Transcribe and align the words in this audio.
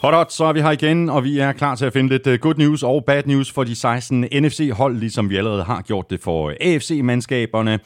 Hot, 0.00 0.14
hot, 0.14 0.32
så 0.32 0.44
er 0.44 0.52
vi 0.52 0.60
her 0.60 0.70
igen, 0.70 1.08
og 1.08 1.24
vi 1.24 1.38
er 1.38 1.52
klar 1.52 1.74
til 1.74 1.84
at 1.84 1.92
finde 1.92 2.08
lidt 2.08 2.26
øh, 2.26 2.38
good 2.38 2.54
news 2.58 2.82
og 2.82 3.04
bad 3.04 3.22
news 3.26 3.52
for 3.52 3.64
de 3.64 3.76
16 3.76 4.20
NFC-hold, 4.20 4.96
ligesom 4.96 5.30
vi 5.30 5.36
allerede 5.36 5.62
har 5.62 5.82
gjort 5.82 6.10
det 6.10 6.20
for 6.20 6.48
øh, 6.48 6.56
AFC-mandskaberne. 6.60 7.78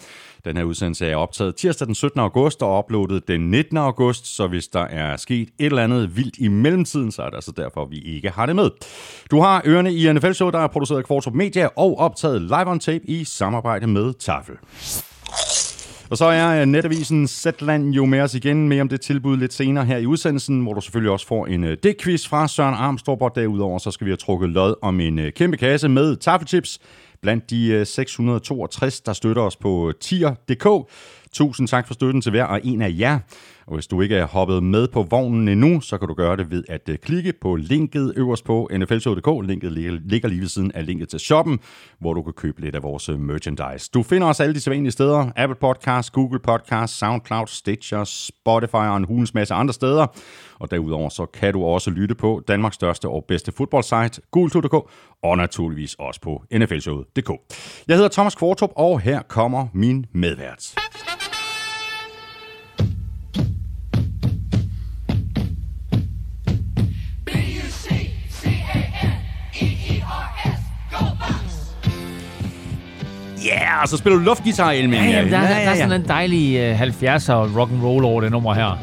Den 0.45 0.57
her 0.57 0.65
udsendelse 0.65 1.07
er 1.07 1.17
optaget 1.17 1.57
tirsdag 1.57 1.87
den 1.87 1.95
17. 1.95 2.21
august 2.21 2.63
og 2.63 2.79
uploadet 2.79 3.29
den 3.29 3.51
19. 3.51 3.77
august, 3.77 4.37
så 4.37 4.47
hvis 4.47 4.69
der 4.69 4.85
er 4.85 5.17
sket 5.17 5.49
et 5.59 5.67
eller 5.67 5.85
andet 5.85 6.17
vildt 6.17 6.35
i 6.39 6.49
mellemtiden, 6.49 7.13
så 7.13 7.23
er 7.23 7.27
det 7.27 7.35
altså 7.35 7.53
derfor, 7.57 7.85
vi 7.85 7.99
ikke 7.99 8.31
har 8.31 8.47
det 8.47 8.57
med. 8.57 8.71
Du 9.31 9.41
har 9.41 9.63
ørerne 9.67 9.95
i 9.95 10.13
NFL 10.13 10.33
Show, 10.33 10.51
der 10.51 10.59
er 10.59 10.67
produceret 10.67 10.99
af 10.99 11.05
Kvartrup 11.05 11.35
Media 11.35 11.69
og 11.77 11.99
optaget 11.99 12.43
live 12.43 12.67
on 12.67 12.81
tape 12.81 13.11
i 13.11 13.25
samarbejde 13.25 13.87
med 13.87 14.15
Tafel. 14.15 14.55
Og 16.15 16.19
så 16.19 16.25
er 16.25 16.61
øh, 16.61 16.67
netavisen 16.67 17.29
Zetland 17.29 17.93
jo 17.93 18.05
med 18.05 18.21
os 18.21 18.35
igen 18.35 18.69
med 18.69 18.81
om 18.81 18.89
det 18.89 19.01
tilbud 19.01 19.37
lidt 19.37 19.53
senere 19.53 19.85
her 19.85 19.97
i 19.97 20.07
udsendelsen, 20.07 20.61
hvor 20.61 20.73
du 20.73 20.81
selvfølgelig 20.81 21.13
også 21.13 21.27
får 21.27 21.47
en 21.47 21.65
øh, 21.65 21.71
uh, 21.71 21.77
dækquiz 21.83 22.27
fra 22.29 22.49
Søren 22.49 22.75
Armstrong, 22.75 23.23
og 23.23 23.33
derudover 23.35 23.79
så 23.79 23.91
skal 23.91 24.05
vi 24.05 24.11
have 24.11 24.17
trukket 24.17 24.49
lod 24.49 24.75
om 24.83 25.01
en 25.01 25.19
øh, 25.19 25.33
kæmpe 25.33 25.57
kasse 25.57 25.89
med 25.89 26.17
taffelchips 26.17 26.79
blandt 27.23 27.51
de 27.51 27.85
662, 27.85 29.01
der 29.01 29.13
støtter 29.13 29.43
os 29.43 29.57
på 29.57 29.93
tier.dk. 30.01 30.91
Tusind 31.33 31.69
tak 31.69 31.87
for 31.87 31.95
støtten 31.95 32.21
til 32.21 32.31
hver 32.31 32.45
og 32.45 32.61
en 32.65 32.83
af 32.83 32.95
jer. 32.99 33.19
Og 33.67 33.75
hvis 33.75 33.87
du 33.87 34.01
ikke 34.01 34.17
er 34.17 34.27
hoppet 34.27 34.63
med 34.63 34.89
på 34.89 35.03
vognen 35.03 35.49
endnu, 35.49 35.81
så 35.81 35.99
kan 35.99 36.09
du 36.09 36.15
gøre 36.15 36.37
det 36.37 36.51
ved 36.51 36.65
at 36.69 36.89
øh, 36.89 36.99
klikke 36.99 37.33
på 37.41 37.57
linket 37.57 38.13
øverst 38.17 38.45
på 38.45 38.71
nflshow.dk. 38.73 39.49
Linket 39.49 39.73
ligger 39.73 40.29
lige 40.29 40.41
ved 40.41 40.49
siden 40.49 40.73
af 40.73 40.87
linket 40.87 41.09
til 41.09 41.21
shoppen, 41.21 41.61
hvor 42.01 42.15
du 42.15 42.23
kan 42.23 42.33
købe 42.33 42.61
lidt 42.61 42.75
af 42.75 42.83
vores 42.83 43.09
øh, 43.09 43.21
merchandise. 43.21 43.91
Du 43.95 44.03
finder 44.03 44.27
os 44.27 44.41
alle 44.41 44.55
de 44.55 44.61
sædvanlige 44.61 44.93
steder. 44.93 45.31
Apple 45.37 45.57
Podcasts, 45.61 46.11
Google 46.11 46.39
Podcasts, 46.39 46.99
SoundCloud, 46.99 47.47
Stitcher, 47.47 48.05
Spotify 48.05 48.75
og 48.75 48.97
en 48.97 49.05
hulens 49.05 49.35
masse 49.35 49.55
andre 49.55 49.75
steder. 49.75 50.07
Og 50.59 50.71
derudover 50.71 51.09
så 51.09 51.27
kan 51.27 51.53
du 51.53 51.65
også 51.65 51.91
lytte 51.91 52.15
på 52.15 52.43
Danmarks 52.49 52.75
største 52.75 53.09
og 53.09 53.25
bedste 53.29 53.53
fodboldsite, 53.53 54.23
gultu.dk, 54.31 54.75
og 55.23 55.37
naturligvis 55.37 55.95
også 55.95 56.21
på 56.21 56.43
nflshowet.dk. 56.53 57.31
Jeg 57.89 57.97
hedder 57.97 58.09
Thomas 58.09 58.35
Kvartrup, 58.35 58.71
og 58.77 59.01
her 59.01 59.23
kommer 59.23 59.67
min 59.73 60.07
medvært. 60.13 60.75
Yeah, 73.47 73.83
og 73.83 73.89
så 73.89 73.97
spiller 73.97 74.19
du 74.19 74.25
luftgitar, 74.25 74.71
Elming. 74.71 75.05
Ja, 75.05 75.11
jamen, 75.11 75.33
der, 75.33 75.39
ja, 75.43 75.49
ja, 75.49 75.59
ja. 75.59 75.65
der 75.65 75.71
er 75.71 75.77
sådan 75.77 76.01
en 76.01 76.09
dejlig 76.09 76.73
uh, 76.73 76.81
70'er 76.81 77.59
rock 77.59 77.71
and 77.71 77.83
roll 77.83 78.05
over 78.05 78.21
det 78.21 78.31
nummer 78.31 78.55
her. 78.55 78.79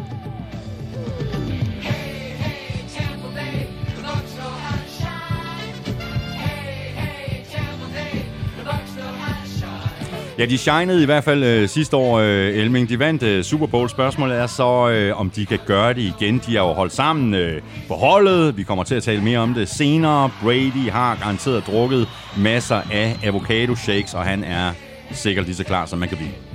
Ja, 10.37 10.45
de 10.45 10.57
shinede 10.57 11.03
i 11.03 11.05
hvert 11.05 11.23
fald 11.23 11.43
øh, 11.43 11.69
sidste 11.69 11.97
år, 11.97 12.19
øh, 12.19 12.57
Elming. 12.57 12.89
De 12.89 12.99
vandt 12.99 13.23
øh, 13.23 13.43
Super 13.43 13.67
Bowl. 13.67 13.89
Spørgsmålet 13.89 14.37
er 14.37 14.47
så, 14.47 14.89
øh, 14.89 15.19
om 15.19 15.29
de 15.29 15.45
kan 15.45 15.59
gøre 15.65 15.93
det 15.93 16.01
igen. 16.01 16.41
De 16.47 16.55
har 16.55 16.63
jo 16.63 16.73
holdt 16.73 16.93
sammen 16.93 17.33
øh, 17.33 17.61
på 17.87 17.93
holdet. 17.93 18.57
Vi 18.57 18.63
kommer 18.63 18.83
til 18.83 18.95
at 18.95 19.03
tale 19.03 19.21
mere 19.21 19.39
om 19.39 19.53
det 19.53 19.69
senere. 19.69 20.29
Brady 20.43 20.89
har 20.91 21.15
garanteret 21.15 21.67
drukket 21.67 22.07
masser 22.37 22.81
af 22.91 23.15
avocado 23.23 23.75
shakes, 23.75 24.13
og 24.13 24.23
han 24.23 24.43
er 24.43 24.71
sikkert 25.11 25.45
lige 25.45 25.55
så 25.55 25.63
klar, 25.63 25.85
som 25.85 25.99
man 25.99 26.09
kan 26.09 26.17
blive. 26.17 26.50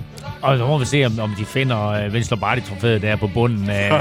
Og 0.47 0.59
så 0.59 0.67
må 0.67 0.79
vi 0.79 0.85
se, 0.85 1.05
om, 1.05 1.19
om 1.19 1.35
de 1.39 1.45
finder 1.45 2.07
uh, 2.07 2.13
Vince 2.15 2.31
Lombardi-trofæet 2.31 3.03
der 3.03 3.17
på 3.17 3.27
bunden 3.27 3.71
af, 3.71 3.95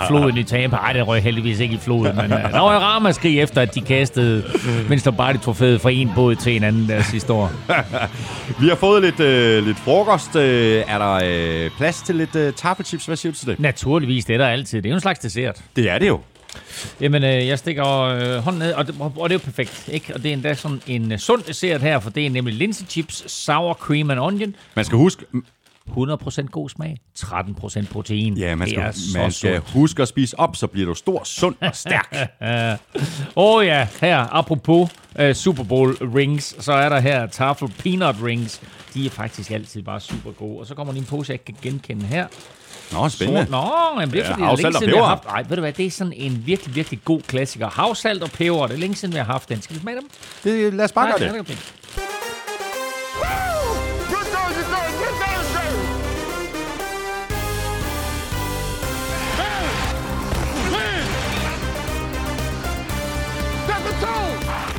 af 0.00 0.08
floden 0.08 0.36
i 0.36 0.42
Tampa. 0.42 0.76
Ej, 0.76 0.92
det 0.92 1.06
røg 1.06 1.22
heldigvis 1.22 1.60
ikke 1.60 1.74
i 1.74 1.78
floden, 1.78 2.16
men 2.16 2.32
uh, 2.32 2.38
der 2.38 2.60
var 2.60 2.78
ramaskrig 2.78 3.40
efter, 3.40 3.60
at 3.62 3.74
de 3.74 3.80
kastede 3.80 4.44
Vince 4.88 5.06
Lombardi-trofæet 5.06 5.80
fra 5.80 5.90
en 5.90 6.10
båd 6.14 6.34
til 6.34 6.56
en 6.56 6.64
anden 6.64 6.88
der 6.88 7.02
sidste 7.02 7.32
år. 7.32 7.52
vi 8.62 8.68
har 8.68 8.76
fået 8.76 9.02
lidt, 9.02 9.20
uh, 9.20 9.66
lidt 9.66 9.78
frokost. 9.78 10.34
Uh, 10.34 10.42
er 10.42 10.98
der 10.98 11.66
uh, 11.66 11.76
plads 11.76 12.02
til 12.02 12.14
lidt 12.14 12.36
uh, 12.36 12.54
taffelchips? 12.54 13.06
Hvad 13.06 13.16
siger 13.16 13.32
du 13.32 13.38
til 13.38 13.48
det? 13.48 13.60
Naturligvis, 13.60 14.24
det 14.24 14.34
er 14.34 14.38
der 14.38 14.48
altid. 14.48 14.82
Det 14.82 14.88
er 14.88 14.90
jo 14.90 14.94
en 14.94 15.00
slags 15.00 15.18
dessert. 15.18 15.56
Det 15.76 15.90
er 15.90 15.98
det 15.98 16.08
jo. 16.08 16.20
Jamen, 17.00 17.24
øh, 17.24 17.46
jeg 17.46 17.58
stikker 17.58 18.02
øh, 18.02 18.36
hånden 18.36 18.58
ned, 18.58 18.72
og 18.72 18.86
det, 18.86 18.94
og 19.00 19.30
det 19.30 19.34
er 19.34 19.40
jo 19.40 19.44
perfekt, 19.44 19.88
ikke? 19.92 20.14
Og 20.14 20.22
det 20.22 20.28
er 20.28 20.32
endda 20.32 20.54
sådan 20.54 20.80
en 20.86 21.12
uh, 21.12 21.18
sund 21.18 21.42
dessert 21.42 21.80
her, 21.80 22.00
for 22.00 22.10
det 22.10 22.26
er 22.26 22.30
nemlig 22.30 22.54
linse 22.54 22.84
chips, 22.88 23.32
sour 23.32 23.74
cream 23.74 24.10
and 24.10 24.20
onion. 24.20 24.54
Man 24.74 24.84
skal 24.84 24.98
huske, 24.98 25.24
100% 25.96 26.46
god 26.46 26.68
smag, 26.68 26.96
13% 27.18 27.92
protein. 27.92 28.36
Ja, 28.36 28.54
man 28.54 28.68
skal, 28.68 28.94
man 29.14 29.32
skal 29.32 29.60
huske 29.60 30.02
at 30.02 30.08
spise 30.08 30.38
op, 30.38 30.56
så 30.56 30.66
bliver 30.66 30.86
du 30.86 30.94
stor, 30.94 31.24
sund 31.24 31.54
og 31.60 31.76
stærk. 31.76 32.14
Åh 33.36 33.36
oh, 33.36 33.66
ja, 33.66 33.88
her, 34.00 34.36
apropos 34.36 34.90
uh, 35.20 35.32
Super 35.32 35.64
Bowl 35.64 35.96
rings, 36.00 36.64
så 36.64 36.72
er 36.72 36.88
der 36.88 37.00
her 37.00 37.26
Tafel 37.26 37.68
Peanut 37.78 38.16
Rings. 38.24 38.60
De 38.94 39.06
er 39.06 39.10
faktisk 39.10 39.50
altid 39.50 39.82
bare 39.82 40.00
super 40.00 40.30
gode. 40.30 40.58
Og 40.58 40.66
så 40.66 40.74
kommer 40.74 40.94
en 40.94 41.04
pose, 41.04 41.32
jeg 41.32 41.44
kan 41.44 41.56
genkende 41.62 42.06
her. 42.06 42.26
Nå, 42.92 43.08
spændende. 43.08 43.44
Så, 43.44 43.50
nå, 43.50 44.00
jamen, 44.00 44.14
det 44.14 44.20
er 44.20 44.26
fordi, 44.26 44.42
ja, 44.42 44.50
er 44.50 44.86
vi 44.86 44.96
har 44.96 45.04
haft... 45.04 45.24
Nej, 45.24 45.44
ved 45.48 45.56
du 45.56 45.60
hvad, 45.60 45.72
det 45.72 45.86
er 45.86 45.90
sådan 45.90 46.12
en 46.12 46.42
virkelig, 46.46 46.74
virkelig 46.74 47.00
god 47.04 47.20
klassiker. 47.20 47.68
Havsalt 47.68 48.22
og 48.22 48.30
peber, 48.30 48.66
det 48.66 48.74
er 48.74 48.78
længe 48.78 48.96
siden, 48.96 49.14
vi 49.14 49.18
har 49.18 49.24
haft 49.24 49.48
den. 49.48 49.62
Skal 49.62 49.76
vi 49.76 49.80
smage 49.80 49.96
dem? 49.96 50.08
Det, 50.44 50.74
lad 50.74 50.84
os 50.84 50.92
bare 50.92 51.18
gøre 51.18 51.38
det. 51.38 51.48
det. 51.48 51.74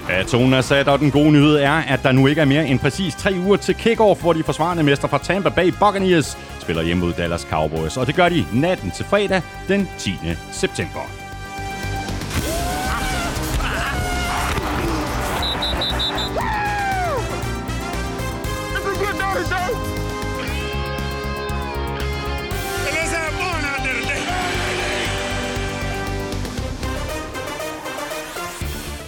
Ja, 0.10 0.24
tonen 0.24 0.54
er 0.54 0.62
sat, 0.62 0.88
og 0.88 1.00
den 1.00 1.12
gode 1.12 1.32
nyhed 1.32 1.56
er, 1.56 1.72
at 1.72 2.04
der 2.04 2.12
nu 2.12 2.28
ikke 2.28 2.42
er 2.42 2.46
mere 2.46 2.68
end 2.68 2.80
præcis 2.80 3.16
tre 3.16 3.34
uger 3.46 3.58
til 3.58 3.76
kickoff, 3.76 4.22
hvor 4.22 4.34
de 4.34 4.44
forsvarende 4.44 4.84
mester 4.84 5.08
fra 5.08 5.18
Tampa 5.18 5.50
Bay 5.50 5.74
Buccaneers 5.80 6.38
spiller 6.62 6.84
hjemme 6.84 7.06
mod 7.06 7.14
Dallas 7.14 7.42
Cowboys. 7.42 7.98
Og 7.98 8.08
det 8.08 8.16
gør 8.16 8.30
de 8.30 8.46
natten 8.54 8.92
til 8.92 9.06
fredag 9.06 9.42
den 9.68 9.90
10. 9.98 10.14
september. 10.52 11.19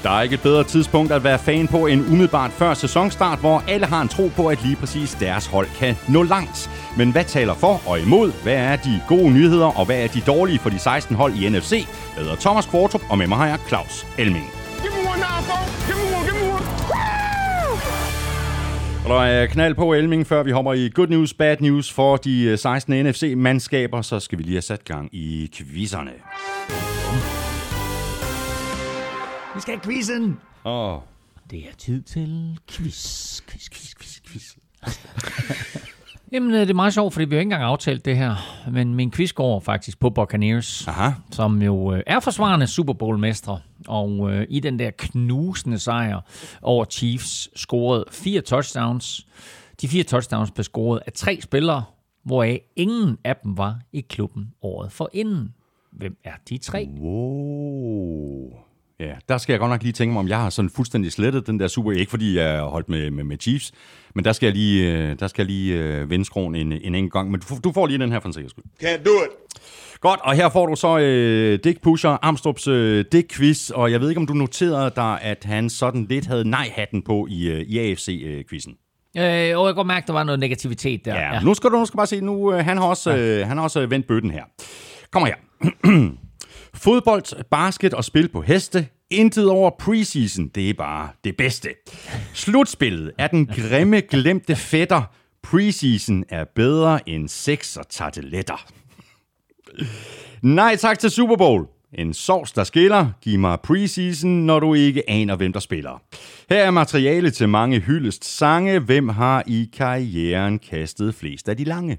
Der 0.03 0.09
er 0.09 0.21
ikke 0.21 0.33
et 0.33 0.41
bedre 0.41 0.63
tidspunkt 0.63 1.11
at 1.11 1.23
være 1.23 1.39
fan 1.39 1.67
på 1.67 1.87
end 1.87 2.01
umiddelbart 2.01 2.51
før 2.51 2.73
sæsonstart, 2.73 3.39
hvor 3.39 3.63
alle 3.67 3.85
har 3.85 4.01
en 4.01 4.07
tro 4.07 4.31
på, 4.35 4.47
at 4.47 4.63
lige 4.63 4.75
præcis 4.75 5.13
deres 5.13 5.45
hold 5.45 5.67
kan 5.79 5.95
nå 6.09 6.23
langt. 6.23 6.69
Men 6.97 7.11
hvad 7.11 7.23
taler 7.23 7.53
for 7.53 7.81
og 7.89 7.99
imod? 7.99 8.31
Hvad 8.43 8.53
er 8.55 8.75
de 8.75 9.01
gode 9.07 9.31
nyheder, 9.31 9.79
og 9.79 9.85
hvad 9.85 10.03
er 10.03 10.07
de 10.07 10.21
dårlige 10.21 10.59
for 10.59 10.69
de 10.69 10.79
16 10.79 11.15
hold 11.15 11.33
i 11.33 11.49
NFC? 11.49 11.71
Jeg 12.15 12.23
hedder 12.23 12.35
Thomas 12.35 12.65
Kvartrup, 12.65 13.01
og 13.09 13.17
med 13.17 13.27
mig 13.27 13.37
har 13.37 13.47
jeg 13.47 13.59
Claus 13.67 14.05
Elming. 14.17 14.45
Og 19.03 19.09
der 19.09 19.21
er 19.21 19.45
knald 19.45 19.75
på 19.75 19.93
Elming, 19.93 20.27
før 20.27 20.43
vi 20.43 20.51
hopper 20.51 20.73
i 20.73 20.89
good 20.93 21.07
news, 21.07 21.33
bad 21.33 21.57
news 21.59 21.91
for 21.91 22.17
de 22.17 22.57
16 22.57 23.05
NFC-mandskaber, 23.05 24.01
så 24.01 24.19
skal 24.19 24.37
vi 24.37 24.43
lige 24.43 24.55
have 24.55 24.61
sat 24.61 24.85
gang 24.85 25.09
i 25.11 25.49
quizzerne. 25.53 26.11
Vi 29.55 29.61
skal 29.61 29.73
have 29.73 29.83
quizzen. 29.83 30.39
Åh. 30.65 30.93
Oh. 30.93 31.01
Det 31.51 31.59
er 31.59 31.75
tid 31.77 32.01
til 32.01 32.59
quiz, 32.67 33.41
quiz, 33.41 33.69
quiz, 33.69 33.93
quiz, 33.95 34.19
quiz. 34.27 34.57
Jamen, 36.31 36.53
det 36.53 36.69
er 36.69 36.73
meget 36.73 36.93
sjovt, 36.93 37.13
fordi 37.13 37.25
vi 37.25 37.35
har 37.35 37.39
ikke 37.39 37.45
engang 37.47 37.63
aftalt 37.63 38.05
det 38.05 38.17
her. 38.17 38.35
Men 38.71 38.95
min 38.95 39.11
quiz 39.11 39.33
går 39.33 39.59
faktisk 39.59 39.99
på 39.99 40.09
Buccaneers, 40.09 40.87
Aha. 40.87 41.09
som 41.31 41.61
jo 41.61 41.93
øh, 41.93 42.03
er 42.07 42.19
forsvarende 42.19 42.67
Super 42.67 42.93
Bowl-mestre. 42.93 43.59
Og 43.87 44.31
øh, 44.31 44.47
i 44.49 44.59
den 44.59 44.79
der 44.79 44.91
knusende 44.97 45.79
sejr 45.79 46.19
over 46.61 46.85
Chiefs 46.85 47.59
scorede 47.59 48.05
fire 48.11 48.41
touchdowns. 48.41 49.27
De 49.81 49.87
fire 49.87 50.03
touchdowns 50.03 50.51
blev 50.51 50.63
scoret 50.63 51.01
af 51.05 51.13
tre 51.13 51.39
spillere, 51.41 51.83
hvoraf 52.23 52.61
ingen 52.75 53.17
af 53.23 53.35
dem 53.35 53.57
var 53.57 53.79
i 53.93 54.01
klubben 54.01 54.53
året 54.61 54.91
for 54.91 55.09
inden. 55.13 55.53
Hvem 55.91 56.17
er 56.23 56.33
de 56.49 56.57
tre? 56.57 56.89
Wow. 56.99 58.70
Ja, 59.01 59.13
der 59.29 59.37
skal 59.37 59.53
jeg 59.53 59.59
godt 59.59 59.69
nok 59.69 59.83
lige 59.83 59.93
tænke 59.93 60.13
mig, 60.13 60.19
om 60.19 60.27
jeg 60.27 60.37
har 60.37 60.49
sådan 60.49 60.69
fuldstændig 60.69 61.11
slettet 61.11 61.47
den 61.47 61.59
der 61.59 61.67
Super. 61.67 61.91
Ikke 61.91 62.09
fordi 62.09 62.37
jeg 62.37 62.51
har 62.51 62.65
holdt 62.65 62.89
med, 62.89 63.11
med, 63.11 63.23
med 63.23 63.37
Chiefs, 63.39 63.71
men 64.15 64.25
der 64.25 64.31
skal 64.31 64.47
jeg 64.47 64.53
lige, 64.53 64.91
øh, 64.91 65.19
der 65.19 65.27
skal 65.27 65.41
jeg 65.41 65.47
lige 65.51 66.01
uh, 66.03 66.09
vende 66.09 66.25
skroen 66.25 66.55
en, 66.55 66.71
en 66.71 66.95
enkelt 66.95 67.13
gang. 67.13 67.31
Men 67.31 67.39
du, 67.39 67.55
du 67.63 67.71
får 67.71 67.87
lige 67.87 67.99
den 67.99 68.11
her 68.11 68.19
for 68.19 68.27
en 68.27 68.33
sikkerheds 68.33 68.51
skyld. 68.51 68.63
Can't 68.83 69.03
do 69.03 69.11
it. 69.11 69.61
Godt, 70.01 70.19
og 70.23 70.33
her 70.33 70.49
får 70.49 70.65
du 70.65 70.75
så 70.75 70.95
uh, 70.95 71.63
Dick 71.63 71.81
Pusher, 71.81 72.09
Armstrongs 72.21 72.67
uh, 72.67 72.99
Dick-quiz, 72.99 73.71
og 73.73 73.91
jeg 73.91 74.01
ved 74.01 74.09
ikke, 74.09 74.19
om 74.19 74.27
du 74.27 74.33
noterede 74.33 74.91
dig, 74.95 75.21
at 75.21 75.43
han 75.43 75.69
sådan 75.69 76.05
lidt 76.09 76.25
havde 76.25 76.49
nej-hatten 76.49 77.01
på 77.01 77.27
i, 77.29 77.51
uh, 77.51 77.59
i 77.59 77.79
AFC-quizzen. 77.79 78.77
Øh, 79.17 79.23
og 79.23 79.27
jeg 79.31 79.53
kan 79.53 79.75
godt 79.75 79.87
mærke, 79.87 80.03
at 80.03 80.07
der 80.07 80.13
var 80.13 80.23
noget 80.23 80.39
negativitet 80.39 81.05
der. 81.05 81.15
Ja, 81.15 81.33
ja. 81.33 81.41
nu 81.41 81.53
skal 81.53 81.69
du 81.69 81.75
nu 81.75 81.85
skal 81.85 81.97
bare 81.97 82.07
se, 82.07 82.21
nu 82.21 82.33
uh, 82.33 82.53
han 82.53 82.77
har 82.77 82.85
også, 82.85 83.09
uh, 83.09 83.47
han 83.47 83.57
har 83.57 83.63
også 83.63 83.85
vendt 83.85 84.07
bøtten 84.07 84.31
her. 84.31 84.43
Kom 85.11 85.25
her. 85.25 85.35
Fodbold, 86.73 87.43
basket 87.43 87.93
og 87.93 88.03
spil 88.03 88.27
på 88.29 88.41
heste. 88.41 88.87
Intet 89.09 89.49
over 89.49 89.71
preseason. 89.79 90.47
Det 90.47 90.69
er 90.69 90.73
bare 90.73 91.09
det 91.23 91.37
bedste. 91.37 91.69
Slutspillet 92.33 93.11
er 93.17 93.27
den 93.27 93.45
grimme 93.45 94.01
glemte 94.01 94.55
fætter. 94.55 95.03
Preseason 95.43 96.23
er 96.29 96.43
bedre 96.55 97.09
end 97.09 97.27
sex 97.27 97.77
og 97.77 97.89
tarteletter. 97.89 98.65
Nej 100.41 100.75
tak 100.75 100.99
til 100.99 101.11
Super 101.11 101.35
Bowl. 101.35 101.67
En 101.93 102.13
sovs, 102.13 102.51
der 102.51 102.63
skiller. 102.63 103.09
Giv 103.21 103.39
mig 103.39 103.59
preseason, 103.63 104.29
når 104.29 104.59
du 104.59 104.73
ikke 104.73 105.09
aner, 105.09 105.35
hvem 105.35 105.53
der 105.53 105.59
spiller. 105.59 106.01
Her 106.49 106.63
er 106.63 106.71
materiale 106.71 107.31
til 107.31 107.49
mange 107.49 107.79
hyldest 107.79 108.25
sange. 108.37 108.79
Hvem 108.79 109.09
har 109.09 109.43
i 109.47 109.69
karrieren 109.73 110.59
kastet 110.59 111.15
flest 111.15 111.49
af 111.49 111.57
de 111.57 111.63
lange? 111.63 111.97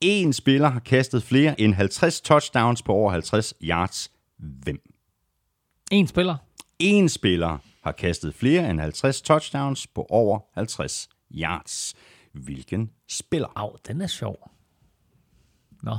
En 0.00 0.32
spiller 0.32 0.68
har 0.68 0.80
kastet 0.80 1.22
flere 1.22 1.60
end 1.60 1.74
50 1.74 2.20
touchdowns 2.20 2.82
på 2.82 2.92
over 2.92 3.10
50 3.10 3.54
yards. 3.62 4.10
Hvem? 4.38 4.80
En 5.90 6.06
spiller. 6.06 6.36
En 6.78 7.08
spiller 7.08 7.58
har 7.84 7.92
kastet 7.92 8.34
flere 8.34 8.70
end 8.70 8.80
50 8.80 9.22
touchdowns 9.22 9.86
på 9.86 10.06
over 10.10 10.40
50 10.54 11.08
yards. 11.34 11.94
Hvilken 12.32 12.90
spiller? 13.08 13.48
Au, 13.56 13.76
den 13.88 14.00
er 14.00 14.06
sjov. 14.06 14.50
Nå. 15.82 15.96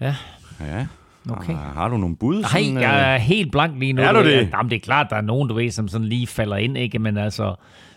Ja. 0.00 0.16
Ja. 0.60 0.86
Okay. 1.30 1.54
Har, 1.54 1.72
har 1.72 1.88
du 1.88 1.96
nogle 1.96 2.16
bud? 2.16 2.40
Nej, 2.40 2.50
sådan, 2.50 2.74
jeg 2.74 2.94
øh? 2.94 3.14
er 3.14 3.16
helt 3.16 3.52
blank 3.52 3.78
lige 3.78 3.92
nu. 3.92 4.02
Er 4.02 4.12
du 4.12 4.24
det? 4.24 4.48
Jamen, 4.52 4.70
det 4.70 4.76
er 4.76 4.80
klart, 4.80 5.06
der 5.10 5.16
er 5.16 5.20
nogen, 5.20 5.48
du 5.48 5.54
ved, 5.54 5.70
som 5.70 5.88
sådan 5.88 6.06
lige 6.06 6.26
falder 6.26 6.56
ind, 6.56 6.78
ikke? 6.78 6.98
Men 6.98 7.16
altså, 7.16 7.54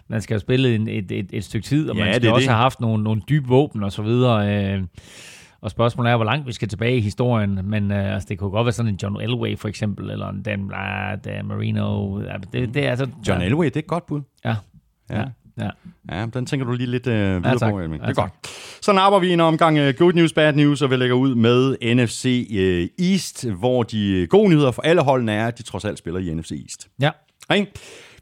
man 0.10 0.22
skal 0.22 0.34
jo 0.36 0.40
spille 0.40 0.76
en, 0.76 0.88
et, 0.88 1.12
et, 1.12 1.26
et 1.34 1.44
stykke 1.44 1.66
tid, 1.68 1.90
og 1.90 1.96
Ja, 1.98 2.04
man 2.06 2.14
det 2.14 2.22
skal 2.22 2.30
er 2.30 2.34
også 2.34 2.44
det. 2.44 2.50
have 2.50 2.62
haft 2.62 2.82
nogle, 2.82 3.04
nogle 3.04 3.22
dybe 3.30 3.48
våben 3.48 3.84
og 3.84 3.92
så 3.92 4.02
videre. 4.02 4.74
Øh, 4.76 4.84
og 5.62 5.72
spørgsmålet 5.72 6.12
er, 6.12 6.16
hvor 6.16 6.26
langt 6.26 6.48
vi 6.48 6.52
skal 6.54 6.68
tilbage 6.68 6.98
i 6.98 7.02
historien. 7.02 7.60
Men 7.64 7.92
øh, 7.92 8.14
altså, 8.14 8.28
det 8.30 8.40
kunne 8.40 8.50
godt 8.50 8.66
være 8.66 8.72
sådan 8.74 8.92
en 8.92 9.00
John 9.04 9.22
Elway 9.22 9.58
for 9.58 9.68
eksempel, 9.68 10.10
eller 10.10 10.30
en 10.30 10.42
Dan, 10.42 10.72
ah, 10.74 11.18
Dan 11.26 11.46
Marino. 11.46 12.20
Ja, 12.22 12.34
Det, 12.54 12.74
det 12.74 12.86
er 12.86 12.90
altså... 12.90 13.08
John 13.28 13.42
Elway, 13.42 13.66
det 13.66 13.76
er 13.76 13.80
et 13.80 13.88
godt 13.88 14.06
bud. 14.06 14.22
Ja. 14.46 14.56
Ja. 15.10 15.20
Ja. 15.20 15.24
ja. 15.60 15.70
Ja, 16.20 16.26
den 16.34 16.46
tænker 16.46 16.66
du 16.66 16.72
lige 16.72 16.92
lidt 16.92 17.08
øh, 17.08 17.14
videre 17.16 17.50
Ja, 17.50 17.58
tak. 17.58 17.72
på, 17.72 17.80
Elming. 17.80 18.02
Ja, 18.04 18.08
Det 18.10 18.18
er 18.18 18.22
godt. 18.22 18.32
Så 18.82 18.94
napper 18.94 19.20
vi 19.20 19.34
en 19.34 19.40
omgang 19.40 19.78
øh, 19.78 19.94
Good 19.98 20.14
News, 20.14 20.34
Bad 20.34 20.54
News, 20.54 20.82
og 20.82 20.90
vi 20.92 20.96
lægger 20.96 21.16
ud 21.16 21.36
med 21.36 21.78
NFC 21.96 22.48
øh, 22.56 22.88
East, 23.12 23.48
hvor 23.50 23.84
de 23.84 24.28
gode 24.30 24.50
nyheder 24.50 24.72
for 24.72 24.82
alle 24.82 25.02
holdene 25.02 25.32
er, 25.32 25.48
at 25.48 25.58
de 25.58 25.64
trods 25.64 25.86
alt 25.86 25.98
spiller 25.98 26.20
i 26.20 26.34
NFC 26.34 26.52
East. 26.52 26.88
ja. 27.02 27.10
Ikke? 27.56 27.72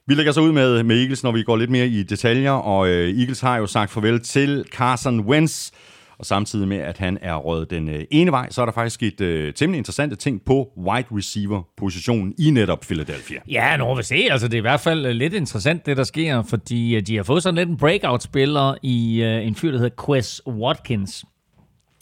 Vi 0.07 0.13
lægger 0.13 0.31
så 0.31 0.41
ud 0.41 0.51
med, 0.51 0.83
med 0.83 0.99
Eagles, 0.99 1.23
når 1.23 1.31
vi 1.31 1.43
går 1.43 1.57
lidt 1.57 1.69
mere 1.69 1.87
i 1.87 2.03
detaljer, 2.03 2.51
og 2.51 2.89
øh, 2.89 3.19
Eagles 3.19 3.41
har 3.41 3.57
jo 3.57 3.67
sagt 3.67 3.91
farvel 3.91 4.19
til 4.19 4.65
Carson 4.71 5.19
Wentz, 5.19 5.71
og 6.17 6.25
samtidig 6.25 6.67
med, 6.67 6.77
at 6.77 6.97
han 6.97 7.17
er 7.21 7.35
røget 7.35 7.69
den 7.69 7.89
øh, 7.89 8.03
ene 8.11 8.31
vej, 8.31 8.49
så 8.49 8.61
er 8.61 8.65
der 8.65 8.73
faktisk 8.73 8.93
sket 8.93 9.21
øh, 9.21 9.53
temmelig 9.53 9.77
interessante 9.77 10.15
ting 10.15 10.41
på 10.45 10.67
wide 10.77 11.07
receiver-positionen 11.11 12.33
i 12.39 12.51
netop 12.51 12.79
Philadelphia. 12.79 13.39
Ja, 13.49 13.77
nu 13.77 13.95
vil 13.95 14.03
se. 14.03 14.27
Altså, 14.31 14.47
det 14.47 14.53
er 14.53 14.57
i 14.57 14.61
hvert 14.61 14.79
fald 14.79 15.05
øh, 15.05 15.11
lidt 15.11 15.33
interessant, 15.33 15.85
det 15.85 15.97
der 15.97 16.03
sker, 16.03 16.43
fordi 16.43 16.95
øh, 16.95 17.01
de 17.01 17.15
har 17.15 17.23
fået 17.23 17.43
sådan 17.43 17.55
lidt 17.55 17.69
en 17.69 17.77
breakout-spiller 17.77 18.75
i 18.81 19.21
øh, 19.21 19.47
en 19.47 19.55
fyr, 19.55 19.71
der 19.71 19.77
hedder 19.77 20.05
Quest 20.05 20.41
Watkins. 20.47 21.25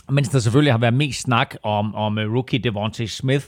Mens 0.09 0.29
der 0.29 0.39
selvfølgelig 0.39 0.73
har 0.73 0.77
været 0.77 0.93
mest 0.93 1.21
snak 1.21 1.55
om, 1.63 1.95
om 1.95 2.17
øh, 2.17 2.33
rookie 2.33 2.59
Devontae 2.59 3.07
Smith. 3.07 3.45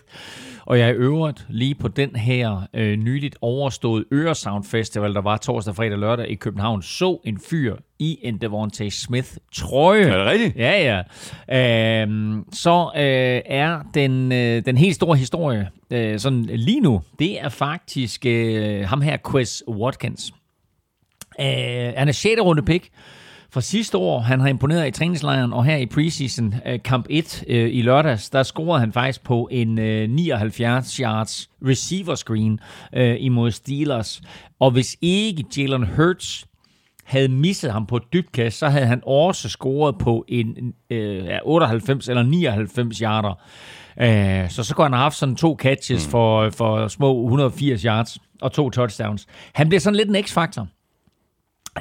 Og 0.71 0.79
jeg 0.79 0.89
er 0.89 0.93
øvrigt 0.97 1.45
lige 1.49 1.75
på 1.75 1.87
den 1.87 2.15
her 2.15 2.67
øh, 2.73 2.97
nyligt 2.97 3.35
overstået 3.41 4.05
Øresound 4.13 4.63
Festival, 4.63 5.13
der 5.13 5.21
var 5.21 5.37
torsdag, 5.37 5.75
fredag 5.75 5.93
og 5.93 5.99
lørdag 5.99 6.29
i 6.29 6.35
København, 6.35 6.81
så 6.81 7.19
en 7.25 7.39
fyr 7.49 7.75
i 7.99 8.19
en 8.21 8.37
Devontae 8.37 8.91
Smith 8.91 9.29
trøje. 9.53 10.01
Er 10.01 10.17
det 10.17 10.25
rigtigt? 10.25 10.55
Ja, 10.55 11.03
ja. 11.49 12.01
Øhm, 12.01 12.45
så 12.53 12.91
øh, 12.95 13.41
er 13.45 13.79
den, 13.93 14.31
øh, 14.31 14.65
den 14.65 14.77
helt 14.77 14.95
store 14.95 15.17
historie 15.17 15.69
øh, 15.91 16.19
sådan 16.19 16.41
lige 16.43 16.79
nu, 16.79 17.01
det 17.19 17.41
er 17.41 17.49
faktisk 17.49 18.25
øh, 18.25 18.87
ham 18.87 19.01
her, 19.01 19.17
Quez 19.31 19.61
Watkins. 19.67 20.31
Øh, 21.39 21.45
han 21.97 22.07
er 22.07 22.11
6. 22.11 22.41
runde 22.41 22.63
pick 22.63 22.89
fra 23.53 23.61
sidste 23.61 23.97
år. 23.97 24.19
Han 24.19 24.39
har 24.39 24.47
imponeret 24.47 24.87
i 24.87 24.91
træningslejren, 24.91 25.53
og 25.53 25.65
her 25.65 25.77
i 25.77 25.85
preseason 25.85 26.53
øh, 26.65 26.79
kamp 26.83 27.05
1 27.09 27.43
øh, 27.47 27.69
i 27.73 27.81
lørdags, 27.81 28.29
der 28.29 28.43
scorede 28.43 28.79
han 28.79 28.93
faktisk 28.93 29.23
på 29.23 29.47
en 29.51 29.79
øh, 29.79 30.09
79 30.09 30.95
yards 30.97 31.49
receiver 31.67 32.15
screen 32.15 32.59
øh, 32.93 33.15
imod 33.19 33.51
Steelers. 33.51 34.21
Og 34.59 34.71
hvis 34.71 34.97
ikke 35.01 35.45
Jalen 35.57 35.87
Hurts 35.87 36.45
havde 37.03 37.29
misset 37.29 37.71
ham 37.71 37.85
på 37.85 37.95
et 37.95 38.03
dybt 38.13 38.31
kast, 38.31 38.57
så 38.57 38.69
havde 38.69 38.85
han 38.85 39.01
også 39.05 39.49
scoret 39.49 39.97
på 39.97 40.25
en 40.27 40.73
øh, 40.89 41.25
ja, 41.25 41.39
98 41.43 42.09
eller 42.09 42.23
99 42.23 42.97
yarder. 42.97 43.33
Øh, 44.01 44.49
så 44.49 44.63
så 44.63 44.75
kunne 44.75 44.85
han 44.85 44.93
have 44.93 45.03
haft 45.03 45.15
sådan 45.15 45.35
to 45.35 45.57
catches 45.59 46.07
mm. 46.07 46.11
for, 46.11 46.49
for 46.49 46.87
små 46.87 47.23
180 47.23 47.81
yards 47.81 48.17
og 48.41 48.51
to 48.51 48.69
touchdowns. 48.69 49.27
Han 49.53 49.67
bliver 49.67 49.79
sådan 49.79 49.97
lidt 49.97 50.09
en 50.09 50.23
x-faktor. 50.23 50.67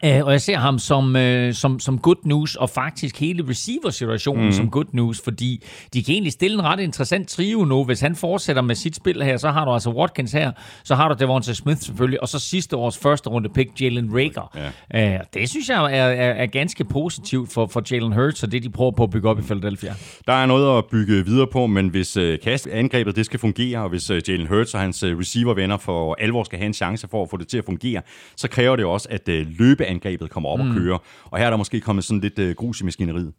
Uh, 0.05 0.27
og 0.27 0.33
jeg 0.33 0.41
ser 0.41 0.57
ham 0.57 0.79
som, 0.79 1.17
uh, 1.17 1.53
som, 1.53 1.81
som 1.81 1.99
good 1.99 2.17
news, 2.25 2.57
og 2.57 2.71
faktisk 2.71 3.21
hele 3.21 3.49
receiver-situationen 3.49 4.45
mm. 4.45 4.53
som 4.53 4.71
good 4.71 4.85
news, 4.93 5.21
fordi 5.25 5.65
de 5.95 6.03
kan 6.03 6.13
egentlig 6.13 6.33
stille 6.33 6.55
en 6.55 6.65
ret 6.65 6.81
interessant 6.81 7.29
trio 7.29 7.65
nu. 7.65 7.85
Hvis 7.85 8.01
han 8.01 8.17
fortsætter 8.17 8.63
med 8.63 8.75
sit 8.75 8.97
spil 8.97 9.23
her, 9.23 9.37
så 9.37 9.51
har 9.51 9.65
du 9.65 9.71
altså 9.71 9.91
Watkins 9.91 10.33
her, 10.33 10.53
så 10.85 10.95
har 10.95 11.09
du 11.09 11.15
Devonta 11.19 11.53
Smith 11.53 11.81
selvfølgelig, 11.81 12.23
og 12.23 12.29
så 12.29 12.39
sidste 12.39 12.77
års 12.77 12.99
første 12.99 13.31
runde 13.31 13.49
pick, 13.49 13.81
Jalen 13.81 14.11
Rager. 14.15 14.73
Ja. 14.93 15.19
Uh, 15.19 15.25
det 15.35 15.49
synes 15.49 15.69
jeg 15.69 15.85
er, 15.85 16.05
er, 16.05 16.33
er 16.33 16.47
ganske 16.47 16.85
positivt 16.85 17.53
for, 17.53 17.67
for 17.67 17.83
Jalen 17.93 18.13
Hurts, 18.13 18.43
og 18.43 18.53
det 18.53 18.63
de 18.63 18.71
prøver 18.71 18.91
på 18.91 19.03
at 19.03 19.11
bygge 19.11 19.29
op 19.29 19.39
i 19.39 19.43
Philadelphia. 19.43 19.95
Der 20.27 20.33
er 20.33 20.47
noget 20.47 20.79
at 20.79 20.85
bygge 20.91 21.25
videre 21.25 21.47
på, 21.47 21.67
men 21.67 21.89
hvis 21.89 22.17
øh, 22.17 22.39
kastangrebet 22.45 23.17
det 23.17 23.27
skal 23.27 23.41
fungere, 23.41 23.79
og 23.79 23.89
hvis 23.89 24.11
øh, 24.11 24.23
Jalen 24.29 24.47
Hurts 24.47 24.75
og 24.75 24.81
hans 24.81 25.03
øh, 25.03 25.19
receivervenner 25.19 25.77
for 25.77 26.17
alvor 26.19 26.45
skal 26.45 26.59
have 26.59 26.67
en 26.67 26.75
chance 26.75 27.09
for 27.11 27.23
at 27.23 27.31
få 27.31 27.37
det 27.37 27.49
til 27.49 27.59
at 27.59 27.65
fungere, 27.65 28.03
så 28.37 28.49
kræver 28.49 28.77
det 28.77 28.85
også, 28.85 29.09
at 29.11 29.29
øh, 29.29 29.47
løbeangrebet 29.81 30.31
kommer 30.31 30.49
op 30.49 30.61
mm. 30.61 30.71
og 30.71 30.77
kører. 30.77 30.99
Og 31.25 31.38
her 31.38 31.47
er 31.47 31.50
der 31.50 31.56
måske 31.56 31.81
kommet 31.81 32.05
sådan 32.05 32.21
lidt 32.21 32.38
øh, 32.38 32.55
grus 32.55 32.81
i 32.81 32.85
maskineriet. 32.85 33.32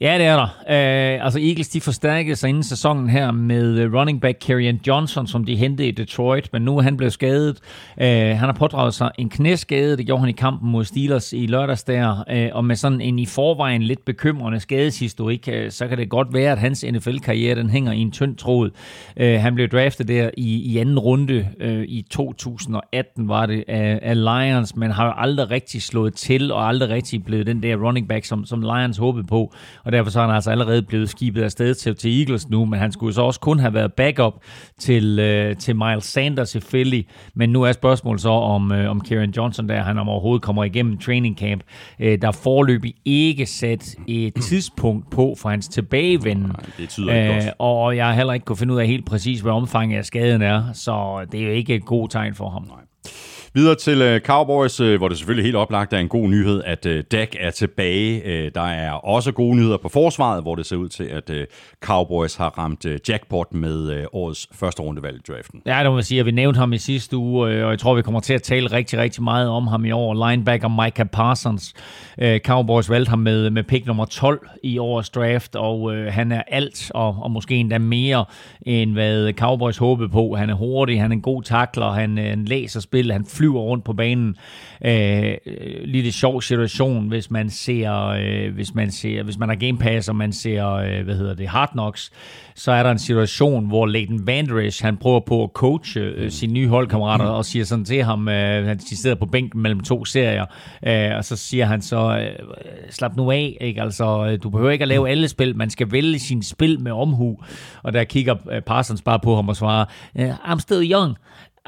Ja, 0.00 0.18
det 0.18 0.26
er 0.26 0.36
der. 0.36 0.44
Uh, 0.44 1.24
altså 1.24 1.38
Eagles, 1.38 1.68
de 1.68 1.80
forstærkede 1.80 2.36
sig 2.36 2.48
inden 2.48 2.62
sæsonen 2.62 3.10
her 3.10 3.30
med 3.30 3.78
øh, 3.78 3.94
running 3.94 4.20
back 4.20 4.38
Kerryon 4.40 4.80
Johnson, 4.86 5.26
som 5.26 5.44
de 5.44 5.56
hentede 5.56 5.88
i 5.88 5.90
Detroit, 5.90 6.48
men 6.52 6.62
nu 6.62 6.78
er 6.78 6.82
han 6.82 6.96
blevet 6.96 7.12
skadet. 7.12 7.60
Uh, 7.96 8.04
han 8.04 8.36
har 8.38 8.52
pådraget 8.52 8.94
sig 8.94 9.10
en 9.18 9.28
knæskade, 9.28 9.96
det 9.96 10.06
gjorde 10.06 10.20
han 10.20 10.28
i 10.28 10.32
kampen 10.32 10.70
mod 10.70 10.84
Steelers 10.84 11.32
i 11.32 11.46
lørdags 11.46 11.84
der, 11.84 12.24
uh, 12.32 12.56
og 12.56 12.64
med 12.64 12.76
sådan 12.76 13.00
en 13.00 13.18
i 13.18 13.26
forvejen 13.26 13.82
lidt 13.82 14.04
bekymrende 14.04 14.60
skadeshistorik, 14.60 15.48
uh, 15.52 15.70
så 15.70 15.88
kan 15.88 15.98
det 15.98 16.10
godt 16.10 16.34
være, 16.34 16.52
at 16.52 16.58
hans 16.58 16.84
NFL-karriere, 16.92 17.54
den 17.54 17.70
hænger 17.70 17.92
i 17.92 17.98
en 17.98 18.10
tynd 18.12 18.36
tråd. 18.36 18.70
Uh, 19.20 19.26
han 19.26 19.54
blev 19.54 19.68
draftet 19.68 20.08
der 20.08 20.30
i, 20.36 20.56
i 20.56 20.78
anden 20.78 20.98
runde 20.98 21.48
uh, 21.64 21.82
i 21.82 22.06
2018, 22.10 23.28
var 23.28 23.46
det, 23.46 23.64
af, 23.68 23.98
af 24.02 24.24
Lions, 24.24 24.76
men 24.76 24.90
har 24.90 25.06
jo 25.06 25.12
aldrig 25.16 25.50
rigtig 25.50 25.82
slået 25.82 26.14
til, 26.14 26.52
og 26.52 26.68
aldrig 26.68 26.88
rigtig 26.88 27.24
blevet 27.24 27.46
den 27.46 27.62
der 27.62 27.76
running 27.76 28.08
back, 28.08 28.24
som, 28.24 28.44
som 28.44 28.60
Lions 28.60 28.96
håbede 28.96 29.24
på 29.24 29.51
og 29.84 29.92
derfor 29.92 30.10
så 30.10 30.20
er 30.20 30.26
han 30.26 30.34
altså 30.34 30.50
allerede 30.50 30.82
blevet 30.82 31.08
skibet 31.08 31.42
afsted 31.42 31.74
til, 31.74 31.96
til 31.96 32.20
Eagles 32.20 32.48
nu, 32.48 32.64
men 32.64 32.78
han 32.78 32.92
skulle 32.92 33.14
så 33.14 33.22
også 33.22 33.40
kun 33.40 33.58
have 33.58 33.74
været 33.74 33.92
backup 33.92 34.34
til, 34.78 35.18
øh, 35.18 35.56
til 35.56 35.76
Miles 35.76 36.04
Sanders 36.04 36.54
i 36.54 36.60
Philly, 36.60 37.02
men 37.34 37.50
nu 37.50 37.62
er 37.62 37.72
spørgsmålet 37.72 38.20
så, 38.20 38.28
om, 38.28 38.72
øh, 38.72 38.90
om 38.90 39.00
Kieran 39.00 39.30
Johnson 39.36 39.68
der, 39.68 39.82
han 39.82 39.98
om 39.98 40.08
overhovedet 40.08 40.42
kommer 40.42 40.64
igennem 40.64 40.98
training 40.98 41.38
camp. 41.38 41.62
Øh, 42.00 42.18
der 42.22 42.28
er 42.28 42.32
forløbig 42.32 42.94
ikke 43.04 43.46
sat 43.46 43.94
et 44.08 44.34
tidspunkt 44.50 45.10
på 45.10 45.36
for 45.38 45.48
hans 45.48 45.68
tilbagevenden, 45.68 46.46
Nej, 46.46 46.56
det 46.78 46.88
tyder 46.88 47.14
ikke 47.14 47.34
godt. 47.34 47.54
og 47.58 47.96
jeg 47.96 48.06
har 48.06 48.12
heller 48.12 48.32
ikke 48.32 48.44
kunne 48.44 48.56
finde 48.56 48.74
ud 48.74 48.78
af 48.78 48.86
helt 48.86 49.06
præcis, 49.06 49.40
hvad 49.40 49.52
omfanget 49.52 49.98
af 49.98 50.04
skaden 50.04 50.42
er, 50.42 50.72
så 50.72 51.26
det 51.32 51.40
er 51.40 51.44
jo 51.44 51.52
ikke 51.52 51.74
et 51.74 51.84
god 51.84 52.08
tegn 52.08 52.34
for 52.34 52.50
ham. 52.50 52.70
Videre 53.54 53.74
til 53.74 54.02
øh, 54.02 54.20
Cowboys, 54.20 54.80
øh, 54.80 54.98
hvor 54.98 55.08
det 55.08 55.18
selvfølgelig 55.18 55.44
helt 55.44 55.56
oplagt 55.56 55.92
er 55.92 55.98
en 55.98 56.08
god 56.08 56.28
nyhed, 56.28 56.62
at 56.64 56.86
øh, 56.86 57.04
Dak 57.12 57.28
er 57.40 57.50
tilbage. 57.50 58.22
Øh, 58.24 58.50
der 58.54 58.62
er 58.62 58.92
også 58.92 59.32
gode 59.32 59.56
nyheder 59.56 59.76
på 59.76 59.88
forsvaret, 59.88 60.42
hvor 60.42 60.54
det 60.54 60.66
ser 60.66 60.76
ud 60.76 60.88
til, 60.88 61.04
at 61.04 61.30
Cowboys 61.80 62.36
har 62.36 62.58
ramt 62.58 62.86
jackpot 63.08 63.54
med 63.54 63.90
øh, 63.90 64.04
årets 64.12 64.48
første 64.52 64.82
rundevalg 64.82 65.16
i 65.16 65.32
draften. 65.32 65.62
Ja, 65.66 65.78
det 65.78 65.86
må 65.86 65.94
man 65.94 66.02
sige, 66.02 66.20
at 66.20 66.26
vi 66.26 66.30
nævnte 66.30 66.58
ham 66.58 66.72
i 66.72 66.78
sidste 66.78 67.16
uge, 67.16 67.64
og 67.64 67.70
jeg 67.70 67.78
tror, 67.78 67.94
vi 67.94 68.02
kommer 68.02 68.20
til 68.20 68.34
at 68.34 68.42
tale 68.42 68.72
rigtig, 68.72 68.98
rigtig 68.98 69.22
meget 69.22 69.48
om 69.48 69.66
ham 69.66 69.84
i 69.84 69.90
år. 69.90 70.30
Linebacker 70.30 70.84
Micah 70.84 71.06
Parsons. 71.06 71.74
Cowboys 72.38 72.90
valgte 72.90 73.10
ham 73.10 73.18
med, 73.18 73.50
med 73.50 73.62
pick 73.62 73.86
nummer 73.86 74.04
12 74.04 74.48
i 74.62 74.78
årets 74.78 75.10
draft, 75.10 75.56
og 75.56 75.92
han 76.12 76.32
er 76.32 76.42
alt, 76.46 76.90
og, 76.94 77.16
og 77.22 77.30
måske 77.30 77.54
endda 77.54 77.78
mere, 77.78 78.24
end 78.62 78.92
hvad 78.92 79.32
Cowboys 79.32 79.76
håbede 79.76 80.08
på. 80.08 80.34
Han 80.34 80.50
er 80.50 80.54
hurtig, 80.54 81.00
han 81.00 81.10
er 81.10 81.14
en 81.14 81.22
god 81.22 81.42
takler, 81.42 81.90
han, 81.90 82.18
han 82.18 82.44
læser 82.44 82.80
spil, 82.80 83.12
han 83.12 83.24
flyver 83.24 83.41
rundt 83.50 83.84
på 83.84 83.92
banen. 83.92 84.36
Øh, 84.84 85.34
lille 85.84 86.12
sjov 86.12 86.42
situation, 86.42 87.08
hvis 87.08 87.30
man 87.30 87.50
ser, 87.50 88.06
øh, 88.06 88.54
hvis 88.54 88.74
man 88.74 88.90
ser, 88.90 89.22
hvis 89.22 89.38
man 89.38 89.48
har 89.48 89.56
Game 89.56 89.78
Pass, 89.78 90.08
og 90.08 90.16
man 90.16 90.32
ser, 90.32 90.68
øh, 90.68 91.04
hvad 91.04 91.14
hedder 91.14 91.34
det, 91.34 91.48
Hard 91.48 91.70
Knocks, 91.70 92.12
så 92.54 92.72
er 92.72 92.82
der 92.82 92.90
en 92.90 92.98
situation, 92.98 93.66
hvor 93.66 93.86
Leighton 93.86 94.26
Vanderish, 94.26 94.84
han 94.84 94.96
prøver 94.96 95.20
på 95.20 95.42
at 95.42 95.50
coache 95.54 96.00
øh, 96.00 96.30
sine 96.30 96.52
nye 96.52 96.68
holdkammerater, 96.68 97.24
og 97.24 97.44
siger 97.44 97.64
sådan 97.64 97.84
til 97.84 98.02
ham, 98.02 98.28
øh, 98.28 98.66
han 98.66 98.80
sidder 98.80 99.16
på 99.16 99.26
bænken 99.26 99.62
mellem 99.62 99.80
to 99.80 100.04
serier, 100.04 100.46
øh, 100.86 101.16
og 101.16 101.24
så 101.24 101.36
siger 101.36 101.66
han 101.66 101.82
så, 101.82 102.18
øh, 102.18 102.46
slap 102.90 103.16
nu 103.16 103.30
af, 103.30 103.56
ikke? 103.60 103.82
Altså, 103.82 104.26
øh, 104.26 104.38
du 104.42 104.50
behøver 104.50 104.70
ikke 104.70 104.82
at 104.82 104.88
lave 104.88 105.10
alle 105.10 105.28
spil, 105.28 105.56
man 105.56 105.70
skal 105.70 105.92
vælge 105.92 106.18
sin 106.18 106.42
spil 106.42 106.80
med 106.80 106.92
omhu. 106.92 107.38
Og 107.82 107.92
der 107.92 108.04
kigger 108.04 108.34
øh, 108.50 108.62
Parsons 108.62 109.02
bare 109.02 109.18
på 109.20 109.36
ham 109.36 109.48
og 109.48 109.56
svarer, 109.56 109.84
I'm 110.18 110.58
still 110.58 110.92
young. 110.92 111.16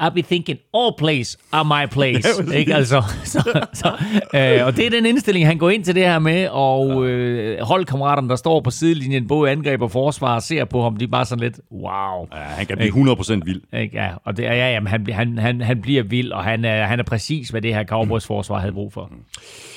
I'll 0.01 0.13
be 0.13 0.21
thinking, 0.21 0.59
all 0.73 0.91
place 0.97 1.37
are 1.51 1.65
my 1.65 1.87
place. 1.91 2.43
ikke? 2.59 2.75
Altså, 2.75 3.03
så, 3.33 3.65
så, 3.73 3.87
øh, 4.33 4.65
og 4.65 4.77
det 4.77 4.85
er 4.85 4.89
den 4.89 5.05
indstilling, 5.05 5.47
han 5.47 5.57
går 5.57 5.69
ind 5.69 5.83
til 5.83 5.95
det 5.95 6.03
her 6.03 6.19
med, 6.19 6.47
og 6.47 7.07
øh, 7.07 7.61
holdkammeraterne, 7.61 8.29
der 8.29 8.35
står 8.35 8.61
på 8.61 8.71
sidelinjen, 8.71 9.27
både 9.27 9.51
angreb 9.51 9.81
og 9.81 9.91
forsvar, 9.91 10.39
ser 10.39 10.65
på 10.65 10.83
ham, 10.83 10.97
de 10.97 11.03
er 11.03 11.09
bare 11.09 11.25
sådan 11.25 11.43
lidt, 11.43 11.59
wow. 11.71 12.27
Ja, 12.33 12.39
han 12.39 12.65
kan 12.65 12.77
blive 12.77 13.13
100% 13.13 13.39
vild. 13.45 13.61
Ikke? 13.73 13.97
Ja, 13.97 14.09
og 14.23 14.37
det 14.37 14.47
er, 14.47 14.53
ja, 14.53 14.71
jamen, 14.71 14.87
han, 14.87 15.07
han, 15.11 15.37
han, 15.37 15.61
han 15.61 15.81
bliver 15.81 16.03
vild, 16.03 16.31
og 16.31 16.43
han 16.43 16.65
er, 16.65 16.85
han 16.85 16.99
er 16.99 17.03
præcis, 17.03 17.49
hvad 17.49 17.61
det 17.61 17.73
her 17.73 17.83
Cowboys 17.83 18.25
forsvar 18.25 18.59
havde 18.59 18.73
brug 18.73 18.93
for. 18.93 19.11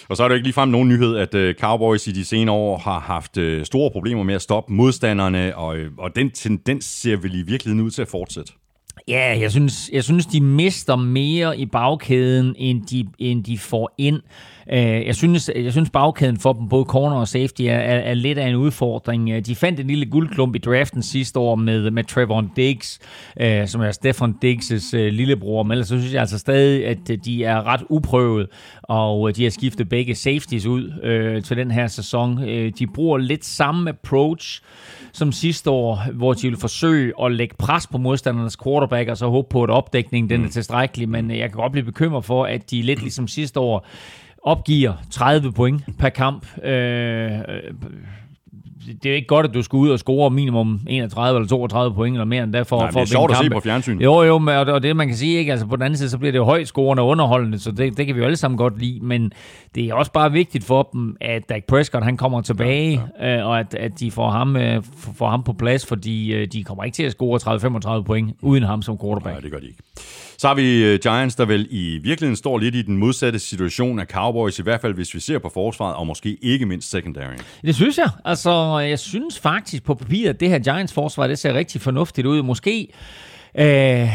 Og 0.08 0.16
så 0.16 0.25
er 0.25 0.28
det 0.28 0.34
ikke 0.34 0.46
ligefrem 0.46 0.68
nogen 0.68 0.88
nyhed, 0.88 1.16
at 1.16 1.34
uh, 1.34 1.54
Cowboys 1.60 2.06
i 2.06 2.12
de 2.12 2.25
senere 2.25 2.54
år 2.54 2.78
har 2.78 3.00
haft 3.00 3.37
uh, 3.37 3.62
store 3.62 3.90
problemer 3.90 4.22
med 4.22 4.34
at 4.34 4.42
stoppe 4.42 4.72
modstanderne, 4.72 5.56
og, 5.56 5.76
og 5.98 6.16
den 6.16 6.30
tendens 6.30 6.84
ser 6.84 7.16
vel 7.16 7.34
i 7.34 7.42
virkeligheden 7.42 7.80
ud 7.80 7.90
til 7.90 8.02
at 8.02 8.08
fortsætte. 8.08 8.52
Ja, 9.09 9.38
jeg 9.41 9.50
synes, 9.50 9.91
jeg 9.93 10.05
synes, 10.05 10.27
de 10.27 10.41
mister 10.41 10.97
mere 10.97 11.59
i 11.59 11.67
bagkæden, 11.67 12.55
end 12.59 12.87
de, 12.87 13.07
end 13.19 13.45
de 13.45 13.59
får 13.59 13.95
ind. 13.99 14.21
Øh, 14.72 15.06
jeg 15.06 15.14
synes, 15.14 15.50
jeg 15.56 15.72
synes 15.72 15.90
bagkæden 15.90 16.38
for 16.38 16.52
dem, 16.52 16.68
både 16.68 16.84
corner 16.84 17.16
og 17.16 17.28
safety, 17.28 17.62
er, 17.62 17.75
er, 17.75 17.98
er 17.98 18.14
lidt 18.14 18.38
af 18.38 18.48
en 18.48 18.54
udfordring. 18.56 19.30
Øh, 19.30 19.46
de 19.46 19.54
fandt 19.54 19.80
en 19.80 19.87
lille 19.87 20.06
guldklump 20.06 20.56
i 20.56 20.58
draften 20.58 21.02
sidste 21.02 21.38
år 21.38 21.54
med, 21.54 21.90
med 21.90 22.04
Trevor 22.04 22.44
Diggs, 22.56 22.98
øh, 23.40 23.68
som 23.68 23.80
er 23.80 23.90
Stefan 23.90 24.34
Diggs' 24.44 24.96
lillebror, 24.96 25.62
men 25.62 25.72
ellers 25.72 25.88
så 25.88 25.98
synes 25.98 26.12
jeg 26.12 26.20
altså 26.20 26.38
stadig, 26.38 26.87
at 26.87 27.25
de 27.25 27.44
er 27.44 27.66
ret 27.66 27.82
uprøvet, 27.88 28.46
og 28.82 29.37
de 29.37 29.42
har 29.42 29.50
skiftet 29.50 29.88
begge 29.88 30.14
safeties 30.14 30.66
ud 30.66 30.92
øh, 31.02 31.42
til 31.42 31.56
den 31.56 31.70
her 31.70 31.87
sæson. 31.87 32.38
de 32.78 32.87
bruger 32.94 33.18
lidt 33.18 33.44
samme 33.44 33.90
approach, 33.90 34.62
som 35.12 35.32
sidste 35.32 35.70
år, 35.70 36.02
hvor 36.14 36.32
de 36.32 36.48
vil 36.48 36.56
forsøge 36.56 37.12
at 37.22 37.32
lægge 37.32 37.54
pres 37.58 37.87
på 37.87 37.98
modstandernes 37.98 38.56
quarterback, 38.64 39.08
og 39.08 39.16
så 39.16 39.26
håbe 39.28 39.48
på, 39.50 39.62
at 39.62 39.70
opdækningen 39.70 40.30
den 40.30 40.40
er 40.40 40.44
mm. 40.44 40.50
tilstrækkelig. 40.50 41.08
Men 41.08 41.30
jeg 41.30 41.50
kan 41.50 41.60
godt 41.60 41.72
blive 41.72 41.84
bekymret 41.84 42.25
for, 42.25 42.44
at 42.44 42.70
de 42.70 42.82
lidt 42.82 43.00
ligesom 43.02 43.28
sidste 43.28 43.60
år 43.60 43.87
opgiver 44.42 44.92
30 45.11 45.52
point 45.52 45.83
per 45.99 46.09
kamp. 46.09 46.47
Øh, 46.64 46.71
det 48.95 49.07
er 49.07 49.11
jo 49.11 49.16
ikke 49.16 49.26
godt, 49.26 49.47
at 49.47 49.54
du 49.54 49.62
skal 49.62 49.76
ud 49.76 49.90
og 49.90 49.99
score 49.99 50.30
minimum 50.30 50.80
31 50.87 51.38
eller 51.38 51.49
32 51.49 51.95
point 51.95 52.14
eller 52.14 52.25
mere 52.25 52.42
end 52.42 52.52
der 52.52 52.64
for, 52.64 52.80
Nej, 52.80 52.92
for 52.92 53.00
det 53.00 53.07
er 53.07 53.11
sjovt 53.11 53.30
at 53.30 53.37
se 53.37 53.50
på 53.50 53.61
fjernsyn. 53.61 54.00
Jo, 54.00 54.23
jo, 54.23 54.35
og 54.75 54.83
det 54.83 54.97
man 54.97 55.09
kan 55.09 55.16
sige, 55.16 55.38
ikke? 55.38 55.52
Altså, 55.52 55.66
på 55.66 55.76
den 55.76 55.83
anden 55.83 55.97
side, 55.97 56.11
så 56.11 56.18
bliver 56.18 56.33
det 56.33 56.38
jo 56.38 56.45
højt 56.45 56.68
scorende 56.68 57.02
og 57.02 57.09
underholdende, 57.09 57.59
så 57.59 57.71
det, 57.71 57.97
det 57.97 58.07
kan 58.07 58.14
vi 58.14 58.21
jo 58.21 58.25
alle 58.25 58.37
sammen 58.37 58.59
godt 58.59 58.78
lide, 58.78 59.00
men 59.02 59.33
det 59.75 59.85
er 59.85 59.95
også 59.95 60.12
bare 60.12 60.33
vigtigt 60.33 60.64
for 60.64 60.88
dem, 60.92 61.16
at 61.21 61.49
Dak 61.49 61.64
Prescott 61.64 62.04
han 62.04 62.16
kommer 62.16 62.40
tilbage, 62.40 63.02
ja, 63.21 63.28
ja. 63.28 63.38
Øh, 63.38 63.47
og 63.47 63.61
at, 63.61 63.75
at 63.75 64.00
de 64.00 64.11
får 64.11 64.30
ham, 64.30 64.57
øh, 64.57 64.83
får 65.14 65.28
ham 65.30 65.42
på 65.42 65.52
plads, 65.52 65.87
fordi 65.87 66.35
øh, 66.35 66.47
de 66.52 66.64
kommer 66.64 66.85
ikke 66.85 66.95
til 66.95 67.02
at 67.02 67.12
score 67.12 67.99
30-35 68.00 68.02
point 68.02 68.37
uden 68.42 68.62
ham 68.62 68.83
som 68.83 68.99
quarterback. 68.99 69.35
Nej, 69.35 69.40
det 69.40 69.52
gør 69.52 69.59
de 69.59 69.66
ikke. 69.66 69.83
Så 70.38 70.49
har 70.49 70.54
vi 70.54 70.85
øh, 70.85 70.99
Giants, 71.02 71.35
der 71.35 71.45
vel 71.45 71.66
i 71.71 71.99
virkeligheden 72.02 72.37
står 72.37 72.59
lidt 72.59 72.75
i 72.75 72.83
den 72.83 72.97
modsatte 72.97 73.38
situation 73.38 73.99
af 73.99 74.07
Cowboys, 74.07 74.59
i 74.59 74.62
hvert 74.62 74.80
fald 74.80 74.95
hvis 74.95 75.14
vi 75.14 75.21
ser 75.21 75.38
på 75.38 75.50
forsvaret, 75.54 75.97
og 75.97 76.07
måske 76.07 76.38
ikke 76.42 76.66
mindst 76.66 76.90
secondary. 76.90 77.37
Det 77.62 77.75
synes 77.75 77.99
jeg. 77.99 78.11
Altså, 78.25 78.78
jeg 78.78 78.99
synes 78.99 79.38
faktisk 79.38 79.85
på 79.85 79.95
papiret, 79.95 80.28
at 80.28 80.40
det 80.40 80.49
her 80.49 80.59
Giants-forsvar, 80.59 81.26
det 81.26 81.38
ser 81.38 81.54
rigtig 81.54 81.80
fornuftigt 81.80 82.26
ud. 82.26 82.42
Måske 82.42 82.88
Øh, 83.54 84.02
øh, 84.02 84.09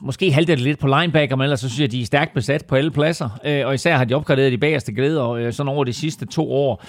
måske 0.00 0.32
halter 0.32 0.54
det 0.54 0.64
lidt 0.64 0.78
på 0.78 0.86
linebacker, 0.86 1.36
men 1.36 1.42
ellers 1.44 1.60
så 1.60 1.68
synes 1.68 1.80
jeg, 1.80 1.84
at 1.84 1.92
de 1.92 2.02
er 2.02 2.06
stærkt 2.06 2.34
besat 2.34 2.64
på 2.64 2.74
alle 2.74 2.90
pladser. 2.90 3.40
Øh, 3.44 3.66
og 3.66 3.74
især 3.74 3.96
har 3.96 4.04
de 4.04 4.14
opgraderet 4.14 4.52
de 4.52 4.58
bagerste 4.58 4.92
glæder 4.92 5.30
øh, 5.30 5.52
sådan 5.52 5.68
over 5.68 5.84
de 5.84 5.92
sidste 5.92 6.26
to 6.26 6.52
år. 6.52 6.84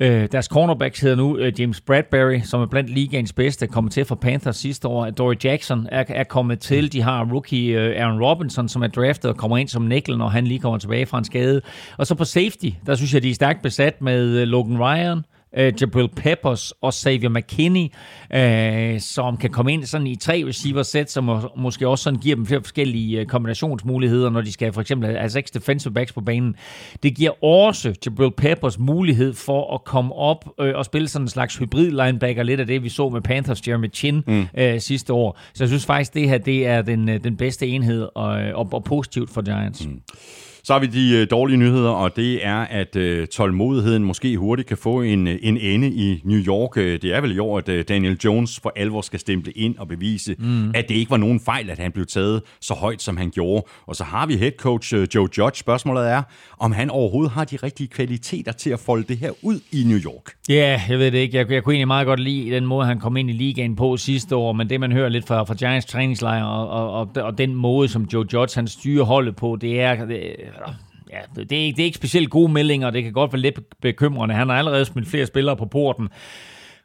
Øh, 0.00 0.28
deres 0.32 0.46
cornerbacks 0.46 1.00
hedder 1.00 1.16
nu 1.16 1.38
øh, 1.38 1.60
James 1.60 1.80
Bradbury, 1.80 2.40
som 2.44 2.60
er 2.60 2.66
blandt 2.66 2.90
ligaens 2.90 3.32
bedste, 3.32 3.66
kommet 3.66 3.92
til 3.92 4.04
fra 4.04 4.14
Panthers 4.14 4.56
sidste 4.56 4.88
år. 4.88 5.10
Dory 5.10 5.34
Jackson 5.44 5.86
er, 5.92 6.04
er 6.08 6.24
kommet 6.24 6.60
til. 6.60 6.92
De 6.92 7.02
har 7.02 7.24
rookie 7.32 7.80
øh, 7.80 8.02
Aaron 8.02 8.22
Robinson, 8.22 8.68
som 8.68 8.82
er 8.82 8.86
draftet 8.86 9.30
og 9.30 9.36
kommer 9.36 9.56
ind 9.56 9.68
som 9.68 9.82
nickel, 9.82 10.18
når 10.18 10.28
han 10.28 10.46
lige 10.46 10.60
kommer 10.60 10.78
tilbage 10.78 11.06
fra 11.06 11.18
en 11.18 11.24
skade. 11.24 11.60
Og 11.96 12.06
så 12.06 12.14
på 12.14 12.24
safety, 12.24 12.68
der 12.86 12.94
synes 12.94 13.14
jeg, 13.14 13.22
de 13.22 13.30
er 13.30 13.34
stærkt 13.34 13.62
besat 13.62 14.02
med 14.02 14.40
øh, 14.40 14.48
Logan 14.48 14.80
Ryan, 14.80 15.18
øh, 15.18 15.37
Jabril 15.56 16.08
Peppers 16.16 16.72
og 16.80 16.94
Xavier 16.94 17.28
McKinney, 17.28 17.86
øh, 18.34 19.00
som 19.00 19.36
kan 19.36 19.50
komme 19.50 19.72
ind 19.72 19.84
sådan 19.84 20.06
i 20.06 20.16
tre 20.16 20.44
receiver-sæt, 20.46 21.10
som 21.10 21.24
må, 21.24 21.40
måske 21.56 21.88
også 21.88 22.02
sådan 22.02 22.20
giver 22.20 22.36
dem 22.36 22.46
flere 22.46 22.60
forskellige 22.62 23.20
øh, 23.20 23.26
kombinationsmuligheder, 23.26 24.30
når 24.30 24.40
de 24.40 24.52
skal 24.52 24.72
for 24.72 24.80
eksempel 24.80 25.16
have 25.16 25.30
seks 25.30 25.50
defensive 25.50 25.94
backs 25.94 26.12
på 26.12 26.20
banen. 26.20 26.56
Det 27.02 27.16
giver 27.16 27.44
også 27.44 27.94
Jabril 28.06 28.30
Peppers 28.36 28.78
mulighed 28.78 29.34
for 29.34 29.74
at 29.74 29.84
komme 29.84 30.14
op 30.14 30.44
øh, 30.60 30.72
og 30.76 30.84
spille 30.84 31.08
sådan 31.08 31.24
en 31.24 31.28
slags 31.28 31.56
hybrid 31.56 31.90
linebacker, 31.90 32.42
lidt 32.42 32.60
af 32.60 32.66
det, 32.66 32.82
vi 32.82 32.88
så 32.88 33.08
med 33.08 33.20
Panthers 33.20 33.68
Jeremy 33.68 33.92
Chin 33.92 34.22
mm. 34.26 34.46
øh, 34.58 34.80
sidste 34.80 35.12
år. 35.12 35.38
Så 35.54 35.64
jeg 35.64 35.68
synes 35.68 35.86
faktisk, 35.86 36.14
det 36.14 36.28
her 36.28 36.38
det 36.38 36.66
er 36.66 36.82
den, 36.82 37.08
øh, 37.08 37.24
den 37.24 37.36
bedste 37.36 37.66
enhed 37.66 38.08
og, 38.14 38.28
og, 38.54 38.68
og 38.72 38.84
positivt 38.84 39.30
for 39.30 39.42
Giants. 39.42 39.86
Mm. 39.86 40.00
Så 40.68 40.74
har 40.74 40.80
vi 40.80 40.86
de 40.86 41.16
øh, 41.16 41.26
dårlige 41.30 41.56
nyheder, 41.56 41.90
og 41.90 42.16
det 42.16 42.46
er, 42.46 42.56
at 42.56 42.96
øh, 42.96 43.26
tålmodigheden 43.26 44.04
måske 44.04 44.36
hurtigt 44.36 44.68
kan 44.68 44.76
få 44.76 45.02
en, 45.02 45.26
øh, 45.26 45.38
en 45.42 45.56
ende 45.56 45.88
i 45.90 46.20
New 46.24 46.38
York. 46.38 46.74
Det 46.74 47.04
er 47.04 47.20
vel 47.20 47.36
i 47.36 47.38
år, 47.38 47.58
at 47.58 47.88
Daniel 47.88 48.18
Jones 48.24 48.60
for 48.60 48.72
alvor 48.76 49.00
skal 49.00 49.20
stemple 49.20 49.52
ind 49.52 49.78
og 49.78 49.88
bevise, 49.88 50.36
mm. 50.38 50.70
at 50.74 50.88
det 50.88 50.94
ikke 50.94 51.10
var 51.10 51.16
nogen 51.16 51.40
fejl, 51.40 51.70
at 51.70 51.78
han 51.78 51.92
blev 51.92 52.06
taget 52.06 52.42
så 52.60 52.74
højt, 52.74 53.02
som 53.02 53.16
han 53.16 53.30
gjorde. 53.30 53.66
Og 53.86 53.96
så 53.96 54.04
har 54.04 54.26
vi 54.26 54.36
head 54.36 54.52
coach 54.58 54.94
Joe 55.14 55.28
Judge. 55.38 55.58
Spørgsmålet 55.58 56.10
er, 56.10 56.22
om 56.58 56.72
han 56.72 56.90
overhovedet 56.90 57.32
har 57.32 57.44
de 57.44 57.56
rigtige 57.56 57.86
kvaliteter 57.86 58.52
til 58.52 58.70
at 58.70 58.80
folde 58.80 59.04
det 59.08 59.16
her 59.16 59.30
ud 59.42 59.60
i 59.72 59.84
New 59.86 59.98
York. 59.98 60.32
Ja, 60.48 60.54
yeah, 60.54 60.80
jeg 60.90 60.98
ved 60.98 61.10
det 61.10 61.18
ikke. 61.18 61.36
Jeg, 61.36 61.50
jeg 61.50 61.62
kunne 61.62 61.74
egentlig 61.74 61.86
meget 61.86 62.06
godt 62.06 62.20
lide 62.20 62.54
den 62.54 62.66
måde, 62.66 62.86
han 62.86 63.00
kom 63.00 63.16
ind 63.16 63.30
i 63.30 63.32
ligaen 63.32 63.76
på 63.76 63.96
sidste 63.96 64.36
år, 64.36 64.52
men 64.52 64.70
det, 64.70 64.80
man 64.80 64.92
hører 64.92 65.08
lidt 65.08 65.26
fra, 65.26 65.44
fra 65.44 65.54
Giants 65.54 65.86
træningslejr 65.86 66.44
og, 66.44 66.68
og, 66.68 66.92
og, 66.92 67.22
og 67.22 67.38
den 67.38 67.54
måde, 67.54 67.88
som 67.88 68.08
Joe 68.12 68.26
Judge 68.32 68.54
han 68.54 68.68
styrer 68.68 69.04
holdet 69.04 69.36
på, 69.36 69.58
det 69.60 69.80
er, 69.80 70.06
det, 70.06 70.34
ja, 71.12 71.18
det, 71.36 71.42
er, 71.42 71.72
det 71.72 71.80
er 71.80 71.84
ikke 71.84 71.96
specielt 71.96 72.30
gode 72.30 72.52
meldinger, 72.52 72.90
det 72.90 73.02
kan 73.02 73.12
godt 73.12 73.32
være 73.32 73.42
lidt 73.42 73.60
bekymrende. 73.80 74.34
Han 74.34 74.48
har 74.48 74.56
allerede 74.56 74.84
smidt 74.84 75.08
flere 75.08 75.26
spillere 75.26 75.56
på 75.56 75.66
porten. 75.66 76.08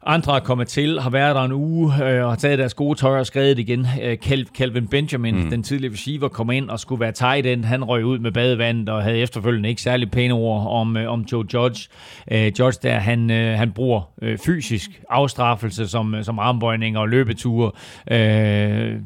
Andre 0.06 0.36
er 0.36 0.40
kommet 0.40 0.68
til, 0.68 1.00
har 1.00 1.10
været 1.10 1.34
der 1.34 1.42
en 1.42 1.52
uge 1.52 1.92
øh, 2.04 2.24
og 2.24 2.30
har 2.30 2.36
taget 2.36 2.58
deres 2.58 2.74
gode 2.74 2.98
tøj 2.98 3.18
og 3.18 3.26
skrevet 3.26 3.58
igen. 3.58 3.86
Øh, 4.02 4.16
Calvin 4.56 4.88
Benjamin, 4.88 5.34
mm. 5.34 5.50
den 5.50 5.62
tidligere 5.62 5.92
receiver, 5.92 6.28
kom 6.28 6.50
ind 6.50 6.70
og 6.70 6.80
skulle 6.80 7.00
være 7.00 7.12
tight 7.12 7.46
end. 7.46 7.64
Han 7.64 7.84
røg 7.84 8.04
ud 8.04 8.18
med 8.18 8.32
badevandet 8.32 8.88
og 8.88 9.02
havde 9.02 9.18
efterfølgende 9.18 9.68
ikke 9.68 9.82
særlig 9.82 10.10
pæne 10.10 10.34
ord 10.34 10.66
om, 10.66 10.96
øh, 10.96 11.12
om 11.12 11.24
Joe 11.32 11.44
Judge. 11.54 11.88
Øh, 12.30 12.52
Judge 12.58 12.78
der, 12.82 12.98
han, 12.98 13.30
øh, 13.30 13.58
han 13.58 13.72
bruger 13.72 14.02
øh, 14.22 14.38
fysisk 14.38 15.02
afstraffelse 15.10 15.88
som, 15.88 16.16
som 16.22 16.38
armbøjning 16.38 16.98
og 16.98 17.08
løbeture. 17.08 17.70
Øh, 18.10 18.96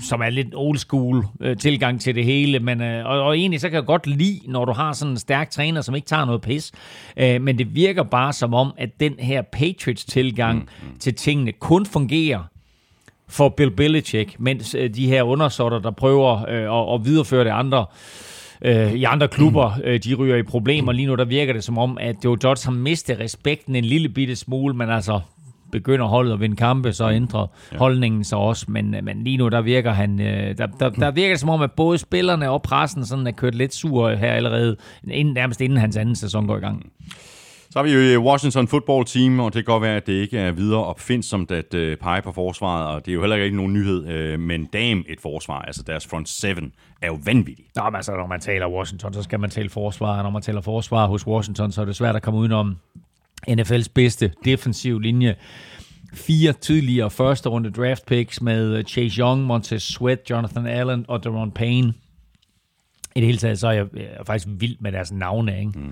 som 0.00 0.20
er 0.20 0.30
lidt 0.30 0.48
old 0.54 0.78
school 0.78 1.26
øh, 1.40 1.56
tilgang 1.56 2.00
til 2.00 2.14
det 2.14 2.24
hele, 2.24 2.58
men, 2.58 2.82
øh, 2.82 3.06
og, 3.06 3.22
og 3.22 3.38
egentlig 3.38 3.60
så 3.60 3.68
kan 3.68 3.76
jeg 3.76 3.84
godt 3.84 4.06
lide, 4.06 4.40
når 4.46 4.64
du 4.64 4.72
har 4.72 4.92
sådan 4.92 5.12
en 5.12 5.18
stærk 5.18 5.50
træner, 5.50 5.80
som 5.80 5.94
ikke 5.94 6.06
tager 6.06 6.24
noget 6.24 6.40
pis, 6.40 6.72
øh, 7.16 7.42
men 7.42 7.58
det 7.58 7.74
virker 7.74 8.02
bare 8.02 8.32
som 8.32 8.54
om, 8.54 8.72
at 8.78 9.00
den 9.00 9.14
her 9.18 9.42
Patriots 9.42 10.04
tilgang 10.04 10.58
mm, 10.58 10.88
mm. 10.88 10.98
til 10.98 11.14
tingene 11.14 11.52
kun 11.52 11.86
fungerer 11.86 12.42
for 13.28 13.48
Bill 13.48 13.70
Belichick, 13.70 14.36
mens 14.38 14.74
øh, 14.74 14.94
de 14.94 15.06
her 15.06 15.22
undersåtter, 15.22 15.78
der 15.78 15.90
prøver 15.90 16.48
øh, 16.48 16.90
at, 16.90 16.94
at 16.94 17.04
videreføre 17.04 17.44
det 17.44 17.50
andre, 17.50 17.86
øh, 18.62 18.92
i 18.92 19.04
andre 19.04 19.28
klubber, 19.28 19.76
mm. 19.76 19.82
øh, 19.84 20.00
de 20.04 20.14
ryger 20.14 20.36
i 20.36 20.42
problemer. 20.42 20.92
Lige 20.92 21.06
nu 21.06 21.14
der 21.14 21.24
virker 21.24 21.52
det 21.52 21.64
som 21.64 21.78
om, 21.78 21.98
at 22.00 22.16
Joe 22.24 22.38
Judge 22.44 22.64
har 22.64 22.72
mistet 22.72 23.20
respekten 23.20 23.76
en 23.76 23.84
lille 23.84 24.08
bitte 24.08 24.36
smule, 24.36 24.74
men 24.74 24.90
altså, 24.90 25.20
begynder 25.72 26.06
holdet 26.06 26.32
at 26.32 26.40
vinde 26.40 26.56
kampe, 26.56 26.92
så 26.92 27.10
ændrer 27.10 27.46
ja. 27.72 27.78
holdningen 27.78 28.24
sig 28.24 28.38
også. 28.38 28.66
Men, 28.68 28.94
øh, 28.94 29.04
men 29.04 29.24
lige 29.24 29.36
nu, 29.36 29.48
der 29.48 29.60
virker 29.60 29.92
han, 29.92 30.20
øh, 30.20 30.58
der, 30.58 30.66
der, 30.66 30.90
der 30.90 31.10
virker 31.10 31.32
det 31.32 31.40
som 31.40 31.48
om, 31.48 31.62
at 31.62 31.72
både 31.72 31.98
spillerne 31.98 32.50
og 32.50 32.62
pressen 32.62 33.06
sådan 33.06 33.26
er 33.26 33.30
kørt 33.30 33.54
lidt 33.54 33.74
sur 33.74 34.10
her 34.10 34.32
allerede, 34.32 34.76
inden, 35.10 35.34
nærmest 35.34 35.60
inden 35.60 35.78
hans 35.78 35.96
anden 35.96 36.16
sæson 36.16 36.46
går 36.46 36.56
i 36.56 36.60
gang. 36.60 36.86
Så 37.72 37.78
har 37.78 37.84
vi 37.84 38.12
jo 38.12 38.22
Washington 38.22 38.68
football 38.68 39.04
team, 39.04 39.40
og 39.40 39.54
det 39.54 39.64
kan 39.64 39.72
godt 39.72 39.82
være, 39.82 39.96
at 39.96 40.06
det 40.06 40.12
ikke 40.12 40.38
er 40.38 40.52
videre 40.52 40.84
opfindsomt 40.84 41.50
at 41.50 41.74
uh, 41.74 41.94
pege 42.00 42.22
på 42.22 42.32
forsvaret, 42.32 42.86
og 42.86 43.06
det 43.06 43.12
er 43.12 43.14
jo 43.14 43.20
heller 43.20 43.36
ikke 43.36 43.56
nogen 43.56 43.72
nyhed, 43.72 44.34
uh, 44.34 44.40
men 44.40 44.64
dam 44.64 45.04
et 45.08 45.20
forsvar, 45.20 45.58
altså 45.62 45.82
deres 45.82 46.06
front 46.06 46.28
seven, 46.28 46.72
er 47.02 47.06
jo 47.06 47.18
vanvittigt. 47.24 47.68
Nå, 47.76 47.82
men 47.84 47.94
altså, 47.94 48.12
når 48.12 48.26
man 48.26 48.40
taler 48.40 48.68
Washington, 48.68 49.14
så 49.14 49.22
skal 49.22 49.40
man 49.40 49.50
tale 49.50 49.68
forsvar, 49.68 50.16
og 50.16 50.22
når 50.22 50.30
man 50.30 50.42
taler 50.42 50.60
forsvar 50.60 51.06
hos 51.06 51.26
Washington, 51.26 51.72
så 51.72 51.80
er 51.80 51.84
det 51.84 51.96
svært 51.96 52.16
at 52.16 52.22
komme 52.22 52.40
udenom 52.40 52.76
NFL's 53.48 53.88
bedste 53.94 54.32
defensiv 54.44 54.98
linje. 54.98 55.34
Fire 56.14 56.52
tidligere 56.52 57.10
første 57.10 57.48
runde 57.48 57.70
draft 57.70 58.06
picks 58.06 58.40
med 58.42 58.84
Chase 58.84 59.20
Young, 59.20 59.42
Montez 59.42 59.82
Sweat, 59.82 60.18
Jonathan 60.30 60.66
Allen 60.66 61.04
og 61.08 61.24
Deron 61.24 61.50
Payne. 61.52 61.94
I 63.16 63.20
det 63.20 63.26
hele 63.26 63.38
taget, 63.38 63.58
så 63.58 63.68
er 63.68 63.72
jeg, 63.72 63.86
jeg 63.94 64.04
er 64.04 64.24
faktisk 64.24 64.48
vild 64.60 64.76
med 64.80 64.92
deres 64.92 65.12
navne, 65.12 65.58
ikke? 65.58 65.72
Mm. 65.74 65.86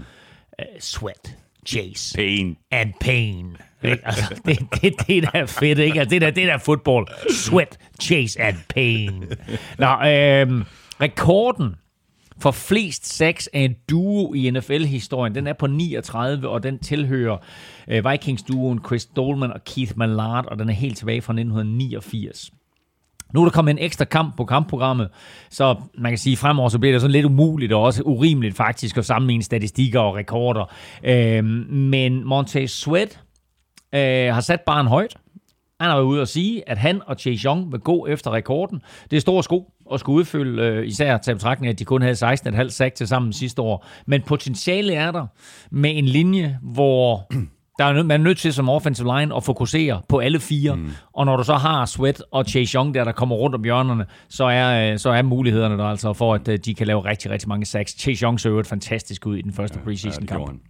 Uh, 0.59 0.65
sweat, 0.81 1.37
chase, 1.67 2.17
Pain. 2.17 2.57
and 2.71 2.93
pain. 3.01 3.57
Ikke? 3.85 4.07
Altså, 4.07 4.35
det, 4.47 4.59
det, 4.83 4.95
det 5.09 5.23
der 5.23 5.31
er 5.35 5.47
fedt, 5.47 5.79
ikke? 5.79 6.01
Altså, 6.01 6.11
det 6.11 6.21
der, 6.21 6.31
det 6.31 6.47
der 6.47 6.55
er 6.55 6.59
fodbold. 6.59 7.09
Sweat, 7.33 7.79
chase 8.03 8.41
and 8.41 8.57
pain. 8.75 9.25
Nå, 9.79 9.87
øhm, 9.87 10.65
rekorden 11.01 11.75
for 12.41 12.51
flest 12.51 13.07
sacks 13.07 13.49
af 13.53 13.61
en 13.61 13.75
duo 13.91 14.35
i 14.35 14.51
NFL-historien, 14.51 15.35
den 15.35 15.47
er 15.47 15.53
på 15.53 15.67
39, 15.67 16.49
og 16.49 16.63
den 16.63 16.79
tilhører 16.79 17.37
øh, 17.89 18.11
Vikings-duoen 18.11 18.81
Chris 18.87 19.07
Dolman 19.07 19.53
og 19.53 19.65
Keith 19.65 19.93
Mallard, 19.97 20.47
og 20.47 20.59
den 20.59 20.69
er 20.69 20.73
helt 20.73 20.97
tilbage 20.97 21.23
fra 21.23 21.33
1989. 21.33 22.51
Nu 23.35 23.41
er 23.41 23.45
der 23.45 23.53
kommet 23.53 23.71
en 23.71 23.79
ekstra 23.79 24.05
kamp 24.05 24.37
på 24.37 24.45
kampprogrammet, 24.45 25.09
så 25.51 25.77
man 25.99 26.13
kan 26.13 26.19
sige, 26.19 26.33
at 26.33 26.39
fremover 26.39 26.69
så 26.69 26.79
bliver 26.79 26.93
det 26.93 27.01
sådan 27.01 27.13
lidt 27.13 27.27
umuligt 27.27 27.73
og 27.73 27.83
også 27.83 28.03
urimeligt 28.03 28.57
faktisk 28.57 28.99
at 28.99 29.05
sammenligne 29.05 29.43
statistikker 29.43 30.01
og 30.01 30.15
rekorder. 30.17 30.73
Øh, 31.05 31.45
men 31.71 32.25
Montez 32.25 32.71
Sweat 32.71 33.21
øh, 33.95 34.35
har 34.35 34.41
sat 34.41 34.61
barn 34.61 34.87
højt. 34.87 35.17
Han 35.81 35.91
har 35.91 35.97
været 35.97 36.07
ude 36.07 36.21
og 36.21 36.29
sige, 36.29 36.69
at 36.69 36.79
han 36.79 37.03
og 37.07 37.17
Chase 37.19 37.45
Young 37.45 37.73
vil 37.73 37.81
gå 37.81 38.07
efter 38.07 38.31
rekorden. 38.33 38.83
Det 39.11 39.17
er 39.17 39.21
store 39.21 39.43
sko 39.43 39.73
at 39.93 40.01
skulle 40.01 40.17
udfylde, 40.19 40.63
øh, 40.63 40.87
især 40.87 41.19
til 41.19 41.35
betragtning, 41.35 41.73
at 41.73 41.79
de 41.79 41.85
kun 41.85 42.03
havde 42.03 42.15
16,5 42.15 42.69
sack 42.69 42.95
til 42.95 43.09
sammen 43.09 43.33
sidste 43.33 43.63
år. 43.63 43.87
Men 44.07 44.23
potentiale 44.23 44.95
er 44.95 45.11
der 45.11 45.27
med 45.71 45.99
en 45.99 46.05
linje, 46.05 46.59
hvor 46.63 47.27
der 47.79 47.85
er, 47.85 48.03
man 48.03 48.21
er 48.21 48.25
nødt 48.25 48.39
til 48.39 48.53
som 48.53 48.69
offensive 48.69 49.19
line 49.19 49.37
at 49.37 49.45
fokusere 49.45 50.03
på 50.09 50.19
alle 50.19 50.41
fire. 50.41 50.77
Mm. 50.77 50.91
Og 51.13 51.27
når 51.27 51.37
du 51.37 51.45
så 51.45 51.55
har 51.55 51.87
Sweat 51.87 52.23
og 52.31 52.45
Chase 52.45 52.75
Young 52.75 52.95
der, 52.95 53.05
der 53.05 53.13
kommer 53.13 53.37
rundt 53.37 53.55
om 53.55 53.65
hjørnerne, 53.65 54.07
så 54.29 54.45
er, 54.45 54.93
øh, 54.93 54.99
så 54.99 55.11
er 55.11 55.23
mulighederne 55.23 55.79
der 55.79 55.85
altså 55.85 56.13
for, 56.13 56.35
at 56.35 56.49
øh, 56.49 56.59
de 56.65 56.75
kan 56.75 56.87
lave 56.87 57.05
rigtig, 57.05 57.31
rigtig 57.31 57.49
mange 57.49 57.67
sacks. 57.67 57.93
Chase 58.01 58.23
Young 58.25 58.41
så 58.41 58.59
et 58.59 58.67
fantastisk 58.67 59.27
ud 59.27 59.37
i 59.37 59.43
den 59.43 59.53
første 59.53 59.79
preseason 59.85 60.27
kamp. 60.27 60.39
gjorde 60.39 60.51
han. 60.51 60.61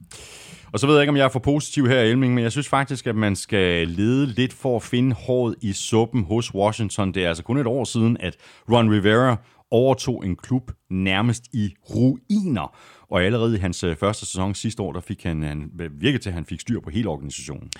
Og 0.72 0.78
så 0.78 0.86
ved 0.86 0.94
jeg 0.94 1.02
ikke, 1.02 1.10
om 1.10 1.16
jeg 1.16 1.24
er 1.24 1.28
for 1.28 1.38
positiv 1.38 1.88
her, 1.88 2.00
Elming, 2.00 2.34
men 2.34 2.44
jeg 2.44 2.52
synes 2.52 2.68
faktisk, 2.68 3.06
at 3.06 3.16
man 3.16 3.36
skal 3.36 3.88
lede 3.88 4.26
lidt 4.26 4.52
for 4.52 4.76
at 4.76 4.82
finde 4.82 5.14
håret 5.14 5.54
i 5.62 5.72
suppen 5.72 6.24
hos 6.24 6.54
Washington. 6.54 7.14
Det 7.14 7.24
er 7.24 7.28
altså 7.28 7.42
kun 7.42 7.58
et 7.58 7.66
år 7.66 7.84
siden, 7.84 8.16
at 8.20 8.36
Ron 8.72 8.90
Rivera 8.90 9.36
overtog 9.70 10.26
en 10.26 10.36
klub 10.36 10.70
nærmest 10.90 11.44
i 11.52 11.74
ruiner. 11.90 12.76
Og 13.10 13.22
allerede 13.22 13.56
i 13.56 13.58
hans 13.58 13.84
øh, 13.84 13.96
første 13.96 14.26
sæson 14.26 14.54
sidste 14.54 14.82
år, 14.82 14.92
der 14.92 15.00
fik 15.00 15.24
han, 15.24 15.42
han 15.42 15.70
virket 16.00 16.20
til, 16.20 16.30
at 16.30 16.34
han 16.34 16.44
fik 16.44 16.60
styr 16.60 16.80
på 16.80 16.90
hele 16.90 17.08
organisationen. 17.08 17.70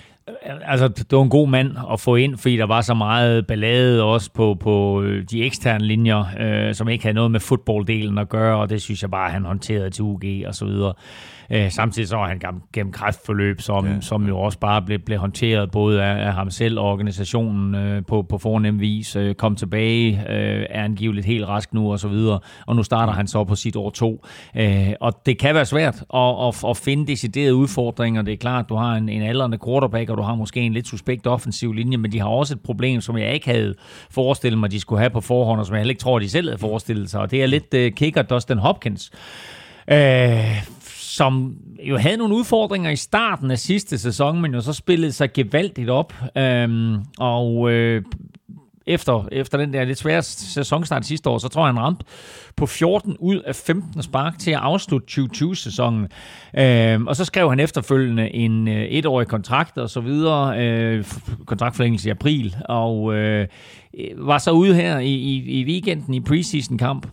Altså, 0.45 0.87
det 0.87 1.11
var 1.11 1.21
en 1.21 1.29
god 1.29 1.49
mand 1.49 1.71
at 1.91 1.99
få 1.99 2.15
ind, 2.15 2.37
fordi 2.37 2.57
der 2.57 2.65
var 2.65 2.81
så 2.81 2.93
meget 2.93 3.47
ballade 3.47 4.03
også 4.03 4.31
på, 4.31 4.57
på 4.59 5.01
øh, 5.01 5.23
de 5.23 5.43
eksterne 5.43 5.85
linjer, 5.85 6.25
øh, 6.39 6.75
som 6.75 6.89
ikke 6.89 7.03
havde 7.03 7.15
noget 7.15 7.31
med 7.31 7.39
fodbolddelen 7.39 8.17
at 8.17 8.29
gøre, 8.29 8.57
og 8.57 8.69
det 8.69 8.81
synes 8.81 9.01
jeg 9.01 9.11
bare, 9.11 9.31
han 9.31 9.45
håndterede 9.45 9.89
til 9.89 10.03
UG 10.03 10.23
og 10.47 10.55
så 10.55 10.65
videre. 10.65 10.93
Øh, 11.51 11.71
samtidig 11.71 12.07
så 12.07 12.15
var 12.15 12.27
han 12.27 12.41
gennem 12.73 12.91
kræftforløb, 12.91 13.61
som, 13.61 13.87
ja, 13.87 14.01
som 14.01 14.27
jo 14.27 14.39
også 14.39 14.59
bare 14.59 14.81
blev, 14.81 14.99
blev 14.99 15.17
håndteret 15.17 15.71
både 15.71 16.03
af, 16.03 16.27
af 16.27 16.33
ham 16.33 16.49
selv 16.49 16.79
og 16.79 16.85
organisationen 16.85 17.75
øh, 17.75 18.05
på, 18.05 18.21
på 18.21 18.37
fornem 18.37 18.79
vis. 18.79 19.15
Øh, 19.15 19.35
kom 19.35 19.55
tilbage, 19.55 20.23
øh, 20.29 20.65
er 20.69 20.83
angiveligt 20.83 21.25
helt 21.25 21.47
rask 21.47 21.73
nu 21.73 21.91
og 21.91 21.99
så 21.99 22.07
videre, 22.07 22.39
og 22.67 22.75
nu 22.75 22.83
starter 22.83 23.13
han 23.13 23.27
så 23.27 23.43
på 23.43 23.55
sit 23.55 23.75
år 23.75 23.89
to. 23.89 24.25
Øh, 24.57 24.93
og 25.01 25.21
det 25.25 25.37
kan 25.39 25.55
være 25.55 25.65
svært 25.65 26.03
at, 26.13 26.35
at, 26.47 26.69
at 26.69 26.77
finde 26.77 27.07
deciderede 27.07 27.55
udfordringer. 27.55 28.21
Det 28.21 28.33
er 28.33 28.37
klart, 28.37 28.69
du 28.69 28.75
har 28.75 28.95
en, 28.95 29.09
en 29.09 29.21
aldrende 29.21 29.57
quarterback, 29.65 30.09
og 30.09 30.17
du 30.17 30.21
har 30.21 30.35
måske 30.35 30.59
en 30.59 30.73
lidt 30.73 30.87
suspekt 30.87 31.27
offensiv 31.27 31.73
linje, 31.73 31.97
men 31.97 32.11
de 32.11 32.19
har 32.19 32.27
også 32.27 32.53
et 32.53 32.61
problem, 32.61 33.01
som 33.01 33.17
jeg 33.17 33.33
ikke 33.33 33.49
havde 33.49 33.75
forestillet 34.11 34.59
mig, 34.59 34.71
de 34.71 34.79
skulle 34.79 34.99
have 34.99 35.09
på 35.09 35.21
forhånd, 35.21 35.59
og 35.59 35.65
som 35.65 35.75
jeg 35.75 35.79
heller 35.79 35.91
ikke 35.91 36.01
tror, 36.01 36.19
de 36.19 36.29
selv 36.29 36.49
havde 36.49 36.59
forestillet 36.59 37.09
sig. 37.09 37.21
Og 37.21 37.31
det 37.31 37.43
er 37.43 37.47
lidt 37.47 37.73
uh, 37.73 37.95
kicker 37.95 38.21
Dustin 38.21 38.57
Hopkins. 38.57 39.11
Uh, 39.91 39.97
som 41.19 41.55
jo 41.83 41.97
havde 41.97 42.17
nogle 42.17 42.35
udfordringer 42.35 42.89
i 42.89 42.95
starten 42.95 43.51
af 43.51 43.59
sidste 43.59 43.97
sæson, 43.97 44.41
men 44.41 44.53
jo 44.53 44.61
så 44.61 44.73
spillede 44.73 45.11
sig 45.11 45.33
gevaldigt 45.33 45.89
op. 45.89 46.13
Øhm, 46.37 46.97
og 47.17 47.71
øh, 47.71 48.03
efter, 48.87 49.27
efter 49.31 49.57
den 49.57 49.73
der 49.73 49.83
lidt 49.83 49.97
svære 49.97 50.23
sæsonstart 50.23 51.05
sidste 51.05 51.29
år, 51.29 51.37
så 51.37 51.47
tror 51.47 51.61
jeg, 51.61 51.73
han 51.73 51.83
ramte 51.83 52.05
på 52.55 52.65
14 52.65 53.15
ud 53.19 53.39
af 53.39 53.55
15 53.55 54.03
spark 54.03 54.39
til 54.39 54.51
at 54.51 54.59
afslutte 54.61 55.21
2020-sæsonen. 55.21 56.07
Øhm, 56.57 57.07
og 57.07 57.15
så 57.15 57.25
skrev 57.25 57.49
han 57.49 57.59
efterfølgende 57.59 58.35
en 58.35 58.67
øh, 58.67 58.83
etårig 58.83 59.27
kontrakt 59.27 59.77
og 59.77 59.89
så 59.89 59.99
videre, 59.99 60.59
øh, 60.59 61.05
kontraktforlængelse 61.45 62.09
i 62.09 62.11
april, 62.11 62.55
og 62.65 63.13
øh, 63.13 63.47
var 64.17 64.37
så 64.37 64.51
ude 64.51 64.75
her 64.75 64.99
i, 64.99 65.13
i, 65.13 65.61
i 65.61 65.65
weekenden 65.65 66.13
i 66.13 66.19
preseason-kamp, 66.19 67.07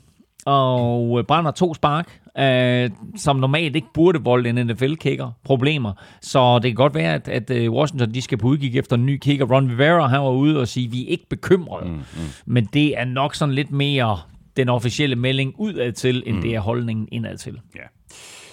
og 0.46 1.26
brænder 1.26 1.50
to 1.50 1.74
spark, 1.74 2.20
øh, 2.38 2.90
som 3.16 3.37
normalt 3.37 3.76
ikke 3.76 3.88
burde 3.94 4.18
volde 4.18 4.48
en 4.48 4.66
NFL-kicker 4.66 5.30
problemer. 5.44 5.92
Så 6.20 6.59
det 6.59 6.70
kan 6.70 6.74
godt 6.74 6.94
være, 6.94 7.14
at, 7.14 7.28
at 7.28 7.50
øh, 7.50 7.72
Washington 7.72 8.14
de 8.14 8.22
skal 8.22 8.38
på 8.38 8.46
udkig 8.46 8.78
efter 8.78 8.96
en 8.96 9.06
ny 9.06 9.18
kicker. 9.18 9.46
Ron 9.46 9.70
Rivera 9.70 10.06
han 10.06 10.20
var 10.20 10.30
ude 10.30 10.61
og 10.61 10.68
sige, 10.68 10.87
at 10.87 10.92
vi 10.92 11.04
er 11.04 11.09
ikke 11.09 11.28
bekymrede. 11.28 11.88
Mm, 11.88 11.94
mm. 11.94 12.02
Men 12.46 12.68
det 12.72 12.98
er 12.98 13.04
nok 13.04 13.35
sådan 13.35 13.54
lidt 13.54 13.70
mere 13.70 14.18
den 14.56 14.68
officielle 14.68 15.16
melding 15.16 15.54
udad 15.59 15.92
til, 15.92 16.22
end 16.26 16.37
mm. 16.37 16.42
det 16.42 16.54
er 16.54 16.61
holdningen 16.61 17.09
indad 17.12 17.37
til. 17.37 17.61
Ja. 17.76 17.80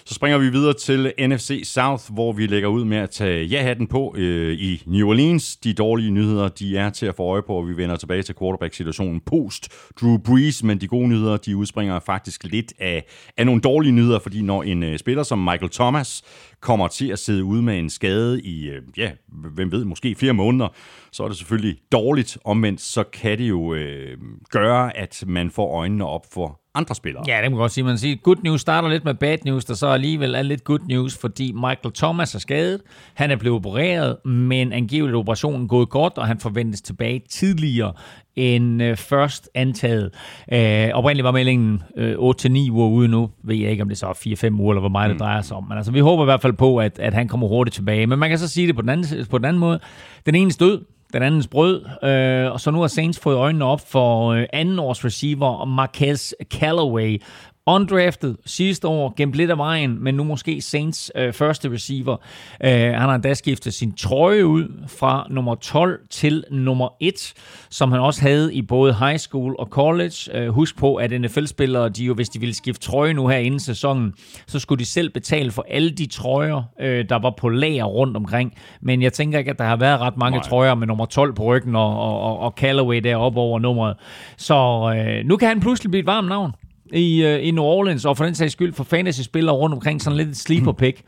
Så 0.06 0.14
springer 0.14 0.38
vi 0.38 0.50
videre 0.50 0.74
til 0.74 1.14
NFC 1.20 1.62
South, 1.66 2.04
hvor 2.14 2.32
vi 2.32 2.48
lægger 2.48 2.70
ud 2.70 2.86
med 2.86 2.98
at 2.98 3.10
tage 3.10 3.46
ja-hatten 3.46 3.88
på 3.88 4.16
øh, 4.18 4.60
i 4.60 4.84
New 4.86 5.08
Orleans. 5.08 5.56
De 5.56 5.74
dårlige 5.74 6.12
nyheder, 6.12 6.50
de 6.50 6.78
er 6.78 6.90
til 6.90 7.06
at 7.06 7.16
få 7.16 7.24
øje 7.24 7.42
på, 7.42 7.54
og 7.54 7.68
vi 7.68 7.78
vender 7.78 7.96
tilbage 7.96 8.24
til 8.24 8.36
quarterback-situationen 8.40 9.22
post 9.22 9.70
Drew 10.02 10.18
Brees, 10.18 10.64
men 10.64 10.82
de 10.82 10.88
gode 10.88 11.08
nyheder, 11.08 11.38
de 11.38 11.58
udspringer 11.58 12.00
faktisk 12.00 12.44
lidt 12.44 12.74
af, 12.80 13.06
af 13.38 13.46
nogle 13.46 13.62
dårlige 13.62 13.92
nyheder, 13.92 14.20
fordi 14.20 14.42
når 14.42 14.64
en 14.64 14.84
øh, 14.84 15.00
spiller 15.00 15.24
som 15.24 15.40
Michael 15.40 15.70
Thomas 15.70 16.24
kommer 16.62 16.88
til 16.88 17.12
at 17.12 17.20
sidde 17.20 17.44
ude 17.44 17.62
med 17.62 17.80
en 17.80 17.90
skade 17.90 18.42
i, 18.42 18.70
øh, 18.70 18.82
ja, 18.98 19.12
hvem 19.28 19.72
ved, 19.72 19.86
måske 19.86 20.16
flere 20.16 20.34
måneder, 20.34 20.68
så 21.12 21.24
er 21.24 21.28
det 21.28 21.38
selvfølgelig 21.38 21.78
dårligt. 21.92 22.38
Omvendt 22.46 22.82
så 22.82 23.04
kan 23.04 23.38
det 23.38 23.50
jo 23.50 23.74
øh, 23.74 24.18
gøre, 24.52 24.98
at 24.98 25.24
man 25.28 25.52
får 25.52 25.78
øjnene 25.78 26.06
op 26.06 26.26
for 26.34 26.63
andre 26.76 26.96
spillere. 26.96 27.24
Ja, 27.28 27.40
det 27.44 27.52
må 27.52 27.58
godt 27.58 27.72
sige. 27.72 27.84
Man 27.84 27.98
siger, 27.98 28.16
good 28.16 28.38
news 28.44 28.62
starter 28.62 28.90
lidt 28.90 29.06
med 29.06 29.14
bad 29.14 29.38
news, 29.46 29.66
der 29.66 29.74
så 29.74 29.88
alligevel 29.88 30.36
er 30.36 30.42
lidt 30.42 30.64
good 30.64 30.80
news, 30.88 31.18
fordi 31.18 31.52
Michael 31.52 31.94
Thomas 31.96 32.36
er 32.36 32.40
skadet. 32.40 32.82
Han 33.14 33.32
er 33.32 33.36
blevet 33.36 33.56
opereret, 33.56 34.26
men 34.26 34.74
angiveligt 34.74 35.16
operationen 35.16 35.68
gået 35.68 35.90
godt, 35.90 36.18
og 36.18 36.28
han 36.28 36.40
forventes 36.40 36.82
tilbage 36.82 37.22
tidligere 37.30 37.94
end 38.36 38.84
øh, 38.84 38.98
først 38.98 39.50
antaget. 39.56 40.14
Øh, 40.54 40.90
oprindeligt 40.94 41.24
var 41.24 41.32
meldingen 41.32 41.84
øh, 41.98 42.14
8-9 42.14 42.72
uger 42.72 42.90
ude 42.90 43.08
nu. 43.08 43.30
Ved 43.44 43.56
jeg 43.56 43.72
ikke, 43.72 43.84
om 43.84 43.90
det 43.90 43.98
så 43.98 44.08
er 44.08 44.48
4-5 44.50 44.60
uger, 44.60 44.74
eller 44.74 44.80
hvor 44.80 44.90
meget 44.90 45.10
det 45.10 45.16
mm. 45.16 45.20
drejer 45.20 45.42
sig 45.42 45.58
om. 45.58 45.66
Men 45.70 45.78
altså, 45.78 45.92
vi 45.92 46.00
håber 46.00 46.24
i 46.24 46.26
hvert 46.26 46.42
fald 46.42 46.54
på, 46.54 46.78
at, 46.78 47.00
at 47.00 47.14
han 47.14 47.28
kommer 47.28 47.48
hurtigt 47.48 47.76
tilbage. 47.76 48.08
Men 48.08 48.20
man 48.20 48.30
kan 48.30 48.40
så 48.40 48.48
sige 48.48 48.68
det 48.68 48.76
på 48.76 48.82
den 48.82 48.90
anden, 48.90 49.26
på 49.30 49.38
den 49.38 49.46
anden 49.46 49.60
måde. 49.60 49.80
Den 50.26 50.36
ene 50.36 50.52
død, 50.52 50.82
den 51.14 51.24
andens 51.24 51.48
brød. 51.48 51.86
Øh, 52.04 52.52
og 52.52 52.60
så 52.60 52.72
nu 52.72 52.80
har 52.82 52.88
Saints 52.88 53.20
fået 53.20 53.36
øjnene 53.36 53.66
op 53.66 53.82
for 53.92 54.32
øh, 54.32 54.46
anden 54.54 54.80
års 54.80 55.06
receiver 55.06 55.66
Marquez 55.66 56.32
Callaway. 56.44 57.22
Undrafted 57.66 58.36
sidste 58.46 58.88
år, 58.88 59.14
gemt 59.18 59.34
lidt 59.34 59.52
af 59.52 59.58
vejen, 59.58 60.04
men 60.04 60.16
nu 60.16 60.24
måske 60.24 60.62
Saints 60.62 61.12
øh, 61.16 61.34
første 61.34 61.72
receiver. 61.72 62.18
Øh, 62.64 62.70
han 62.72 62.96
har 62.96 63.16
endda 63.16 63.34
skiftet 63.34 63.74
sin 63.74 63.94
trøje 63.94 64.46
ud 64.46 64.84
fra 64.88 65.28
nummer 65.30 65.56
12 65.56 66.00
til 66.10 66.44
nummer 66.52 66.90
1, 67.00 67.34
som 67.70 67.92
han 67.92 68.02
også 68.02 68.22
havde 68.22 68.54
i 68.54 68.62
både 68.62 68.94
high 68.94 69.18
school 69.18 69.56
og 69.60 69.68
college. 69.68 70.14
Øh, 70.34 70.50
husk 70.50 70.78
på, 70.78 70.96
at 70.96 71.22
NFL-spillere, 71.22 71.90
de 71.90 72.04
jo, 72.04 72.14
hvis 72.14 72.30
de 72.30 72.40
ville 72.40 72.56
skifte 72.56 72.82
trøje 72.82 73.14
nu 73.14 73.28
her 73.28 73.38
inden 73.38 73.60
sæsonen, 73.60 74.14
så 74.48 74.60
skulle 74.60 74.80
de 74.80 74.86
selv 74.86 75.10
betale 75.10 75.52
for 75.52 75.66
alle 75.70 75.90
de 75.90 76.06
trøjer, 76.06 76.64
øh, 76.82 77.10
der 77.10 77.20
var 77.20 77.34
på 77.38 77.50
lager 77.50 77.86
rundt 77.86 78.18
omkring. 78.18 78.54
Men 78.82 79.02
jeg 79.02 79.14
tænker 79.14 79.40
ikke, 79.40 79.52
at 79.52 79.60
der 79.60 79.66
har 79.66 79.76
været 79.76 80.00
ret 80.00 80.18
mange 80.18 80.38
Nej. 80.38 80.48
trøjer 80.48 80.76
med 80.76 80.88
nummer 80.88 81.06
12 81.06 81.34
på 81.34 81.44
ryggen 81.44 81.76
og, 81.76 82.00
og, 82.00 82.20
og, 82.20 82.40
og 82.40 82.54
Callaway 82.58 83.02
deroppe 83.04 83.40
over 83.40 83.60
nummeret. 83.60 83.98
Så 84.38 84.56
øh, 84.98 85.26
nu 85.26 85.38
kan 85.38 85.48
han 85.48 85.60
pludselig 85.60 85.92
blive 85.92 86.00
et 86.00 86.08
varmt 86.08 86.28
navn 86.28 86.52
i, 86.94 87.26
uh, 87.26 87.48
i 87.48 87.52
New 87.52 87.64
Orleans, 87.64 88.06
og 88.06 88.18
for 88.18 88.26
den 88.26 88.36
sags 88.36 88.52
skyld 88.54 88.74
for 88.74 88.84
fantasy-spillere 88.84 89.56
rundt 89.56 89.74
omkring, 89.74 90.02
sådan 90.02 90.18
lidt 90.18 90.30
et 90.30 90.38
sleeper 90.38 90.72
pick. 90.72 91.02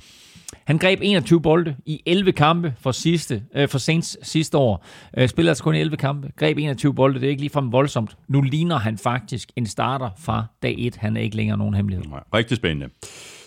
Han 0.65 0.77
greb 0.77 0.99
21 1.01 1.41
bolde 1.41 1.75
i 1.85 2.01
11 2.05 2.31
kampe 2.31 2.73
for, 2.79 2.91
sidste, 2.91 3.43
uh, 3.59 3.67
for 3.67 3.77
Saints 3.77 4.17
sidste 4.27 4.57
år. 4.57 4.85
Øh, 5.17 5.23
uh, 5.23 5.29
spillede 5.29 5.51
altså 5.51 5.63
kun 5.63 5.75
11 5.75 5.97
kampe. 5.97 6.31
Greb 6.37 6.57
21 6.57 6.93
bolde, 6.93 7.19
det 7.19 7.25
er 7.25 7.29
ikke 7.29 7.41
ligefrem 7.41 7.71
voldsomt. 7.71 8.17
Nu 8.27 8.41
ligner 8.41 8.77
han 8.77 8.97
faktisk 8.97 9.51
en 9.55 9.65
starter 9.65 10.09
fra 10.17 10.45
dag 10.63 10.75
1. 10.77 10.95
Han 10.95 11.17
er 11.17 11.21
ikke 11.21 11.35
længere 11.35 11.57
nogen 11.57 11.73
hemmelighed. 11.73 12.05
Rigtig 12.33 12.57
spændende. 12.57 12.89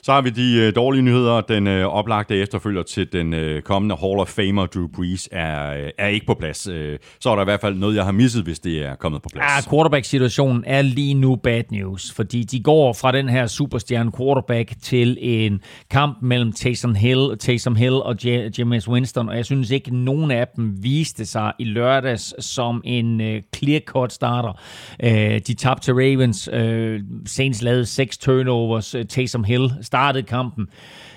Så 0.02 0.12
har 0.12 0.20
vi 0.20 0.30
de 0.30 0.54
øh, 0.58 0.74
dårlige 0.74 1.02
nyheder. 1.02 1.40
Den 1.40 1.66
øh, 1.66 1.86
oplagte 1.86 2.36
efterfølger 2.36 2.82
til 2.82 3.12
den 3.12 3.34
øh, 3.34 3.62
kommende 3.62 3.96
Hall 4.00 4.18
of 4.18 4.28
Famer 4.28 4.66
Drew 4.66 4.86
Brees 4.86 5.28
er, 5.32 5.72
øh, 5.72 5.90
er 5.98 6.06
ikke 6.06 6.26
på 6.26 6.34
plads. 6.34 6.68
Øh, 6.68 6.98
så 7.20 7.30
er 7.30 7.34
der 7.34 7.42
i 7.42 7.44
hvert 7.44 7.60
fald 7.60 7.74
noget, 7.74 7.96
jeg 7.96 8.04
har 8.04 8.12
misset, 8.12 8.44
hvis 8.44 8.58
det 8.58 8.86
er 8.86 8.94
kommet 8.94 9.22
på 9.22 9.28
plads. 9.32 9.66
Ja, 9.66 9.70
quarterback-situationen 9.70 10.64
er 10.66 10.82
lige 10.82 11.14
nu 11.14 11.36
bad 11.36 11.62
news, 11.70 12.12
fordi 12.12 12.42
de 12.42 12.62
går 12.62 12.92
fra 12.92 13.12
den 13.12 13.28
her 13.28 13.46
superstjerne 13.46 14.12
quarterback 14.18 14.72
til 14.82 15.18
en 15.20 15.60
kamp 15.90 16.18
mellem 16.22 16.52
Taysom 16.52 16.94
Hill, 16.94 17.38
Taysom 17.38 17.76
Hill 17.76 17.94
og 17.94 18.16
James 18.58 18.88
Winston, 18.88 19.28
og 19.28 19.36
jeg 19.36 19.44
synes 19.44 19.70
ikke, 19.70 19.96
nogen 19.96 20.30
af 20.30 20.46
dem 20.56 20.82
viste 20.82 21.26
sig 21.26 21.52
i 21.58 21.64
lørdags 21.64 22.44
som 22.44 22.82
en 22.84 23.20
øh, 23.20 23.42
clear-cut 23.56 24.08
starter. 24.08 24.60
Øh, 25.02 25.40
de 25.46 25.54
tabte 25.54 25.84
til 25.84 25.94
Ravens. 25.94 26.48
Øh, 26.52 27.00
Saints 27.26 27.62
lavede 27.62 27.86
seks 27.86 28.18
turnovers. 28.18 28.94
Øh, 28.94 29.06
Taysom 29.06 29.44
Hill 29.44 29.70
startede 29.88 30.22
kampen. 30.22 30.66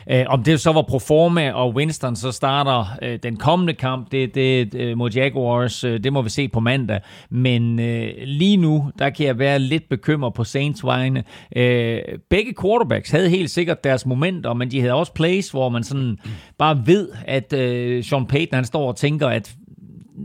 Øh, 0.10 0.26
om 0.28 0.44
det 0.44 0.60
så 0.60 0.72
var 0.72 0.82
Proforma 0.82 1.52
og 1.52 1.74
Winston 1.76 2.16
så 2.16 2.32
starter 2.32 2.86
øh, 3.02 3.20
den 3.24 3.38
kommende 3.38 3.74
kamp, 3.74 4.12
det, 4.12 4.36
det 4.36 4.74
øh, 4.74 4.98
mod 4.98 5.12
Jaguars, 5.12 5.84
øh, 5.84 6.04
det 6.04 6.14
må 6.14 6.22
vi 6.22 6.30
se 6.30 6.48
på 6.48 6.60
mandag. 6.60 7.00
Men 7.30 7.80
øh, 7.80 8.10
lige 8.24 8.58
nu, 8.58 8.92
der 9.00 9.10
kan 9.10 9.26
jeg 9.26 9.40
være 9.40 9.60
lidt 9.60 9.90
bekymret 9.90 10.34
på 10.34 10.44
Saints 10.44 10.84
vegne. 10.84 11.24
Øh, 11.56 12.02
begge 12.30 12.54
quarterbacks 12.62 13.12
havde 13.12 13.30
helt 13.30 13.52
sikkert 13.52 13.84
deres 13.84 14.06
momenter, 14.06 14.54
men 14.54 14.72
de 14.72 14.80
havde 14.80 14.94
også 14.94 15.14
plays, 15.14 15.50
hvor 15.50 15.70
man 15.70 15.84
sådan 15.84 16.18
bare 16.58 16.84
ved, 16.86 17.10
at 17.26 17.54
øh, 17.54 18.04
Sean 18.04 18.26
Payton 18.26 18.56
han 18.56 18.66
står 18.66 18.88
og 18.88 18.96
tænker, 18.96 19.28
at 19.28 19.56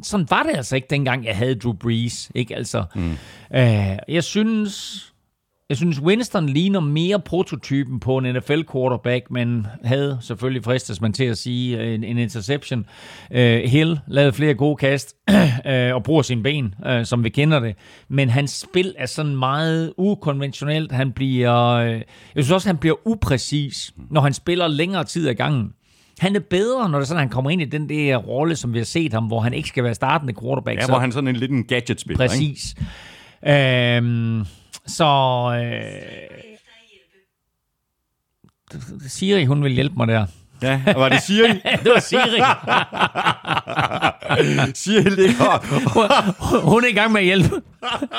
sådan 0.03 0.27
var 0.31 0.43
det 0.43 0.57
altså 0.57 0.77
ikke 0.77 0.89
dengang, 0.91 1.25
jeg 1.25 1.37
havde 1.37 1.55
Drew 1.55 1.73
Brees. 1.73 2.31
Ikke? 2.35 2.57
Altså, 2.57 2.85
mm. 2.95 3.11
øh, 3.55 3.97
jeg 4.09 4.25
synes, 4.25 5.05
jeg 5.69 5.77
synes, 5.77 6.01
Winston 6.01 6.49
ligner 6.49 6.81
mere 6.81 7.21
prototypen 7.21 8.01
på 8.01 8.19
en 8.19 8.37
NFL-quarterback, 8.37 9.31
men 9.31 9.67
havde 9.85 10.19
selvfølgelig 10.21 10.65
fristes 10.65 11.01
man 11.01 11.13
til 11.13 11.25
at 11.25 11.39
sige 11.39 11.95
en, 11.95 12.05
en 12.05 12.19
interception. 12.19 12.87
Uh, 13.31 13.37
Hill 13.41 14.01
lavede 14.07 14.33
flere 14.33 14.55
gode 14.55 14.77
kast 14.77 15.15
uh, 15.31 15.95
og 15.97 16.03
bruger 16.03 16.23
sine 16.23 16.43
ben, 16.43 16.75
uh, 16.87 17.05
som 17.05 17.25
vi 17.25 17.29
kender 17.29 17.61
det. 17.61 17.77
Men 18.09 18.31
hans 18.31 18.51
spil 18.51 18.95
er 18.99 19.07
sådan 19.07 19.37
meget 19.37 19.93
ukonventionelt. 19.99 20.93
Han 20.93 21.13
bliver, 21.13 21.85
uh, 21.85 21.91
jeg 21.91 22.05
synes 22.35 22.51
også, 22.51 22.69
han 22.69 22.77
bliver 22.77 22.97
upræcis, 23.09 23.95
når 24.11 24.21
han 24.21 24.33
spiller 24.33 24.69
længere 24.69 25.05
tid 25.05 25.29
ad 25.29 25.35
gangen. 25.35 25.73
Han 26.19 26.37
er 26.37 26.41
bedre, 26.41 26.89
når 26.89 26.99
det 26.99 27.09
sådan, 27.09 27.21
han 27.21 27.29
kommer 27.29 27.51
ind 27.51 27.63
i 27.63 27.65
den 27.65 27.89
der 27.89 28.17
rolle, 28.17 28.57
som 28.57 28.73
vi 28.73 28.79
har 28.79 28.85
set 28.85 29.13
ham, 29.13 29.25
hvor 29.27 29.41
han 29.41 29.55
ikke 29.55 29.69
skal 29.69 29.85
være 29.85 29.95
startende 29.95 30.35
quarterback. 30.41 30.81
Ja, 30.81 30.87
hvor 30.87 30.99
han 30.99 31.13
sådan 31.13 31.29
en 31.29 31.37
lidt 31.37 31.51
en 31.51 31.65
gadget-spiller. 31.65 32.27
Præcis. 32.27 32.75
Ikke? 33.43 33.97
Øhm, 33.97 34.45
så 34.87 35.05
øh, 35.63 36.37
Siri, 39.09 39.45
hun 39.45 39.65
vil 39.65 39.73
hjælpe 39.73 39.97
mig 39.97 40.09
der. 40.09 40.27
Ja, 40.63 40.81
og 40.95 41.01
var 41.01 41.09
det 41.09 41.23
Siri? 41.23 41.49
det 41.85 41.93
var 41.95 42.01
Siri. 42.01 42.41
Siri 44.83 45.11
ligger 45.11 45.61
hun, 45.89 46.05
hun 46.73 46.85
er 46.85 46.89
i 46.89 46.93
gang 46.93 47.13
med 47.13 47.21
at 47.21 47.25
hjælpe. 47.27 47.63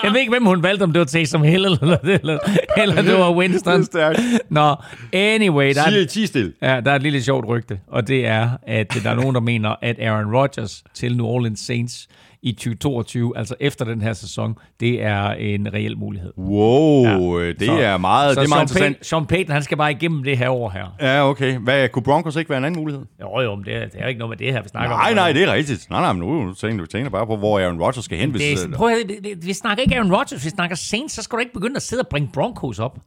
Jeg 0.03 0.11
ved 0.11 0.19
ikke, 0.19 0.29
hvem 0.29 0.45
hun 0.45 0.63
valgte, 0.63 0.83
om 0.83 0.93
det 0.93 0.99
var 0.99 1.05
Taysom 1.05 1.43
Hill, 1.43 1.65
eller, 1.65 1.97
eller, 2.03 2.39
eller 2.77 3.01
det 3.01 3.13
var 3.13 3.35
Winston. 3.35 3.81
Det 3.81 3.95
er. 3.95 4.13
Nå, 4.49 4.75
anyway. 5.13 5.73
Der 5.73 5.89
Siri, 5.89 6.05
ti 6.05 6.25
stil. 6.25 6.53
Ja, 6.61 6.81
der 6.81 6.91
er 6.91 6.95
et 6.95 7.03
lille 7.03 7.23
sjovt 7.23 7.47
rygte, 7.47 7.79
og 7.87 8.07
det 8.07 8.27
er, 8.27 8.49
at 8.67 8.93
der 9.03 9.09
er 9.09 9.15
nogen, 9.15 9.35
der 9.35 9.41
mener, 9.41 9.75
at 9.81 9.99
Aaron 9.99 10.35
Rodgers 10.35 10.83
til 10.93 11.17
New 11.17 11.25
Orleans 11.25 11.59
Saints 11.59 12.07
i 12.41 12.51
2022, 12.51 13.37
altså 13.37 13.55
efter 13.59 13.85
den 13.85 14.01
her 14.01 14.13
sæson, 14.13 14.57
det 14.79 15.03
er 15.03 15.29
en 15.29 15.73
reel 15.73 15.97
mulighed. 15.97 16.33
Wow, 16.37 17.39
ja. 17.39 17.47
det 17.47 17.61
så, 17.61 17.71
er 17.71 17.97
meget, 17.97 18.33
så 18.33 18.41
det 18.41 18.45
er 18.45 18.49
meget 18.49 18.69
Sean 18.69 18.83
interessant. 18.83 19.05
Sean 19.05 19.25
Payton, 19.25 19.53
han 19.53 19.63
skal 19.63 19.77
bare 19.77 19.91
igennem 19.91 20.23
det 20.23 20.37
her 20.37 20.49
år 20.49 20.69
her. 20.69 20.95
Ja, 21.01 21.29
okay. 21.29 21.57
Hvad, 21.57 21.89
kunne 21.89 22.03
Broncos 22.03 22.35
ikke 22.35 22.49
være 22.49 22.57
en 22.57 22.65
anden 22.65 22.81
mulighed? 22.81 23.05
Jo, 23.21 23.41
jo, 23.41 23.55
men 23.55 23.65
det 23.65 23.75
er, 23.75 23.79
det 23.85 24.01
er 24.01 24.07
ikke 24.07 24.19
noget 24.19 24.29
med 24.29 24.37
det 24.37 24.53
her, 24.53 24.61
vi 24.61 24.69
snakker 24.69 24.89
nej, 24.89 25.09
om. 25.09 25.15
Nej, 25.15 25.23
nej, 25.23 25.33
det 25.33 25.43
er 25.43 25.53
rigtigt. 25.53 25.89
Nej, 25.89 26.01
nej, 26.01 26.13
men 26.13 26.21
nu 26.21 26.53
tænker 26.53 26.77
du 26.77 26.85
tænker 26.85 27.09
bare 27.09 27.27
på, 27.27 27.37
hvor 27.37 27.59
Aaron 27.59 27.81
Rodgers 27.81 28.05
skal 28.05 28.17
hen. 28.17 28.31
Hvis, 28.31 28.41
det 28.41 28.73
er, 28.73 28.77
prøv 28.77 28.89
at, 28.89 29.45
vi 29.45 29.53
snakker 29.53 29.83
ikke 29.83 29.95
Aaron 29.95 30.13
Rodgers, 30.13 30.45
vi 30.45 30.49
snakker 30.49 30.75
Saints, 30.75 31.13
så 31.13 31.21
skal 31.21 31.35
du 31.35 31.39
ikke 31.39 31.53
begynde 31.53 31.75
at 31.75 31.81
sidde 31.81 32.01
og 32.01 32.07
bringe 32.07 32.29
Broncos 32.33 32.79
op. 32.79 32.99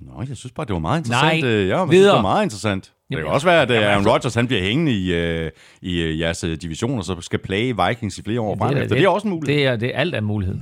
Nå, 0.00 0.24
jeg 0.28 0.36
synes 0.36 0.52
bare, 0.52 0.66
det 0.66 0.72
var 0.72 0.78
meget 0.78 0.98
interessant. 0.98 1.42
Nej, 1.42 1.50
ja, 1.50 1.78
jeg 1.78 1.88
synes, 1.88 2.04
det 2.04 2.12
var 2.12 2.22
meget 2.22 2.42
interessant. 2.42 2.92
Det 3.10 3.18
kan 3.18 3.26
også 3.26 3.46
være, 3.46 3.62
at 3.62 3.70
Aaron 3.70 3.96
altså- 3.96 4.12
Rodgers 4.12 4.34
han 4.34 4.46
bliver 4.46 4.62
hængende 4.62 4.92
i, 4.92 5.44
uh, 5.44 5.50
i 5.82 6.04
uh, 6.04 6.20
jeres 6.20 6.44
division, 6.62 6.98
og 6.98 7.04
så 7.04 7.16
skal 7.20 7.38
plage 7.38 7.86
Vikings 7.88 8.18
i 8.18 8.22
flere 8.22 8.40
år 8.40 8.56
frem. 8.56 8.74
Det, 8.74 8.82
det, 8.82 8.90
det 8.90 9.04
er 9.04 9.08
også 9.08 9.28
en 9.28 9.34
mulighed. 9.34 9.56
Det 9.58 9.66
er, 9.66 9.76
det 9.76 9.94
er 9.94 9.98
alt 9.98 10.14
af 10.14 10.22
mulighed. 10.22 10.56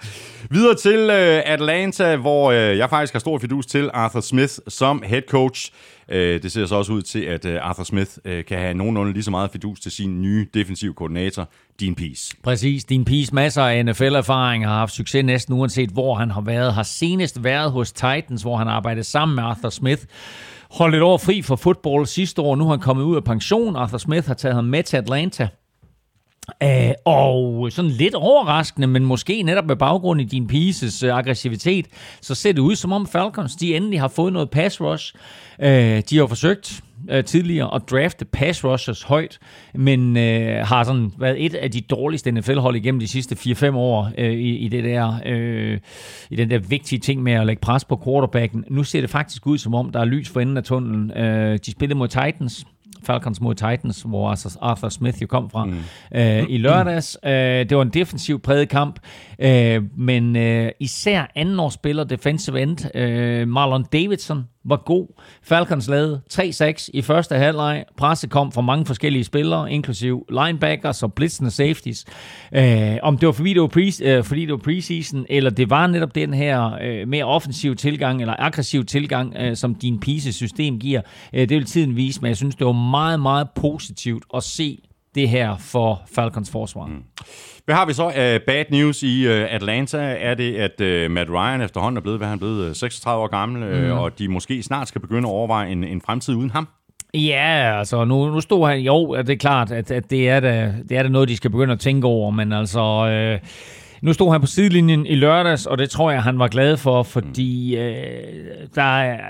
Videre 0.50 0.74
til 0.74 1.10
Atlanta, 1.10 2.16
hvor 2.16 2.52
jeg 2.52 2.90
faktisk 2.90 3.12
har 3.12 3.20
stor 3.20 3.38
fidus 3.38 3.66
til 3.66 3.90
Arthur 3.94 4.20
Smith 4.20 4.52
som 4.68 5.02
head 5.06 5.22
coach. 5.28 5.72
Det 6.08 6.52
ser 6.52 6.66
så 6.66 6.74
også 6.74 6.92
ud 6.92 7.02
til, 7.02 7.20
at 7.20 7.46
Arthur 7.46 7.84
Smith 7.84 8.10
kan 8.24 8.58
have 8.58 8.74
nogenlunde 8.74 9.12
lige 9.12 9.22
så 9.22 9.30
meget 9.30 9.50
fidus 9.50 9.80
til 9.80 9.92
sin 9.92 10.22
nye 10.22 10.46
defensiv 10.54 10.94
koordinator, 10.94 11.48
Dean 11.80 11.94
Pease. 11.94 12.34
Præcis. 12.42 12.84
Dean 12.84 13.04
Pease, 13.04 13.34
masser 13.34 13.62
af 13.62 13.84
NFL-erfaring, 13.84 14.66
har 14.66 14.78
haft 14.78 14.92
succes 14.92 15.24
næsten 15.24 15.54
uanset, 15.54 15.90
hvor 15.90 16.14
han 16.14 16.30
har 16.30 16.40
været. 16.40 16.74
Har 16.74 16.82
senest 16.82 17.44
været 17.44 17.70
hos 17.70 17.92
Titans, 17.92 18.42
hvor 18.42 18.56
han 18.56 18.68
arbejdede 18.68 19.04
sammen 19.04 19.34
med 19.34 19.42
Arthur 19.42 19.70
Smith 19.70 20.02
holdt 20.72 20.94
et 20.94 21.02
år 21.02 21.16
fri 21.16 21.42
for 21.42 21.56
fodbold 21.56 22.06
sidste 22.06 22.42
år. 22.42 22.56
Nu 22.56 22.64
har 22.64 22.70
han 22.70 22.80
kommet 22.80 23.04
ud 23.04 23.16
af 23.16 23.24
pension. 23.24 23.76
Arthur 23.76 23.98
Smith 23.98 24.26
har 24.26 24.34
taget 24.34 24.54
ham 24.54 24.64
med 24.64 24.82
til 24.82 24.96
Atlanta. 24.96 25.48
Uh, 26.64 26.92
og 27.04 27.72
sådan 27.72 27.90
lidt 27.90 28.14
overraskende, 28.14 28.86
men 28.86 29.04
måske 29.04 29.42
netop 29.42 29.66
med 29.66 29.76
baggrund 29.76 30.20
i 30.20 30.24
din 30.24 30.46
piges 30.46 31.02
uh, 31.02 31.16
aggressivitet, 31.16 31.86
så 32.20 32.34
ser 32.34 32.52
det 32.52 32.60
ud 32.60 32.76
som 32.76 32.92
om 32.92 33.06
Falcons, 33.06 33.56
de 33.56 33.76
endelig 33.76 34.00
har 34.00 34.08
fået 34.08 34.32
noget 34.32 34.50
pass 34.50 34.80
rush. 34.80 35.14
Uh, 35.58 35.66
de 36.10 36.18
har 36.18 36.26
forsøgt 36.26 36.82
uh, 37.14 37.24
tidligere 37.24 37.74
at 37.74 37.82
drafte 37.90 38.24
pass 38.24 38.64
rushers 38.64 39.02
højt, 39.02 39.38
men 39.74 40.16
uh, 40.16 40.22
har 40.66 40.84
sådan 40.84 41.12
været 41.18 41.44
et 41.44 41.54
af 41.54 41.70
de 41.70 41.80
dårligste 41.80 42.32
NFL-hold 42.32 42.76
igennem 42.76 43.00
de 43.00 43.08
sidste 43.08 43.34
4-5 43.34 43.74
år 43.74 44.10
uh, 44.18 44.24
i, 44.24 44.56
i, 44.56 44.68
det 44.68 44.84
der, 44.84 45.08
uh, 45.26 45.78
i 46.30 46.36
den 46.36 46.50
der 46.50 46.58
vigtige 46.58 46.98
ting 46.98 47.22
med 47.22 47.32
at 47.32 47.46
lægge 47.46 47.60
pres 47.60 47.84
på 47.84 48.00
quarterbacken. 48.04 48.64
Nu 48.70 48.84
ser 48.84 49.00
det 49.00 49.10
faktisk 49.10 49.46
ud 49.46 49.58
som 49.58 49.74
om, 49.74 49.92
der 49.92 50.00
er 50.00 50.04
lys 50.04 50.28
for 50.28 50.40
enden 50.40 50.56
af 50.56 50.64
tunnelen. 50.64 51.10
Uh, 51.16 51.56
de 51.66 51.70
spillede 51.70 51.98
mod 51.98 52.08
Titans, 52.08 52.66
Falcons 53.04 53.40
mod 53.40 53.54
Titans, 53.54 54.02
hvor 54.02 54.56
Arthur 54.60 54.88
Smith 54.88 55.22
jo 55.22 55.26
kom 55.26 55.50
fra 55.50 55.64
mm. 55.64 55.78
øh, 56.14 56.44
i 56.48 56.58
lørdags. 56.58 57.18
Øh, 57.24 57.32
det 57.32 57.76
var 57.76 57.82
en 57.82 57.90
defensiv 57.90 58.40
præget 58.40 58.68
kamp, 58.68 58.98
øh, 59.38 59.82
men 59.96 60.36
øh, 60.36 60.70
især 60.80 61.32
andenårsspiller, 61.34 62.04
defensive 62.04 62.62
end, 62.62 62.96
øh, 62.96 63.48
Marlon 63.48 63.84
Davidson, 63.92 64.44
var 64.64 64.76
god. 64.76 65.06
Falcons 65.42 65.88
lavede 65.88 66.20
3-6 66.32 66.88
i 66.94 67.02
første 67.02 67.34
halvleg. 67.34 67.84
Presse 67.96 68.28
kom 68.28 68.52
fra 68.52 68.60
mange 68.60 68.86
forskellige 68.86 69.24
spillere, 69.24 69.72
inklusiv 69.72 70.26
linebackers 70.30 71.02
og 71.02 71.14
blitzende 71.14 71.50
safeties. 71.50 72.04
Øh, 72.54 72.96
om 73.02 73.18
det 73.18 73.26
var 73.26 73.32
fordi 73.32 73.54
det 73.54 73.62
var, 73.62 73.68
pre, 73.68 73.90
øh, 74.02 74.24
fordi 74.24 74.40
det 74.40 74.52
var 74.52 74.60
preseason, 74.64 75.26
eller 75.28 75.50
det 75.50 75.70
var 75.70 75.86
netop 75.86 76.14
den 76.14 76.34
her 76.34 76.78
øh, 76.82 77.08
mere 77.08 77.24
offensiv 77.24 77.76
tilgang, 77.76 78.20
eller 78.20 78.34
aggressiv 78.38 78.84
tilgang, 78.84 79.34
øh, 79.38 79.56
som 79.56 79.74
din 79.74 80.00
Pise-system 80.00 80.78
giver, 80.78 81.00
øh, 81.32 81.40
det 81.40 81.50
vil 81.50 81.64
tiden 81.64 81.96
vise, 81.96 82.20
men 82.20 82.28
jeg 82.28 82.36
synes, 82.36 82.54
det 82.54 82.66
var 82.66 82.72
meget, 82.72 83.20
meget 83.20 83.48
positivt 83.54 84.24
at 84.34 84.42
se 84.42 84.78
det 85.14 85.28
her 85.28 85.56
for 85.56 86.02
Falcons 86.14 86.50
forsvar. 86.50 86.86
Mm. 86.86 87.02
Hvad 87.64 87.74
har 87.74 87.86
vi 87.86 87.92
så 87.92 88.12
af 88.14 88.34
uh, 88.34 88.40
bad 88.46 88.64
news 88.70 89.02
i 89.02 89.26
uh, 89.26 89.32
Atlanta? 89.32 89.98
Er 90.20 90.34
det, 90.34 90.54
at 90.56 90.80
uh, 90.80 91.10
Matt 91.10 91.30
Ryan 91.30 91.60
efterhånden 91.60 91.96
er 91.96 92.00
blevet, 92.00 92.18
hvad 92.18 92.28
han 92.28 92.36
er 92.36 92.38
blevet, 92.38 92.76
36 92.76 93.22
år 93.22 93.26
gammel, 93.26 93.84
mm. 93.84 93.90
og 93.90 94.18
de 94.18 94.28
måske 94.28 94.62
snart 94.62 94.88
skal 94.88 95.00
begynde 95.00 95.28
at 95.28 95.32
overveje 95.32 95.70
en, 95.70 95.84
en 95.84 96.00
fremtid 96.06 96.34
uden 96.34 96.50
ham? 96.50 96.68
Ja, 97.14 97.78
altså 97.78 98.04
nu, 98.04 98.30
nu 98.30 98.40
stod 98.40 98.68
han, 98.68 98.78
jo, 98.78 99.16
det 99.16 99.30
er 99.30 99.36
klart, 99.36 99.70
at, 99.70 99.90
at 99.90 100.10
det, 100.10 100.28
er 100.28 100.40
da, 100.40 100.74
det 100.88 100.96
er 100.96 101.02
da 101.02 101.08
noget, 101.08 101.28
de 101.28 101.36
skal 101.36 101.50
begynde 101.50 101.72
at 101.72 101.80
tænke 101.80 102.06
over, 102.06 102.30
men 102.30 102.52
altså... 102.52 102.80
Øh, 103.08 103.38
nu 104.02 104.12
stod 104.12 104.32
han 104.32 104.40
på 104.40 104.46
sidelinjen 104.46 105.06
i 105.06 105.14
lørdags, 105.14 105.66
og 105.66 105.78
det 105.78 105.90
tror 105.90 106.10
jeg, 106.10 106.22
han 106.22 106.38
var 106.38 106.48
glad 106.48 106.76
for, 106.76 107.02
fordi 107.02 107.76
øh, 107.76 107.94
der 108.74 108.82
er, 108.82 109.20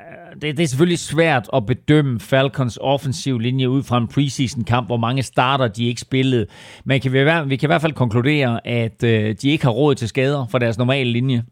det, 0.43 0.57
det 0.57 0.63
er 0.63 0.67
selvfølgelig 0.67 0.99
svært 0.99 1.51
at 1.53 1.67
bedømme 1.67 2.21
Falcons 2.21 2.79
offensiv 2.81 3.39
linje 3.39 3.71
ud 3.71 3.83
fra 3.83 3.99
en 3.99 4.09
preseason-kamp, 4.09 4.87
hvor 4.87 4.97
mange 4.97 5.23
starter 5.23 5.69
de 5.69 5.85
ikke 5.85 6.01
spillede. 6.01 6.47
Men 6.85 7.01
kan 7.01 7.13
vi, 7.13 7.19
vi 7.47 7.57
kan 7.57 7.67
i 7.67 7.71
hvert 7.71 7.81
fald 7.81 7.93
konkludere, 7.93 8.67
at 8.67 9.05
øh, 9.05 9.35
de 9.43 9.51
ikke 9.51 9.65
har 9.65 9.71
råd 9.71 9.95
til 9.95 10.09
skader 10.09 10.47
for 10.51 10.59
deres 10.59 10.79
normale 10.79 11.13
linje. 11.13 11.45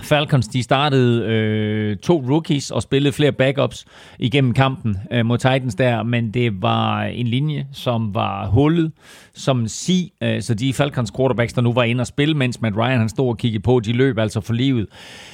Falcons 0.00 0.48
de 0.48 0.62
startede 0.62 1.26
øh, 1.26 1.96
to 1.96 2.24
rookies 2.28 2.70
og 2.70 2.82
spillede 2.82 3.12
flere 3.12 3.32
backups 3.32 3.84
igennem 4.18 4.54
kampen 4.54 4.96
øh, 5.12 5.26
mod 5.26 5.38
Titans 5.38 5.74
der, 5.74 6.02
men 6.02 6.30
det 6.30 6.62
var 6.62 7.02
en 7.02 7.26
linje, 7.26 7.66
som 7.72 8.14
var 8.14 8.46
hullet 8.46 8.92
som 9.34 9.68
si, 9.68 10.12
øh, 10.22 10.42
så 10.42 10.54
de 10.54 10.74
Falcons 10.74 11.12
quarterbacks, 11.16 11.52
der 11.52 11.62
nu 11.62 11.72
var 11.72 11.82
inde 11.82 12.00
og 12.00 12.06
spille, 12.06 12.34
mens 12.34 12.60
Matt 12.60 12.76
Ryan 12.76 12.98
han 12.98 13.08
stod 13.08 13.28
og 13.28 13.38
kiggede 13.38 13.62
på, 13.62 13.80
de 13.80 13.92
løb 13.92 14.18
altså 14.18 14.40
for 14.40 14.52
livet. 14.52 14.86
Øh, 14.86 15.33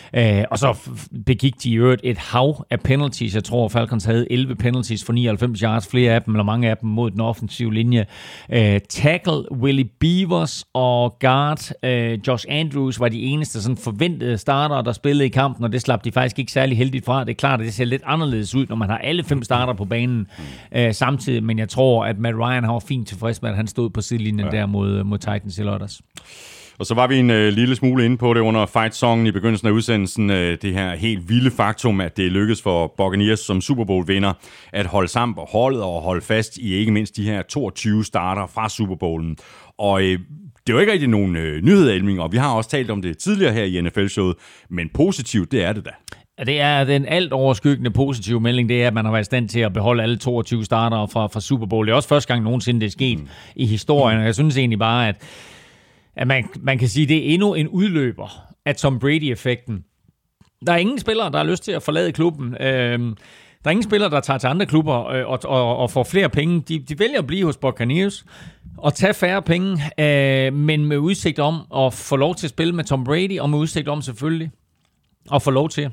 og 0.50 0.58
så 0.58 0.90
begik 1.26 1.54
de 1.62 1.70
i 1.70 1.74
øvrigt 1.74 2.00
et 2.04 2.18
hav 2.18 2.64
af 2.70 2.80
penalties. 2.80 3.34
Jeg 3.34 3.44
tror, 3.44 3.68
Falcons 3.68 4.04
havde 4.04 4.32
11 4.32 4.54
penalties 4.54 5.04
for 5.04 5.12
99 5.12 5.60
yards, 5.60 5.88
flere 5.88 6.14
af 6.14 6.22
dem, 6.22 6.34
eller 6.34 6.44
mange 6.44 6.70
af 6.70 6.76
dem 6.76 6.90
mod 6.90 7.10
den 7.10 7.20
offensive 7.20 7.74
linje. 7.74 8.06
Øh, 8.52 8.80
tackle 8.88 9.52
Willie 9.52 9.88
Beavers 10.00 10.64
og 10.74 11.18
guard 11.20 11.70
øh, 11.82 12.18
Josh 12.26 12.46
Andrews 12.48 13.00
var 13.00 13.08
de 13.08 13.22
eneste 13.22 13.62
sådan 13.62 13.76
forventede 13.76 14.38
starter, 14.38 14.82
der 14.82 14.92
spillede 14.92 15.26
i 15.26 15.28
kampen, 15.28 15.64
og 15.64 15.72
det 15.72 15.80
slap 15.80 16.04
de 16.04 16.12
faktisk 16.12 16.38
ikke 16.38 16.52
særlig 16.52 16.78
heldigt 16.78 17.04
fra. 17.04 17.24
Det 17.24 17.30
er 17.30 17.34
klart, 17.34 17.60
at 17.60 17.66
det 17.66 17.74
ser 17.74 17.84
lidt 17.84 18.02
anderledes 18.04 18.54
ud, 18.54 18.66
når 18.68 18.76
man 18.76 18.88
har 18.88 18.98
alle 18.98 19.24
fem 19.24 19.42
starter 19.42 19.72
på 19.72 19.84
banen 19.84 20.26
øh, 20.72 20.94
samtidig, 20.94 21.44
men 21.44 21.58
jeg 21.58 21.68
tror, 21.68 22.04
at 22.04 22.18
Matt 22.18 22.36
Ryan 22.36 22.64
har 22.64 22.78
fint 22.78 23.08
tilfreds 23.08 23.42
med, 23.42 23.50
at 23.50 23.56
han 23.56 23.66
stod 23.66 23.90
på 23.90 24.00
sidelinjen 24.00 24.48
ja. 24.52 24.58
der 24.58 24.66
mod, 24.66 25.04
mod 25.04 25.18
Titans 25.18 25.58
i 25.58 25.62
lørdags. 25.62 26.02
Og 26.80 26.86
så 26.86 26.94
var 26.94 27.06
vi 27.06 27.18
en 27.18 27.30
øh, 27.30 27.52
lille 27.52 27.76
smule 27.76 28.04
inde 28.04 28.16
på 28.16 28.34
det 28.34 28.40
under 28.40 28.66
fight-songen 28.66 29.26
i 29.26 29.30
begyndelsen 29.30 29.68
af 29.68 29.72
udsendelsen. 29.72 30.30
Øh, 30.30 30.58
det 30.62 30.74
her 30.74 30.96
helt 30.96 31.28
vilde 31.28 31.50
faktum, 31.50 32.00
at 32.00 32.16
det 32.16 32.32
lykkedes 32.32 32.62
for 32.62 32.94
Buccaneers 32.96 33.40
som 33.40 33.60
Super 33.60 33.84
Bowl-vinder 33.84 34.32
at 34.72 34.86
holde 34.86 35.08
sammen 35.08 35.34
på 35.34 35.46
holdet 35.52 35.82
og 35.82 36.00
holde 36.02 36.20
fast 36.20 36.56
i 36.56 36.74
ikke 36.74 36.92
mindst 36.92 37.16
de 37.16 37.24
her 37.24 37.42
22 37.42 38.04
starter 38.04 38.46
fra 38.46 38.68
Super 38.68 38.94
Bowlen. 38.94 39.36
Og 39.78 40.02
øh, 40.02 40.18
det 40.66 40.68
er 40.68 40.72
jo 40.72 40.78
ikke 40.78 40.92
rigtig 40.92 41.08
nogen 41.08 41.36
øh, 41.36 41.62
nyhed, 41.62 41.90
Elming, 41.90 42.20
og 42.20 42.32
vi 42.32 42.36
har 42.36 42.54
også 42.54 42.70
talt 42.70 42.90
om 42.90 43.02
det 43.02 43.18
tidligere 43.18 43.52
her 43.52 43.64
i 43.64 43.80
NFL-showet, 43.80 44.36
men 44.70 44.88
positivt, 44.94 45.52
det 45.52 45.64
er 45.64 45.72
det 45.72 45.84
da. 45.84 45.90
Det 46.44 46.60
er 46.60 46.84
den 46.84 47.06
alt 47.06 47.32
overskyggende 47.32 47.90
positive 47.90 48.40
melding, 48.40 48.68
det 48.68 48.82
er, 48.82 48.86
at 48.86 48.94
man 48.94 49.04
har 49.04 49.12
været 49.12 49.22
i 49.22 49.24
stand 49.24 49.48
til 49.48 49.60
at 49.60 49.72
beholde 49.72 50.02
alle 50.02 50.16
22 50.16 50.64
starter 50.64 51.06
fra, 51.06 51.26
fra 51.26 51.40
Super 51.40 51.66
Bowl. 51.66 51.86
Det 51.86 51.92
er 51.92 51.96
også 51.96 52.08
første 52.08 52.28
gang 52.32 52.44
nogensinde, 52.44 52.80
det 52.80 52.86
er 52.86 52.90
sket 52.90 53.18
mm. 53.18 53.28
i 53.56 53.66
historien, 53.66 54.18
og 54.18 54.24
jeg 54.24 54.34
synes 54.34 54.56
egentlig 54.56 54.78
bare, 54.78 55.08
at 55.08 55.16
at 56.16 56.26
man, 56.26 56.48
man 56.60 56.78
kan 56.78 56.88
sige, 56.88 57.02
at 57.02 57.08
det 57.08 57.16
er 57.16 57.34
endnu 57.34 57.54
en 57.54 57.68
udløber 57.68 58.46
af 58.64 58.76
Tom 58.76 58.98
Brady-effekten. 58.98 59.84
Der 60.66 60.72
er 60.72 60.76
ingen 60.76 60.98
spillere, 60.98 61.30
der 61.30 61.38
har 61.38 61.44
lyst 61.44 61.64
til 61.64 61.72
at 61.72 61.82
forlade 61.82 62.12
klubben. 62.12 62.56
Øh, 62.60 62.98
der 63.64 63.66
er 63.66 63.70
ingen 63.70 63.82
spillere, 63.82 64.10
der 64.10 64.20
tager 64.20 64.38
til 64.38 64.46
andre 64.46 64.66
klubber 64.66 65.06
øh, 65.06 65.26
og, 65.26 65.38
og, 65.44 65.76
og 65.76 65.90
får 65.90 66.04
flere 66.04 66.28
penge. 66.28 66.60
De, 66.68 66.78
de 66.78 66.98
vælger 66.98 67.18
at 67.18 67.26
blive 67.26 67.44
hos 67.44 67.56
Buccaneers 67.56 68.24
og 68.78 68.94
tage 68.94 69.14
færre 69.14 69.42
penge, 69.42 69.78
øh, 69.98 70.52
men 70.52 70.86
med 70.86 70.98
udsigt 70.98 71.38
om 71.38 71.60
at 71.76 71.94
få 71.94 72.16
lov 72.16 72.34
til 72.34 72.46
at 72.46 72.50
spille 72.50 72.74
med 72.74 72.84
Tom 72.84 73.04
Brady, 73.04 73.40
og 73.40 73.50
med 73.50 73.58
udsigt 73.58 73.88
om 73.88 74.02
selvfølgelig 74.02 74.50
at 75.34 75.42
få 75.42 75.50
lov 75.50 75.68
til 75.68 75.90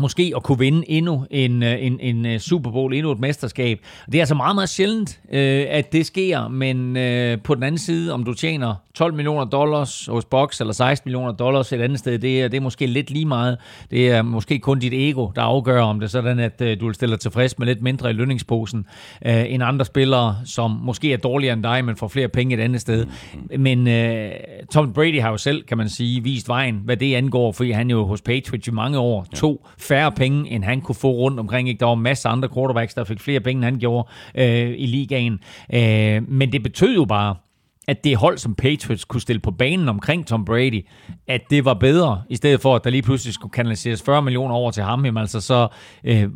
måske 0.00 0.32
at 0.36 0.42
kunne 0.42 0.58
vinde 0.58 0.90
endnu 0.90 1.26
en, 1.30 1.62
øh, 1.62 1.76
en, 1.80 2.00
en 2.00 2.26
øh, 2.26 2.38
Super 2.38 2.70
Bowl, 2.70 2.94
endnu 2.94 3.12
et 3.12 3.20
mesterskab. 3.20 3.80
Det 4.06 4.14
er 4.14 4.20
altså 4.20 4.34
meget, 4.34 4.54
meget 4.54 4.68
sjældent, 4.68 5.20
øh, 5.32 5.66
at 5.68 5.92
det 5.92 6.06
sker, 6.06 6.48
men 6.48 6.96
øh, 6.96 7.38
på 7.42 7.54
den 7.54 7.62
anden 7.62 7.78
side, 7.78 8.12
om 8.12 8.24
du 8.24 8.34
tjener 8.34 8.74
12 8.94 9.14
millioner 9.14 9.44
dollars 9.44 10.06
hos 10.06 10.24
Box, 10.24 10.60
eller 10.60 10.72
16 10.72 11.08
millioner 11.08 11.32
dollars 11.32 11.72
et 11.72 11.80
andet 11.80 11.98
sted, 11.98 12.18
det 12.18 12.42
er, 12.42 12.48
det 12.48 12.56
er 12.56 12.60
måske 12.60 12.86
lidt 12.86 13.10
lige 13.10 13.24
meget. 13.24 13.58
Det 13.90 14.10
er 14.10 14.22
måske 14.22 14.58
kun 14.58 14.78
dit 14.78 14.92
ego, 14.94 15.28
der 15.34 15.42
afgør, 15.42 15.82
om 15.82 16.00
det 16.00 16.10
sådan, 16.10 16.38
at 16.38 16.60
øh, 16.60 16.80
du 16.80 16.86
vil 16.86 16.94
stille 16.94 17.12
dig 17.12 17.20
tilfreds 17.20 17.58
med 17.58 17.66
lidt 17.66 17.82
mindre 17.82 18.10
i 18.10 18.12
lønningsposen, 18.12 18.86
øh, 19.26 19.52
end 19.52 19.62
andre 19.62 19.84
spillere, 19.84 20.36
som 20.44 20.70
måske 20.70 21.12
er 21.12 21.16
dårligere 21.16 21.52
end 21.52 21.62
dig, 21.62 21.84
men 21.84 21.96
får 21.96 22.08
flere 22.08 22.28
penge 22.28 22.54
et 22.54 22.60
andet 22.60 22.80
sted. 22.80 23.06
Men 23.58 23.88
øh, 23.88 24.30
Tom 24.72 24.92
Brady 24.92 25.20
har 25.20 25.30
jo 25.30 25.36
selv, 25.36 25.62
kan 25.62 25.78
man 25.78 25.88
sige, 25.88 26.22
vist 26.22 26.48
vejen, 26.48 26.80
hvad 26.84 26.96
det 26.96 27.14
angår, 27.14 27.52
fordi 27.52 27.70
han 27.70 27.90
jo 27.90 28.06
hos 28.06 28.22
Patriots 28.22 28.68
i 28.68 28.70
mange 28.70 28.98
år 28.98 29.26
tog 29.34 29.66
færre 29.88 30.12
penge, 30.12 30.50
end 30.50 30.64
han 30.64 30.80
kunne 30.80 30.94
få 30.94 31.10
rundt 31.10 31.40
omkring. 31.40 31.68
Ikke? 31.68 31.80
Der 31.80 31.86
var 31.86 31.94
masser 31.94 32.28
af 32.28 32.32
andre 32.32 32.48
quarterbacks, 32.54 32.94
der 32.94 33.04
fik 33.04 33.20
flere 33.20 33.40
penge, 33.40 33.58
end 33.58 33.64
han 33.64 33.78
gjorde 33.78 34.08
øh, 34.34 34.74
i 34.78 34.86
ligaen. 34.86 35.38
Øh, 35.74 36.28
men 36.28 36.52
det 36.52 36.62
betød 36.62 36.94
jo 36.94 37.04
bare, 37.04 37.34
at 37.88 38.04
det 38.04 38.16
hold, 38.16 38.38
som 38.38 38.54
Patriots 38.54 39.04
kunne 39.04 39.20
stille 39.20 39.40
på 39.40 39.50
banen 39.50 39.88
omkring 39.88 40.26
Tom 40.26 40.44
Brady, 40.44 40.86
at 41.28 41.40
det 41.50 41.64
var 41.64 41.74
bedre, 41.74 42.22
i 42.30 42.36
stedet 42.36 42.60
for, 42.60 42.76
at 42.76 42.84
der 42.84 42.90
lige 42.90 43.02
pludselig 43.02 43.34
skulle 43.34 43.52
kanaliseres 43.52 44.02
40 44.02 44.22
millioner 44.22 44.54
over 44.54 44.70
til 44.70 44.82
ham. 44.82 45.04
Jamen, 45.04 45.20
altså 45.20 45.40
så 45.40 45.68
øh, 46.04 46.28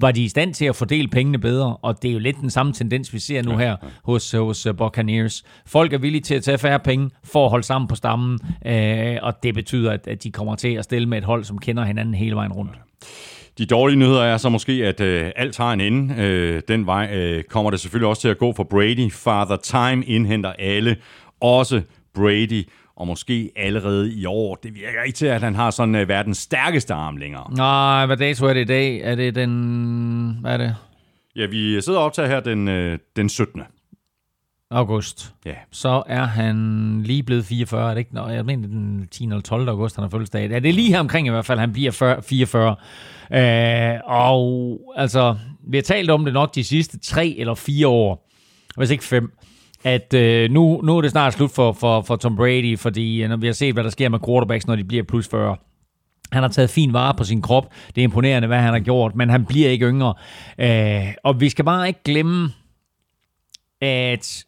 var 0.00 0.10
de 0.10 0.24
i 0.24 0.28
stand 0.28 0.54
til 0.54 0.64
at 0.64 0.76
fordele 0.76 1.08
pengene 1.08 1.38
bedre, 1.38 1.76
og 1.76 2.02
det 2.02 2.08
er 2.08 2.12
jo 2.12 2.18
lidt 2.18 2.40
den 2.40 2.50
samme 2.50 2.72
tendens, 2.72 3.12
vi 3.12 3.18
ser 3.18 3.42
nu 3.42 3.56
her 3.56 3.76
hos, 4.04 4.32
hos 4.32 4.66
uh, 4.66 4.76
Buccaneers. 4.76 5.44
Folk 5.66 5.92
er 5.92 5.98
villige 5.98 6.22
til 6.22 6.34
at 6.34 6.42
tage 6.42 6.58
færre 6.58 6.80
penge 6.80 7.10
for 7.24 7.44
at 7.44 7.50
holde 7.50 7.66
sammen 7.66 7.88
på 7.88 7.94
stammen, 7.94 8.38
øh, 8.66 9.16
og 9.22 9.42
det 9.42 9.54
betyder, 9.54 9.92
at, 9.92 10.06
at 10.06 10.24
de 10.24 10.30
kommer 10.30 10.54
til 10.54 10.74
at 10.74 10.84
stille 10.84 11.08
med 11.08 11.18
et 11.18 11.24
hold, 11.24 11.44
som 11.44 11.58
kender 11.58 11.84
hinanden 11.84 12.14
hele 12.14 12.36
vejen 12.36 12.52
rundt. 12.52 12.85
De 13.58 13.66
dårlige 13.66 13.98
nyheder 13.98 14.22
er 14.22 14.36
så 14.36 14.48
måske, 14.48 14.72
at 14.72 15.00
øh, 15.00 15.30
alt 15.36 15.56
har 15.56 15.72
en 15.72 15.80
ende. 15.80 16.14
Øh, 16.22 16.62
den 16.68 16.86
vej 16.86 17.10
øh, 17.14 17.44
kommer 17.44 17.70
det 17.70 17.80
selvfølgelig 17.80 18.08
også 18.08 18.22
til 18.22 18.28
at 18.28 18.38
gå 18.38 18.52
for 18.52 18.64
Brady. 18.64 19.12
Father 19.12 19.56
Time 19.56 20.04
indhenter 20.04 20.52
alle, 20.52 20.96
også 21.40 21.82
Brady 22.14 22.68
og 22.96 23.06
måske 23.06 23.50
allerede 23.56 24.12
i 24.12 24.26
år. 24.26 24.54
Det 24.54 24.74
virker 24.74 25.02
ikke 25.02 25.16
til, 25.16 25.26
at 25.26 25.42
han 25.42 25.54
har 25.54 25.70
sådan 25.70 25.94
uh, 25.94 26.08
verdens 26.08 26.38
stærkeste 26.38 26.94
arm 26.94 27.16
længere. 27.16 27.54
Nej, 27.54 28.06
hvad 28.06 28.16
dato 28.16 28.46
er 28.46 28.52
det 28.52 28.60
i 28.60 28.64
dag? 28.64 29.00
Er 29.00 29.14
det 29.14 29.34
den... 29.34 30.38
Hvad 30.40 30.52
er 30.52 30.56
det? 30.56 30.74
Ja, 31.36 31.46
vi 31.46 31.80
sidder 31.80 31.98
op 31.98 32.12
til 32.12 32.26
her 32.26 32.40
den, 32.40 32.68
uh, 32.68 32.98
den 33.16 33.28
17. 33.28 33.62
August. 34.70 35.34
Ja. 35.44 35.54
Så 35.72 36.02
er 36.06 36.24
han 36.24 37.02
lige 37.02 37.22
blevet 37.22 37.44
44, 37.44 37.90
er 37.90 37.94
det 37.94 37.98
ikke? 37.98 38.14
Nå, 38.14 38.28
jeg 38.28 38.44
mener 38.44 38.68
den 38.68 39.08
10. 39.10 39.24
eller 39.24 39.40
12. 39.40 39.68
august, 39.68 39.96
han 39.96 40.02
har 40.02 40.10
fødselsdag. 40.10 40.50
Ja, 40.50 40.58
det 40.58 40.68
er 40.68 40.72
lige 40.72 40.92
her 40.92 41.00
omkring 41.00 41.26
i 41.26 41.30
hvert 41.30 41.46
fald, 41.46 41.58
han 41.58 41.72
bliver 41.72 41.90
40, 41.90 42.22
44. 42.22 42.76
Uh, 43.30 44.10
og 44.10 44.80
altså, 44.96 45.36
vi 45.68 45.76
har 45.76 45.82
talt 45.82 46.10
om 46.10 46.24
det 46.24 46.34
nok 46.34 46.54
de 46.54 46.64
sidste 46.64 46.98
tre 46.98 47.34
eller 47.38 47.54
fire 47.54 47.88
år, 47.88 48.30
hvis 48.76 48.90
ikke 48.90 49.04
fem 49.04 49.32
at 49.86 50.14
øh, 50.14 50.50
nu, 50.50 50.80
nu 50.84 50.96
er 50.96 51.00
det 51.02 51.10
snart 51.10 51.32
slut 51.32 51.50
for, 51.50 51.72
for, 51.72 52.02
for 52.02 52.16
Tom 52.16 52.36
Brady, 52.36 52.78
fordi 52.78 53.22
øh, 53.22 53.28
når 53.28 53.36
vi 53.36 53.46
har 53.46 53.52
set, 53.52 53.72
hvad 53.72 53.84
der 53.84 53.90
sker 53.90 54.08
med 54.08 54.18
quarterbacks, 54.26 54.66
når 54.66 54.76
de 54.76 54.84
bliver 54.84 55.04
plus 55.04 55.28
40. 55.28 55.56
Han 56.32 56.42
har 56.42 56.48
taget 56.48 56.70
fin 56.70 56.92
vare 56.92 57.14
på 57.14 57.24
sin 57.24 57.42
krop. 57.42 57.72
Det 57.94 58.00
er 58.00 58.04
imponerende, 58.04 58.48
hvad 58.48 58.58
han 58.58 58.72
har 58.72 58.80
gjort, 58.80 59.16
men 59.16 59.28
han 59.28 59.44
bliver 59.44 59.70
ikke 59.70 59.86
yngre. 59.86 60.14
Øh, 60.58 61.14
og 61.24 61.40
vi 61.40 61.48
skal 61.48 61.64
bare 61.64 61.88
ikke 61.88 62.02
glemme, 62.04 62.50
at 63.80 64.44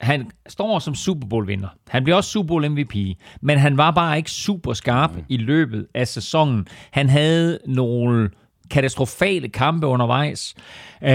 han 0.00 0.30
står 0.48 0.78
som 0.78 0.94
Super 0.94 1.28
Bowl-vinder. 1.28 1.68
Han 1.88 2.04
bliver 2.04 2.16
også 2.16 2.30
Super 2.30 2.48
Bowl 2.48 2.70
MVP, 2.70 2.94
men 3.42 3.58
han 3.58 3.76
var 3.76 3.90
bare 3.90 4.16
ikke 4.16 4.30
super 4.30 4.72
skarp 4.72 5.10
i 5.28 5.36
løbet 5.36 5.86
af 5.94 6.08
sæsonen. 6.08 6.66
Han 6.90 7.08
havde 7.08 7.58
nogle 7.66 8.30
katastrofale 8.70 9.48
kampe 9.48 9.86
undervejs. 9.86 10.54
Uh, 11.02 11.08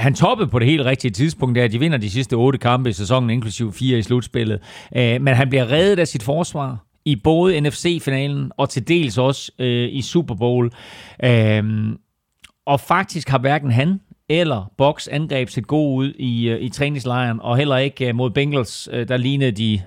han 0.00 0.14
toppede 0.14 0.48
på 0.48 0.58
det 0.58 0.68
helt 0.68 0.84
rigtige 0.84 1.10
tidspunkt, 1.10 1.56
der 1.56 1.68
de 1.68 1.78
vinder 1.78 1.98
de 1.98 2.10
sidste 2.10 2.34
otte 2.34 2.58
kampe 2.58 2.90
i 2.90 2.92
sæsonen, 2.92 3.30
inklusive 3.30 3.72
fire 3.72 3.98
i 3.98 4.02
slutspillet. 4.02 4.60
Uh, 4.96 5.00
men 5.00 5.28
han 5.28 5.48
bliver 5.48 5.70
reddet 5.70 5.98
af 5.98 6.08
sit 6.08 6.22
forsvar 6.22 6.86
i 7.04 7.16
både 7.16 7.60
NFC-finalen 7.60 8.50
og 8.56 8.70
til 8.70 8.88
dels 8.88 9.18
også 9.18 9.52
uh, 9.58 9.66
i 9.66 10.02
Super 10.02 10.34
Bowl. 10.34 10.70
Uh, 11.26 11.94
og 12.66 12.80
faktisk 12.80 13.28
har 13.28 13.38
hverken 13.38 13.70
han 13.70 14.00
eller 14.28 14.70
Box 14.78 15.08
angreb 15.10 15.48
set 15.48 15.66
god 15.66 15.96
ud 15.96 16.12
i, 16.18 16.48
øh, 16.48 16.60
i 16.60 16.68
træningslejren, 16.68 17.40
og 17.40 17.56
heller 17.56 17.76
ikke 17.76 18.08
øh, 18.08 18.14
mod 18.14 18.30
Bengals, 18.30 18.88
øh, 18.92 19.08
der 19.08 19.16
lignede, 19.16 19.50
de, 19.50 19.80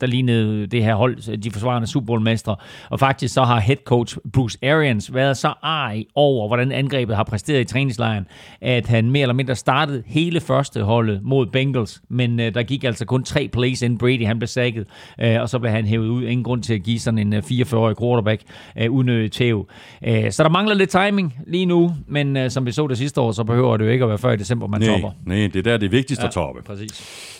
der 0.00 0.06
lignede 0.06 0.66
det 0.66 0.84
her 0.84 0.94
hold, 0.94 1.36
de 1.36 1.50
forsvarende 1.50 1.88
Super 1.88 2.06
Bowl-mestre. 2.06 2.56
Og 2.90 3.00
faktisk 3.00 3.34
så 3.34 3.42
har 3.42 3.60
head 3.60 3.76
coach 3.84 4.16
Bruce 4.32 4.58
Arians 4.62 5.14
været 5.14 5.36
så 5.36 5.54
arg 5.62 6.04
over, 6.14 6.46
hvordan 6.48 6.72
angrebet 6.72 7.16
har 7.16 7.24
præsteret 7.24 7.60
i 7.60 7.64
træningslejren, 7.64 8.26
at 8.60 8.86
han 8.86 9.10
mere 9.10 9.22
eller 9.22 9.34
mindre 9.34 9.54
startede 9.54 10.02
hele 10.06 10.40
første 10.40 10.82
holdet 10.82 11.20
mod 11.22 11.46
Bengals, 11.46 12.02
men 12.08 12.38
der 12.38 12.62
gik 12.62 12.84
altså 12.84 13.04
kun 13.04 13.24
tre 13.24 13.48
plays, 13.48 13.82
inden 13.82 13.98
Brady 13.98 14.26
han 14.26 14.38
blev 14.38 14.48
sækket, 14.48 14.86
og 15.18 15.48
så 15.48 15.58
blev 15.58 15.72
han 15.72 15.84
hævet 15.84 16.08
ud. 16.08 16.22
Ingen 16.22 16.44
grund 16.44 16.62
til 16.62 16.74
at 16.74 16.82
give 16.82 16.98
sådan 16.98 17.18
en 17.18 17.34
44-årig 17.34 17.96
quarterback 17.98 18.42
unødig 18.90 19.32
tæv. 19.32 19.68
Så 20.30 20.42
der 20.42 20.48
mangler 20.48 20.74
lidt 20.74 20.90
timing 20.90 21.34
lige 21.46 21.66
nu, 21.66 21.94
men 22.06 22.50
som 22.50 22.66
vi 22.66 22.72
så 22.72 22.86
det 22.86 22.98
sidste 22.98 23.20
år, 23.20 23.31
så 23.32 23.44
behøver 23.44 23.76
det 23.76 23.84
jo 23.84 23.90
ikke 23.90 24.02
at 24.02 24.08
være 24.08 24.18
før 24.18 24.32
i 24.32 24.36
december, 24.36 24.66
man 24.66 24.80
nej, 24.80 24.90
topper. 24.90 25.10
Nej, 25.26 25.36
det 25.36 25.56
er 25.56 25.62
der 25.62 25.76
det 25.76 25.92
vigtigste 25.92 26.22
ja, 26.22 26.28
at 26.28 26.34
toppe. 26.34 26.62
Præcis. 26.62 26.90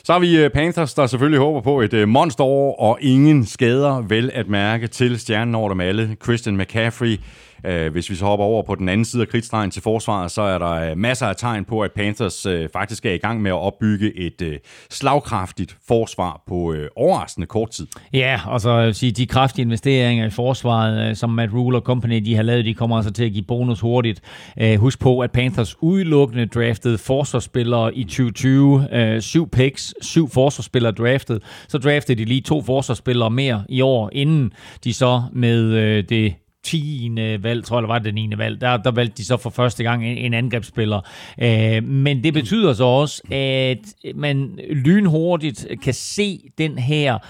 Så 0.05 0.13
har 0.13 0.21
vi 0.21 0.37
øh, 0.37 0.51
Panthers, 0.51 0.95
der 0.95 1.07
selvfølgelig 1.07 1.41
håber 1.41 1.61
på 1.61 1.81
et 1.81 1.95
øh, 1.95 2.09
monsterår 2.09 2.81
og 2.81 2.99
ingen 3.01 3.47
skader 3.47 4.01
vel 4.09 4.31
at 4.35 4.49
mærke 4.49 4.87
til 4.87 5.21
stjernen 5.21 5.55
over 5.55 5.69
dem 5.69 5.81
alle. 5.81 6.17
Christian 6.23 6.57
McCaffrey 6.57 7.19
Øh, 7.66 7.92
hvis 7.92 8.11
vi 8.11 8.14
så 8.14 8.25
hopper 8.25 8.46
over 8.46 8.62
på 8.62 8.75
den 8.75 8.88
anden 8.88 9.05
side 9.05 9.22
af 9.22 9.29
kridtstregen 9.29 9.70
til 9.70 9.83
forsvaret, 9.83 10.31
så 10.31 10.42
er 10.42 10.59
der 10.59 10.70
øh, 10.70 10.98
masser 10.98 11.27
af 11.27 11.37
tegn 11.37 11.64
på, 11.64 11.81
at 11.81 11.92
Panthers 11.92 12.46
øh, 12.46 12.68
faktisk 12.72 13.07
er 13.07 13.12
i 13.12 13.18
gang 13.18 13.42
med 13.42 13.51
at 13.51 13.59
opbygge 13.59 14.16
et 14.16 14.42
øh, 14.42 14.59
slagkraftigt 14.90 15.77
forsvar 15.88 16.42
på 16.48 16.72
øh, 16.72 16.88
overraskende 16.96 17.46
kort 17.46 17.70
tid. 17.70 17.87
Ja, 18.12 18.40
og 18.46 18.61
så 18.61 18.85
vil 18.85 18.94
sige, 18.94 19.12
de 19.12 19.27
kraftige 19.27 19.62
investeringer 19.62 20.27
i 20.27 20.31
forsvaret, 20.31 21.18
som 21.18 21.31
Matt 21.31 21.53
Rule 21.53 21.77
og 21.77 21.83
company 21.83 22.16
de 22.25 22.35
har 22.35 22.42
lavet, 22.42 22.64
de 22.64 22.75
kommer 22.75 22.96
altså 22.96 23.12
til 23.12 23.25
at 23.25 23.33
give 23.33 23.44
bonus 23.44 23.81
hurtigt. 23.81 24.20
Husk 24.77 25.01
på, 25.01 25.20
at 25.20 25.33
Panthers 25.33 25.77
udelukkende 25.81 26.46
draftede 26.46 26.98
forsvarsspillere 26.98 27.94
i 27.94 28.05
2020. 28.05 29.20
Syv 29.20 29.51
picks, 29.51 29.94
syv 30.01 30.29
forsvarsspillere 30.29 30.92
draftet. 30.92 31.42
Så 31.68 31.79
draftede 31.79 32.18
de 32.18 32.25
lige 32.25 32.40
to 32.40 32.62
forsvarsspillere 32.62 33.31
mere 33.31 33.64
i 33.68 33.81
år, 33.81 34.11
inden 34.12 34.53
de 34.85 34.94
så 34.94 35.22
med 35.33 36.03
det 36.03 36.35
10. 36.64 37.11
valg, 37.40 37.64
tror 37.64 37.77
jeg, 37.77 37.81
eller 37.81 37.94
var 37.94 37.98
det 37.98 38.14
9. 38.14 38.31
valg, 38.37 38.61
der, 38.61 38.77
der 38.77 38.90
valgte 38.90 39.16
de 39.16 39.25
så 39.25 39.37
for 39.37 39.51
første 39.51 39.83
gang 39.83 40.07
en, 40.07 40.18
en 40.18 40.35
angrebsspiller. 40.35 41.01
Øh, 41.38 41.85
men 41.85 42.25
det 42.25 42.35
betyder 42.35 42.72
så 42.72 42.85
også, 42.85 43.22
at 43.31 44.14
man 44.14 44.59
lynhurtigt 44.70 45.66
kan 45.83 45.94
se 45.94 46.40
den 46.59 46.79
her 46.79 47.14
øh, 47.14 47.20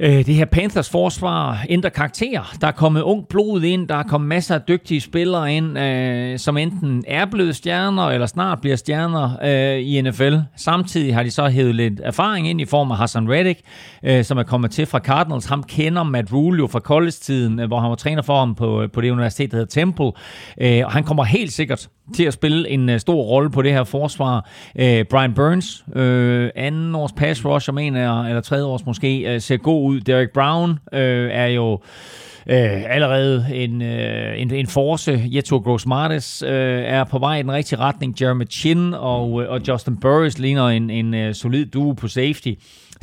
Øh, 0.00 0.26
det 0.26 0.34
her 0.34 0.44
Panthers 0.44 0.90
forsvar 0.90 1.64
ændrer 1.68 1.90
karakter. 1.90 2.54
Der 2.60 2.66
er 2.66 2.72
kommet 2.72 3.02
ung 3.02 3.28
blod 3.28 3.62
ind, 3.62 3.88
der 3.88 3.94
er 3.94 4.02
kommet 4.02 4.28
masser 4.28 4.54
af 4.54 4.60
dygtige 4.60 5.00
spillere 5.00 5.54
ind, 5.54 5.78
øh, 5.78 6.38
som 6.38 6.56
enten 6.56 7.04
er 7.08 7.24
blevet 7.24 7.56
stjerner, 7.56 8.02
eller 8.02 8.26
snart 8.26 8.60
bliver 8.60 8.76
stjerner 8.76 9.30
øh, 9.44 9.80
i 9.80 10.00
NFL. 10.00 10.34
Samtidig 10.56 11.14
har 11.14 11.22
de 11.22 11.30
så 11.30 11.48
hævet 11.48 11.74
lidt 11.74 12.00
erfaring 12.04 12.48
ind 12.48 12.60
i 12.60 12.64
form 12.64 12.90
af 12.90 12.96
Hassan 12.96 13.30
Reddick, 13.30 13.60
øh, 14.02 14.24
som 14.24 14.38
er 14.38 14.42
kommet 14.42 14.70
til 14.70 14.86
fra 14.86 14.98
Cardinals. 14.98 15.46
Ham 15.46 15.62
kender 15.62 16.02
Matt 16.02 16.32
Rule 16.32 16.58
jo 16.58 16.66
fra 16.66 16.80
college-tiden, 16.80 17.60
øh, 17.60 17.66
hvor 17.66 17.80
han 17.80 17.90
var 17.90 17.96
træner 17.96 18.22
for 18.22 18.38
ham 18.38 18.54
på, 18.54 18.82
øh, 18.82 18.90
på 18.90 19.00
det 19.00 19.10
universitet, 19.10 19.50
der 19.50 19.56
hedder 19.56 19.80
Temple. 19.80 20.12
Øh, 20.60 20.82
og 20.84 20.92
han 20.92 21.04
kommer 21.04 21.24
helt 21.24 21.52
sikkert 21.52 21.88
til 22.14 22.24
at 22.24 22.32
spille 22.32 22.68
en 22.68 22.88
øh, 22.88 23.00
stor 23.00 23.22
rolle 23.22 23.50
på 23.50 23.62
det 23.62 23.72
her 23.72 23.84
forsvar. 23.84 24.48
Øh, 24.78 25.04
Brian 25.04 25.34
Burns, 25.34 25.84
øh, 25.96 26.50
anden 26.56 26.94
års 26.94 27.12
pass 27.12 27.44
rusher, 27.44 27.74
mener 27.74 28.00
jeg, 28.00 28.28
eller 28.28 28.40
tredje 28.40 28.64
års 28.64 28.86
måske, 28.86 29.34
øh, 29.34 29.40
ser 29.40 29.56
god 29.56 29.85
ud. 29.86 30.00
Derek 30.00 30.30
Brown 30.30 30.70
uh, 30.70 30.98
er 31.30 31.46
jo 31.46 31.80
øh, 32.46 32.94
allerede 32.94 33.46
en, 33.52 33.82
øh, 33.82 34.40
en, 34.40 34.54
en 34.54 34.66
force. 34.66 35.22
Jeto 35.24 35.58
Grossmartes 35.58 36.42
øh, 36.42 36.82
er 36.84 37.04
på 37.04 37.18
vej 37.18 37.38
i 37.38 37.42
den 37.42 37.52
rigtige 37.52 37.78
retning. 37.78 38.14
Jeremy 38.20 38.44
Chin 38.50 38.94
og, 38.94 39.32
og 39.32 39.60
Justin 39.68 39.96
Burris 39.96 40.38
ligner 40.38 40.68
en, 40.68 40.90
en 40.90 41.28
uh, 41.28 41.32
solid 41.32 41.66
duo 41.66 41.92
på 41.92 42.08
safety. 42.08 42.52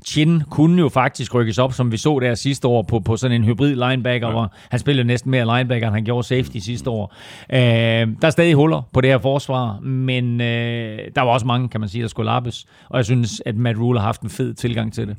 Chin 0.05 0.43
kunne 0.49 0.81
jo 0.81 0.89
faktisk 0.89 1.35
rykkes 1.35 1.57
op, 1.57 1.73
som 1.73 1.91
vi 1.91 1.97
så 1.97 2.19
der 2.19 2.35
sidste 2.35 2.67
år, 2.67 2.81
på, 2.81 2.99
på 2.99 3.17
sådan 3.17 3.35
en 3.35 3.43
hybrid 3.43 3.75
linebacker, 3.75 4.27
ja. 4.27 4.33
hvor 4.33 4.53
han 4.69 4.79
spillede 4.79 5.07
næsten 5.07 5.31
mere 5.31 5.57
linebacker, 5.57 5.87
end 5.87 5.95
han 5.95 6.03
gjorde 6.03 6.27
safety 6.27 6.57
sidste 6.57 6.89
år. 6.89 7.15
Øh, 7.49 7.59
der 7.59 8.27
er 8.27 8.29
stadig 8.29 8.53
huller 8.53 8.81
på 8.93 9.01
det 9.01 9.09
her 9.09 9.17
forsvar, 9.17 9.79
men 9.79 10.41
øh, 10.41 10.99
der 11.15 11.21
var 11.21 11.31
også 11.31 11.45
mange, 11.45 11.69
kan 11.69 11.79
man 11.79 11.89
sige, 11.89 12.01
der 12.01 12.07
skulle 12.07 12.25
lappes. 12.25 12.65
Og 12.89 12.97
jeg 12.97 13.05
synes, 13.05 13.41
at 13.45 13.55
Matt 13.55 13.79
Rule 13.79 13.99
har 13.99 14.05
haft 14.05 14.21
en 14.21 14.29
fed 14.29 14.53
tilgang 14.53 14.93
til 14.93 15.07
det. 15.07 15.15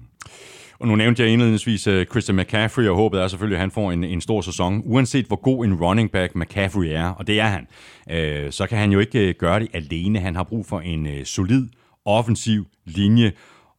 Og 0.78 0.88
nu 0.88 0.96
nævnte 0.96 1.22
jeg 1.22 1.30
indledningsvis 1.32 1.86
uh, 1.86 2.02
Christian 2.02 2.36
McCaffrey, 2.36 2.88
og 2.88 2.96
håbet 2.96 3.20
er 3.20 3.28
selvfølgelig, 3.28 3.56
at 3.56 3.60
han 3.60 3.70
får 3.70 3.92
en, 3.92 4.04
en 4.04 4.20
stor 4.20 4.40
sæson. 4.40 4.82
Uanset 4.84 5.26
hvor 5.26 5.36
god 5.36 5.64
en 5.64 5.74
running 5.74 6.10
back 6.10 6.34
McCaffrey 6.34 6.86
er, 6.86 7.08
og 7.08 7.26
det 7.26 7.40
er 7.40 7.46
han, 7.46 7.66
uh, 8.10 8.50
så 8.50 8.66
kan 8.66 8.78
han 8.78 8.92
jo 8.92 8.98
ikke 8.98 9.28
uh, 9.28 9.34
gøre 9.38 9.60
det 9.60 9.68
alene. 9.72 10.18
Han 10.18 10.36
har 10.36 10.42
brug 10.42 10.66
for 10.66 10.80
en 10.80 11.06
uh, 11.06 11.12
solid 11.24 11.68
offensiv 12.04 12.66
linje, 12.84 13.32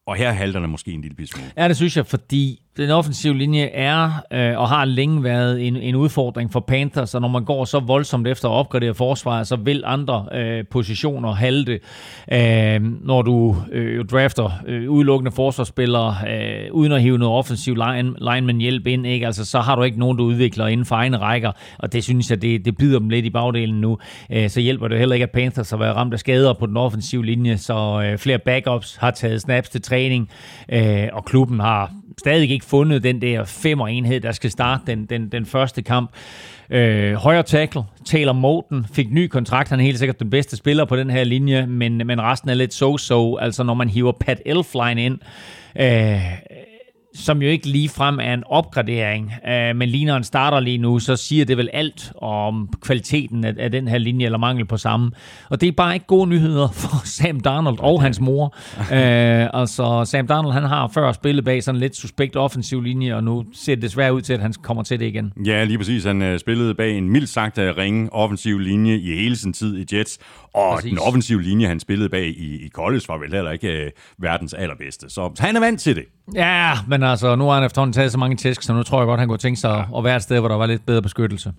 og 0.08 0.16
her 0.16 0.32
halter 0.32 0.60
det 0.60 0.70
måske 0.70 0.92
en 0.92 1.02
lille 1.02 1.28
smule. 1.28 1.52
Ja, 1.58 1.68
det 1.68 1.76
synes 1.76 1.98
jeg, 1.98 2.06
fordi 2.06 2.65
den 2.78 2.90
offensive 2.90 3.38
linje 3.38 3.64
er 3.64 4.24
øh, 4.34 4.60
og 4.60 4.70
har 4.70 4.86
længe 4.86 5.24
været 5.24 5.68
en, 5.68 5.76
en 5.78 5.96
udfordring 5.96 6.52
for 6.52 6.60
Panthers, 6.60 7.16
og 7.16 7.22
når 7.22 7.28
man 7.28 7.46
går 7.46 7.66
så 7.66 7.80
voldsomt 7.80 8.28
efter 8.28 8.50
at 8.50 8.54
opgradere 8.54 8.94
forsvaret, 8.94 9.48
så 9.48 9.56
vil 9.56 9.84
andre 9.86 10.26
øh, 10.34 10.64
positioner 10.72 11.34
halte. 11.34 11.80
Øh, 12.32 12.82
når 13.06 13.22
du 13.22 13.56
øh, 13.72 14.06
drafter 14.06 14.50
øh, 14.68 14.90
udelukkende 14.90 15.32
forsvarsspillere, 15.32 16.16
øh, 16.30 16.72
uden 16.72 16.92
at 16.92 17.02
hive 17.02 17.18
noget 17.18 17.36
offensiv 17.36 17.76
line, 17.76 18.14
lineman 18.20 18.58
hjælp 18.58 18.88
ind, 18.88 19.08
ikke? 19.08 19.26
Altså, 19.26 19.46
så 19.46 19.60
har 19.60 19.76
du 19.76 19.84
ikke 19.84 20.00
nogen, 20.00 20.18
du 20.18 20.24
udvikler 20.24 20.68
inden 20.68 20.86
for 20.86 20.96
egne 20.96 21.18
rækker, 21.18 21.52
og 21.80 21.94
det 21.94 22.04
synes 22.04 22.30
jeg, 22.30 22.42
det, 22.42 22.66
det 22.66 22.78
bider 22.78 23.00
dem 23.00 23.10
lidt 23.10 23.26
i 23.26 23.30
bagdelen 23.30 23.82
nu. 23.82 23.98
Øh, 24.32 24.50
så 24.50 24.60
hjælper 24.60 24.88
det 24.88 25.00
heller 25.00 25.14
ikke, 25.14 25.24
at 25.24 25.32
Panthers 25.32 25.70
har 25.70 25.78
været 25.78 25.96
ramt 25.96 26.14
af 26.14 26.20
skader 26.20 26.54
på 26.54 26.66
den 26.66 26.78
offensive 26.78 27.26
linje, 27.26 27.58
så 27.58 28.02
øh, 28.06 28.18
flere 28.18 28.40
backups 28.40 28.96
har 28.96 29.12
taget 29.12 29.42
snaps 29.42 29.70
til 29.70 29.82
træning, 29.82 30.30
øh, 30.70 31.08
og 31.14 31.26
klubben 31.26 31.60
har 31.60 31.92
stadig 32.20 32.52
ikke 32.52 32.66
fundet 32.66 33.04
den 33.04 33.22
der 33.22 33.44
femmer-enhed, 33.44 34.20
der 34.20 34.32
skal 34.32 34.52
starte 34.52 34.84
den, 34.88 35.06
den, 35.06 35.30
den 35.30 35.46
første 35.46 35.82
kamp. 35.82 36.10
Øh, 36.70 37.14
højre 37.14 37.44
tackle, 37.44 37.82
Taylor 38.06 38.34
Morten, 38.34 38.86
fik 38.94 39.12
ny 39.12 39.28
kontrakt. 39.28 39.70
Han 39.70 39.80
er 39.80 39.84
helt 39.84 40.00
sikkert 40.00 40.20
den 40.20 40.30
bedste 40.30 40.58
spiller 40.58 40.86
på 40.86 40.96
den 40.96 41.10
her 41.10 41.24
linje, 41.24 41.66
men, 41.68 41.98
men 41.98 42.22
resten 42.22 42.50
er 42.50 42.54
lidt 42.54 42.74
so-so. 42.74 43.38
Altså 43.42 43.64
når 43.64 43.74
man 43.74 43.90
hiver 43.90 44.12
Pat 44.12 44.42
Elfline 44.46 45.06
ind, 45.06 45.20
øh, 45.80 46.22
som 47.16 47.42
jo 47.42 47.50
ikke 47.50 47.68
lige 47.68 47.90
frem 47.90 48.20
er 48.20 48.34
en 48.34 48.44
opgradering, 48.46 49.34
øh, 49.48 49.76
men 49.76 49.90
ligner 49.90 50.16
en 50.16 50.24
starter 50.24 50.60
lige 50.60 50.78
nu, 50.78 51.00
så 51.00 51.16
siger 51.16 51.46
det 51.46 51.58
vel 51.58 51.70
alt 51.74 52.12
om 52.22 52.70
kvaliteten 52.82 53.46
af, 53.46 53.54
af 53.58 53.72
den 53.72 53.88
her 53.88 53.98
linje, 53.98 54.26
eller 54.26 54.38
mangel 54.38 54.66
på 54.66 54.78
samme. 54.78 55.12
Og 55.50 55.62
det 55.62 55.68
er 55.68 55.72
bare 55.72 55.94
ikke 55.94 56.06
gode 56.06 56.30
nyheder 56.30 56.68
for 56.82 57.06
Sam 57.06 57.40
Darnold 57.40 57.80
og 57.80 58.02
hans 58.02 58.20
mor. 58.20 58.56
øh, 58.80 59.50
altså, 59.54 60.06
Sam 60.06 60.28
Darnold, 60.28 60.54
han 60.54 60.64
har 60.64 60.88
før 60.88 61.12
spillet 61.12 61.46
bag 61.46 61.64
sådan 61.64 61.76
en 61.76 61.80
lidt 61.80 61.96
suspekt 61.96 62.36
offensiv 62.36 62.82
linje, 62.82 63.16
og 63.16 63.24
nu 63.24 63.46
ser 63.54 63.76
det 63.76 63.82
desværre 63.82 64.14
ud 64.14 64.22
til, 64.22 64.34
at 64.34 64.40
han 64.40 64.54
kommer 64.62 64.84
til 64.84 65.00
det 65.00 65.06
igen. 65.06 65.34
Ja, 65.46 65.64
lige 65.64 65.78
præcis. 65.78 66.04
Han 66.04 66.34
uh, 66.34 66.38
spillede 66.38 66.76
bag 66.76 66.98
en 66.98 67.10
mildt 67.10 67.30
sagt 67.30 67.58
uh, 67.58 67.64
ringe 67.64 68.14
offensiv 68.14 68.60
linje 68.60 68.98
i 68.98 69.16
hele 69.16 69.36
sin 69.36 69.54
tid 69.54 69.78
i 69.78 69.96
Jets, 69.96 70.20
og 70.54 70.76
præcis. 70.76 70.90
den 70.90 71.00
offensive 71.00 71.42
linje, 71.42 71.68
han 71.68 71.80
spillede 71.80 72.10
bag 72.10 72.26
i, 72.26 72.66
i 72.66 72.70
college, 72.70 73.02
var 73.08 73.18
vel 73.18 73.34
heller 73.34 73.52
ikke 73.52 73.86
uh, 73.86 74.24
verdens 74.24 74.54
allerbedste. 74.54 75.10
Så 75.10 75.32
han 75.40 75.56
er 75.56 75.60
vant 75.60 75.80
til 75.80 75.96
det. 75.96 76.04
Ja, 76.36 76.74
men 76.88 77.04
altså, 77.06 77.36
nu 77.36 77.46
har 77.46 77.54
han 77.54 77.64
efterhånden 77.64 77.94
taget 77.94 78.12
så 78.12 78.18
mange 78.18 78.36
tæsk, 78.36 78.64
så 78.64 78.74
nu 78.74 78.84
tror 78.84 79.00
jeg 79.00 79.06
godt, 79.06 79.20
han 79.20 79.30
kunne 79.30 79.38
tænke 79.38 79.60
sig 79.60 79.86
ja. 79.92 79.98
at 79.98 80.04
være 80.04 80.16
et 80.16 80.24
sted, 80.24 80.40
hvor 80.40 80.48
der 80.48 80.56
var 80.56 80.66
lidt 80.66 80.86
bedre 80.86 81.02
beskyttelse. 81.02 81.54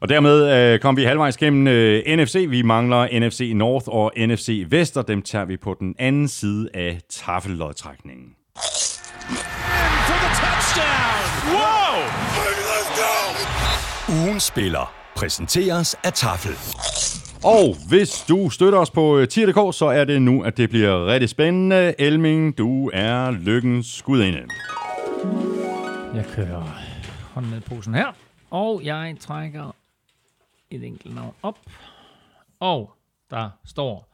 Og 0.00 0.08
dermed 0.08 0.52
øh, 0.52 0.80
kom 0.80 0.96
vi 0.96 1.04
halvvejs 1.04 1.36
gennem 1.36 1.66
øh, 1.66 2.16
NFC. 2.16 2.46
Vi 2.48 2.62
mangler 2.62 3.20
NFC 3.20 3.52
North 3.54 3.88
og 3.88 4.12
NFC 4.16 4.66
Vest, 4.70 4.96
og 4.96 5.08
dem 5.08 5.22
tager 5.22 5.44
vi 5.44 5.56
på 5.56 5.76
den 5.80 5.94
anden 5.98 6.28
side 6.28 6.68
af 6.74 7.00
tafellodtrækningen. 7.10 8.26
Wow! 11.52 11.78
Ugen 14.24 14.40
spiller 14.40 14.92
præsenteres 15.16 15.96
af 16.04 16.12
Tafel. 16.12 17.17
Og 17.44 17.76
hvis 17.88 18.24
du 18.28 18.50
støtter 18.50 18.78
os 18.78 18.90
på 18.90 19.18
øh, 19.18 19.28
tier.dk, 19.28 19.74
så 19.74 19.86
er 19.86 20.04
det 20.04 20.22
nu, 20.22 20.42
at 20.42 20.56
det 20.56 20.70
bliver 20.70 21.06
rigtig 21.06 21.28
spændende. 21.28 21.94
Elming, 21.98 22.58
du 22.58 22.90
er 22.94 23.30
lykkens 23.30 23.86
skudinde. 23.86 24.42
Jeg 26.14 26.24
kører 26.34 26.64
hånden 27.34 27.50
ned 27.50 27.58
i 27.58 27.60
posen 27.60 27.94
her, 27.94 28.06
og 28.50 28.80
jeg 28.84 29.16
trækker 29.20 29.74
et 30.70 30.84
enkelt 30.84 31.14
navn 31.14 31.34
op. 31.42 31.58
Og 32.60 32.92
der 33.30 33.50
står, 33.66 34.08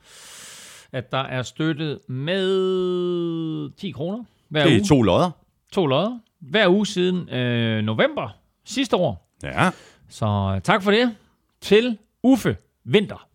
at 0.93 1.13
der 1.13 1.19
er 1.23 1.43
støttet 1.43 1.99
med 2.09 3.71
10 3.77 3.91
kroner 3.91 4.25
hver 4.49 4.65
Det 4.65 4.73
er 4.73 4.77
uge. 4.79 4.85
to 4.89 5.03
lodder. 5.03 5.31
To 5.73 5.87
lodder. 5.87 6.19
Hver 6.41 6.69
uge 6.69 6.87
siden 6.87 7.29
øh, 7.29 7.83
november 7.85 8.29
sidste 8.65 8.97
år. 8.97 9.31
Ja. 9.43 9.71
Så 10.09 10.53
øh, 10.57 10.61
tak 10.61 10.83
for 10.83 10.91
det 10.91 11.17
til 11.61 11.99
Uffe 12.23 12.57
Vinter. 12.85 13.27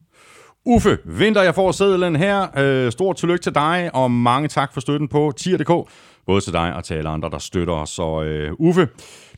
Uffe 0.65 0.97
Vinter, 1.05 1.41
jeg 1.41 1.55
får 1.55 1.71
sædlen 1.71 2.15
her. 2.15 2.47
Øh, 2.57 2.91
stort 2.91 3.15
tillykke 3.15 3.43
til 3.43 3.55
dig, 3.55 3.89
og 3.93 4.11
mange 4.11 4.47
tak 4.47 4.73
for 4.73 4.81
støtten 4.81 5.07
på 5.07 5.33
tier.dk. 5.37 5.89
Både 6.25 6.41
til 6.41 6.53
dig 6.53 6.75
og 6.75 6.83
til 6.83 6.93
alle 6.93 7.09
andre, 7.09 7.29
der 7.29 7.37
støtter 7.37 7.73
os. 7.73 7.89
Så 7.89 8.23
øh, 8.23 8.51
Uffe, 8.59 8.87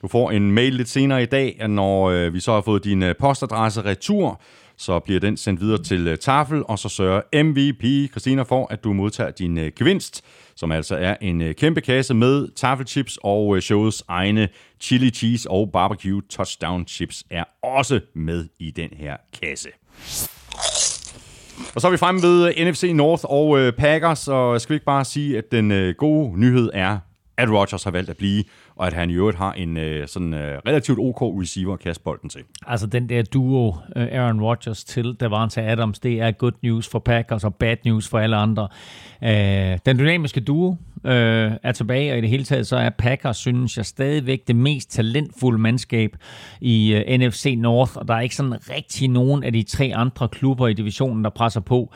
du 0.02 0.08
får 0.08 0.32
en 0.32 0.52
mail 0.52 0.74
lidt 0.74 0.90
senere 0.90 1.24
i 1.24 1.26
dag, 1.26 1.68
når 1.68 2.10
øh, 2.10 2.34
vi 2.34 2.40
så 2.40 2.54
har 2.54 2.62
fået 2.62 2.84
din 2.84 3.04
øh, 3.04 3.16
postadresse 3.20 3.82
retur. 3.82 4.42
Så 4.78 5.00
bliver 5.00 5.20
den 5.20 5.38
sendt 5.38 5.62
videre 5.62 5.84
til 5.84 6.08
øh, 6.08 6.18
Tafel, 6.18 6.64
og 6.66 6.80
så 6.80 6.90
sørger 6.90 7.44
MVP 7.44 8.12
Christina 8.12 8.42
for, 8.42 8.68
at 8.70 8.84
du 8.84 8.94
modtager 8.94 9.32
din 9.32 9.58
øh, 9.58 9.72
gevinst, 9.76 10.26
som 10.56 10.72
altså 10.72 10.96
er 10.96 11.16
en 11.22 11.42
øh, 11.42 11.56
kæmpe 11.56 11.82
kasse 11.82 12.14
med 12.14 12.48
tafelchips 12.56 13.20
og 13.24 13.56
øh, 13.56 13.62
showets 13.62 14.04
egne 14.08 14.50
chili 14.80 15.10
cheese 15.10 15.52
og 15.52 15.72
barbecue 15.72 16.22
touchdown 16.30 16.88
chips 16.88 17.24
er 17.30 17.44
også 17.64 18.00
med 18.16 18.48
i 18.60 18.72
den 18.72 18.90
her 18.94 19.18
kasse. 19.42 19.70
Og 21.76 21.82
så 21.82 21.88
er 21.88 21.92
vi 21.92 21.98
fremme 21.98 22.22
ved 22.22 22.72
NFC 22.72 22.92
North 22.96 23.24
og 23.26 23.60
øh, 23.60 23.74
Packers, 23.74 24.28
og 24.28 24.62
skal 24.62 24.74
vi 24.74 24.76
ikke 24.76 24.86
bare 24.86 25.06
sige, 25.06 25.38
at 25.38 25.52
den 25.52 25.72
øh, 25.72 25.96
gode 25.98 26.40
nyhed 26.40 26.70
er, 26.74 26.98
at 27.42 27.50
Rodgers 27.50 27.84
har 27.84 27.92
valgt 27.92 28.10
at 28.10 28.18
blive, 28.18 28.44
og 28.76 28.88
at 28.88 28.94
han 28.94 29.10
i 29.10 29.14
øvrigt 29.14 29.38
har 29.38 29.54
en 29.54 29.78
øh, 29.78 30.08
sådan 30.08 30.34
øh, 30.34 30.60
relativt 30.68 31.00
OK 31.00 31.22
receiver 31.22 31.74
at 31.74 31.80
kaste 31.80 32.04
bolden 32.04 32.30
til. 32.30 32.42
Altså 32.68 32.88
den 32.88 33.10
der 33.10 33.24
duo, 33.24 33.76
øh, 33.96 34.08
Aaron 34.12 34.42
Rodgers 34.42 34.84
til 34.84 35.16
Davante 35.20 35.62
Adams, 35.62 36.00
det 36.00 36.22
er 36.22 36.32
good 36.32 36.52
news 36.64 36.88
for 36.88 37.00
Packers 37.00 37.44
og 37.44 37.56
bad 37.56 37.76
news 37.86 38.08
for 38.08 38.20
alle 38.20 38.36
andre. 38.36 38.68
Øh, 39.24 39.78
den 39.86 40.00
dynamiske 40.00 40.40
duo 40.40 40.76
øh, 41.06 41.52
er 41.64 41.72
tilbage, 41.72 42.12
og 42.12 42.18
i 42.18 42.22
det 42.22 42.30
hele 42.30 42.44
taget 42.44 42.68
så 42.68 42.78
er 42.78 42.90
Packers, 42.90 43.38
synes 43.38 43.78
jeg, 43.78 43.86
stadigvæk 43.86 44.48
det 44.48 44.56
mest 44.56 44.92
talentfulde 44.92 45.58
mandskab 45.58 46.16
i 46.62 46.94
øh, 46.94 47.18
NFC 47.20 47.56
North, 47.58 47.98
og 47.98 48.08
der 48.08 48.14
er 48.14 48.22
ikke 48.22 48.36
sådan 48.36 48.70
rigtig 48.70 49.08
nogen 49.08 49.44
af 49.44 49.54
de 49.54 49.64
tre 49.64 49.92
andre 49.96 50.28
klubber 50.28 50.68
i 50.68 50.74
divisionen, 50.74 51.24
der 51.24 51.30
presser 51.30 51.62
på. 51.62 51.94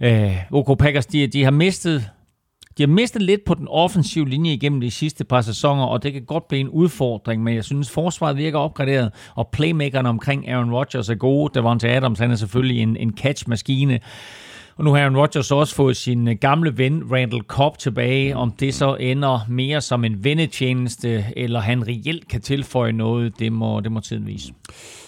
Øh, 0.00 0.36
OK 0.52 0.78
Packers, 0.78 1.06
de, 1.06 1.26
de 1.26 1.44
har 1.44 1.50
mistet 1.50 2.10
de 2.78 2.82
har 2.82 2.88
mistet 2.88 3.22
lidt 3.22 3.44
på 3.44 3.54
den 3.54 3.68
offensive 3.68 4.28
linje 4.28 4.52
igennem 4.52 4.80
de 4.80 4.90
sidste 4.90 5.24
par 5.24 5.40
sæsoner, 5.40 5.84
og 5.84 6.02
det 6.02 6.12
kan 6.12 6.22
godt 6.22 6.48
blive 6.48 6.60
en 6.60 6.68
udfordring, 6.68 7.42
men 7.42 7.54
jeg 7.54 7.64
synes, 7.64 7.90
forsvaret 7.90 8.36
virker 8.36 8.58
opgraderet, 8.58 9.12
og 9.34 9.48
playmakerne 9.48 10.08
omkring 10.08 10.48
Aaron 10.48 10.72
Rodgers 10.74 11.08
er 11.08 11.14
gode. 11.14 11.52
Davante 11.54 11.88
Adams, 11.88 12.18
han 12.18 12.30
er 12.30 12.36
selvfølgelig 12.36 12.82
en, 12.82 12.96
en 12.96 13.14
catch-maskine. 13.16 14.00
Og 14.78 14.84
nu 14.84 14.92
har 14.92 15.00
Aaron 15.00 15.16
Rodgers 15.16 15.50
også 15.50 15.74
fået 15.74 15.96
sin 15.96 16.28
øh, 16.28 16.36
gamle 16.40 16.78
ven 16.78 17.02
Randall 17.12 17.42
Cobb 17.42 17.78
tilbage. 17.78 18.36
Om 18.36 18.50
det 18.50 18.74
så 18.74 18.96
ender 19.00 19.46
mere 19.48 19.80
som 19.80 20.04
en 20.04 20.24
vennetjeneste, 20.24 21.24
eller 21.36 21.60
han 21.60 21.88
reelt 21.88 22.28
kan 22.28 22.40
tilføje 22.40 22.92
noget, 22.92 23.38
det 23.38 23.52
må, 23.52 23.80
det 23.80 23.92
må 23.92 24.00
tiden 24.00 24.26
vise. 24.26 24.52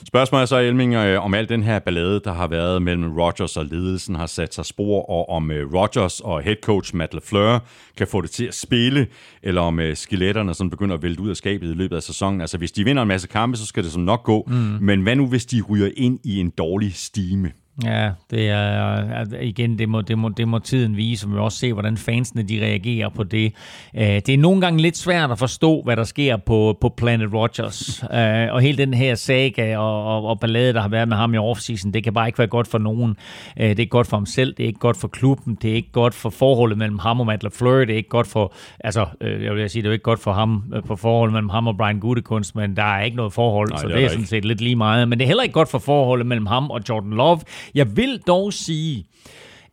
Spørgsmålet 0.06 0.42
er 0.42 0.46
så, 0.46 0.58
Elming, 0.58 0.94
øh, 0.94 1.24
om 1.24 1.34
al 1.34 1.48
den 1.48 1.62
her 1.62 1.78
ballade, 1.78 2.20
der 2.24 2.32
har 2.32 2.46
været 2.46 2.82
mellem 2.82 3.12
Rodgers 3.12 3.56
og 3.56 3.64
ledelsen, 3.64 4.14
har 4.14 4.26
sat 4.26 4.54
sig 4.54 4.66
spor, 4.66 5.10
og 5.10 5.28
om 5.28 5.50
øh, 5.50 5.74
Rodgers 5.74 6.20
og 6.20 6.42
head 6.42 6.56
coach 6.62 6.96
Matt 6.96 7.14
LaFleur 7.14 7.64
kan 7.96 8.06
få 8.06 8.20
det 8.20 8.30
til 8.30 8.44
at 8.44 8.54
spille, 8.54 9.06
eller 9.42 9.60
om 9.60 9.80
skeletterne 9.94 10.54
sådan 10.54 10.70
begynder 10.70 10.94
at 10.94 11.02
vælte 11.02 11.22
ud 11.22 11.30
af 11.30 11.36
skabet 11.36 11.70
i 11.70 11.74
løbet 11.74 11.96
af 11.96 12.02
sæsonen. 12.02 12.40
Altså, 12.40 12.58
hvis 12.58 12.72
de 12.72 12.84
vinder 12.84 13.02
en 13.02 13.08
masse 13.08 13.28
kampe, 13.28 13.56
så 13.56 13.66
skal 13.66 13.84
det 13.84 13.92
som 13.92 14.02
nok 14.02 14.22
gå. 14.22 14.44
Mm. 14.46 14.54
Men 14.80 15.00
hvad 15.00 15.16
nu, 15.16 15.26
hvis 15.26 15.46
de 15.46 15.62
ryger 15.62 15.90
ind 15.96 16.18
i 16.24 16.40
en 16.40 16.50
dårlig 16.50 16.94
stime? 16.94 17.52
Ja, 17.84 18.10
det 18.30 18.48
er 18.48 19.40
igen, 19.40 19.78
det 19.78 19.88
må, 19.88 20.00
det, 20.00 20.18
må, 20.18 20.28
det 20.28 20.48
må 20.48 20.58
tiden 20.58 20.96
vise, 20.96 21.26
og 21.26 21.32
vi 21.32 21.38
også 21.38 21.58
se, 21.58 21.72
hvordan 21.72 21.96
fansene 21.96 22.42
de 22.42 22.64
reagerer 22.64 23.08
på 23.08 23.22
det. 23.22 23.52
Øh, 23.96 24.02
det 24.02 24.28
er 24.28 24.38
nogle 24.38 24.60
gange 24.60 24.82
lidt 24.82 24.96
svært 24.96 25.30
at 25.30 25.38
forstå, 25.38 25.82
hvad 25.82 25.96
der 25.96 26.04
sker 26.04 26.36
på, 26.36 26.78
på 26.80 26.88
Planet 26.96 27.34
Rogers, 27.34 28.04
øh, 28.14 28.54
og 28.54 28.60
hele 28.60 28.78
den 28.78 28.94
her 28.94 29.14
saga 29.14 29.76
og, 29.76 30.04
og, 30.04 30.24
og 30.24 30.40
ballade, 30.40 30.72
der 30.72 30.80
har 30.80 30.88
været 30.88 31.08
med 31.08 31.16
ham 31.16 31.34
i 31.34 31.38
offseason, 31.38 31.92
det 31.92 32.04
kan 32.04 32.14
bare 32.14 32.28
ikke 32.28 32.38
være 32.38 32.48
godt 32.48 32.68
for 32.68 32.78
nogen. 32.78 33.16
Øh, 33.56 33.68
det 33.68 33.76
er 33.76 33.80
ikke 33.80 33.90
godt 33.90 34.06
for 34.06 34.16
ham 34.16 34.26
selv, 34.26 34.54
det 34.56 34.62
er 34.62 34.66
ikke 34.66 34.80
godt 34.80 34.96
for 34.96 35.08
klubben, 35.08 35.58
det 35.62 35.70
er 35.70 35.74
ikke 35.74 35.92
godt 35.92 36.14
for 36.14 36.30
forholdet 36.30 36.78
mellem 36.78 36.98
ham 36.98 37.20
og 37.20 37.26
Matt 37.26 37.42
LaFleur, 37.42 37.84
det 37.84 37.90
er 37.90 37.96
ikke 37.96 38.08
godt 38.08 38.26
for, 38.26 38.52
altså, 38.80 39.06
jeg 39.20 39.54
vil 39.54 39.70
sige, 39.70 39.82
det 39.82 39.88
er 39.88 39.92
ikke 39.92 40.02
godt 40.02 40.20
for 40.20 40.32
ham, 40.32 40.64
på 40.86 40.96
forholdet 40.96 41.32
mellem 41.32 41.48
ham 41.48 41.66
og 41.66 41.76
Brian 41.76 42.00
Gutekunst, 42.00 42.56
men 42.56 42.76
der 42.76 42.82
er 42.82 43.02
ikke 43.02 43.16
noget 43.16 43.32
forhold, 43.32 43.70
Nej, 43.70 43.78
så 43.78 43.86
det 43.86 43.92
er, 43.92 43.96
det 43.96 44.04
er 44.04 44.08
sådan 44.08 44.26
set 44.26 44.44
lidt 44.44 44.60
lige 44.60 44.76
meget. 44.76 45.08
Men 45.08 45.18
det 45.18 45.24
er 45.24 45.26
heller 45.26 45.42
ikke 45.42 45.52
godt 45.52 45.70
for 45.70 45.78
forholdet 45.78 46.26
mellem 46.26 46.46
ham 46.46 46.70
og 46.70 46.80
Jordan 46.88 47.10
Love. 47.10 47.40
Jeg 47.74 47.96
vil 47.96 48.18
dog 48.26 48.52
sige, 48.52 49.06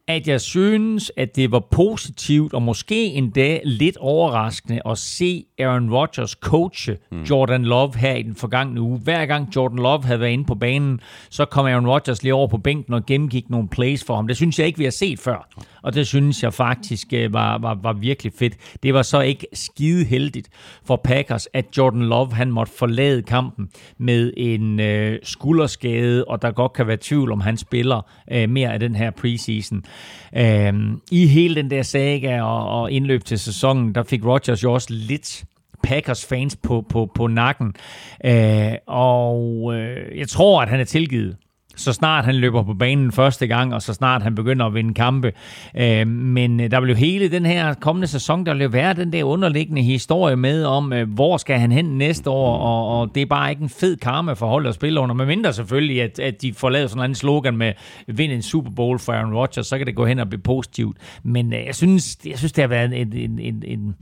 at 0.07 0.27
jeg 0.27 0.41
synes, 0.41 1.11
at 1.17 1.35
det 1.35 1.51
var 1.51 1.59
positivt 1.59 2.53
og 2.53 2.61
måske 2.61 3.05
endda 3.05 3.59
lidt 3.63 3.97
overraskende 3.97 4.81
at 4.85 4.97
se 4.97 5.45
Aaron 5.59 5.93
Rodgers 5.93 6.31
coache 6.31 6.97
mm. 7.11 7.23
Jordan 7.23 7.65
Love 7.65 7.97
her 7.97 8.15
i 8.15 8.21
den 8.21 8.35
forgangne 8.35 8.81
uge. 8.81 8.99
Hver 8.99 9.25
gang 9.25 9.55
Jordan 9.55 9.77
Love 9.77 10.03
havde 10.03 10.19
været 10.19 10.31
inde 10.31 10.45
på 10.45 10.55
banen, 10.55 10.99
så 11.29 11.45
kom 11.45 11.65
Aaron 11.65 11.87
Rodgers 11.87 12.23
lige 12.23 12.33
over 12.33 12.47
på 12.47 12.57
bænken 12.57 12.93
og 12.93 13.05
gennemgik 13.05 13.49
nogle 13.49 13.67
plays 13.67 14.03
for 14.03 14.15
ham. 14.15 14.27
Det 14.27 14.35
synes 14.35 14.59
jeg 14.59 14.67
ikke, 14.67 14.77
vi 14.77 14.83
har 14.83 14.91
set 14.91 15.19
før. 15.19 15.49
Og 15.81 15.93
det 15.93 16.07
synes 16.07 16.43
jeg 16.43 16.53
faktisk 16.53 17.13
øh, 17.13 17.33
var, 17.33 17.57
var, 17.57 17.79
var 17.81 17.93
virkelig 17.93 18.33
fedt. 18.39 18.53
Det 18.83 18.93
var 18.93 19.01
så 19.01 19.21
ikke 19.21 19.47
skide 19.53 20.05
heldigt 20.05 20.49
for 20.85 20.95
Packers, 21.03 21.47
at 21.53 21.65
Jordan 21.77 22.01
Love 22.01 22.33
han 22.33 22.51
måtte 22.51 22.73
forlade 22.77 23.21
kampen 23.21 23.69
med 23.97 24.33
en 24.37 24.79
øh, 24.79 25.19
skulderskade, 25.23 26.25
og 26.25 26.41
der 26.41 26.51
godt 26.51 26.73
kan 26.73 26.87
være 26.87 26.97
tvivl 27.01 27.31
om, 27.31 27.39
han 27.39 27.57
spiller 27.57 28.01
øh, 28.31 28.49
mere 28.49 28.73
af 28.73 28.79
den 28.79 28.95
her 28.95 29.11
preseason. 29.11 29.83
Øh, 30.35 30.73
I 31.11 31.27
hele 31.27 31.55
den 31.55 31.71
der 31.71 31.81
saga 31.81 32.41
og, 32.41 32.81
og 32.81 32.91
indløb 32.91 33.23
til 33.23 33.39
sæsonen, 33.39 33.95
der 33.95 34.03
fik 34.03 34.25
Rodgers 34.25 34.63
jo 34.63 34.73
også 34.73 34.87
lidt 34.89 35.43
Packers 35.83 36.25
fans 36.25 36.55
på, 36.55 36.85
på, 36.89 37.11
på 37.15 37.27
nakken. 37.27 37.73
Øh, 38.25 38.73
og 38.87 39.73
øh, 39.75 40.19
jeg 40.19 40.27
tror, 40.27 40.61
at 40.61 40.69
han 40.69 40.79
er 40.79 40.83
tilgivet 40.83 41.37
så 41.77 41.93
snart 41.93 42.25
han 42.25 42.35
løber 42.35 42.63
på 42.63 42.73
banen 42.73 43.11
første 43.11 43.47
gang, 43.47 43.73
og 43.73 43.81
så 43.81 43.93
snart 43.93 44.23
han 44.23 44.35
begynder 44.35 44.65
at 44.65 44.73
vinde 44.73 44.93
kampe. 44.93 45.31
Øh, 45.77 46.07
men 46.07 46.59
øh, 46.59 46.71
der 46.71 46.79
vil 46.79 46.89
jo 46.89 46.95
hele 46.95 47.31
den 47.31 47.45
her 47.45 47.73
kommende 47.73 48.07
sæson, 48.07 48.45
der 48.45 48.53
vil 48.53 48.61
jo 48.61 48.69
være 48.69 48.93
den 48.93 49.13
der 49.13 49.23
underliggende 49.23 49.81
historie 49.81 50.35
med 50.35 50.63
om, 50.63 50.93
øh, 50.93 51.13
hvor 51.13 51.37
skal 51.37 51.59
han 51.59 51.71
hen 51.71 51.85
næste 51.85 52.29
år, 52.29 52.57
og, 52.57 52.99
og 52.99 53.15
det 53.15 53.21
er 53.21 53.25
bare 53.25 53.49
ikke 53.49 53.61
en 53.61 53.69
fed 53.69 53.97
karma 53.97 54.33
for 54.33 54.47
holdet 54.47 54.69
at 54.69 54.75
spille 54.75 54.99
under, 54.99 55.15
mindre 55.15 55.53
selvfølgelig, 55.53 56.01
at, 56.01 56.19
at 56.19 56.41
de 56.41 56.53
får 56.53 56.69
lavet 56.69 56.89
sådan 56.89 57.09
en 57.09 57.15
slogan 57.15 57.57
med 57.57 57.73
vind 58.07 58.31
en 58.31 58.41
Super 58.41 58.71
Bowl 58.71 58.99
for 58.99 59.13
Aaron 59.13 59.33
Rodgers, 59.33 59.67
så 59.67 59.77
kan 59.77 59.87
det 59.87 59.95
gå 59.95 60.05
hen 60.05 60.19
og 60.19 60.29
blive 60.29 60.41
positivt. 60.41 60.97
Men 61.23 61.53
jeg 61.53 61.75
synes, 61.75 62.17
jeg 62.25 62.37
synes 62.37 62.51
det 62.51 62.61
har 62.61 62.67
været 62.67 63.01
en, 63.01 63.13
en, 63.13 63.39
en, 63.39 63.63
en 63.65 63.95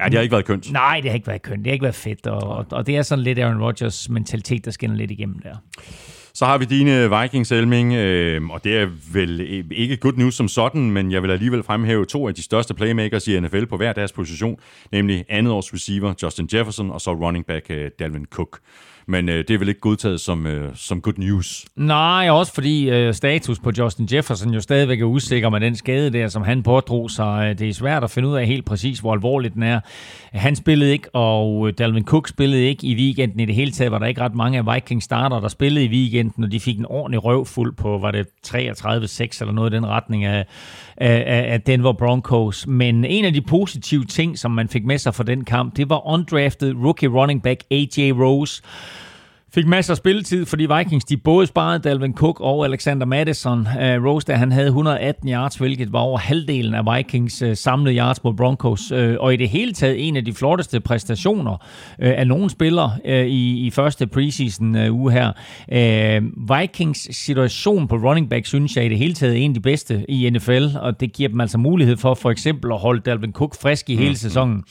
Ja, 0.00 0.04
det 0.04 0.14
har 0.14 0.20
ikke 0.20 0.32
været 0.32 0.44
kønt. 0.44 0.72
Nej, 0.72 1.00
det 1.02 1.10
har 1.10 1.14
ikke 1.14 1.26
været 1.26 1.42
kønt. 1.42 1.58
Det 1.58 1.66
har 1.66 1.72
ikke 1.72 1.82
været 1.82 1.94
fedt, 1.94 2.26
og, 2.26 2.42
og, 2.42 2.66
og 2.70 2.86
det 2.86 2.96
er 2.96 3.02
sådan 3.02 3.24
lidt 3.24 3.38
Aaron 3.38 3.62
Rodgers 3.62 4.08
mentalitet, 4.08 4.64
der 4.64 4.70
skinner 4.70 4.96
lidt 4.96 5.10
igennem 5.10 5.38
der. 5.38 5.56
Så 6.38 6.46
har 6.46 6.58
vi 6.58 6.64
dine 6.64 7.20
Vikings, 7.20 7.52
Elming, 7.52 7.94
øh, 7.94 8.50
og 8.50 8.64
det 8.64 8.76
er 8.76 8.88
vel 9.12 9.40
ikke 9.72 9.96
good 9.96 10.12
news 10.16 10.34
som 10.34 10.48
sådan, 10.48 10.90
men 10.90 11.12
jeg 11.12 11.22
vil 11.22 11.30
alligevel 11.30 11.62
fremhæve 11.62 12.06
to 12.06 12.28
af 12.28 12.34
de 12.34 12.42
største 12.42 12.74
playmakers 12.74 13.28
i 13.28 13.40
NFL 13.40 13.64
på 13.64 13.76
hver 13.76 13.92
deres 13.92 14.12
position, 14.12 14.56
nemlig 14.92 15.24
andet 15.28 15.52
års 15.52 15.74
receiver 15.74 16.14
Justin 16.22 16.48
Jefferson 16.52 16.90
og 16.90 17.00
så 17.00 17.12
running 17.12 17.46
back 17.46 17.66
øh, 17.70 17.90
Dalvin 17.98 18.26
Cook 18.26 18.58
men 19.08 19.28
øh, 19.28 19.38
det 19.38 19.50
er 19.50 19.58
vel 19.58 19.68
ikke 19.68 19.80
godtaget 19.80 20.20
som, 20.20 20.46
øh, 20.46 20.70
som 20.74 21.00
good 21.00 21.14
news. 21.16 21.66
Nej, 21.76 22.30
også 22.30 22.54
fordi 22.54 22.90
øh, 22.90 23.14
status 23.14 23.58
på 23.58 23.72
Justin 23.78 24.08
Jefferson 24.12 24.54
jo 24.54 24.60
stadigvæk 24.60 25.00
er 25.00 25.04
usikker 25.04 25.50
med 25.50 25.60
den 25.60 25.76
skade 25.76 26.10
der, 26.10 26.28
som 26.28 26.42
han 26.42 26.62
pådrog 26.62 27.10
sig. 27.10 27.48
Øh, 27.50 27.58
det 27.58 27.68
er 27.68 27.72
svært 27.72 28.04
at 28.04 28.10
finde 28.10 28.28
ud 28.28 28.36
af 28.36 28.46
helt 28.46 28.64
præcis, 28.64 28.98
hvor 28.98 29.12
alvorligt 29.12 29.54
den 29.54 29.62
er. 29.62 29.80
Han 30.32 30.56
spillede 30.56 30.92
ikke, 30.92 31.14
og 31.14 31.68
øh, 31.68 31.74
Dalvin 31.78 32.04
Cook 32.04 32.28
spillede 32.28 32.62
ikke 32.62 32.86
i 32.86 32.94
weekenden. 32.94 33.40
I 33.40 33.44
det 33.44 33.54
hele 33.54 33.70
taget 33.70 33.92
var 33.92 33.98
der 33.98 34.06
ikke 34.06 34.20
ret 34.20 34.34
mange 34.34 34.58
af 34.58 34.74
Vikings 34.74 35.04
starter, 35.04 35.40
der 35.40 35.48
spillede 35.48 35.84
i 35.84 35.88
weekenden, 35.88 36.44
og 36.44 36.52
de 36.52 36.60
fik 36.60 36.78
en 36.78 36.86
ordentlig 36.86 37.24
røvfuld 37.24 37.76
på, 37.76 37.98
var 37.98 38.10
det 38.10 38.26
33-6 38.46 39.38
eller 39.40 39.52
noget 39.52 39.72
i 39.72 39.76
den 39.76 39.86
retning 39.86 40.24
af, 40.24 40.46
af, 40.96 41.52
af 41.52 41.60
Denver 41.60 41.92
Broncos. 41.92 42.66
Men 42.66 43.04
en 43.04 43.24
af 43.24 43.32
de 43.32 43.40
positive 43.40 44.04
ting, 44.04 44.38
som 44.38 44.50
man 44.50 44.68
fik 44.68 44.84
med 44.84 44.98
sig 44.98 45.14
fra 45.14 45.24
den 45.24 45.44
kamp, 45.44 45.76
det 45.76 45.90
var 45.90 46.06
undrafted 46.06 46.74
rookie 46.74 47.08
running 47.08 47.42
back 47.42 47.62
AJ 47.70 48.12
Rose, 48.12 48.62
Fik 49.54 49.66
masser 49.66 49.92
af 49.92 49.96
spilletid, 49.96 50.46
fordi 50.46 50.66
Vikings 50.76 51.04
de 51.04 51.16
både 51.16 51.46
sparede 51.46 51.78
Dalvin 51.78 52.14
Cook 52.14 52.40
og 52.40 52.64
Alexander 52.64 53.06
Madison. 53.06 53.60
Uh, 53.60 54.04
Rose, 54.04 54.26
der 54.26 54.36
han 54.36 54.52
havde 54.52 54.66
118 54.66 55.28
yards, 55.28 55.56
hvilket 55.56 55.92
var 55.92 55.98
over 55.98 56.18
halvdelen 56.18 56.74
af 56.74 56.96
Vikings 56.96 57.42
uh, 57.42 57.54
samlede 57.54 57.96
yards 57.96 58.24
mod 58.24 58.34
Broncos. 58.34 58.92
Uh, 58.92 59.14
og 59.20 59.34
i 59.34 59.36
det 59.36 59.48
hele 59.48 59.72
taget 59.72 60.08
en 60.08 60.16
af 60.16 60.24
de 60.24 60.34
flotteste 60.34 60.80
præstationer 60.80 61.52
uh, 61.52 61.58
af 61.98 62.26
nogen 62.26 62.50
spillere 62.50 62.92
uh, 63.04 63.10
i, 63.10 63.66
i 63.66 63.70
første 63.70 64.06
preseason 64.06 64.76
uh, 64.76 64.94
uge 64.94 65.12
her. 65.12 65.32
Uh, 65.68 66.58
Vikings 66.58 67.16
situation 67.16 67.88
på 67.88 67.96
running 67.96 68.30
back, 68.30 68.46
synes 68.46 68.76
jeg 68.76 68.84
i 68.84 68.88
det 68.88 68.98
hele 68.98 69.14
taget 69.14 69.34
er 69.34 69.38
en 69.38 69.50
af 69.50 69.54
de 69.54 69.60
bedste 69.60 70.04
i 70.08 70.30
NFL, 70.30 70.66
og 70.80 71.00
det 71.00 71.12
giver 71.12 71.28
dem 71.28 71.40
altså 71.40 71.58
mulighed 71.58 71.96
for 71.96 72.14
for 72.14 72.30
eksempel 72.30 72.72
at 72.72 72.78
holde 72.78 73.00
Dalvin 73.00 73.32
Cook 73.32 73.60
frisk 73.62 73.90
i 73.90 73.96
hele 73.96 74.08
mm. 74.08 74.14
sæsonen 74.14 74.64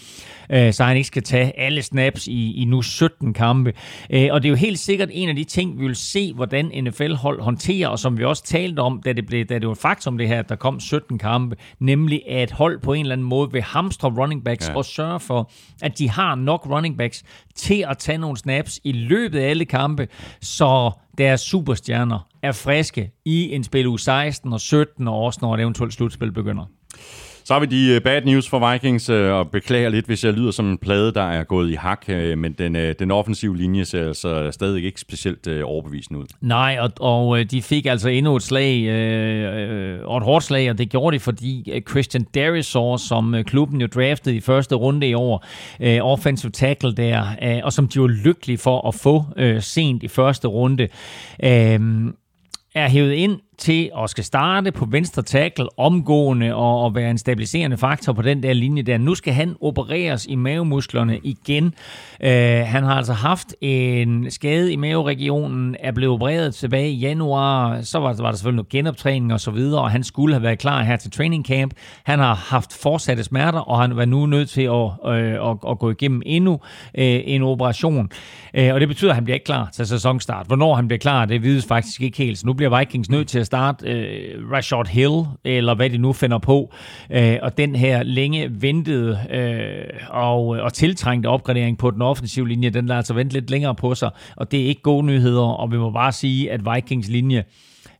øh, 0.49 0.73
så 0.73 0.83
han 0.83 0.97
ikke 0.97 1.07
skal 1.07 1.23
tage 1.23 1.59
alle 1.59 1.81
snaps 1.81 2.27
i, 2.27 2.53
i 2.61 2.65
nu 2.65 2.81
17 2.81 3.33
kampe. 3.33 3.73
Øh, 4.09 4.27
og 4.31 4.43
det 4.43 4.47
er 4.47 4.49
jo 4.49 4.55
helt 4.55 4.79
sikkert 4.79 5.09
en 5.11 5.29
af 5.29 5.35
de 5.35 5.43
ting, 5.43 5.79
vi 5.79 5.85
vil 5.85 5.95
se, 5.95 6.33
hvordan 6.33 6.71
NFL-hold 6.83 7.41
håndterer, 7.41 7.87
og 7.87 7.99
som 7.99 8.17
vi 8.17 8.23
også 8.23 8.43
talte 8.43 8.79
om, 8.79 9.01
da 9.05 9.13
det, 9.13 9.25
blev, 9.25 9.45
da 9.45 9.59
det 9.59 9.67
var 9.67 9.73
faktum 9.73 10.17
det 10.17 10.27
her, 10.27 10.39
at 10.39 10.49
der 10.49 10.55
kom 10.55 10.79
17 10.79 11.17
kampe, 11.17 11.55
nemlig 11.79 12.29
at 12.29 12.51
hold 12.51 12.79
på 12.79 12.93
en 12.93 13.01
eller 13.01 13.13
anden 13.13 13.27
måde 13.27 13.51
vil 13.51 13.61
hamstre 13.61 14.09
running 14.09 14.43
backs 14.43 14.69
ja. 14.69 14.75
og 14.75 14.85
sørge 14.85 15.19
for, 15.19 15.51
at 15.81 15.97
de 15.97 16.09
har 16.09 16.35
nok 16.35 16.67
running 16.69 16.97
backs 16.97 17.23
til 17.55 17.85
at 17.89 17.97
tage 17.97 18.17
nogle 18.17 18.37
snaps 18.37 18.79
i 18.83 18.91
løbet 18.91 19.39
af 19.39 19.49
alle 19.49 19.65
kampe, 19.65 20.07
så 20.41 20.91
deres 21.17 21.41
superstjerner 21.41 22.27
er 22.43 22.51
friske 22.51 23.11
i 23.25 23.53
en 23.53 23.63
spil 23.63 23.87
u 23.87 23.97
16 23.97 24.53
og 24.53 24.61
17, 24.61 25.07
og 25.07 25.21
også 25.21 25.39
når 25.41 25.53
et 25.53 25.61
eventuelt 25.61 25.93
slutspil 25.93 26.31
begynder. 26.31 26.65
Så 27.47 27.53
har 27.53 27.59
vi 27.59 27.65
de 27.65 27.95
øh, 27.95 28.01
bad 28.01 28.21
news 28.21 28.49
for 28.49 28.71
Vikings, 28.71 29.09
øh, 29.09 29.33
og 29.33 29.51
beklager 29.51 29.89
lidt, 29.89 30.05
hvis 30.05 30.23
jeg 30.23 30.33
lyder 30.33 30.51
som 30.51 30.69
en 30.69 30.77
plade, 30.77 31.13
der 31.13 31.21
er 31.21 31.43
gået 31.43 31.71
i 31.71 31.73
hak, 31.73 32.05
øh, 32.09 32.37
men 32.37 32.53
den, 32.53 32.75
den 32.99 33.11
offensive 33.11 33.57
linje 33.57 33.85
ser 33.85 34.07
altså 34.07 34.51
stadig 34.51 34.85
ikke 34.85 34.99
specielt 34.99 35.47
overbevisende 35.63 36.19
ud. 36.19 36.25
Nej, 36.41 36.77
og, 36.79 36.91
og 36.99 37.51
de 37.51 37.61
fik 37.61 37.85
altså 37.85 38.09
endnu 38.09 38.35
et 38.35 38.43
slag, 38.43 38.83
øh, 38.83 39.99
og 40.05 40.17
et 40.17 40.23
hårdt 40.23 40.45
slag, 40.45 40.69
og 40.69 40.77
det 40.77 40.89
gjorde 40.89 41.15
de, 41.15 41.19
fordi 41.19 41.83
Christian 41.89 42.23
Darisaw, 42.23 42.97
som 42.97 43.35
klubben 43.45 43.81
jo 43.81 43.87
draftede 43.87 44.35
i 44.35 44.39
første 44.39 44.75
runde 44.75 45.07
i 45.07 45.13
år, 45.13 45.45
øh, 45.79 45.99
offensive 46.01 46.51
tackle 46.51 46.95
der, 46.95 47.25
øh, 47.43 47.59
og 47.63 47.73
som 47.73 47.87
de 47.87 48.01
var 48.01 48.07
lykkelige 48.07 48.57
for 48.57 48.87
at 48.87 48.95
få 48.95 49.25
øh, 49.37 49.61
sent 49.61 50.03
i 50.03 50.07
første 50.07 50.47
runde, 50.47 50.83
øh, 51.43 51.79
er 52.75 52.89
hævet 52.89 53.13
ind 53.13 53.39
til 53.57 53.91
at 54.03 54.09
skal 54.09 54.23
starte 54.23 54.71
på 54.71 54.85
venstre 54.85 55.21
tackle 55.21 55.79
omgående 55.79 56.55
og, 56.55 56.81
og 56.81 56.95
være 56.95 57.11
en 57.11 57.17
stabiliserende 57.17 57.77
faktor 57.77 58.13
på 58.13 58.21
den 58.21 58.43
der 58.43 58.53
linje 58.53 58.81
der. 58.81 58.97
Nu 58.97 59.15
skal 59.15 59.33
han 59.33 59.55
opereres 59.61 60.25
i 60.25 60.35
mavemusklerne 60.35 61.19
igen. 61.23 61.73
Øh, 62.23 62.31
han 62.65 62.83
har 62.83 62.93
altså 62.93 63.13
haft 63.13 63.55
en 63.61 64.31
skade 64.31 64.71
i 64.73 64.75
maveregionen, 64.75 65.75
er 65.79 65.91
blevet 65.91 66.13
opereret 66.13 66.55
tilbage 66.55 66.89
i 66.89 66.95
januar, 66.95 67.81
så 67.81 67.99
var, 67.99 68.13
var 68.13 68.31
der 68.31 68.37
selvfølgelig 68.37 68.55
noget 68.55 68.69
genoptræning 68.69 69.33
og 69.33 69.39
så 69.39 69.51
videre, 69.51 69.81
og 69.81 69.91
han 69.91 70.03
skulle 70.03 70.35
have 70.35 70.43
været 70.43 70.59
klar 70.59 70.83
her 70.83 70.95
til 70.95 71.11
training 71.11 71.45
camp. 71.45 71.73
Han 72.03 72.19
har 72.19 72.35
haft 72.35 72.73
fortsatte 72.81 73.23
smerter, 73.23 73.59
og 73.59 73.81
han 73.81 73.95
var 73.95 74.05
nu 74.05 74.25
nødt 74.25 74.49
til 74.49 74.61
at, 74.61 75.11
øh, 75.13 75.49
at, 75.49 75.57
at 75.69 75.79
gå 75.79 75.91
igennem 75.91 76.21
endnu 76.25 76.59
øh, 76.97 77.21
en 77.25 77.43
operation. 77.43 78.09
Øh, 78.53 78.73
og 78.73 78.79
det 78.79 78.87
betyder, 78.87 79.11
at 79.11 79.15
han 79.15 79.23
bliver 79.23 79.35
ikke 79.35 79.45
klar 79.45 79.69
til 79.73 79.87
sæsonstart. 79.87 80.47
Hvornår 80.47 80.75
han 80.75 80.87
bliver 80.87 80.99
klar, 80.99 81.25
det 81.25 81.43
vides 81.43 81.65
faktisk 81.65 82.01
ikke 82.01 82.17
helt, 82.17 82.37
så 82.37 82.45
nu 82.45 82.53
bliver 82.53 82.79
Vikings 82.79 83.09
nødt 83.09 83.27
til 83.27 83.39
at 83.39 83.46
starte 83.47 83.89
øh, 83.89 84.51
Rashad 84.51 84.87
Hill, 84.87 85.23
eller 85.43 85.75
hvad 85.75 85.89
de 85.89 85.97
nu 85.97 86.13
finder 86.13 86.37
på, 86.37 86.73
øh, 87.11 87.37
og 87.41 87.57
den 87.57 87.75
her 87.75 88.03
længe 88.03 88.49
ventede 88.61 89.19
øh, 89.33 89.99
og, 90.09 90.47
og 90.47 90.73
tiltrængte 90.73 91.27
opgradering 91.27 91.77
på 91.77 91.91
den 91.91 92.01
offensive 92.01 92.47
linje, 92.47 92.69
den 92.69 92.85
lader 92.85 92.97
altså 92.97 93.13
vente 93.13 93.33
lidt 93.33 93.49
længere 93.49 93.75
på 93.75 93.95
sig, 93.95 94.09
og 94.35 94.51
det 94.51 94.61
er 94.61 94.65
ikke 94.65 94.81
gode 94.81 95.05
nyheder, 95.05 95.41
og 95.41 95.71
vi 95.71 95.77
må 95.77 95.91
bare 95.91 96.11
sige, 96.11 96.51
at 96.51 96.61
Vikings 96.73 97.09
linje 97.09 97.43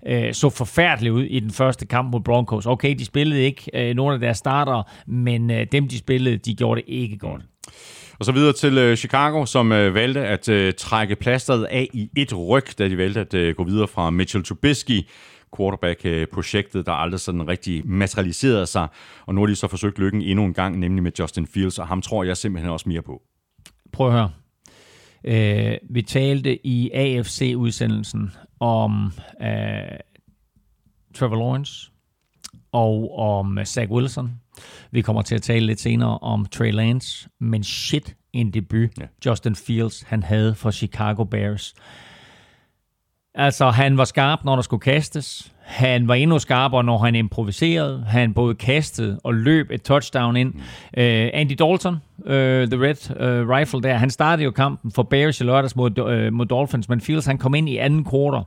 øh, 0.08 0.34
så 0.34 0.50
forfærdeligt 0.50 1.14
ud 1.14 1.24
i 1.24 1.40
den 1.40 1.52
første 1.52 1.86
kamp 1.86 2.12
mod 2.12 2.22
Broncos. 2.22 2.66
Okay, 2.66 2.96
de 2.96 3.06
spillede 3.06 3.42
ikke 3.42 3.72
øh, 3.74 3.96
nogle 3.96 4.14
af 4.14 4.20
deres 4.20 4.38
starter, 4.38 4.84
men 5.08 5.52
øh, 5.52 5.68
dem, 5.72 5.88
de 5.88 5.98
spillede, 5.98 6.38
de 6.38 6.56
gjorde 6.56 6.82
det 6.82 6.94
ikke 6.94 7.18
godt. 7.18 7.42
Og 8.20 8.26
så 8.26 8.32
videre 8.32 8.54
til 8.54 8.78
øh, 8.78 8.98
Chicago, 8.98 9.46
som 9.46 9.72
øh, 9.72 9.94
valgte 9.94 10.26
at 10.26 10.50
øh, 10.50 10.74
trække 10.78 11.16
plasteret 11.16 11.64
af 11.64 11.88
i 11.94 12.10
et 12.18 12.38
ryg, 12.38 12.64
da 12.80 12.90
de 12.90 12.98
valgte 12.98 13.20
at 13.20 13.34
øh, 13.34 13.56
gå 13.56 13.64
videre 13.64 13.88
fra 13.88 14.10
Mitchell 14.10 14.44
Trubisky 14.44 15.08
quarterback-projektet, 15.58 16.86
der 16.86 16.92
aldrig 16.92 17.20
sådan 17.20 17.48
rigtig 17.48 17.88
materialiserede 17.88 18.66
sig. 18.66 18.88
Og 19.26 19.36
nu 19.36 19.42
har 19.42 19.48
de 19.48 19.56
så 19.56 19.68
forsøgt 19.68 20.00
lykken 20.00 20.22
endnu 20.22 20.46
en 20.46 20.54
gang, 20.54 20.80
nemlig 20.80 21.04
med 21.04 21.12
Justin 21.20 21.48
Fields, 21.48 21.80
og 21.80 21.88
ham 21.88 22.02
tror 22.02 22.24
jeg 22.24 22.38
simpelthen 22.38 22.72
også 22.72 22.90
mere 22.90 23.02
på. 23.02 23.22
Prøv 23.92 24.08
at 24.08 24.14
høre. 24.14 24.32
Øh, 25.24 25.78
vi 25.90 26.02
talte 26.02 26.68
i 26.68 26.92
AFC-udsendelsen 26.92 28.32
om 28.60 29.12
øh, 29.42 30.00
Trevor 31.16 31.36
Lawrence 31.36 31.92
og 32.72 33.18
om 33.18 33.60
Zach 33.66 33.92
Wilson. 33.92 34.32
Vi 34.92 35.02
kommer 35.02 35.22
til 35.22 35.36
at 35.36 35.42
tale 35.42 35.66
lidt 35.66 35.80
senere 35.80 36.18
om 36.18 36.46
Trey 36.46 36.72
Lance, 36.72 37.30
men 37.40 37.64
shit 37.64 38.16
en 38.34 38.52
debut 38.52 38.90
ja. 39.00 39.06
Justin 39.26 39.56
Fields 39.56 40.02
han 40.02 40.24
havde 40.24 40.56
for 40.56 40.72
Chicago 40.72 41.24
Bears. 41.24 41.74
Altså, 43.38 43.70
han 43.70 43.98
var 43.98 44.06
skarp, 44.06 44.40
når 44.46 44.56
der 44.56 44.62
skulle 44.62 44.82
kastes. 44.82 45.52
Han 45.62 46.08
var 46.08 46.14
endnu 46.14 46.40
skarpere, 46.40 46.84
når 46.84 46.98
han 46.98 47.16
improviserede. 47.16 48.06
Han 48.08 48.34
både 48.34 48.56
kastede 48.56 49.20
og 49.24 49.34
løb 49.34 49.72
et 49.72 49.82
touchdown 49.82 50.36
ind. 50.36 50.54
Mm. 50.54 50.60
Uh, 50.98 51.30
Andy 51.34 51.56
Dalton, 51.60 51.94
uh, 52.18 52.32
the 52.72 52.82
red 52.88 53.12
uh, 53.12 53.50
rifle 53.50 53.82
der, 53.82 53.94
han 53.94 54.10
startede 54.10 54.44
jo 54.44 54.52
kampen 54.52 54.92
for 54.92 55.04
Bears 55.04 55.42
i 55.42 55.44
lørdags 55.44 55.76
mod, 55.76 56.00
uh, 56.00 56.34
mod 56.34 56.46
Dolphins, 56.46 56.90
men 56.90 57.02
Fields 57.02 57.26
han 57.26 57.38
kom 57.38 57.56
ind 57.56 57.70
i 57.70 57.78
anden 57.78 58.04
kvartal. 58.04 58.44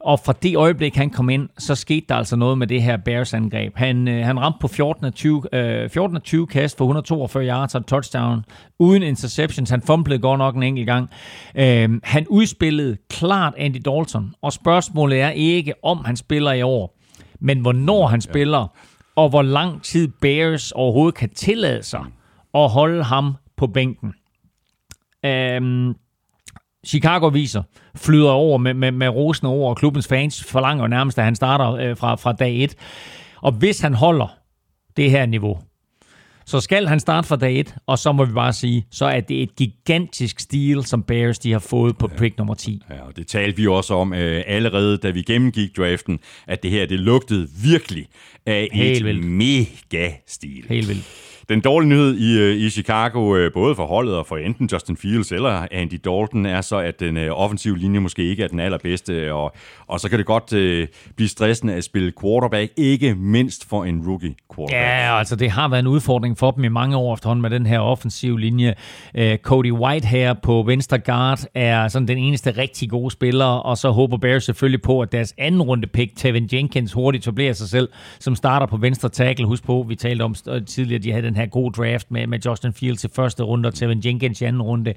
Og 0.00 0.20
fra 0.20 0.32
det 0.42 0.56
øjeblik, 0.56 0.96
han 0.96 1.10
kom 1.10 1.28
ind, 1.28 1.48
så 1.58 1.74
skete 1.74 2.06
der 2.08 2.14
altså 2.14 2.36
noget 2.36 2.58
med 2.58 2.66
det 2.66 2.82
her 2.82 2.96
Bears-angreb. 2.96 3.76
Han, 3.76 4.08
øh, 4.08 4.24
han 4.24 4.40
ramte 4.40 4.58
på 4.60 4.68
14 4.68 5.04
af 5.04 5.12
20, 5.12 5.54
øh, 5.54 5.90
14 5.90 6.16
af 6.16 6.22
20 6.22 6.46
kast 6.46 6.78
for 6.78 6.84
142 6.84 7.46
yards 7.46 7.74
og 7.74 7.86
touchdown, 7.86 8.44
uden 8.78 9.02
interceptions. 9.02 9.70
Han 9.70 9.82
fumblede 9.82 10.18
godt 10.18 10.38
nok 10.38 10.56
en 10.56 10.62
enkelt 10.62 10.86
gang. 10.86 11.10
Øh, 11.54 12.00
han 12.02 12.26
udspillede 12.28 12.96
klart 13.10 13.54
Andy 13.58 13.80
Dalton, 13.84 14.34
og 14.42 14.52
spørgsmålet 14.52 15.20
er 15.20 15.30
ikke, 15.30 15.74
om 15.82 16.04
han 16.04 16.16
spiller 16.16 16.52
i 16.52 16.62
år, 16.62 16.98
men 17.40 17.60
hvornår 17.60 18.06
han 18.06 18.20
spiller, 18.20 18.76
og 19.16 19.28
hvor 19.28 19.42
lang 19.42 19.82
tid 19.82 20.08
Bears 20.20 20.72
overhovedet 20.72 21.14
kan 21.14 21.30
tillade 21.30 21.82
sig 21.82 22.04
at 22.54 22.70
holde 22.70 23.04
ham 23.04 23.34
på 23.56 23.66
bænken. 23.66 24.14
Øh, 25.24 25.94
Chicago 26.86 27.28
viser 27.28 27.62
flyder 27.96 28.30
over 28.30 28.58
med, 28.58 28.74
med, 28.74 28.92
med 28.92 29.08
rosen 29.08 29.46
over, 29.46 29.70
og 29.70 29.76
klubbens 29.76 30.08
fans 30.08 30.44
forlanger 30.44 30.86
nærmest, 30.86 31.18
at 31.18 31.24
han 31.24 31.34
starter 31.34 31.72
øh, 31.72 31.96
fra, 31.96 32.14
fra 32.14 32.32
dag 32.32 32.62
1. 32.62 32.74
Og 33.42 33.52
hvis 33.52 33.80
han 33.80 33.94
holder 33.94 34.36
det 34.96 35.10
her 35.10 35.26
niveau, 35.26 35.58
så 36.46 36.60
skal 36.60 36.86
han 36.86 37.00
starte 37.00 37.28
fra 37.28 37.36
dag 37.36 37.60
1, 37.60 37.74
og 37.86 37.98
så 37.98 38.12
må 38.12 38.24
vi 38.24 38.32
bare 38.32 38.52
sige, 38.52 38.86
så 38.90 39.04
er 39.04 39.20
det 39.20 39.42
et 39.42 39.56
gigantisk 39.56 40.40
stil, 40.40 40.84
som 40.84 41.02
Bears 41.02 41.38
de 41.38 41.52
har 41.52 41.58
fået 41.58 41.98
på 41.98 42.08
pick 42.08 42.38
nummer 42.38 42.54
10. 42.54 42.82
Ja, 42.90 43.02
og 43.06 43.16
det 43.16 43.26
talte 43.26 43.56
vi 43.56 43.66
også 43.66 43.94
om 43.94 44.12
øh, 44.14 44.42
allerede, 44.46 44.96
da 44.96 45.10
vi 45.10 45.22
gennemgik 45.22 45.76
draften, 45.76 46.18
at 46.46 46.62
det 46.62 46.70
her, 46.70 46.86
det 46.86 47.00
lugtede 47.00 47.48
virkelig 47.64 48.06
af 48.46 48.68
Helt 48.72 48.98
et 48.98 49.04
vildt. 49.04 49.24
mega 49.24 50.12
stil. 50.26 50.64
Helt 50.68 50.88
vildt. 50.88 51.04
Den 51.50 51.60
dårlige 51.60 51.88
nyhed 51.88 52.16
i, 52.16 52.38
øh, 52.38 52.56
i 52.56 52.70
Chicago, 52.70 53.36
øh, 53.36 53.52
både 53.52 53.74
for 53.74 53.86
holdet 53.86 54.16
og 54.16 54.26
for 54.26 54.36
enten 54.36 54.68
Justin 54.72 54.96
Fields 54.96 55.32
eller 55.32 55.66
Andy 55.70 56.00
Dalton, 56.04 56.46
er 56.46 56.60
så, 56.60 56.76
at 56.76 57.00
den 57.00 57.16
øh, 57.16 57.30
offensive 57.32 57.78
linje 57.78 58.00
måske 58.00 58.24
ikke 58.24 58.44
er 58.44 58.48
den 58.48 58.60
allerbedste, 58.60 59.32
og, 59.32 59.54
og 59.86 60.00
så 60.00 60.08
kan 60.08 60.18
det 60.18 60.26
godt 60.26 60.52
øh, 60.52 60.88
blive 61.16 61.28
stressende 61.28 61.74
at 61.74 61.84
spille 61.84 62.12
quarterback, 62.22 62.72
ikke 62.76 63.14
mindst 63.14 63.68
for 63.68 63.84
en 63.84 64.02
rookie 64.06 64.34
quarterback. 64.56 64.84
Ja, 64.84 65.18
altså 65.18 65.36
det 65.36 65.50
har 65.50 65.68
været 65.68 65.80
en 65.80 65.86
udfordring 65.86 66.38
for 66.38 66.50
dem 66.50 66.64
i 66.64 66.68
mange 66.68 66.96
år 66.96 67.14
efterhånden 67.14 67.42
med 67.42 67.50
den 67.50 67.66
her 67.66 67.78
offensive 67.78 68.40
linje. 68.40 68.74
Øh, 69.14 69.38
Cody 69.38 69.72
White 69.72 70.06
her 70.06 70.34
på 70.42 70.62
venstre 70.66 70.98
guard 70.98 71.40
er 71.54 71.88
sådan 71.88 72.08
den 72.08 72.18
eneste 72.18 72.50
rigtig 72.50 72.90
gode 72.90 73.10
spiller, 73.10 73.44
og 73.44 73.78
så 73.78 73.90
håber 73.90 74.16
Bears 74.16 74.44
selvfølgelig 74.44 74.82
på, 74.82 75.00
at 75.00 75.12
deres 75.12 75.34
anden 75.38 75.62
runde 75.62 75.86
pick, 75.86 76.16
Tevin 76.16 76.48
Jenkins, 76.52 76.92
hurtigt 76.92 77.24
etablerer 77.24 77.52
sig 77.52 77.68
selv, 77.68 77.88
som 78.18 78.34
starter 78.34 78.66
på 78.66 78.76
venstre 78.76 79.08
tackle. 79.08 79.46
Husk 79.46 79.64
på, 79.64 79.84
vi 79.88 79.94
talte 79.94 80.22
om 80.22 80.34
tidligere, 80.66 81.02
de 81.02 81.10
havde 81.12 81.26
den 81.26 81.36
her 81.36 81.39
god 81.46 81.72
draft 81.72 82.10
med, 82.10 82.26
med 82.26 82.38
Justin 82.46 82.72
Fields 82.72 83.04
i 83.04 83.08
første 83.14 83.42
runde 83.42 83.66
og 83.66 83.74
Tevin 83.74 84.02
Jenkins 84.04 84.40
i 84.40 84.44
anden 84.44 84.62
runde. 84.62 84.94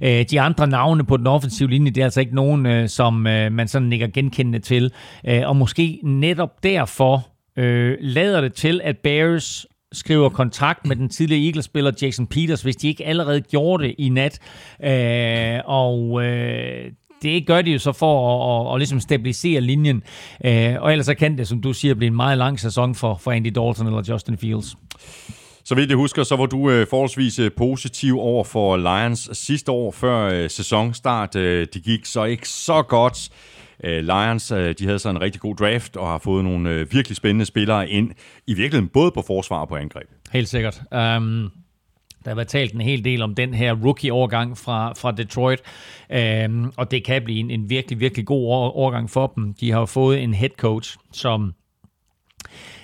Øh, 0.00 0.24
de 0.30 0.40
andre 0.40 0.66
navne 0.66 1.04
på 1.04 1.16
den 1.16 1.26
offensive 1.26 1.70
linje, 1.70 1.90
det 1.90 2.00
er 2.00 2.04
altså 2.04 2.20
ikke 2.20 2.34
nogen, 2.34 2.66
øh, 2.66 2.88
som 2.88 3.26
øh, 3.26 3.52
man 3.52 3.68
sådan 3.68 3.88
nikker 3.88 4.06
genkendende 4.06 4.58
til. 4.58 4.92
Øh, 5.28 5.42
og 5.44 5.56
måske 5.56 6.00
netop 6.02 6.62
derfor 6.62 7.28
øh, 7.58 7.96
lader 8.00 8.40
det 8.40 8.54
til, 8.54 8.80
at 8.84 8.98
Bears 8.98 9.66
skriver 9.92 10.28
kontrakt 10.28 10.86
med 10.86 10.96
den 10.96 11.08
tidligere 11.08 11.46
Eagles-spiller 11.46 11.92
Jason 12.02 12.26
Peters, 12.26 12.62
hvis 12.62 12.76
de 12.76 12.88
ikke 12.88 13.06
allerede 13.06 13.40
gjorde 13.40 13.84
det 13.84 13.94
i 13.98 14.08
nat. 14.08 14.38
Øh, 14.84 15.60
og 15.64 16.24
øh, 16.24 16.90
det 17.22 17.46
gør 17.46 17.62
de 17.62 17.70
jo 17.70 17.78
så 17.78 17.92
for 17.92 18.42
at, 18.42 18.66
at, 18.66 18.74
at 18.74 18.80
ligesom 18.80 19.00
stabilisere 19.00 19.60
linjen. 19.60 20.02
Øh, 20.44 20.74
og 20.80 20.92
ellers 20.92 21.06
så 21.06 21.14
kan 21.14 21.38
det, 21.38 21.48
som 21.48 21.60
du 21.60 21.72
siger, 21.72 21.94
blive 21.94 22.08
en 22.08 22.16
meget 22.16 22.38
lang 22.38 22.60
sæson 22.60 22.94
for, 22.94 23.16
for 23.16 23.30
Andy 23.30 23.46
Dalton 23.46 23.86
eller 23.86 24.02
Justin 24.08 24.38
Fields. 24.38 24.76
Så 25.66 25.74
vidt 25.74 25.90
jeg 25.90 25.96
husker, 25.96 26.22
så 26.22 26.36
var 26.36 26.46
du 26.46 26.70
øh, 26.70 26.86
forholdsvis 26.90 27.38
øh, 27.38 27.50
positiv 27.56 28.18
over 28.18 28.44
for 28.44 28.76
Lions 28.76 29.30
sidste 29.32 29.72
år, 29.72 29.90
før 29.90 30.28
øh, 30.28 30.50
sæsonstart. 30.50 31.36
Øh, 31.36 31.66
de 31.74 31.80
gik 31.80 32.04
så 32.04 32.24
ikke 32.24 32.48
så 32.48 32.82
godt. 32.82 33.28
Øh, 33.84 34.04
Lions, 34.04 34.52
øh, 34.52 34.74
de 34.78 34.84
havde 34.84 34.98
så 34.98 35.10
en 35.10 35.20
rigtig 35.20 35.40
god 35.40 35.56
draft 35.56 35.96
og 35.96 36.06
har 36.06 36.18
fået 36.18 36.44
nogle 36.44 36.70
øh, 36.70 36.92
virkelig 36.92 37.16
spændende 37.16 37.44
spillere 37.44 37.88
ind, 37.88 38.10
i 38.46 38.54
virkeligheden 38.54 38.88
både 38.88 39.10
på 39.10 39.22
forsvar 39.22 39.58
og 39.58 39.68
på 39.68 39.76
angreb. 39.76 40.08
Helt 40.32 40.48
sikkert. 40.48 40.82
Um 40.92 41.50
der 42.24 42.30
har 42.30 42.34
været 42.34 42.48
talt 42.48 42.72
en 42.72 42.80
hel 42.80 43.04
del 43.04 43.22
om 43.22 43.34
den 43.34 43.54
her 43.54 43.74
rookie-overgang 43.74 44.58
fra, 44.58 44.92
fra 44.92 45.12
Detroit, 45.12 45.60
øhm, 46.12 46.72
og 46.76 46.90
det 46.90 47.04
kan 47.04 47.22
blive 47.24 47.38
en, 47.38 47.50
en 47.50 47.70
virkelig, 47.70 48.00
virkelig 48.00 48.26
god 48.26 48.46
overgang 48.52 49.10
for 49.10 49.32
dem. 49.36 49.54
De 49.54 49.70
har 49.70 49.78
jo 49.78 49.86
fået 49.86 50.22
en 50.22 50.34
head 50.34 50.50
coach, 50.58 50.96
som 51.12 51.54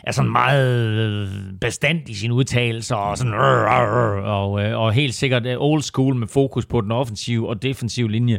er 0.04 0.12
sådan 0.12 0.32
meget 0.32 0.68
øh, 0.88 1.28
bestandt 1.60 2.08
i 2.08 2.14
sine 2.14 2.34
udtalelser, 2.34 2.96
og, 2.96 3.18
sådan, 3.18 3.34
og, 3.34 3.40
rrr, 3.40 4.74
og 4.74 4.92
helt 4.92 5.14
sikkert 5.14 5.46
øh, 5.46 5.56
old 5.58 5.82
school 5.82 6.16
med 6.16 6.28
fokus 6.28 6.66
på 6.66 6.80
den 6.80 6.92
offensive 6.92 7.48
og 7.48 7.62
defensive 7.62 8.10
linje. 8.10 8.38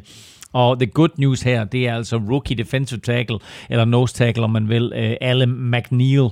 Og 0.54 0.80
the 0.80 0.88
good 0.88 1.10
news 1.18 1.42
her, 1.42 1.64
det 1.64 1.88
er 1.88 1.96
altså 1.96 2.18
rookie 2.18 2.58
defensive 2.58 3.00
tackle, 3.00 3.40
eller 3.70 3.86
nose 3.86 4.14
tackle, 4.14 4.44
om 4.44 4.50
man 4.50 4.70
vil, 4.70 4.94
Allen 4.94 5.18
Alan 5.22 5.72
McNeil, 5.72 6.30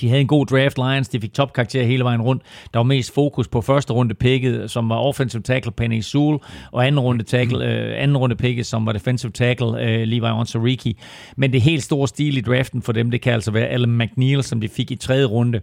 de 0.00 0.08
havde 0.08 0.20
en 0.20 0.26
god 0.26 0.46
draft, 0.46 0.78
Lions. 0.78 1.08
De 1.08 1.20
fik 1.20 1.32
topkarakter 1.32 1.82
hele 1.82 2.04
vejen 2.04 2.22
rundt. 2.22 2.42
Der 2.74 2.78
var 2.78 2.84
mest 2.84 3.14
fokus 3.14 3.48
på 3.48 3.60
første 3.60 3.92
runde 3.92 4.14
picket, 4.14 4.70
som 4.70 4.88
var 4.88 4.96
offensive 4.96 5.42
tackle 5.42 5.72
Penny 5.72 6.00
Sewell, 6.00 6.38
og 6.72 6.86
anden 6.86 7.00
runde, 7.00 7.24
tackle, 7.24 7.64
øh, 7.64 8.02
anden 8.02 8.16
runde 8.16 8.36
picket, 8.36 8.66
som 8.66 8.86
var 8.86 8.92
defensive 8.92 9.32
tackle 9.32 9.80
øh, 9.80 10.02
Levi 10.02 10.26
Onsariki. 10.26 10.98
Men 11.36 11.52
det 11.52 11.60
helt 11.60 11.82
store 11.82 12.08
stil 12.08 12.36
i 12.36 12.40
draften 12.40 12.82
for 12.82 12.92
dem, 12.92 13.10
det 13.10 13.20
kan 13.20 13.32
altså 13.32 13.50
være 13.50 13.66
Alan 13.66 13.98
McNeil, 13.98 14.42
som 14.42 14.60
de 14.60 14.68
fik 14.68 14.90
i 14.90 14.96
tredje 14.96 15.24
runde. 15.24 15.60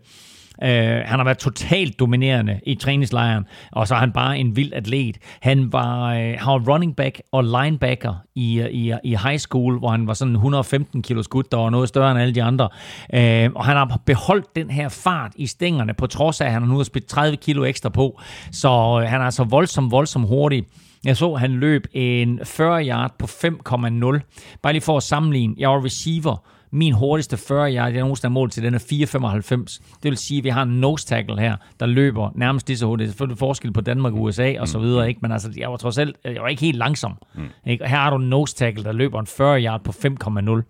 Uh, 0.62 0.68
han 1.06 1.20
har 1.20 1.24
været 1.24 1.38
totalt 1.38 2.00
dominerende 2.00 2.60
i 2.66 2.76
træningslejren, 2.76 3.46
og 3.72 3.88
så 3.88 3.96
er 3.96 4.00
han 4.00 4.12
bare 4.12 4.38
en 4.38 4.56
vild 4.56 4.74
atlet. 4.74 5.18
Han 5.42 5.74
var, 5.74 6.12
uh, 6.12 6.18
han 6.18 6.48
var 6.48 6.74
running 6.74 6.96
back 6.96 7.22
og 7.32 7.44
linebacker 7.44 8.14
i, 8.36 8.60
øh, 8.60 8.70
i, 8.70 8.94
i 9.04 9.16
high 9.16 9.38
school, 9.38 9.80
hvor 9.80 9.90
han 9.90 10.08
var 10.08 10.14
sådan 10.14 10.34
115 10.34 11.02
kilo 11.02 11.24
skud, 11.24 11.44
der 11.44 11.58
var 11.58 11.70
noget 11.70 11.90
større 11.90 12.12
end 12.12 12.20
alle 12.20 12.36
de 12.36 12.44
andre. 12.44 12.70
Uh, 13.14 13.54
og 13.56 13.66
han 13.66 13.78
har 13.78 14.02
beholdt 14.06 14.56
den 14.56 14.70
her 14.70 14.90
fart 14.90 15.32
i 15.36 15.48
stængerne, 15.48 15.94
på 15.94 16.08
trods 16.08 16.42
af, 16.42 16.46
at 16.46 16.52
han 16.52 16.62
nu 16.62 16.78
har 16.78 16.84
spidt 16.84 17.06
30 17.06 17.38
kilo 17.38 17.64
ekstra 17.64 17.90
på. 17.90 18.22
Så 18.52 18.70
uh, 18.70 19.10
han 19.10 19.22
er 19.22 19.26
altså 19.26 19.44
voldsomt, 19.44 19.92
voldsomt 19.92 20.28
hurtig. 20.28 20.64
Jeg 21.06 21.18
så, 21.18 21.36
han 21.36 21.52
løb 21.52 21.88
en 21.92 22.40
40 22.44 22.88
yard 22.88 23.12
på 23.20 23.26
5,0. 23.26 24.58
Bare 24.62 24.74
lige 24.74 24.82
for 24.82 24.98
at 24.98 25.04
sammenligne. 25.04 25.56
Jeg 25.58 25.70
var 25.70 25.86
receiver 25.86 26.46
min 26.74 26.94
hurtigste 26.94 27.38
40 27.38 27.76
yard, 27.76 27.92
jeg 27.92 28.02
nogensinde 28.02 28.32
har 28.32 28.34
målt 28.34 28.54
til, 28.54 28.64
den 28.64 28.74
er 28.74 28.80
4,95. 28.80 29.98
Det 30.04 30.10
vil 30.10 30.18
sige, 30.18 30.38
at 30.38 30.44
vi 30.44 30.50
har 30.50 30.64
en 30.64 30.70
nose 30.70 31.06
tackle 31.06 31.40
her, 31.40 31.56
der 31.80 31.86
løber 31.86 32.30
nærmest 32.36 32.68
lige 32.68 32.78
så 32.78 32.86
hurtigt. 32.86 33.08
Det 33.08 33.14
selvfølgelig 33.14 33.38
forskel 33.38 33.74
på 33.74 33.82
Danmark 33.82 34.14
og 34.14 34.22
USA 34.22 34.54
og 34.60 34.68
så 34.68 34.78
mm. 34.78 34.84
videre, 34.84 35.08
ikke? 35.08 35.20
men 35.22 35.32
altså, 35.32 35.54
jeg 35.58 35.72
var 35.72 35.78
trods 35.78 35.98
alt 35.98 36.16
jeg 36.26 36.42
var 36.42 36.48
ikke 36.48 36.62
helt 36.62 36.78
langsom. 36.78 37.18
Mm. 37.36 37.44
Ikke? 37.66 37.88
her 37.88 37.98
har 37.98 38.10
du 38.10 38.16
en 38.16 38.30
nose 38.30 38.56
tackle, 38.56 38.84
der 38.84 38.92
løber 38.92 39.20
en 39.20 39.28
40 39.28 39.64
yard 39.64 39.84
på 39.84 39.92
5,0. 39.92 40.02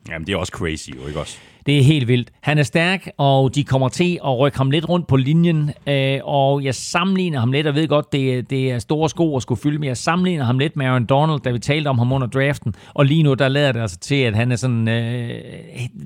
Jamen, 0.10 0.28
det 0.28 0.30
er 0.30 0.38
også 0.38 0.51
crazy, 0.51 0.89
jo, 0.89 1.08
ikke 1.08 1.20
også? 1.20 1.38
Det 1.66 1.80
er 1.80 1.84
helt 1.84 2.07
vildt. 2.07 2.30
Han 2.41 2.57
er 2.57 2.64
stærk, 2.64 3.09
og 3.18 3.55
de 3.55 3.64
kommer 3.64 3.89
til 3.89 4.20
at 4.26 4.39
rykke 4.39 4.57
ham 4.57 4.72
lidt 4.72 4.89
rundt 4.89 5.07
på 5.07 5.16
linjen, 5.16 5.72
øh, 5.88 6.20
og 6.24 6.64
jeg 6.64 6.76
sammenligner 6.76 7.39
ham 7.39 7.51
lidt, 7.51 7.68
og 7.68 7.76
ved 7.76 7.88
godt, 7.88 8.11
det, 8.11 8.49
det 8.49 8.72
er 8.72 8.80
store 8.80 9.09
sko 9.09 9.36
at 9.36 9.41
skulle 9.41 9.61
fylde, 9.61 9.78
men 9.80 9.88
jeg 9.88 9.97
sammenligner 9.97 10.45
ham 10.45 10.59
lidt 10.59 10.76
med 10.76 10.86
Aaron 10.86 11.05
Donald, 11.05 11.39
da 11.39 11.51
vi 11.51 11.59
talte 11.59 11.88
om 11.88 11.97
ham 11.97 12.11
under 12.11 12.28
draften, 12.28 12.76
og 12.93 13.05
lige 13.05 13.24
nu, 13.24 13.34
der 13.34 13.47
lader 13.47 13.72
det 13.72 13.82
altså 13.82 13.97
til, 13.97 14.16
at 14.16 14.36
han 14.36 14.51
er 14.51 14.55
sådan, 14.55 14.88
øh, 14.88 15.30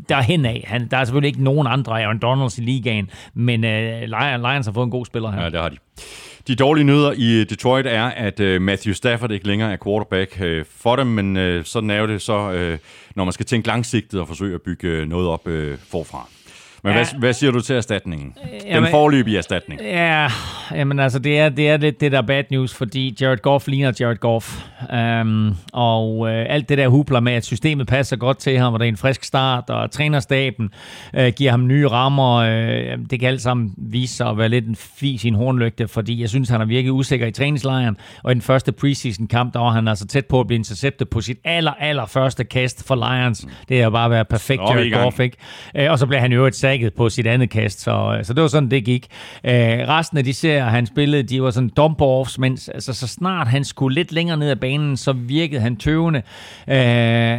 der 0.09 0.15
af. 0.45 0.63
Han, 0.67 0.87
der 0.91 0.97
er 0.97 1.05
selvfølgelig 1.05 1.27
ikke 1.27 1.43
nogen 1.43 1.67
andre 1.67 2.03
Aaron 2.03 2.19
Donalds 2.19 2.57
i 2.57 2.61
ligaen, 2.61 3.09
men 3.33 3.63
øh, 3.63 4.01
Lions 4.01 4.65
har 4.65 4.73
fået 4.73 4.85
en 4.85 4.91
god 4.91 5.05
spiller 5.05 5.31
her. 5.31 5.43
Ja, 5.43 5.49
det 5.49 5.59
har 5.59 5.69
de. 5.69 5.77
De 6.47 6.55
dårlige 6.55 6.83
nyheder 6.83 7.11
i 7.11 7.43
Detroit 7.43 7.87
er, 7.87 8.03
at 8.03 8.39
øh, 8.39 8.61
Matthew 8.61 8.93
Stafford 8.93 9.31
ikke 9.31 9.47
længere 9.47 9.73
er 9.73 9.77
quarterback 9.83 10.41
øh, 10.41 10.65
for 10.69 10.95
dem, 10.95 11.07
men 11.07 11.37
øh, 11.37 11.65
sådan 11.65 11.89
er 11.89 12.05
det 12.05 12.21
så, 12.21 12.51
øh, 12.51 12.79
når 13.15 13.23
man 13.23 13.33
skal 13.33 13.45
tænke 13.45 13.67
langsigtet 13.67 14.19
og 14.19 14.27
forsøge 14.27 14.55
at 14.55 14.61
bygge 14.61 14.87
øh, 14.87 15.07
noget 15.07 15.27
op 15.27 15.47
øh, 15.47 15.77
forfra. 15.77 16.27
Men 16.83 16.93
ja. 16.93 16.97
hvad, 16.97 17.19
hvad 17.19 17.33
siger 17.33 17.51
du 17.51 17.61
til 17.61 17.75
erstatningen? 17.75 18.33
Den 18.43 18.67
Jamen- 18.67 18.89
forløbige 18.91 19.37
erstatning. 19.37 19.81
Ja, 19.81 20.27
jamen 20.71 20.99
altså, 20.99 21.19
det 21.19 21.39
er, 21.39 21.49
det 21.49 21.69
er 21.69 21.77
lidt 21.77 22.01
det 22.01 22.11
der 22.11 22.21
bad 22.21 22.43
news, 22.51 22.73
fordi 22.73 23.17
Jared 23.21 23.37
Goff 23.37 23.67
ligner 23.67 23.91
Jared 23.99 24.17
Goff. 24.17 24.63
Um, 25.21 25.55
og 25.73 26.29
øh, 26.29 26.45
alt 26.49 26.69
det 26.69 26.77
der 26.77 26.87
hubler 26.87 27.19
med, 27.19 27.33
at 27.33 27.45
systemet 27.45 27.87
passer 27.87 28.15
godt 28.15 28.37
til 28.37 28.57
ham, 28.57 28.73
og 28.73 28.79
det 28.79 28.85
er 28.85 28.89
en 28.89 28.97
frisk 28.97 29.23
start, 29.23 29.69
og 29.69 29.91
trænerstaben 29.91 30.69
øh, 31.15 31.33
giver 31.35 31.51
ham 31.51 31.67
nye 31.67 31.87
rammer. 31.87 32.35
Øh, 32.35 32.97
det 33.09 33.19
kan 33.19 33.29
alt 33.29 33.41
sammen 33.41 33.73
vise 33.77 34.15
sig 34.15 34.27
at 34.27 34.37
være 34.37 34.49
lidt 34.49 34.67
en 34.67 34.75
fis 34.75 35.23
i 35.23 35.27
en 35.27 35.35
hornlygte, 35.35 35.87
fordi 35.87 36.21
jeg 36.21 36.29
synes, 36.29 36.49
han 36.49 36.59
har 36.59 36.67
virket 36.67 36.89
usikker 36.89 37.27
i 37.27 37.31
træningslejren, 37.31 37.97
og 38.23 38.31
i 38.31 38.33
den 38.33 38.41
første 38.41 38.71
preseason-kamp, 38.71 39.53
der 39.53 39.59
var 39.59 39.69
han 39.69 39.87
altså 39.87 40.07
tæt 40.07 40.25
på 40.25 40.39
at 40.39 40.47
blive 40.47 40.57
interceptet 40.57 41.09
på 41.09 41.21
sit 41.21 41.37
aller, 41.43 41.71
aller 41.79 42.05
første 42.05 42.43
kast 42.43 42.87
for 42.87 42.95
Lions. 42.95 43.47
Det 43.69 43.81
er 43.81 43.89
bare 43.89 44.09
været 44.09 44.27
perfekt, 44.27 44.61
Så 44.67 44.73
er 44.73 44.75
vi 44.81 44.87
i 44.87 44.89
Jared. 44.89 45.03
Goff, 45.03 45.19
ikke? 45.19 45.37
Øh, 45.75 45.91
og 45.91 45.99
så 45.99 46.05
blev 46.05 46.19
han 46.19 46.31
jo 46.31 46.45
et 46.45 46.55
sækket 46.67 46.93
på 46.93 47.09
sit 47.09 47.27
andet 47.27 47.49
kast, 47.49 47.79
så, 47.81 48.19
så 48.23 48.33
det 48.33 48.41
var 48.41 48.47
sådan, 48.47 48.71
det 48.71 48.85
gik. 48.85 49.07
Øh, 49.43 49.51
resten 49.53 50.17
af 50.17 50.23
de 50.23 50.33
serier, 50.33 50.65
han 50.65 50.85
spillede, 50.85 51.23
de 51.23 51.41
var 51.41 51.51
sådan 51.51 51.69
dump-offs, 51.79 52.35
mens 52.39 52.69
altså, 52.69 52.93
så 52.93 53.07
snart 53.07 53.47
han 53.47 53.63
skulle 53.63 53.95
lidt 53.95 54.11
længere 54.11 54.37
ned 54.37 54.49
ad 54.49 54.55
banen, 54.55 54.97
så 54.97 55.13
virkede 55.13 55.61
han 55.61 55.75
tøvende. 55.75 56.21
Øh, 56.67 56.75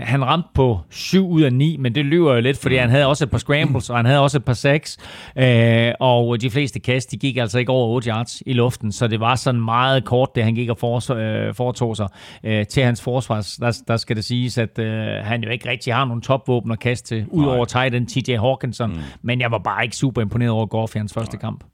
han 0.03 0.24
ramte 0.24 0.49
på 0.55 0.81
7 0.91 1.29
ud 1.29 1.43
af 1.43 1.53
9, 1.53 1.76
men 1.76 1.95
det 1.95 2.05
lyver 2.05 2.35
jo 2.35 2.41
lidt, 2.41 2.59
fordi 2.59 2.76
han 2.76 2.91
havde 2.91 3.07
også 3.07 3.24
et 3.24 3.31
par 3.31 3.39
scrambles, 3.39 3.91
og 3.91 3.97
han 3.97 4.07
havde 4.07 4.20
også 4.20 4.37
et 4.37 4.45
par 4.45 4.53
sacks, 4.53 4.99
øh, 5.37 5.93
og 6.01 6.41
de 6.41 6.51
fleste 6.51 6.81
kast, 6.81 7.11
de 7.11 7.16
gik 7.16 7.37
altså 7.37 7.59
ikke 7.59 7.72
over 7.72 7.89
8 7.89 8.11
yards 8.11 8.43
i 8.47 8.53
luften, 8.53 8.93
så 8.93 9.09
det 9.09 9.20
var 9.20 9.35
sådan 9.35 9.61
meget 9.61 10.05
kort, 10.05 10.29
det 10.35 10.45
han 10.45 10.55
gik 10.55 10.68
og 10.68 10.79
for, 10.79 11.12
øh, 11.14 11.55
foretog 11.55 11.97
sig 11.97 12.09
øh, 12.45 12.66
til 12.66 12.83
hans 12.83 13.03
forsvar. 13.03 13.49
Der, 13.61 13.83
der 13.89 13.97
skal 13.97 14.16
det 14.16 14.24
siges, 14.24 14.59
at 14.59 14.79
øh, 14.79 15.07
han 15.22 15.43
jo 15.43 15.51
ikke 15.51 15.70
rigtig 15.70 15.95
har 15.95 16.05
nogen 16.05 16.22
topvåben 16.22 16.72
at 16.72 16.81
kaste 16.81 17.09
til, 17.09 17.26
udover 17.31 17.64
tight 17.64 17.95
end 17.95 18.07
TJ 18.07 18.37
Hawkinson, 18.37 18.91
mm. 18.91 18.99
Men 19.22 19.40
jeg 19.40 19.50
var 19.50 19.58
bare 19.58 19.84
ikke 19.84 19.96
super 19.96 20.22
imponeret 20.22 20.50
over 20.50 20.66
Goff 20.66 20.94
i 20.94 20.98
hans 20.98 21.12
første 21.14 21.36
kamp. 21.36 21.64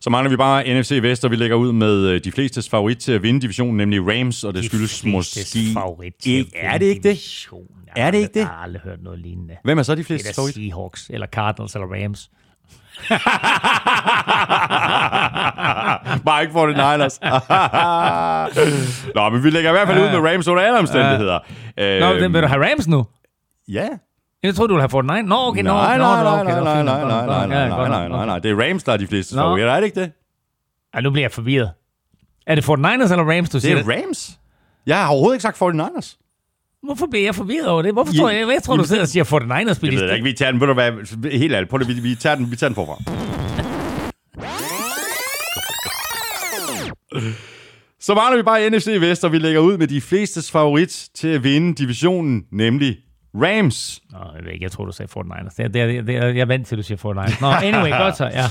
Så 0.00 0.10
mangler 0.10 0.30
vi 0.30 0.36
bare 0.36 0.80
NFC 0.80 0.98
Vest, 1.02 1.24
og 1.24 1.30
vi 1.30 1.36
lægger 1.36 1.56
ud 1.56 1.72
med 1.72 2.06
øh, 2.08 2.20
de 2.24 2.32
flestes 2.32 2.68
favorit 2.68 2.98
til 2.98 3.12
at 3.12 3.22
vinde 3.22 3.40
divisionen, 3.40 3.76
nemlig 3.76 4.00
Rams, 4.08 4.44
og 4.44 4.54
det 4.54 4.64
skyldes 4.64 5.04
måske... 5.04 5.40
Ikke, 6.24 6.50
er 6.56 6.78
det 6.78 6.86
ikke 6.86 7.08
det? 7.08 7.46
Er 7.96 8.10
det 8.10 8.18
ikke 8.18 8.34
det? 8.34 8.40
Jeg 8.40 8.46
har 8.46 8.62
aldrig 8.62 8.82
hørt 8.84 9.02
noget 9.02 9.18
lignende. 9.18 9.56
Hvem 9.64 9.78
er 9.78 9.82
så 9.82 9.92
de 9.94 9.96
Det 9.96 10.02
er 10.02 10.06
flestes 10.06 10.36
da 10.36 10.40
favorit? 10.40 10.54
Seahawks, 10.54 11.06
eller 11.10 11.26
Cardinals, 11.26 11.74
eller 11.74 11.86
Rams. 12.04 12.30
Bare 16.26 16.42
ikke 16.42 16.52
for 16.52 16.66
det 16.66 16.76
Niners. 16.76 17.20
Nå, 19.16 19.28
men 19.30 19.44
vi 19.44 19.50
lægger 19.50 19.70
i 19.70 19.72
hvert 19.72 19.88
fald 19.88 19.98
ud 19.98 20.10
med 20.20 20.30
Rams 20.30 20.48
under 20.48 20.62
alle 20.62 20.78
omstændigheder. 20.78 21.38
Nå, 22.00 22.12
Øhm, 22.12 22.20
den, 22.20 22.32
vil 22.32 22.42
du 22.42 22.46
have 22.46 22.70
Rams 22.70 22.88
nu? 22.88 23.06
Ja. 23.68 23.88
Jeg 24.42 24.54
troede, 24.54 24.68
du 24.68 24.74
ville 24.74 24.82
have 24.82 24.88
Fortnite. 24.90 25.22
Nå, 25.22 25.36
okay, 25.36 25.62
nå, 25.62 25.72
Nej, 25.72 25.98
nej, 25.98 26.22
nej, 26.22 26.44
nej, 26.44 26.54
det 26.54 26.64
nej, 26.64 26.82
nej, 26.82 27.04
nej, 27.04 27.26
nej, 27.46 27.58
Ja, 27.60 27.68
nej, 27.68 27.88
nej, 27.88 28.08
nej, 28.08 28.26
nej. 28.26 28.38
Det 28.38 28.50
er 28.50 28.68
Rams, 28.70 28.82
der 28.84 28.92
er 28.92 28.96
de 28.96 29.06
flestes 29.06 29.36
Nå. 29.36 29.42
favoritter, 29.42 29.72
er 29.72 29.76
det 29.80 29.84
ikke 29.86 30.00
det? 30.00 30.12
Ej, 30.94 31.00
nu 31.00 31.10
bliver 31.10 31.24
jeg 31.24 31.32
forvirret. 31.32 31.70
Er 32.46 32.54
det 32.54 32.64
49ers 32.64 33.12
eller 33.12 33.36
Rams, 33.36 33.50
du 33.50 33.56
Det 33.56 33.62
siger? 33.62 33.76
er 33.76 33.82
Rams. 34.02 34.38
Jeg 34.86 34.96
har 34.98 35.08
overhovedet 35.08 35.34
ikke 35.36 35.42
sagt 35.42 35.62
49ers. 35.62 36.22
Hvorfor 36.82 37.06
bliver 37.06 37.24
jeg 37.24 37.34
forvirret 37.34 37.68
over 37.68 37.82
det? 37.82 37.92
Hvorfor 37.92 38.12
Ja, 38.14 38.18
tror 38.20 38.30
jeg, 38.30 38.48
jeg 38.48 38.62
tror, 38.62 38.76
du 38.76 38.84
sidder 38.84 39.02
og 39.02 39.08
siger 39.08 39.24
49ers 39.24 39.38
Jeg 39.48 39.92
ved 39.92 40.08
det 40.08 40.12
ikke, 40.14 40.24
vi 40.24 40.32
tager 40.32 40.50
den, 40.50 40.60
ved 40.60 40.66
du 40.66 40.74
hvad, 40.74 40.92
helt 41.30 41.54
ærligt, 41.54 41.70
prøv 41.70 41.78
det, 41.78 41.88
vi, 41.88 41.92
vi, 41.94 42.14
tager 42.14 42.36
den, 42.36 42.50
vi 42.50 42.56
tager 42.56 42.68
den 42.68 42.74
forfra. 42.74 42.96
Så 48.00 48.14
mangler 48.14 48.36
vi 48.36 48.42
bare 48.42 48.70
NFC 48.70 48.86
Vest, 49.00 49.24
og 49.24 49.32
vi 49.32 49.38
lægger 49.38 49.60
ud 49.60 49.78
med 49.78 49.86
de 49.86 50.00
flestes 50.00 50.50
favorit 50.50 51.08
til 51.14 51.28
at 51.28 51.44
vinde 51.44 51.74
divisionen, 51.74 52.44
nemlig 52.52 52.96
Rams. 53.42 54.02
Nå, 54.10 54.18
jeg 54.36 54.44
ved 54.44 54.52
ikke, 54.52 54.62
jeg 54.62 54.72
tror, 54.72 54.84
du 54.84 54.92
sagde 54.92 55.12
49ers. 55.16 55.54
Det, 55.56 55.74
det, 55.74 56.06
det, 56.06 56.14
jeg 56.14 56.38
er 56.38 56.44
vant 56.44 56.66
til, 56.66 56.74
at 56.74 56.78
du 56.78 56.82
siger 56.82 56.98
49ers. 56.98 57.40
Nå, 57.40 57.46
anyway, 57.46 57.90
godt 58.04 58.16
så, 58.16 58.24
ja. 58.24 58.44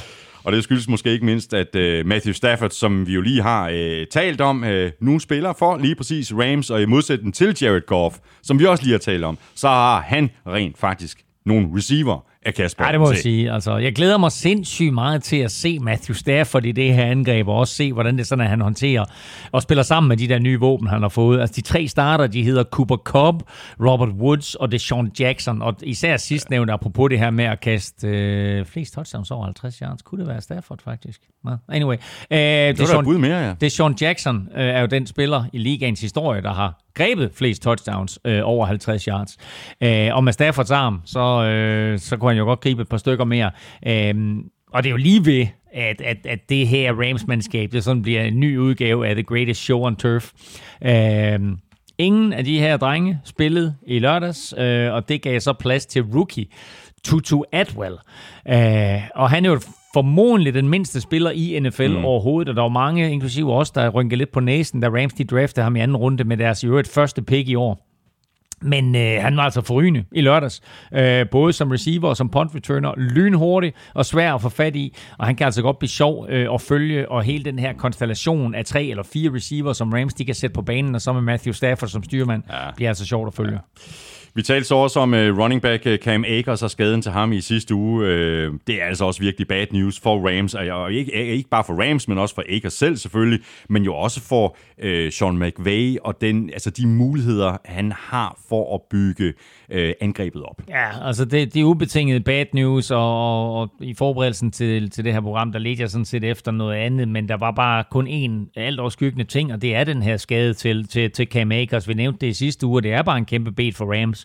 Og 0.44 0.52
det 0.52 0.64
skyldes 0.64 0.88
måske 0.88 1.10
ikke 1.10 1.26
mindst, 1.26 1.54
at 1.54 1.76
uh, 1.76 2.08
Matthew 2.08 2.34
Stafford, 2.34 2.70
som 2.70 3.08
vi 3.08 3.14
jo 3.14 3.22
lige 3.22 3.42
har 3.42 3.70
uh, 3.70 4.08
talt 4.12 4.42
om, 4.42 4.64
uh, 4.64 4.90
nu 5.00 5.20
spiller 5.20 5.54
for 5.54 5.78
lige 5.78 5.96
præcis 5.96 6.34
Rams, 6.34 6.70
og 6.70 6.82
i 6.82 6.86
modsætning 6.86 7.34
til 7.34 7.58
Jared 7.62 7.86
Goff, 7.86 8.18
som 8.44 8.60
vi 8.60 8.66
også 8.66 8.84
lige 8.84 8.92
har 8.92 9.00
talt 9.00 9.24
om, 9.24 9.38
så 9.56 9.68
har 9.68 10.02
han 10.02 10.30
rent 10.48 10.78
faktisk 10.78 11.22
nogle 11.46 11.70
receiver 11.76 12.26
af 12.46 12.54
Kasper. 12.54 12.86
Ja, 12.86 12.92
det 12.92 13.00
må 13.00 13.12
jeg 13.12 13.18
sige. 13.18 13.52
Altså, 13.52 13.78
jeg 13.78 13.96
glæder 13.96 14.18
mig 14.18 14.32
sindssygt 14.32 14.94
meget 14.94 15.24
til 15.24 15.38
at 15.38 15.52
se 15.52 15.80
Matthew 15.80 16.14
Stafford 16.14 16.66
i 16.66 16.72
det 16.72 16.94
her 16.94 17.06
angreb, 17.06 17.48
og 17.48 17.56
også 17.56 17.74
se, 17.74 17.94
hvordan 17.94 18.14
det 18.14 18.22
er 18.22 18.26
sådan, 18.26 18.44
at 18.44 18.50
han 18.50 18.62
håndterer 18.62 19.06
og 19.52 19.62
spiller 19.62 19.84
sammen 19.84 20.08
med 20.08 20.18
de 20.18 20.28
der 20.28 20.40
nye 20.40 20.60
våben, 20.60 20.88
han 20.88 21.02
har 21.02 21.10
fået. 21.10 21.42
Altså, 21.42 21.54
de 21.56 21.62
tre 21.62 21.88
starter, 21.88 22.28
de 22.28 22.44
hedder 22.44 22.64
Cooper 22.64 22.98
Cobb, 22.98 23.44
Robert 23.80 24.10
Woods 24.10 24.56
og 24.56 24.72
Deshaun 24.72 25.12
Jackson. 25.20 25.62
Og 25.62 25.76
især 25.84 26.18
sidstnævnte, 26.18 26.74
apropos 26.74 27.10
det 27.10 27.20
her 27.20 27.30
med 27.30 27.46
at 27.46 27.60
kaste 27.60 28.08
øh, 28.08 28.66
flest 28.66 28.94
touchdowns 28.94 29.32
over 29.32 29.44
50 29.44 29.78
yards. 29.78 30.02
Kunne 30.02 30.20
det 30.20 30.28
være 30.28 30.42
Stafford, 30.42 30.80
faktisk? 30.84 31.22
No. 31.46 31.52
Anyway. 31.70 31.96
Øh, 32.32 32.38
Det 32.40 32.80
var 32.80 32.86
da 32.86 33.00
et 33.00 33.04
bud 33.04 33.18
mere, 33.18 33.56
ja. 33.80 33.90
Jackson 34.02 34.48
øh, 34.56 34.64
er 34.66 34.80
jo 34.80 34.86
den 34.86 35.08
spiller 35.08 35.44
i 35.54 35.58
ligaens 35.58 36.02
historie, 36.02 36.42
der 36.42 36.54
har 36.54 36.84
grebet 36.94 37.32
flest 37.36 37.62
touchdowns 37.64 38.20
øh, 38.26 38.42
over 38.44 38.66
50 38.66 39.04
yards. 39.04 39.38
Øh, 39.82 40.16
og 40.16 40.24
med 40.24 40.34
Staffords 40.34 40.72
arm, 40.72 41.02
så, 41.06 41.44
øh, 41.44 42.00
så 42.00 42.18
kunne 42.18 42.30
han 42.32 42.38
jo 42.38 42.44
godt 42.44 42.60
gribe 42.62 42.82
et 42.82 42.90
par 42.90 42.98
stykker 42.98 43.26
mere. 43.26 43.52
Øh, 43.88 44.36
og 44.74 44.84
det 44.84 44.90
er 44.90 44.92
jo 44.92 44.98
lige 44.98 45.26
ved, 45.26 45.48
at, 45.74 46.02
at, 46.02 46.18
at 46.26 46.40
det 46.50 46.68
her 46.68 46.94
Rams-mandskab, 46.94 47.72
det 47.72 47.84
sådan 47.84 48.02
bliver 48.02 48.22
en 48.24 48.40
ny 48.40 48.58
udgave 48.58 49.08
af 49.08 49.16
The 49.16 49.24
Greatest 49.24 49.62
Show 49.62 49.86
on 49.86 49.96
Turf. 49.96 50.32
Øh, 50.86 51.40
ingen 51.98 52.34
af 52.34 52.44
de 52.44 52.60
her 52.60 52.78
drenge 52.78 53.20
spillede 53.26 53.76
i 53.88 54.00
lørdags, 54.00 54.54
øh, 54.58 54.94
og 54.94 55.10
det 55.10 55.22
gav 55.22 55.40
så 55.40 55.54
plads 55.54 55.86
til 55.86 56.02
rookie 56.02 56.46
Tutu 57.04 57.44
Atwell. 57.52 57.96
Øh, 58.50 59.02
og 59.16 59.30
han 59.30 59.46
er 59.46 59.50
jo 59.50 59.60
formodentlig 59.96 60.54
den 60.54 60.70
mindste 60.70 61.02
spiller 61.02 61.32
i 61.32 61.60
NFL 61.60 61.88
mm. 61.88 62.06
overhovedet, 62.06 62.50
og 62.50 62.56
der 62.56 62.62
var 62.62 62.70
mange, 62.70 63.12
inklusive 63.12 63.54
os, 63.54 63.72
der 63.72 63.90
rynkede 63.90 64.18
lidt 64.18 64.32
på 64.32 64.40
næsen, 64.40 64.82
da 64.82 64.88
Rams 64.88 65.14
de 65.14 65.24
draftede 65.24 65.64
ham 65.64 65.76
i 65.76 65.80
anden 65.80 65.98
runde 65.98 66.24
med 66.24 66.38
deres 66.38 66.64
i 66.64 66.68
øvrigt 66.68 66.88
første 66.88 67.22
pick 67.22 67.50
i 67.50 67.56
år. 67.56 67.86
Men 68.62 68.96
øh, 68.96 69.22
han 69.22 69.38
var 69.38 69.44
altså 69.44 69.62
forrygende 69.62 70.04
i 70.12 70.22
lørdags. 70.22 70.62
Øh, 70.94 71.30
både 71.30 71.54
som 71.54 71.72
receiver 71.72 72.10
og 72.10 72.18
som 72.18 72.30
punt 72.30 72.56
returner. 72.56 72.94
Lynhurtig 72.98 73.74
og 73.94 74.06
svær 74.06 74.34
at 74.34 74.42
få 74.42 74.50
fat 74.50 74.76
i. 74.76 74.96
Og 75.18 75.26
han 75.26 75.36
kan 75.36 75.46
altså 75.46 75.62
godt 75.62 75.80
blive 75.80 75.90
sjov 75.90 76.26
øh, 76.30 76.54
at 76.54 76.62
følge. 76.62 77.12
Og 77.12 77.24
hele 77.24 77.44
den 77.44 77.60
her 77.60 77.74
konstellation 77.74 78.56
af 78.56 78.66
tre 78.66 78.86
eller 78.86 79.04
fire 79.04 79.34
receiver, 79.34 79.74
som 79.74 79.94
Rams 79.94 80.14
de 80.14 80.26
kan 80.26 80.36
sætte 80.36 80.54
på 80.54 80.62
banen, 80.62 80.96
og 80.96 81.02
så 81.02 81.14
med 81.14 81.22
Matthew 81.22 81.54
Stafford 81.54 81.90
som 81.90 82.04
styrmand, 82.04 82.44
ja. 82.50 82.72
bliver 82.76 82.90
altså 82.90 83.06
sjovt 83.06 83.28
at 83.28 83.34
følge. 83.34 83.54
Ja. 83.54 83.82
Vi 84.36 84.42
talte 84.42 84.68
så 84.68 84.76
også 84.76 85.00
om 85.00 85.14
uh, 85.14 85.20
running 85.20 85.62
back 85.62 85.88
øh, 85.88 86.00
Cam 86.00 86.26
Akers 86.28 86.64
og 86.64 86.72
skaden 86.72 87.02
til 87.02 87.12
ham 87.12 87.34
i 87.34 87.42
sidste 87.42 87.76
uge. 87.76 88.04
Uh, 88.04 88.60
det 88.68 88.82
er 88.82 88.86
altså 88.86 89.06
også 89.06 89.22
virkelig 89.22 89.48
bad 89.48 89.66
news 89.72 90.00
for 90.00 90.30
Rams, 90.30 90.54
og, 90.54 90.68
og 90.68 90.94
ikke, 90.94 91.12
ikke 91.12 91.50
bare 91.50 91.64
for 91.64 91.74
Rams, 91.74 92.08
men 92.08 92.18
også 92.18 92.36
for 92.36 92.44
Akers 92.50 92.74
selv 92.74 92.98
selvfølgelig, 92.98 93.40
men 93.70 93.84
jo 93.84 93.96
også 93.96 94.22
for 94.22 94.58
uh, 94.84 95.10
Sean 95.12 95.40
McVay 95.40 95.98
og 96.04 96.22
den, 96.22 96.50
altså 96.50 96.70
de 96.70 96.88
muligheder, 96.88 97.58
han 97.66 97.92
har 97.92 98.40
for 98.50 98.76
at 98.76 98.82
bygge 98.90 99.34
uh, 99.74 99.92
angrebet 100.02 100.44
op. 100.44 100.62
Ja, 100.70 101.08
altså 101.08 101.26
det, 101.26 101.54
det 101.54 101.60
er 101.60 101.64
ubetinget 101.64 102.24
bad 102.24 102.46
news, 102.54 102.92
og, 102.92 103.00
og, 103.00 103.60
og 103.60 103.70
i 103.82 103.94
forberedelsen 103.94 104.52
til, 104.52 104.90
til 104.90 105.06
det 105.06 105.14
her 105.14 105.22
program, 105.22 105.52
der 105.52 105.60
ledte 105.60 105.82
jeg 105.82 105.90
sådan 105.90 106.06
set 106.06 106.24
efter 106.24 106.52
noget 106.52 106.76
andet, 106.76 107.08
men 107.08 107.30
der 107.30 107.38
var 107.38 107.52
bare 107.52 107.84
kun 107.92 108.08
én 108.08 108.52
alt 108.56 108.80
overskyggende 108.80 109.26
ting, 109.26 109.54
og 109.54 109.62
det 109.62 109.76
er 109.76 109.84
den 109.84 110.04
her 110.04 110.18
skade 110.18 110.54
til, 110.54 110.88
til, 110.88 111.12
til 111.12 111.28
Cam 111.28 111.52
Akers. 111.52 111.88
Vi 111.88 111.94
nævnte 111.94 112.20
det 112.22 112.28
i 112.28 112.34
sidste 112.34 112.68
uge, 112.68 112.78
og 112.78 112.84
det 112.84 112.94
er 112.94 113.02
bare 113.02 113.18
en 113.18 113.26
kæmpe 113.26 113.52
bed 113.52 113.72
for 113.74 114.02
Rams. 114.02 114.25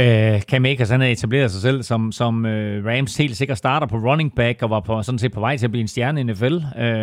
Uh, 0.00 0.40
Cam 0.40 0.64
Akers, 0.64 0.90
han 0.90 1.00
havde 1.00 1.12
etableret 1.12 1.50
sig 1.50 1.62
selv 1.62 1.82
som, 1.82 2.12
som 2.12 2.44
uh, 2.44 2.50
Rams 2.50 3.16
helt 3.16 3.36
sikkert 3.36 3.58
starter 3.58 3.86
på 3.86 3.96
running 3.96 4.34
back, 4.34 4.62
og 4.62 4.70
var 4.70 4.80
på, 4.80 5.02
sådan 5.02 5.18
set 5.18 5.32
på 5.32 5.40
vej 5.40 5.56
til 5.56 5.66
at 5.66 5.70
blive 5.70 5.80
en 5.80 5.88
stjerne 5.88 6.20
i 6.20 6.22
NFL. 6.22 6.54
Uh, 6.54 6.62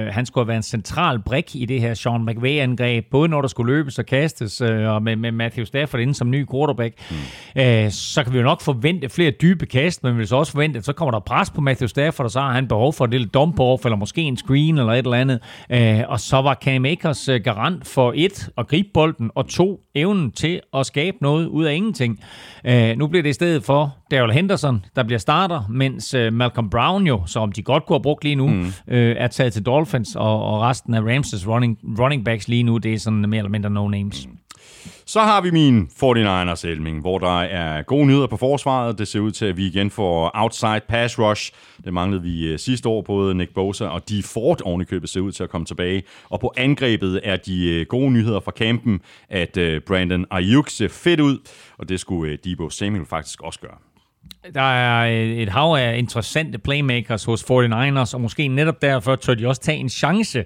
han 0.10 0.26
skulle 0.26 0.44
have 0.44 0.48
været 0.48 0.58
en 0.58 0.64
central 0.64 1.20
brik 1.20 1.56
i 1.56 1.66
det 1.66 1.82
her 1.82 1.94
Sean 1.94 2.26
McVay-angreb, 2.26 3.06
både 3.12 3.30
når 3.30 3.42
der 3.42 3.48
skulle 3.48 3.74
løbes 3.74 4.00
og 4.00 4.06
kastes, 4.06 4.62
uh, 4.62 4.68
og 4.68 5.04
med, 5.04 5.16
med 5.16 5.32
Matthew 5.32 5.66
Stafford 5.66 6.02
inde 6.02 6.16
som 6.16 6.30
ny 6.30 6.46
quarterback. 6.52 6.94
Mm. 7.10 7.16
Uh, 7.62 7.89
så 7.89 8.24
kan 8.24 8.34
vi 8.34 8.38
jo 8.38 8.44
nok 8.44 8.62
forvente 8.62 9.10
flere 9.10 9.32
dybe 9.32 9.66
kast, 9.66 10.04
men 10.04 10.14
vi 10.14 10.18
vil 10.18 10.28
så 10.28 10.36
også 10.36 10.52
forvente, 10.52 10.78
at 10.78 10.86
så 10.86 10.94
kommer 10.94 11.12
der 11.12 11.20
pres 11.20 11.50
på 11.50 11.62
Matthew 11.62 11.88
Stafford, 11.88 12.26
og 12.26 12.32
så 12.32 12.39
har 12.39 12.54
han 12.54 12.68
behov 12.68 12.94
for 12.94 13.06
et 13.06 13.12
lille 13.12 13.30
dump-off, 13.38 13.86
eller 13.86 13.96
måske 13.96 14.22
en 14.22 14.38
screen, 14.38 14.78
eller 14.78 14.94
et 14.94 14.98
eller 14.98 15.18
andet. 15.18 15.39
Uh, 15.74 16.12
og 16.12 16.20
så 16.20 16.42
var 16.42 16.54
Cam 16.64 16.86
Akers 16.86 17.30
uh, 17.30 17.36
garant 17.36 17.88
for 17.88 18.14
et, 18.16 18.50
at 18.58 18.68
gribe 18.68 18.89
bolden, 18.94 19.32
og 19.36 19.48
to, 19.48 19.80
evnen 19.96 20.32
til 20.32 20.62
at 20.74 20.86
skabe 20.86 21.18
noget 21.22 21.48
ud 21.48 21.66
af 21.66 21.74
ingenting. 21.74 22.20
Uh, 22.82 22.97
nu 22.97 23.07
bliver 23.07 23.23
det 23.23 23.29
i 23.29 23.34
stedet 23.34 23.63
for 23.63 23.97
Daryl 24.11 24.32
Henderson, 24.32 24.86
der 24.95 25.03
bliver 25.03 25.19
starter, 25.19 25.63
mens 25.69 26.13
uh, 26.13 26.34
Malcolm 26.34 26.69
Brown 26.69 27.07
jo, 27.07 27.21
som 27.25 27.51
de 27.51 27.63
godt 27.63 27.86
kunne 27.86 27.95
have 27.95 28.03
brugt 28.03 28.23
lige 28.23 28.36
nu, 28.36 28.47
mm. 28.47 28.59
uh, 28.61 28.71
er 28.88 29.27
taget 29.27 29.53
til 29.53 29.65
Dolphins, 29.65 30.15
og, 30.15 30.43
og 30.45 30.61
resten 30.61 30.93
af 30.93 31.01
Ramses 31.01 31.47
running, 31.47 31.77
running 31.99 32.25
backs 32.25 32.47
lige 32.47 32.63
nu, 32.63 32.77
det 32.77 32.93
er 32.93 32.99
sådan 32.99 33.29
mere 33.29 33.38
eller 33.38 33.49
mindre 33.49 33.69
no 33.69 33.88
names. 33.88 34.27
Mm. 34.27 34.38
Så 35.12 35.22
har 35.22 35.41
vi 35.41 35.51
min 35.51 35.89
49ers 36.03 36.68
Elming, 36.68 37.01
hvor 37.01 37.20
der 37.20 37.41
er 37.41 37.82
gode 37.82 38.05
nyheder 38.05 38.28
på 38.28 38.38
forsvaret. 38.38 38.97
Det 38.97 39.07
ser 39.07 39.20
ud 39.20 39.32
til, 39.32 39.45
at 39.45 39.57
vi 39.57 39.68
igen 39.68 39.89
får 39.89 40.32
outside 40.34 40.82
pass 40.89 41.20
rush. 41.20 41.51
Det 41.86 41.93
manglede 41.93 42.24
vi 42.24 42.47
øh, 42.47 42.59
sidste 42.59 42.89
år. 42.89 43.01
Både 43.01 43.36
Nick 43.36 43.53
Bosa 43.53 43.86
og 43.86 44.09
de 44.09 44.24
Ford 44.24 44.62
ovenikøbet 44.66 45.09
ser 45.09 45.22
ud 45.22 45.32
til 45.32 45.43
at 45.43 45.49
komme 45.49 45.66
tilbage. 45.66 46.03
Og 46.30 46.39
på 46.39 46.53
angrebet 46.57 47.22
er 47.24 47.36
de 47.36 47.70
øh, 47.70 47.86
gode 47.86 48.12
nyheder 48.12 48.39
fra 48.39 48.51
kampen, 48.51 49.01
at 49.30 49.57
øh, 49.57 49.82
Brandon 49.82 50.26
Ayuk 50.32 50.70
ser 50.70 50.88
fedt 50.88 51.20
ud. 51.20 51.38
Og 51.78 51.89
det 51.89 51.99
skulle 51.99 52.38
Debo 52.38 52.70
Samuel 52.70 53.05
faktisk 53.05 53.41
også 53.41 53.59
gøre. 53.59 53.78
Der 54.53 54.62
er 54.62 55.05
et 55.41 55.49
hav 55.49 55.76
af 55.80 55.97
interessante 55.97 56.57
playmakers 56.57 57.24
hos 57.24 57.43
49ers, 57.43 58.14
og 58.14 58.22
måske 58.22 58.47
netop 58.47 58.82
derfor 58.82 59.16
tør 59.16 59.34
de 59.34 59.47
også 59.47 59.62
tage 59.62 59.78
en 59.78 59.89
chance 59.89 60.43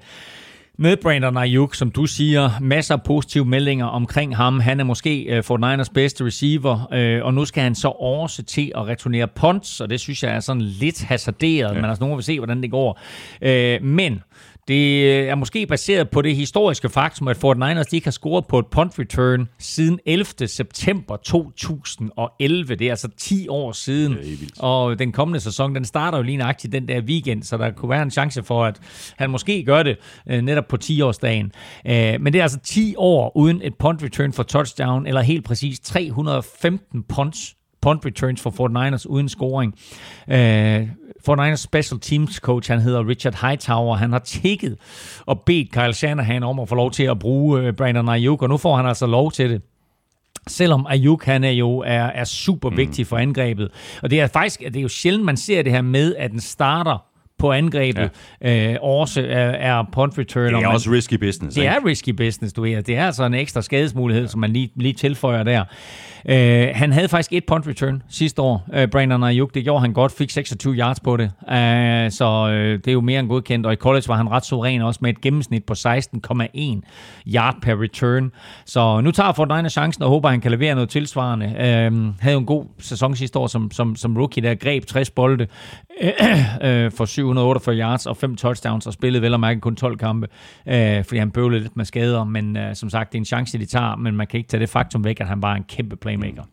med 0.78 0.97
Brandon 0.97 1.38
Ayuk, 1.38 1.76
som 1.76 1.91
du 1.91 2.05
siger, 2.05 2.49
masser 2.61 2.95
af 2.95 3.03
positive 3.03 3.45
meldinger 3.45 3.86
omkring 3.86 4.36
ham. 4.36 4.59
Han 4.59 4.80
er 4.80 4.84
måske 4.84 5.36
uh, 5.38 5.43
Fort 5.43 5.59
Niners 5.59 5.89
bedste 5.89 6.26
receiver, 6.26 6.73
uh, 7.19 7.26
og 7.26 7.34
nu 7.34 7.45
skal 7.45 7.63
han 7.63 7.76
så 7.76 7.88
også 7.88 8.43
til 8.43 8.71
at 8.76 8.88
returnere 8.88 9.28
punts, 9.28 9.82
og 9.82 9.89
det 9.89 9.99
synes 9.99 10.23
jeg 10.23 10.36
er 10.36 10.39
sådan 10.39 10.61
lidt 10.61 11.03
hasarderet, 11.03 11.69
ja. 11.69 11.82
men 11.82 11.86
altså 11.86 12.03
nogen 12.03 12.17
vil 12.17 12.23
se, 12.23 12.39
hvordan 12.39 12.61
det 12.61 12.71
går. 12.71 12.99
Uh, 13.41 13.86
men 13.86 14.21
det 14.68 15.09
er 15.30 15.36
måske 15.36 15.68
baseret 15.68 16.09
på 16.09 16.22
det 16.22 16.36
historiske 16.36 16.89
faktum, 16.89 17.28
at 17.28 17.38
Fort 17.38 17.57
Niners 17.57 17.93
ikke 17.93 18.05
har 18.05 18.11
scoret 18.11 18.45
på 18.47 18.59
et 18.59 18.66
punt 18.68 18.99
return 18.99 19.49
siden 19.59 19.99
11. 20.05 20.47
september 20.47 21.16
2011. 21.16 22.76
Det 22.76 22.88
er 22.88 22.91
altså 22.91 23.09
10 23.18 23.47
år 23.47 23.72
siden. 23.72 24.18
Og 24.59 24.99
den 24.99 25.11
kommende 25.11 25.39
sæson, 25.39 25.76
den 25.76 25.86
starter 25.86 26.18
jo 26.18 26.24
lige 26.24 26.38
nøjagtigt 26.38 26.74
den 26.74 26.88
der 26.88 27.01
weekend, 27.01 27.43
så 27.43 27.57
der 27.57 27.72
kunne 27.72 27.89
være 27.89 28.03
en 28.03 28.11
chance 28.11 28.43
for, 28.43 28.66
at 28.66 28.80
han 29.18 29.30
måske 29.30 29.63
gør 29.63 29.84
det 29.84 29.97
øh, 30.30 30.41
netop 30.41 30.68
på 30.68 30.78
10-årsdagen. 30.84 31.51
Øh, 31.88 32.22
men 32.22 32.34
det 32.34 32.39
er 32.39 32.43
altså 32.43 32.59
10 32.59 32.95
år 32.97 33.38
uden 33.38 33.61
et 33.63 33.74
punt 33.80 34.03
return 34.03 34.34
for 34.34 34.43
touchdown, 34.43 35.07
eller 35.07 35.22
helt 35.22 35.45
præcis 35.45 35.80
315 35.80 37.03
punts 37.03 37.55
punt 37.86 38.05
returns 38.05 38.41
for 38.41 38.49
Fort 38.49 38.71
Niners 38.71 39.07
uden 39.07 39.29
scoring. 39.29 39.73
Øh, 40.27 40.88
Fort 41.25 41.38
Niners 41.38 41.59
special 41.59 41.99
teams 41.99 42.36
coach, 42.36 42.71
han 42.71 42.79
hedder 42.79 43.07
Richard 43.07 43.47
Hightower, 43.47 43.95
han 43.95 44.11
har 44.11 44.19
tækket 44.19 44.77
og 45.25 45.41
bedt 45.41 45.71
Kyle 45.71 45.93
Shanahan 45.93 46.43
om 46.43 46.59
at 46.59 46.69
få 46.69 46.75
lov 46.75 46.91
til 46.91 47.03
at 47.03 47.19
bruge 47.19 47.61
øh, 47.61 47.73
Brandon 47.73 48.09
Ayuk, 48.09 48.41
og 48.41 48.49
nu 48.49 48.57
får 48.57 48.75
han 48.75 48.86
altså 48.86 49.07
lov 49.07 49.31
til 49.31 49.49
det 49.49 49.61
selvom 50.47 50.86
Ayuk 50.89 51.23
han 51.23 51.43
er 51.43 51.51
jo 51.51 51.77
er, 51.79 52.03
er 52.03 52.23
super 52.23 52.69
vigtig 52.69 53.03
mm. 53.03 53.07
for 53.07 53.17
angrebet. 53.17 53.69
Og 54.03 54.09
det 54.09 54.21
er 54.21 54.27
faktisk 54.27 54.59
det 54.59 54.75
er 54.75 54.81
jo 54.81 54.88
sjældent, 54.88 55.25
man 55.25 55.38
ser 55.38 55.61
det 55.61 55.71
her 55.71 55.81
med, 55.81 56.15
at 56.15 56.31
den 56.31 56.39
starter 56.39 57.05
på 57.38 57.51
angrebet 57.51 58.11
ja. 58.41 58.73
øh, 58.73 58.77
også 58.81 59.21
er, 59.21 59.49
er 59.49 59.83
punt 59.91 60.17
return. 60.17 60.53
Det 60.53 60.63
er 60.63 60.67
også 60.67 60.91
risky 60.91 61.13
business. 61.13 61.55
Det 61.55 61.61
ikke? 61.61 61.73
er 61.73 61.86
risky 61.86 62.09
business, 62.09 62.53
du 62.53 62.61
ved. 62.61 62.83
Det 62.83 62.97
er 62.97 63.05
altså 63.05 63.25
en 63.25 63.33
ekstra 63.33 63.61
skadesmulighed, 63.61 64.23
ja. 64.23 64.27
som 64.27 64.39
man 64.39 64.53
lige, 64.53 64.71
lige 64.75 64.93
tilføjer 64.93 65.43
der. 65.43 65.63
Øh, 66.30 66.67
han 66.73 66.91
havde 66.91 67.07
faktisk 67.07 67.34
et 67.34 67.45
punt 67.45 67.67
return 67.67 68.03
sidste 68.09 68.41
år, 68.41 68.67
øh, 68.73 68.88
Brandon 68.88 69.23
Ayuk. 69.23 69.53
Det 69.53 69.63
gjorde 69.63 69.82
han 69.82 69.93
godt, 69.93 70.11
fik 70.11 70.30
26 70.30 70.73
yards 70.73 70.99
på 70.99 71.17
det. 71.17 71.32
Øh, 71.49 72.11
så 72.11 72.49
øh, 72.51 72.80
det 72.80 72.88
er 72.88 72.93
jo 72.93 73.01
mere 73.01 73.19
end 73.19 73.28
godkendt. 73.28 73.65
Og 73.65 73.73
i 73.73 73.76
college 73.76 74.07
var 74.07 74.15
han 74.15 74.32
ret 74.32 74.45
suveræn 74.45 74.82
også 74.82 74.99
med 75.01 75.09
et 75.09 75.21
gennemsnit 75.21 75.63
på 75.63 75.73
16,1 75.73 76.82
yard 77.36 77.55
per 77.61 77.82
return. 77.82 78.32
Så 78.65 79.01
nu 79.01 79.11
tager 79.11 79.32
Fort 79.32 79.47
Niners 79.47 79.71
chancen 79.71 80.03
og 80.03 80.09
håber, 80.09 80.28
at 80.30 80.34
han 80.34 80.41
kan 80.41 80.51
levere 80.51 80.76
noget 80.76 80.89
tilsvarende. 80.89 81.45
Øh, 81.45 82.13
havde 82.19 82.34
jo 82.34 82.39
en 82.39 82.45
god 82.45 82.65
sæson 82.80 83.15
sidste 83.15 83.39
år 83.39 83.47
som, 83.47 83.71
som, 83.71 83.95
som 83.95 84.17
rookie, 84.17 84.43
der 84.43 84.55
greb 84.55 84.86
60 84.86 85.09
bolde 85.09 85.47
øh, 86.63 86.91
for 86.91 87.05
748 87.05 87.76
yards 87.76 88.05
og 88.05 88.17
5 88.17 88.36
touchdowns 88.36 88.88
og 88.88 88.93
spillede 88.93 89.21
vel 89.21 89.34
og 89.34 89.39
mærke 89.39 89.59
kun 89.59 89.76
12 89.76 89.97
kampe, 89.97 90.28
øh, 90.67 91.03
fordi 91.03 91.17
han 91.17 91.32
bøvlede 91.32 91.61
lidt 91.61 91.78
med 91.78 91.86
skader, 91.86 92.23
men 92.23 92.57
øh, 92.57 92.76
som 92.76 92.89
sagt, 92.89 93.11
det 93.11 93.17
er 93.17 93.21
en 93.21 93.26
chance, 93.26 93.57
de 93.57 93.65
tager, 93.65 93.95
men 93.95 94.15
man 94.15 94.28
kan 94.28 94.38
ikke 94.38 94.47
tage 94.47 94.61
det 94.61 94.69
faktum 94.69 95.03
væk, 95.03 95.19
at 95.19 95.28
han 95.28 95.41
bare 95.41 95.51
er 95.51 95.57
en 95.57 95.63
kæmpe 95.63 95.95
playmaker. 96.20 96.43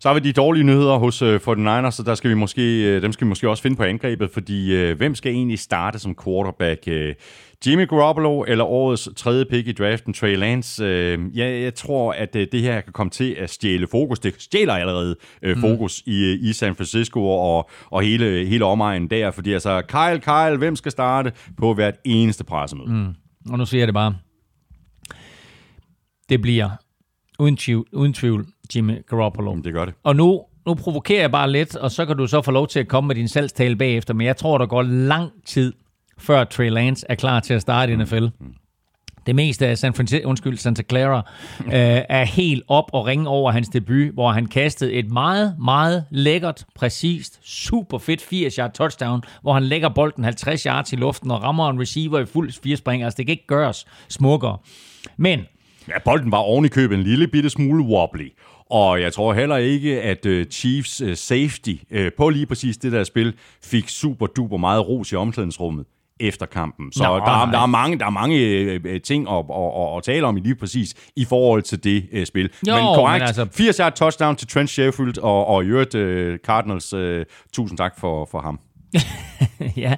Så 0.00 0.08
har 0.08 0.14
vi 0.14 0.20
de 0.20 0.32
dårlige 0.32 0.64
nyheder 0.64 0.98
hos 0.98 1.22
uh, 1.22 1.34
49ers, 1.34 1.90
så 1.90 2.02
der 2.06 2.14
skal 2.14 2.30
vi 2.30 2.34
måske, 2.34 2.94
uh, 2.96 3.02
dem 3.02 3.12
skal 3.12 3.24
vi 3.24 3.28
måske 3.28 3.48
også 3.48 3.62
finde 3.62 3.76
på 3.76 3.82
angrebet, 3.82 4.30
fordi 4.30 4.90
uh, 4.90 4.96
hvem 4.96 5.14
skal 5.14 5.32
egentlig 5.32 5.58
starte 5.58 5.98
som 5.98 6.16
quarterback? 6.24 6.88
Jimmy 7.66 7.88
Garoppolo 7.88 8.42
eller 8.42 8.64
årets 8.64 9.08
tredje 9.16 9.44
pick 9.44 9.68
i 9.68 9.72
draften, 9.72 10.12
Trey 10.12 10.36
Lance. 10.36 10.84
Uh, 10.84 11.38
ja, 11.38 11.60
jeg 11.60 11.74
tror, 11.74 12.12
at 12.12 12.34
det 12.34 12.60
her 12.62 12.80
kan 12.80 12.92
komme 12.92 13.10
til 13.10 13.36
at 13.38 13.50
stjæle 13.50 13.86
fokus. 13.90 14.18
Det 14.18 14.34
stjæler 14.38 14.74
allerede 14.74 15.16
mm. 15.42 15.60
fokus 15.60 16.02
i, 16.06 16.32
i 16.32 16.52
San 16.52 16.74
Francisco 16.74 17.28
og, 17.28 17.70
og 17.86 18.02
hele, 18.02 18.46
hele 18.46 18.64
omegnen 18.64 19.10
der, 19.10 19.30
fordi 19.30 19.52
altså 19.52 19.82
Kyle, 19.88 20.20
Kyle, 20.20 20.56
hvem 20.56 20.76
skal 20.76 20.92
starte 20.92 21.32
på 21.58 21.74
hvert 21.74 21.94
eneste 22.04 22.44
pressemøde? 22.44 22.92
Mm. 22.92 23.14
Og 23.52 23.58
nu 23.58 23.66
siger 23.66 23.80
jeg 23.80 23.88
det 23.88 23.94
bare. 23.94 24.14
Det 26.28 26.42
bliver 26.42 26.70
uden 27.38 27.56
tvivl, 27.56 27.86
uden 27.92 28.12
tvivl 28.12 28.46
Jimmy 28.76 29.06
Garoppolo. 29.06 29.50
Jamen, 29.50 29.64
det 29.64 29.72
gør 29.72 29.84
det. 29.84 29.94
Og 30.02 30.16
nu, 30.16 30.42
nu 30.66 30.74
provokerer 30.74 31.20
jeg 31.20 31.30
bare 31.30 31.50
lidt, 31.50 31.76
og 31.76 31.90
så 31.90 32.06
kan 32.06 32.16
du 32.16 32.26
så 32.26 32.42
få 32.42 32.50
lov 32.50 32.68
til 32.68 32.80
at 32.80 32.88
komme 32.88 33.08
med 33.08 33.14
din 33.14 33.28
salgstale 33.28 33.76
bagefter, 33.76 34.14
men 34.14 34.26
jeg 34.26 34.36
tror, 34.36 34.58
der 34.58 34.66
går 34.66 34.82
lang 34.82 35.30
tid, 35.46 35.72
før 36.18 36.44
Trey 36.44 36.70
Lance 36.70 37.06
er 37.08 37.14
klar 37.14 37.40
til 37.40 37.54
at 37.54 37.62
starte 37.62 37.92
i 37.92 37.96
NFL. 37.96 38.24
Mm. 38.24 38.54
Det 39.26 39.34
meste 39.34 39.66
af 39.66 39.78
San 39.78 39.94
Francisco, 39.94 40.28
undskyld, 40.28 40.56
Santa 40.56 40.82
Clara 40.88 41.16
øh, 41.66 42.02
er 42.08 42.24
helt 42.24 42.62
op 42.68 42.90
og 42.92 43.06
ringe 43.06 43.28
over 43.28 43.50
hans 43.50 43.68
debut, 43.68 44.08
hvor 44.12 44.32
han 44.32 44.46
kastede 44.46 44.92
et 44.92 45.10
meget, 45.10 45.56
meget 45.58 46.04
lækkert, 46.10 46.64
præcist, 46.74 47.40
super 47.42 47.98
fedt 47.98 48.22
80 48.22 48.54
yard 48.54 48.72
touchdown, 48.72 49.22
hvor 49.42 49.54
han 49.54 49.62
lægger 49.62 49.88
bolden 49.88 50.24
50 50.24 50.62
yards 50.62 50.92
i 50.92 50.96
luften 50.96 51.30
og 51.30 51.42
rammer 51.42 51.70
en 51.70 51.80
receiver 51.80 52.18
i 52.18 52.24
fuld 52.26 52.52
firespring. 52.62 53.02
Altså, 53.02 53.16
det 53.16 53.26
kan 53.26 53.32
ikke 53.32 53.46
gøres 53.46 53.86
smukkere. 54.08 54.58
Men 55.16 55.40
Ja, 55.88 55.98
bolden 56.04 56.32
var 56.32 56.38
oven 56.38 56.64
i 56.64 56.68
købet 56.68 56.98
en 56.98 57.02
lille 57.02 57.28
bitte 57.28 57.50
smule 57.50 57.84
wobbly. 57.84 58.32
Og 58.70 59.00
jeg 59.00 59.12
tror 59.12 59.34
heller 59.34 59.56
ikke, 59.56 60.02
at 60.02 60.26
uh, 60.26 60.42
Chiefs 60.50 61.02
uh, 61.02 61.14
safety 61.14 61.74
uh, 61.90 62.06
på 62.16 62.28
lige 62.28 62.46
præcis 62.46 62.76
det 62.76 62.92
der 62.92 63.04
spil 63.04 63.34
fik 63.62 63.88
super 63.88 64.26
duper 64.26 64.56
meget 64.56 64.88
ros 64.88 65.12
i 65.12 65.14
omklædningsrummet 65.14 65.86
efter 66.20 66.46
kampen. 66.46 66.92
Så 66.92 67.02
Nå, 67.02 67.16
der, 67.16 67.46
er, 67.46 67.50
der 67.50 67.58
er 67.58 67.66
mange, 67.66 67.98
der 67.98 68.06
er 68.06 68.10
mange 68.10 68.98
ting 68.98 69.28
at, 69.28 69.36
at, 69.36 69.82
at, 69.82 69.96
at 69.96 70.02
tale 70.02 70.26
om 70.26 70.36
lige 70.36 70.54
præcis 70.54 70.94
i 71.16 71.24
forhold 71.24 71.62
til 71.62 71.84
det 71.84 72.08
uh, 72.12 72.24
spil. 72.24 72.50
Jo, 72.68 72.74
men 72.74 72.84
korrekt, 72.84 73.22
men 73.22 73.26
altså... 73.28 73.46
80 73.52 73.76
yard 73.76 73.92
touchdown 73.92 74.36
til 74.36 74.48
Trent 74.48 74.70
Sheffield, 74.70 75.18
og, 75.18 75.46
og 75.46 75.64
i 75.64 75.66
øvrigt 75.66 75.94
uh, 75.94 76.36
Cardinals, 76.36 76.94
uh, 76.94 77.22
tusind 77.52 77.78
tak 77.78 78.00
for, 78.00 78.28
for 78.30 78.40
ham. 78.40 78.60
ja, 79.84 79.94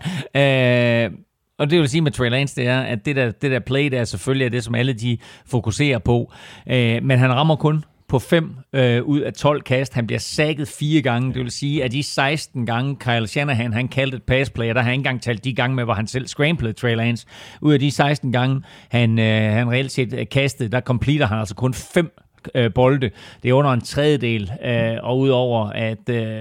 øh, 1.05 1.11
og 1.59 1.71
det 1.71 1.81
vil 1.81 1.89
sige 1.89 2.01
med 2.01 2.11
Trey 2.11 2.31
Lance, 2.31 2.57
det 2.57 2.67
er, 2.69 2.81
at 2.81 3.07
det 3.07 3.17
der, 3.17 3.31
det 3.31 3.51
der 3.51 3.59
play 3.59 3.91
der 3.91 4.05
selvfølgelig 4.05 4.45
er 4.45 4.51
det, 4.51 4.65
som 4.65 4.75
alle 4.75 4.93
de 4.93 5.19
fokuserer 5.47 5.99
på. 5.99 6.33
Øh, 6.67 7.03
men 7.03 7.19
han 7.19 7.33
rammer 7.35 7.57
kun 7.57 7.85
på 8.09 8.19
5 8.19 8.57
øh, 8.73 9.03
ud 9.03 9.21
af 9.21 9.33
12 9.33 9.63
kast. 9.63 9.95
Han 9.95 10.07
bliver 10.07 10.21
sækket 10.21 10.69
fire 10.69 11.03
gange. 11.03 11.35
Det 11.35 11.43
vil 11.43 11.51
sige, 11.51 11.85
at 11.85 11.93
de 11.93 12.03
16 12.03 12.67
gange 12.67 12.97
Kyle 12.97 13.27
Shanahan 13.27 13.73
han 13.73 13.89
kaldte 13.89 14.17
et 14.17 14.23
passplay, 14.23 14.69
der 14.69 14.75
har 14.75 14.83
han 14.83 14.93
ikke 14.93 15.01
engang 15.01 15.23
talt 15.23 15.45
de 15.45 15.55
gange 15.55 15.77
med, 15.77 15.85
hvor 15.85 15.95
han 15.95 16.07
selv 16.07 16.27
scramblede 16.27 16.73
Trey 16.73 16.97
Lance. 16.97 17.27
Ud 17.61 17.73
af 17.73 17.81
de 17.81 17.91
16 17.91 18.33
gange, 18.33 18.63
han, 18.91 19.19
øh, 19.19 19.53
han 19.53 19.71
reelt 19.71 19.93
set 19.93 20.15
øh, 20.15 20.27
kastede, 20.31 20.69
der 20.69 20.81
completer 20.81 21.27
han 21.27 21.39
altså 21.39 21.55
kun 21.55 21.75
5 21.75 22.24
øh, 22.55 22.73
bolde. 22.75 23.11
Det 23.43 23.49
er 23.49 23.53
under 23.53 23.71
en 23.71 23.81
tredjedel, 23.81 24.51
øh, 24.65 24.97
og 25.03 25.19
udover 25.19 25.69
at, 25.69 26.09
øh, 26.09 26.41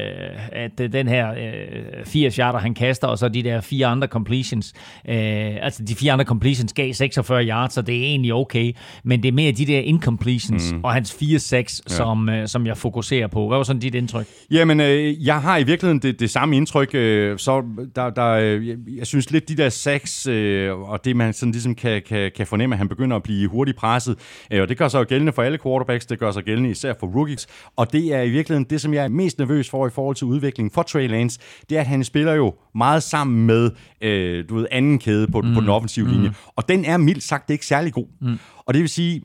at 0.51 0.77
den 0.93 1.07
her 1.07 1.31
øh, 1.31 2.05
80 2.05 2.35
yarder, 2.35 2.59
han 2.59 2.73
kaster, 2.73 3.07
og 3.07 3.17
så 3.17 3.29
de 3.29 3.43
der 3.43 3.61
fire 3.61 3.87
andre 3.87 4.07
completions, 4.07 4.73
øh, 5.09 5.15
altså 5.61 5.83
de 5.83 5.95
fire 5.95 6.13
andre 6.13 6.25
completions 6.25 6.73
gav 6.73 6.93
46 6.93 7.43
yards, 7.43 7.73
så 7.73 7.81
det 7.81 7.95
er 7.95 8.03
egentlig 8.03 8.33
okay, 8.33 8.73
men 9.03 9.23
det 9.23 9.27
er 9.27 9.33
mere 9.33 9.51
de 9.51 9.65
der 9.65 9.79
incompletions 9.79 10.73
mm. 10.73 10.83
og 10.83 10.93
hans 10.93 11.13
4-6, 11.13 11.55
ja. 11.55 11.65
som, 11.87 12.29
øh, 12.29 12.47
som 12.47 12.67
jeg 12.67 12.77
fokuserer 12.77 13.27
på. 13.27 13.47
Hvad 13.47 13.57
var 13.57 13.63
sådan 13.63 13.79
dit 13.79 13.95
indtryk? 13.95 14.27
Jamen, 14.51 14.79
øh, 14.79 15.25
jeg 15.25 15.41
har 15.41 15.57
i 15.57 15.63
virkeligheden 15.63 15.99
det, 15.99 16.19
det 16.19 16.29
samme 16.29 16.57
indtryk, 16.57 16.95
øh, 16.95 17.37
så 17.37 17.63
der, 17.95 18.09
der, 18.09 18.29
øh, 18.29 18.67
jeg 18.97 19.07
synes 19.07 19.31
lidt 19.31 19.49
de 19.49 19.57
der 19.57 19.69
6, 19.69 20.27
øh, 20.27 20.79
og 20.79 21.05
det 21.05 21.15
man 21.15 21.33
sådan 21.33 21.51
ligesom 21.51 21.75
kan, 21.75 22.01
kan, 22.07 22.31
kan 22.35 22.47
fornemme, 22.47 22.75
at 22.75 22.77
han 22.77 22.89
begynder 22.89 23.15
at 23.15 23.23
blive 23.23 23.49
hurtigt 23.49 23.77
presset, 23.77 24.17
øh, 24.51 24.61
og 24.61 24.69
det 24.69 24.77
gør 24.77 24.87
sig 24.87 24.99
jo 24.99 25.05
gældende 25.09 25.31
for 25.31 25.41
alle 25.41 25.57
quarterbacks, 25.63 25.92
quarterbacks, 25.93 26.05
det 26.05 26.19
gør 26.19 26.31
sig 26.31 26.43
gældende 26.43 26.69
især 26.69 26.93
for 26.99 27.07
rookies, 27.07 27.47
og 27.75 27.93
det 27.93 28.13
er 28.13 28.21
i 28.21 28.29
virkeligheden 28.29 28.69
det, 28.69 28.81
som 28.81 28.93
jeg 28.93 29.03
er 29.03 29.07
mest 29.07 29.39
nervøs 29.39 29.69
for 29.69 29.87
i 29.87 29.89
forhold 29.89 30.15
til 30.15 30.27
udviklingen 30.27 30.71
for 30.71 30.83
Trey 30.83 31.09
Lance, 31.09 31.39
det 31.69 31.77
er, 31.77 31.81
at 31.81 31.87
han 31.87 32.03
spiller 32.03 32.33
jo 32.33 32.53
meget 32.75 33.03
sammen 33.03 33.45
med 33.45 33.71
øh, 34.01 34.49
du 34.49 34.55
ved, 34.55 34.67
anden 34.71 34.99
kæde 34.99 35.27
på, 35.27 35.41
mm. 35.41 35.53
på 35.53 35.61
den 35.61 35.69
offensive 35.69 36.07
linje, 36.07 36.27
mm. 36.27 36.35
og 36.55 36.69
den 36.69 36.85
er 36.85 36.97
mildt 36.97 37.23
sagt 37.23 37.49
ikke 37.49 37.65
særlig 37.65 37.93
god. 37.93 38.07
Mm. 38.21 38.39
Og 38.65 38.73
det 38.73 38.81
vil 38.81 38.89
sige, 38.89 39.21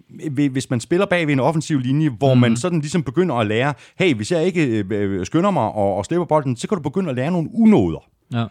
hvis 0.51 0.71
man 0.71 0.81
spiller 0.81 1.07
bag 1.07 1.27
ved 1.27 1.33
en 1.33 1.41
offensiv 1.41 1.79
linje, 1.79 2.09
hvor 2.09 2.35
mm. 2.35 2.41
man 2.41 2.57
sådan 2.57 2.81
ligesom 2.81 3.03
begynder 3.03 3.35
at 3.35 3.47
lære, 3.47 3.75
hey, 3.99 4.15
hvis 4.15 4.33
jeg 4.33 4.45
ikke 4.45 4.67
øh, 4.67 4.85
øh, 4.91 5.27
skynder 5.27 5.51
mig 5.51 5.63
og, 5.63 5.97
og 5.97 6.05
slipper 6.05 6.25
bolden, 6.27 6.57
så 6.57 6.69
kan 6.69 6.77
du 6.77 6.83
begynde 6.83 7.11
at 7.11 7.17
lære 7.17 7.31
nogle 7.31 7.49
unåder. 7.55 8.05
Ja. 8.33 8.45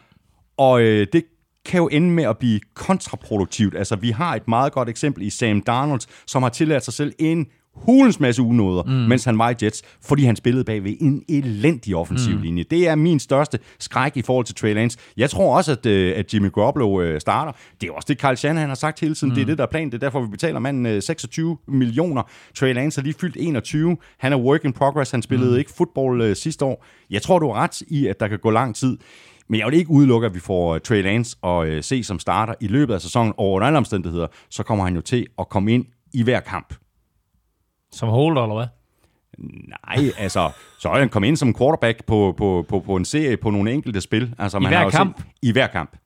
Og 0.58 0.82
øh, 0.82 1.08
det 1.14 1.24
kan 1.66 1.78
jo 1.78 1.88
ende 1.88 2.10
med 2.10 2.24
at 2.24 2.38
blive 2.38 2.60
kontraproduktivt. 2.74 3.78
Altså, 3.78 3.96
vi 3.96 4.12
har 4.12 4.36
et 4.36 4.48
meget 4.48 4.74
godt 4.74 4.90
eksempel 4.90 5.24
i 5.24 5.30
Sam 5.30 5.62
Darnold, 5.62 6.02
som 6.28 6.44
har 6.44 6.50
tilladt 6.50 6.84
sig 6.84 6.94
selv 6.94 7.14
en 7.20 7.48
hulens 7.86 8.20
masse 8.20 8.42
unåder, 8.42 8.84
mm. 8.84 8.92
mens 8.92 9.24
han 9.24 9.40
var 9.40 9.50
i 9.50 9.54
Jets, 9.62 9.84
fordi 10.06 10.24
han 10.24 10.36
spillede 10.36 10.64
bag 10.64 10.84
ved 10.84 10.94
en 11.00 11.24
elendig 11.30 11.96
offensiv 11.96 12.36
mm. 12.36 12.42
linje. 12.42 12.64
Det 12.64 12.88
er 12.88 12.96
min 12.96 13.20
største 13.20 13.60
skræk 13.80 14.18
i 14.18 14.22
forhold 14.22 14.46
til 14.46 14.56
Trey 14.56 14.74
Lance. 14.74 14.98
Jeg 15.18 15.30
tror 15.30 15.58
også, 15.58 15.72
at, 15.72 15.86
øh, 15.86 16.14
at 16.16 16.34
Jimmy 16.34 16.52
Garoppolo 16.52 17.02
øh, 17.02 17.22
starter. 17.22 17.52
Det 17.82 17.90
er 17.90 17.94
også 17.94 18.06
det, 18.10 18.20
Carl 18.20 18.36
Shanahan 18.36 18.70
har 18.70 18.76
sagt 18.76 19.00
hele 19.00 19.16
tiden. 19.16 19.32
Mm. 19.32 19.36
Det 19.36 19.42
er 19.42 19.46
det, 19.46 19.58
der 19.58 19.64
er 19.64 19.68
planen. 19.72 19.92
Det 19.92 19.98
er 19.98 20.06
derfor, 20.06 20.22
vi 20.22 20.28
betaler 20.28 20.60
manden 20.60 21.02
26 21.02 21.58
millioner. 21.68 22.24
Trey 22.56 22.74
Lance 22.74 23.02
har 23.02 23.04
lige 23.04 23.16
fyldt 23.22 23.38
21. 23.40 23.98
Han 24.18 24.34
er 24.34 24.38
work 24.38 24.66
in 24.66 24.74
progress. 24.74 25.12
Han 25.12 25.22
spillede 25.22 25.52
mm. 25.52 25.58
ikke 25.58 25.72
fodbold 25.78 26.36
sidste 26.36 26.66
år. 26.66 26.86
Jeg 27.10 27.22
tror, 27.22 27.40
du 27.40 27.48
har 27.48 27.54
ret 27.54 27.82
i, 27.82 28.08
at 28.08 28.20
der 28.20 28.28
kan 28.28 28.40
gå 28.40 28.50
lang 28.50 28.76
tid. 28.76 28.98
Men 29.50 29.60
jeg 29.60 29.68
vil 29.68 29.78
ikke 29.78 29.90
udelukke, 29.90 30.28
at 30.28 30.36
vi 30.36 30.40
får 30.40 30.78
Trey 30.78 31.04
Lance 31.04 31.38
og 31.42 31.68
se 31.82 32.04
som 32.04 32.20
starter 32.20 32.54
i 32.62 32.68
løbet 32.68 32.94
af 32.94 33.02
sæsonen. 33.02 33.34
Og 33.38 33.52
under 33.52 33.68
alle 33.68 33.78
omstændigheder, 33.78 34.28
så 34.50 34.64
kommer 34.64 34.86
han 34.86 34.96
jo 34.96 35.02
til 35.02 35.28
at 35.40 35.50
komme 35.50 35.74
ind 35.74 35.86
i 36.14 36.24
hver 36.24 36.40
kamp. 36.40 36.74
Som 37.92 38.10
holder, 38.10 38.42
eller 38.42 38.56
hvad? 38.56 38.68
Nej, 39.38 40.12
altså, 40.18 40.52
så 40.80 40.90
er 40.90 41.00
han 41.00 41.10
kommet 41.10 41.28
ind 41.28 41.38
som 41.38 41.56
quarterback 41.56 42.06
på, 42.06 42.34
på, 42.38 42.66
på, 42.70 42.80
på 42.80 42.96
en 42.96 43.06
serie 43.06 43.38
på 43.38 43.50
nogle 43.50 43.72
enkelte 43.72 44.02
spil. 44.02 44.36
Altså, 44.38 44.58
I 44.58 44.62
man 44.62 44.70
hver 44.70 44.78
har 44.78 44.90
kamp? 44.90 45.18
Set, 45.18 45.26
I 45.42 45.52
hver 45.52 45.68
kamp. 45.68 45.98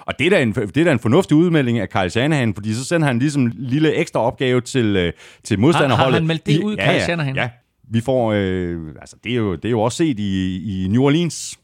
Og 0.00 0.18
det 0.18 0.26
er, 0.26 0.30
da 0.30 0.42
en, 0.42 0.52
det 0.52 0.76
er 0.76 0.84
da 0.84 0.92
en 0.92 0.98
fornuftig 0.98 1.36
udmelding 1.36 1.78
af 1.78 1.88
Kyle 1.88 2.10
Shanahan, 2.10 2.54
fordi 2.54 2.74
så 2.74 2.84
sender 2.84 3.06
han 3.06 3.18
ligesom 3.18 3.42
en 3.42 3.54
lille 3.56 3.94
ekstra 3.94 4.20
opgave 4.20 4.60
til, 4.60 4.96
øh, 4.96 5.12
til 5.44 5.58
modstanderholdet. 5.58 5.98
Har, 5.98 6.10
har 6.10 6.18
han 6.18 6.26
meldt 6.26 6.46
det 6.46 6.62
ud, 6.62 6.76
ja, 6.76 6.92
Kyle 6.92 7.00
Shanahan? 7.00 7.36
Ja, 7.36 7.50
vi 7.90 8.00
får, 8.00 8.32
øh, 8.32 8.94
altså 9.00 9.16
det 9.24 9.32
er, 9.32 9.36
jo, 9.36 9.54
det 9.54 9.64
er 9.64 9.70
jo 9.70 9.80
også 9.80 9.96
set 9.96 10.18
i, 10.18 10.84
i 10.84 10.88
New 10.88 11.02
Orleans. 11.02 11.58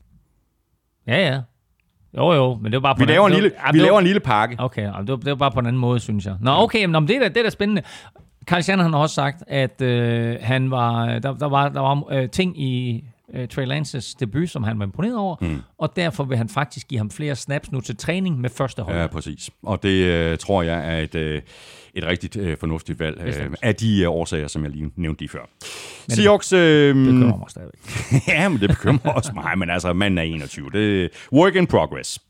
Ja, 1.07 1.29
ja. 1.29 1.41
Jo, 2.17 2.33
jo, 2.33 2.59
men 2.63 2.73
det 2.73 2.83
var 2.83 2.89
bare 2.89 2.95
på 2.95 2.99
vi 2.99 3.05
laver 3.05 3.27
en, 3.27 3.33
lille, 3.33 3.53
vi 3.73 3.79
laver 3.79 3.99
en 3.99 4.05
lille 4.05 4.21
pakke. 4.21 4.57
Okay, 4.59 4.83
det 4.83 5.09
var, 5.09 5.17
det 5.17 5.27
var 5.27 5.35
bare 5.35 5.51
på 5.51 5.61
en 5.61 5.67
anden 5.67 5.81
måde, 5.81 6.01
synes 6.01 6.27
jeg. 6.27 6.37
Nå, 6.41 6.51
okay, 6.51 6.85
men 6.85 7.09
det 7.09 7.17
er 7.17 7.21
da, 7.21 7.29
det 7.29 7.37
er 7.37 7.43
da 7.43 7.51
spændende. 7.51 7.83
Carl 8.47 8.63
Shannon 8.63 8.93
har 8.93 9.01
også 9.01 9.15
sagt, 9.15 9.43
at 9.47 9.83
øh, 9.83 10.37
han 10.41 10.71
var, 10.71 11.19
der, 11.19 11.35
der 11.35 11.49
var, 11.49 11.69
der 11.69 11.81
var 11.81 12.13
øh, 12.13 12.31
ting 12.31 12.63
i 12.63 13.05
øh, 13.35 13.49
Trey 13.49 13.67
Lances 13.67 14.15
debut, 14.15 14.51
som 14.51 14.63
han 14.63 14.79
var 14.79 14.85
imponeret 14.85 15.17
over, 15.17 15.37
mm. 15.41 15.63
og 15.79 15.97
derfor 15.97 16.25
vil 16.25 16.37
han 16.37 16.49
faktisk 16.49 16.89
give 16.89 16.99
ham 16.99 17.11
flere 17.11 17.37
snaps 17.37 17.73
nu 17.73 17.81
til 17.81 17.97
træning 17.97 18.41
med 18.41 18.51
første 18.51 18.83
hold. 18.83 18.97
Ja, 18.97 19.07
præcis. 19.07 19.51
Og 19.63 19.83
det 19.83 20.05
øh, 20.05 20.39
tror 20.39 20.63
jeg 20.63 20.95
er 20.95 20.99
et, 20.99 21.15
øh, 21.15 21.43
et 21.95 22.05
rigtig 22.05 22.37
øh, 22.37 22.57
fornuftigt 22.59 23.01
valg 23.01 23.21
øh, 23.21 23.51
af 23.63 23.75
de 23.75 24.03
øh, 24.03 24.11
årsager, 24.11 24.49
som 24.49 24.63
jeg 24.63 24.71
lige 24.71 24.91
nævnte 24.97 25.21
lige 25.21 25.29
før. 25.29 25.49
Men 26.09 26.17
Seahawks... 26.17 26.53
Øh, 26.53 26.97
det 26.97 27.05
bekymrer 27.05 27.39
mig 27.39 27.51
stadigvæk. 27.51 27.81
ja, 28.39 28.49
men 28.49 28.61
det 28.61 28.69
bekymrer 28.69 29.13
også 29.13 29.33
mig, 29.35 29.59
men 29.59 29.71
altså, 29.71 29.93
manden 29.93 30.19
er 30.19 30.23
21. 30.23 30.71
Det 30.73 31.05
er 31.05 31.09
work 31.33 31.55
in 31.55 31.67
progress. 31.67 32.21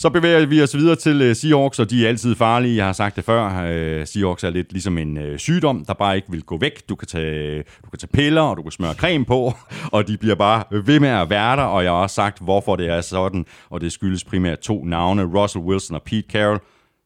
Så 0.00 0.10
bevæger 0.10 0.46
vi 0.46 0.62
os 0.62 0.76
videre 0.76 0.96
til 0.96 1.30
uh, 1.30 1.36
Seahawks, 1.36 1.78
og 1.78 1.90
de 1.90 2.04
er 2.04 2.08
altid 2.08 2.34
farlige. 2.34 2.76
Jeg 2.76 2.84
har 2.84 2.92
sagt 2.92 3.16
det 3.16 3.24
før. 3.24 3.46
Uh, 3.46 4.06
Seahawks 4.06 4.44
er 4.44 4.50
lidt 4.50 4.72
ligesom 4.72 4.98
en 4.98 5.16
uh, 5.16 5.36
sygdom, 5.36 5.84
der 5.84 5.94
bare 5.94 6.16
ikke 6.16 6.30
vil 6.30 6.42
gå 6.42 6.58
væk. 6.58 6.88
Du 6.88 6.94
kan, 6.94 7.08
tage, 7.08 7.64
du 7.84 7.90
kan 7.90 7.98
tage 7.98 8.10
piller, 8.12 8.42
og 8.42 8.56
du 8.56 8.62
kan 8.62 8.72
smøre 8.72 8.94
creme 8.94 9.24
på, 9.24 9.52
og 9.92 10.08
de 10.08 10.18
bliver 10.18 10.34
bare 10.34 10.64
ved 10.84 11.00
med 11.00 11.08
at 11.08 11.30
være 11.30 11.56
der. 11.56 11.62
Og 11.62 11.84
jeg 11.84 11.92
har 11.92 11.96
også 11.96 12.14
sagt, 12.14 12.38
hvorfor 12.42 12.76
det 12.76 12.88
er 12.88 13.00
sådan, 13.00 13.46
og 13.70 13.80
det 13.80 13.92
skyldes 13.92 14.24
primært 14.24 14.58
to 14.58 14.84
navne, 14.84 15.24
Russell 15.24 15.64
Wilson 15.64 15.96
og 15.96 16.02
Pete 16.02 16.28
Carroll. 16.30 16.60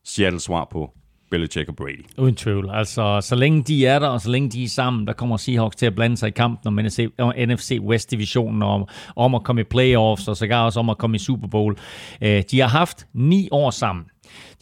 Seattle 0.04 0.40
svar 0.40 0.68
på 0.72 0.90
Belichick 1.34 1.68
og 1.68 1.76
Brady. 1.76 2.04
Uden 2.18 2.34
tvivl. 2.34 2.70
Altså, 2.72 3.20
så 3.22 3.34
længe 3.34 3.62
de 3.62 3.86
er 3.86 3.98
der, 3.98 4.08
og 4.08 4.20
så 4.20 4.30
længe 4.30 4.48
de 4.48 4.64
er 4.64 4.68
sammen, 4.68 5.06
der 5.06 5.12
kommer 5.12 5.36
Seahawks 5.36 5.76
til 5.76 5.86
at 5.86 5.94
blande 5.94 6.16
sig 6.16 6.28
i 6.28 6.30
kampen 6.30 6.68
om 6.68 6.84
NFC, 6.84 7.08
om 7.18 7.32
NFC 7.38 7.78
West-divisionen, 7.80 8.62
om, 8.62 8.88
om 9.16 9.34
at 9.34 9.42
komme 9.42 9.60
i 9.60 9.64
playoffs, 9.64 10.28
og 10.28 10.36
sågar 10.36 10.64
også 10.64 10.80
om 10.80 10.90
at 10.90 10.98
komme 10.98 11.16
i 11.16 11.18
Super 11.18 11.48
Bowl. 11.48 11.76
Uh, 12.22 12.28
de 12.28 12.60
har 12.60 12.68
haft 12.68 13.06
ni 13.12 13.48
år 13.50 13.70
sammen. 13.70 14.04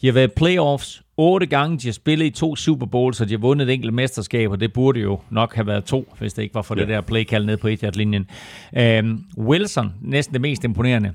De 0.01 0.07
har 0.07 0.13
været 0.13 0.27
i 0.27 0.33
playoffs 0.35 1.03
otte 1.17 1.45
gange. 1.45 1.77
De 1.77 1.87
har 1.87 1.93
spillet 1.93 2.25
i 2.25 2.29
to 2.29 2.55
Super 2.55 2.85
Bowls, 2.85 3.21
og 3.21 3.27
de 3.27 3.33
har 3.33 3.39
vundet 3.39 3.69
et 3.69 3.73
enkelt 3.73 3.93
mesterskab, 3.93 4.51
og 4.51 4.59
det 4.59 4.73
burde 4.73 4.99
jo 4.99 5.19
nok 5.29 5.55
have 5.55 5.67
været 5.67 5.83
to, 5.83 6.13
hvis 6.19 6.33
det 6.33 6.43
ikke 6.43 6.55
var 6.55 6.61
for 6.61 6.75
ja. 6.75 6.81
det 6.81 6.89
der 6.89 7.01
playkald 7.01 7.45
ned 7.45 7.57
på 7.57 7.67
Etihad-linjen. 7.67 8.27
Uh, 8.71 9.45
Wilson, 9.45 9.93
næsten 10.01 10.33
det 10.33 10.41
mest 10.41 10.63
imponerende 10.63 11.13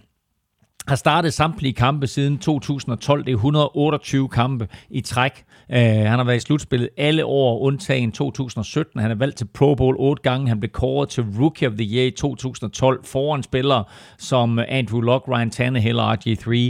har 0.89 0.97
startet 0.97 1.35
samtlige 1.35 1.73
kampe 1.73 2.07
siden 2.07 2.39
2012. 2.39 3.25
Det 3.25 3.33
er 3.33 3.37
128 3.37 4.29
kampe 4.29 4.69
i 4.91 5.01
træk. 5.01 5.45
Uh, 5.69 5.77
han 5.77 6.07
har 6.07 6.25
været 6.25 6.37
i 6.37 6.41
slutspillet 6.41 6.89
alle 6.97 7.25
år, 7.25 7.59
undtagen 7.61 8.13
2017. 8.13 9.01
Han 9.01 9.11
er 9.11 9.15
valgt 9.15 9.37
til 9.37 9.45
Pro 9.45 9.75
Bowl 9.75 9.97
otte 9.99 10.23
gange. 10.23 10.49
Han 10.49 10.61
blev 10.61 10.71
kåret 10.71 11.09
til 11.09 11.25
Rookie 11.41 11.69
of 11.69 11.75
the 11.75 11.97
Year 11.97 12.07
i 12.07 12.11
2012 12.11 13.05
foran 13.05 13.43
spillere 13.43 13.85
som 14.19 14.59
Andrew 14.69 15.01
Luck, 15.01 15.29
Ryan 15.29 15.51
Tannehill 15.51 15.99
og 15.99 16.13
RG3. 16.13 16.49
Uh, 16.49 16.65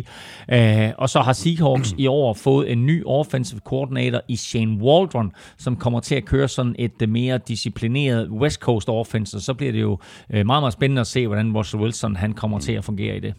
øh, 0.48 0.92
og 0.98 1.08
så 1.08 1.20
har 1.20 1.32
Seahawks 1.32 1.94
i 1.98 2.06
år 2.06 2.34
fået 2.34 2.72
en 2.72 2.86
ny 2.86 3.02
offensive 3.06 3.60
coordinator 3.64 4.20
i 4.28 4.36
Shane 4.36 4.82
Waldron, 4.82 5.32
som 5.58 5.76
kommer 5.76 6.00
til 6.00 6.14
at 6.14 6.24
køre 6.24 6.48
sådan 6.48 6.74
et 6.78 7.02
øh, 7.02 7.08
mere 7.08 7.38
disciplineret 7.48 8.28
West 8.30 8.60
Coast 8.60 8.88
offense. 8.88 9.36
Og 9.36 9.40
så 9.40 9.54
bliver 9.54 9.72
det 9.72 9.80
jo 9.80 9.98
meget, 10.28 10.46
meget 10.46 10.72
spændende 10.72 11.00
at 11.00 11.06
se, 11.06 11.26
hvordan 11.26 11.56
Russell 11.56 11.82
Wilson 11.82 12.16
han 12.16 12.32
kommer 12.32 12.58
til 12.58 12.72
at 12.72 12.84
fungere 12.84 13.16
i 13.16 13.20
det. 13.20 13.34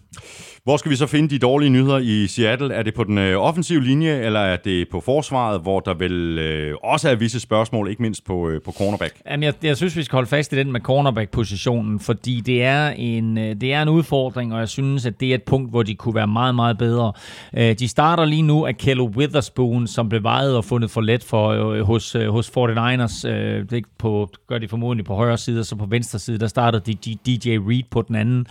Hvor 0.69 0.77
skal 0.77 0.91
vi 0.91 0.95
så 0.95 1.07
finde 1.07 1.29
de 1.29 1.39
dårlige 1.39 1.69
nyheder 1.69 1.97
i 1.97 2.27
Seattle? 2.27 2.73
Er 2.73 2.83
det 2.83 2.93
på 2.93 3.03
den 3.03 3.17
øh, 3.17 3.37
offensive 3.37 3.83
linje, 3.83 4.19
eller 4.19 4.39
er 4.39 4.57
det 4.57 4.89
på 4.89 4.99
forsvaret, 4.99 5.61
hvor 5.61 5.79
der 5.79 5.93
vel 5.93 6.39
øh, 6.39 6.75
også 6.83 7.09
er 7.09 7.15
visse 7.15 7.39
spørgsmål, 7.39 7.89
ikke 7.89 8.01
mindst 8.01 8.25
på, 8.25 8.49
øh, 8.49 8.61
på 8.61 8.71
cornerback? 8.71 9.21
Jamen, 9.29 9.43
jeg, 9.43 9.53
jeg 9.63 9.77
synes, 9.77 9.95
vi 9.95 10.03
skal 10.03 10.15
holde 10.15 10.29
fast 10.29 10.53
i 10.53 10.55
den 10.55 10.71
med 10.71 10.81
cornerback-positionen, 10.81 11.99
fordi 11.99 12.41
det 12.45 12.63
er, 12.63 12.89
en, 12.89 13.37
øh, 13.37 13.55
det 13.61 13.73
er 13.73 13.81
en 13.81 13.89
udfordring, 13.89 14.53
og 14.53 14.59
jeg 14.59 14.69
synes, 14.69 15.05
at 15.05 15.19
det 15.19 15.29
er 15.29 15.35
et 15.35 15.43
punkt, 15.43 15.69
hvor 15.69 15.83
de 15.83 15.95
kunne 15.95 16.15
være 16.15 16.27
meget, 16.27 16.55
meget 16.55 16.77
bedre. 16.77 17.13
Øh, 17.57 17.75
de 17.79 17.87
starter 17.87 18.25
lige 18.25 18.41
nu 18.41 18.65
af 18.65 18.77
Kello 18.77 19.05
Witherspoon, 19.05 19.87
som 19.87 20.09
blev 20.09 20.23
vejet 20.23 20.55
og 20.55 20.65
fundet 20.65 20.91
for 20.91 21.01
let 21.01 21.23
for, 21.23 21.49
øh, 21.49 21.81
hos, 21.81 22.15
øh, 22.15 22.29
hos 22.29 22.49
49ers. 22.49 23.27
Øh, 23.27 23.65
det 23.69 23.85
på, 23.97 24.29
gør 24.47 24.57
de 24.57 24.67
formodentlig 24.67 25.05
på 25.05 25.15
højre 25.15 25.37
side, 25.37 25.59
og 25.59 25.65
så 25.65 25.75
på 25.75 25.85
venstre 25.85 26.19
side, 26.19 26.37
der 26.37 26.47
startede 26.47 26.93
de 26.93 27.15
DJ 27.25 27.49
Reed 27.49 27.83
på 27.91 28.01
den 28.01 28.15
anden, 28.15 28.47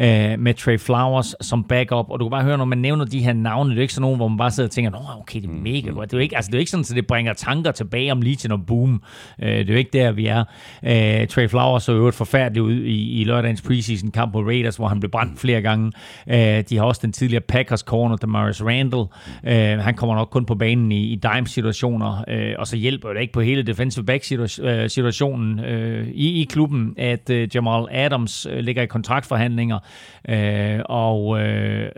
øh, 0.00 0.38
med 0.38 0.54
Trey 0.54 0.78
Flowers 0.78 1.34
som 1.40 1.59
backup, 1.64 2.10
og 2.10 2.20
du 2.20 2.24
kan 2.24 2.30
bare 2.30 2.42
høre, 2.42 2.58
når 2.58 2.64
man 2.64 2.78
nævner 2.78 3.04
de 3.04 3.20
her 3.20 3.32
navne, 3.32 3.70
det 3.70 3.78
er 3.78 3.82
ikke 3.82 3.94
sådan 3.94 4.02
nogen, 4.02 4.16
hvor 4.16 4.28
man 4.28 4.38
bare 4.38 4.50
sidder 4.50 4.68
og 4.68 4.70
tænker, 4.70 4.90
Nå, 4.90 4.98
okay, 5.20 5.40
det 5.40 5.48
er 5.48 5.52
mega 5.52 5.90
mm. 5.90 5.96
godt. 5.96 6.10
Det 6.10 6.16
er 6.16 6.18
jo 6.18 6.22
ikke, 6.22 6.36
altså, 6.36 6.50
det 6.50 6.54
er 6.54 6.58
ikke 6.58 6.70
sådan, 6.70 6.84
at 6.90 6.96
det 6.96 7.06
bringer 7.06 7.32
tanker 7.32 7.72
tilbage 7.72 8.12
om 8.12 8.22
Legion 8.22 8.52
og 8.52 8.66
Boom. 8.66 9.02
Uh, 9.38 9.48
det 9.48 9.70
er 9.70 9.72
jo 9.72 9.78
ikke 9.78 9.90
der, 9.92 10.12
vi 10.12 10.26
er. 10.26 10.44
Uh, 10.82 11.28
Trey 11.28 11.48
Flowers 11.48 11.82
så 11.82 11.92
øvrigt 11.92 12.16
forfærdeligt 12.16 12.62
ud 12.62 12.74
i, 12.74 13.20
i 13.20 13.24
lørdagens 13.24 13.62
preseason 13.62 14.10
kamp 14.10 14.32
på 14.32 14.40
Raiders, 14.40 14.76
hvor 14.76 14.88
han 14.88 15.00
blev 15.00 15.10
brændt 15.10 15.40
flere 15.40 15.62
gange. 15.62 15.92
Uh, 16.26 16.34
de 16.34 16.76
har 16.76 16.82
også 16.82 17.00
den 17.04 17.12
tidligere 17.12 17.42
Packers 17.48 17.80
corner, 17.80 18.16
Damaris 18.16 18.62
Randall. 18.64 19.04
Uh, 19.42 19.84
han 19.84 19.94
kommer 19.94 20.14
nok 20.14 20.28
kun 20.30 20.44
på 20.44 20.54
banen 20.54 20.92
i, 20.92 21.12
i 21.12 21.14
dime-situationer, 21.14 22.24
uh, 22.28 22.58
og 22.60 22.66
så 22.66 22.76
hjælper 22.76 23.12
det 23.12 23.20
ikke 23.20 23.32
på 23.32 23.40
hele 23.40 23.62
defensive 23.62 24.04
back-situationen 24.04 25.58
uh, 25.58 26.08
i, 26.08 26.42
i 26.42 26.44
klubben, 26.44 26.94
at 26.98 27.30
uh, 27.30 27.54
Jamal 27.54 27.86
Adams 27.90 28.46
uh, 28.46 28.58
ligger 28.58 28.82
i 28.82 28.86
kontraktforhandlinger, 28.86 29.78
uh, 30.28 30.80
og 30.84 31.39
Øh, 31.40 31.88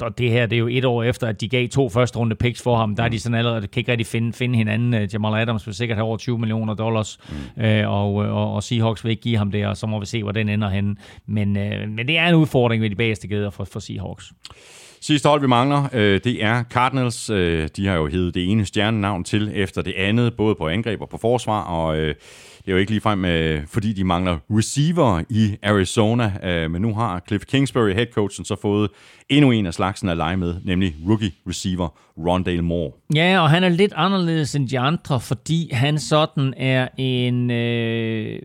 og 0.00 0.18
det 0.18 0.30
her, 0.30 0.46
det 0.46 0.56
er 0.56 0.60
jo 0.60 0.68
et 0.68 0.84
år 0.84 1.02
efter, 1.02 1.26
at 1.26 1.40
de 1.40 1.48
gav 1.48 1.68
to 1.68 1.88
første 1.88 2.18
runde 2.18 2.36
picks 2.36 2.62
for 2.62 2.76
ham. 2.76 2.96
Der 2.96 3.02
er 3.02 3.08
de 3.08 3.20
sådan 3.20 3.38
allerede, 3.38 3.66
kan 3.66 3.80
ikke 3.80 3.90
rigtig 3.90 4.06
finde, 4.06 4.32
finde 4.32 4.56
hinanden. 4.56 4.94
Øh, 4.94 5.08
Jamal 5.12 5.40
Adams 5.40 5.66
vil 5.66 5.74
sikkert 5.74 5.98
have 5.98 6.06
over 6.06 6.16
20 6.16 6.38
millioner 6.38 6.74
dollars, 6.74 7.18
mm. 7.56 7.62
øh, 7.64 7.90
og, 7.90 8.14
og, 8.14 8.54
og 8.54 8.62
Seahawks 8.62 9.04
vil 9.04 9.10
ikke 9.10 9.22
give 9.22 9.36
ham 9.36 9.50
det, 9.50 9.66
og 9.66 9.76
så 9.76 9.86
må 9.86 10.00
vi 10.00 10.06
se, 10.06 10.22
hvor 10.22 10.32
den 10.32 10.48
ender 10.48 10.68
henne. 10.68 10.96
Men, 11.26 11.56
øh, 11.56 11.88
men 11.88 12.08
det 12.08 12.18
er 12.18 12.28
en 12.28 12.34
udfordring 12.34 12.82
ved 12.82 12.90
de 12.90 12.96
bagerste 12.96 13.28
gæder 13.28 13.50
for, 13.50 13.64
for 13.64 13.80
Seahawks. 13.80 14.32
Sidste 15.00 15.28
hold, 15.28 15.40
vi 15.40 15.46
mangler, 15.46 15.88
øh, 15.92 16.20
det 16.24 16.44
er 16.44 16.64
Cardinals. 16.70 17.30
Øh, 17.30 17.68
de 17.76 17.86
har 17.86 17.94
jo 17.96 18.06
heddet 18.06 18.34
det 18.34 18.50
ene 18.50 18.66
stjernenavn 18.66 19.24
til 19.24 19.50
efter 19.54 19.82
det 19.82 19.94
andet, 19.96 20.34
både 20.34 20.54
på 20.54 20.68
angreb 20.68 21.00
og 21.00 21.08
på 21.08 21.18
forsvar, 21.18 21.62
og 21.62 21.96
øh, 21.98 22.14
det 22.64 22.70
er 22.70 22.72
jo 22.72 22.78
ikke 22.78 22.92
ligefrem, 22.92 23.24
øh, 23.24 23.66
fordi 23.66 23.92
de 23.92 24.04
mangler 24.04 24.38
receiver 24.50 25.22
i 25.30 25.56
Arizona, 25.62 26.32
øh, 26.42 26.70
men 26.70 26.82
nu 26.82 26.94
har 26.94 27.22
Cliff 27.28 27.44
Kingsbury, 27.44 27.92
headcoachen, 27.92 28.44
så 28.44 28.56
fået 28.62 28.90
endnu 29.28 29.50
en 29.50 29.66
af 29.66 29.74
slagsen 29.74 30.08
at 30.08 30.16
lege 30.16 30.36
med, 30.36 30.54
nemlig 30.64 30.96
rookie 31.08 31.32
receiver 31.48 31.88
Rondale 32.18 32.62
Moore. 32.62 32.92
Ja, 33.14 33.40
og 33.40 33.50
han 33.50 33.64
er 33.64 33.68
lidt 33.68 33.92
anderledes 33.96 34.54
end 34.54 34.68
de 34.68 34.78
andre, 34.78 35.20
fordi 35.20 35.70
han 35.72 35.98
sådan 35.98 36.54
er 36.56 36.88
en 36.98 37.50
øh, 37.50 38.38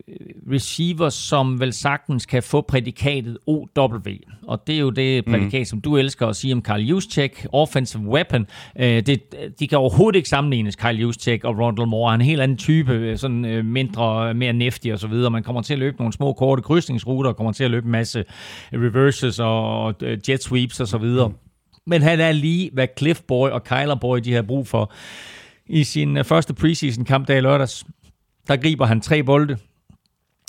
receiver, 0.52 1.10
som 1.10 1.60
vel 1.60 1.74
sagtens 1.74 2.26
kan 2.26 2.44
få 2.44 2.62
prædikatet 2.62 3.38
OW. 3.48 4.00
Og 4.48 4.68
det 4.68 4.76
er 4.76 4.80
jo 4.80 4.90
det 4.90 5.26
mhm. 5.26 5.34
prædikat, 5.34 5.62
mm. 5.62 5.66
som 5.66 5.82
du 5.82 5.98
elsker 5.98 6.28
at 6.28 6.36
sige 6.36 6.54
om 6.54 6.62
Carl 6.62 6.82
Juszczyk, 6.82 7.48
offensive 7.52 8.04
weapon. 8.04 8.48
Øh, 8.80 9.06
det, 9.06 9.22
de 9.60 9.68
kan 9.68 9.78
overhovedet 9.78 10.18
ikke 10.18 10.30
sammenlignes, 10.30 10.74
Carl 10.74 10.96
Juszczyk 10.96 11.44
og 11.44 11.60
Rondale 11.60 11.90
Moore. 11.90 12.12
Han 12.12 12.20
er 12.20 12.24
en 12.24 12.30
helt 12.30 12.42
anden 12.42 12.58
type, 12.58 13.18
sådan 13.18 13.46
øh, 13.46 13.66
mindre, 13.66 14.34
mere 14.34 14.54
nifty 14.54 14.88
og 14.88 15.00
så 15.00 15.08
videre. 15.08 15.32
Man 15.32 15.44
kommer 15.44 15.62
til 15.62 15.74
at 15.74 15.80
løbe 15.80 15.98
nogle 15.98 16.14
små, 16.14 16.34
korte 16.34 16.62
krydsningsruter, 16.62 17.30
og 17.30 17.38
kommer 17.38 17.52
til 17.52 17.64
at 17.64 17.72
løbe 17.72 17.86
en 17.86 17.92
masse 17.92 18.24
reverses 18.74 19.40
og 19.40 19.96
øh, 20.04 20.18
jet 20.30 20.44
sweeps 20.44 20.80
og 20.80 20.88
så 20.88 20.98
videre. 20.98 21.28
Mm. 21.28 21.36
Men 21.90 22.02
han 22.02 22.20
er 22.20 22.32
lige, 22.32 22.70
hvad 22.74 22.88
Cliff 22.98 23.22
Boy 23.22 23.50
og 23.50 23.64
Kyler 23.64 23.96
Boy 23.96 24.18
de 24.18 24.34
har 24.34 24.42
brug 24.42 24.68
for. 24.68 24.94
I 25.68 25.84
sin 25.84 26.18
øh, 26.18 26.26
første 26.26 26.54
preseason 26.54 27.06
kamp 27.06 27.28
der 27.28 27.36
i 27.36 27.42
lørdags, 27.42 27.86
der 28.48 28.58
griber 28.58 28.86
han 28.86 29.02
tre 29.02 29.24
bolde 29.24 29.58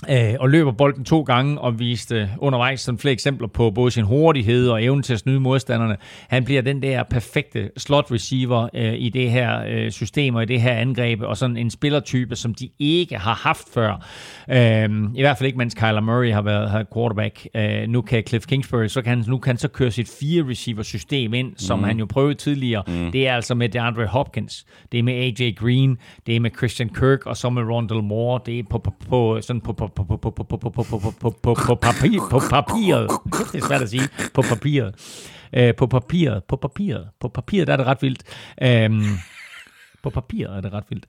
øh, 0.09 0.35
og 0.41 0.51
løber 0.51 0.73
bolden 0.73 1.05
to 1.05 1.23
gange 1.23 1.61
og 1.61 1.79
viste 1.79 2.31
undervejs 2.39 2.81
sådan 2.81 2.99
flere 2.99 3.13
eksempler 3.13 3.49
på 3.49 3.71
både 3.71 3.91
sin 3.91 4.05
hurtighed 4.05 4.69
og 4.69 4.85
evnen 4.85 5.03
til 5.03 5.13
at 5.13 5.19
snyde 5.19 5.41
modstanderne. 5.41 5.97
Han 6.29 6.45
bliver 6.45 6.63
den 6.63 6.83
der 6.83 7.03
perfekte 7.03 7.71
slot 7.77 8.13
receiver 8.13 8.69
øh, 8.75 8.95
i 8.95 9.09
det 9.09 9.31
her 9.31 9.65
øh, 9.69 9.91
system 9.91 10.35
og 10.35 10.43
i 10.43 10.47
det 10.47 10.61
her 10.61 10.73
angreb, 10.73 11.21
og 11.23 11.37
sådan 11.37 11.57
en 11.57 11.71
spillertype, 11.71 12.37
som 12.37 12.55
de 12.55 12.69
ikke 12.79 13.19
har 13.19 13.35
haft 13.35 13.65
før. 13.75 14.07
Øh, 14.51 14.89
I 15.15 15.21
hvert 15.21 15.39
fald 15.39 15.47
ikke, 15.47 15.59
mens 15.59 15.75
Kyler 15.75 16.01
Murray 16.01 16.33
har 16.33 16.43
været 16.43 16.71
her 16.71 16.85
quarterback. 16.95 17.47
Øh, 17.55 17.89
nu 17.89 18.03
kan 18.03 18.23
Cliff 18.29 18.47
Kingsbury, 18.47 18.87
så 18.87 19.03
kan 19.03 19.17
han, 19.17 19.25
nu 19.29 19.39
kan 19.39 19.51
han 19.51 19.59
så 19.59 19.69
køre 19.69 19.91
sit 19.91 20.17
fire 20.21 20.49
receiver 20.49 20.83
system 20.83 21.35
ind, 21.35 21.53
som 21.57 21.79
mm. 21.79 21.85
han 21.85 21.99
jo 21.99 22.07
prøvede 22.07 22.35
tidligere. 22.35 22.83
Mm. 22.87 23.13
Det 23.13 23.29
er 23.29 23.35
altså 23.35 23.55
med 23.55 23.69
DeAndre 23.69 24.07
Hopkins, 24.07 24.67
det 24.93 24.99
er 24.99 25.03
med 25.03 25.15
AJ 25.15 25.53
Green, 25.57 25.99
det 26.27 26.37
er 26.37 26.41
med 26.41 26.51
Christian 26.57 26.89
Kirk, 26.89 27.27
og 27.27 27.37
så 27.37 27.51
med 27.51 27.63
Rondell 27.63 28.03
Moore. 28.03 28.41
Det 28.47 28.59
er 28.59 28.63
på, 28.71 28.79
på, 28.79 28.93
på, 29.09 29.39
sådan 29.41 29.61
på, 29.61 29.73
på 29.73 29.90
på 29.97 30.05
papir 31.75 32.21
på 32.31 32.41
papiret. 32.51 33.11
Det 33.53 33.63
er 33.63 33.67
svært 33.67 33.83
at 33.83 33.91
sige. 33.91 34.09
På 34.35 34.43
papiret. 34.43 34.95
På 35.77 35.87
papiret. 35.87 36.45
På 36.45 36.57
papiret. 36.57 37.09
På 37.21 37.29
papiret 37.29 37.69
er 37.69 37.77
det 37.77 37.87
ret 37.87 38.03
vildt. 38.03 38.23
På 40.03 40.11
papiret 40.11 40.57
er 40.57 40.61
det 40.61 40.73
ret 40.73 40.85
vildt. 40.91 41.07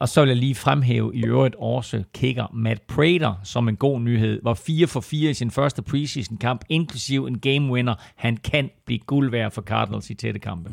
Og 0.00 0.08
så 0.08 0.20
vil 0.20 0.28
jeg 0.28 0.36
lige 0.36 0.54
fremhæve 0.54 1.16
i 1.16 1.24
øvrigt 1.24 1.54
også 1.58 2.02
kigger 2.14 2.46
Matt 2.54 2.86
Prater 2.86 3.34
som 3.44 3.68
en 3.68 3.76
god 3.76 4.00
nyhed. 4.00 4.40
Var 4.42 4.54
4 4.54 4.86
for 4.86 5.00
4 5.00 5.30
i 5.30 5.34
sin 5.34 5.50
første 5.50 5.82
preseason 5.82 6.36
kamp, 6.36 6.64
inklusiv 6.68 7.26
en 7.26 7.38
game 7.38 7.72
winner. 7.72 7.94
Han 8.16 8.36
kan 8.36 8.70
blive 8.86 8.98
guld 8.98 9.30
værd 9.30 9.50
for 9.50 9.62
Cardinals 9.62 10.10
i 10.10 10.14
tætte 10.14 10.40
kampe. 10.40 10.70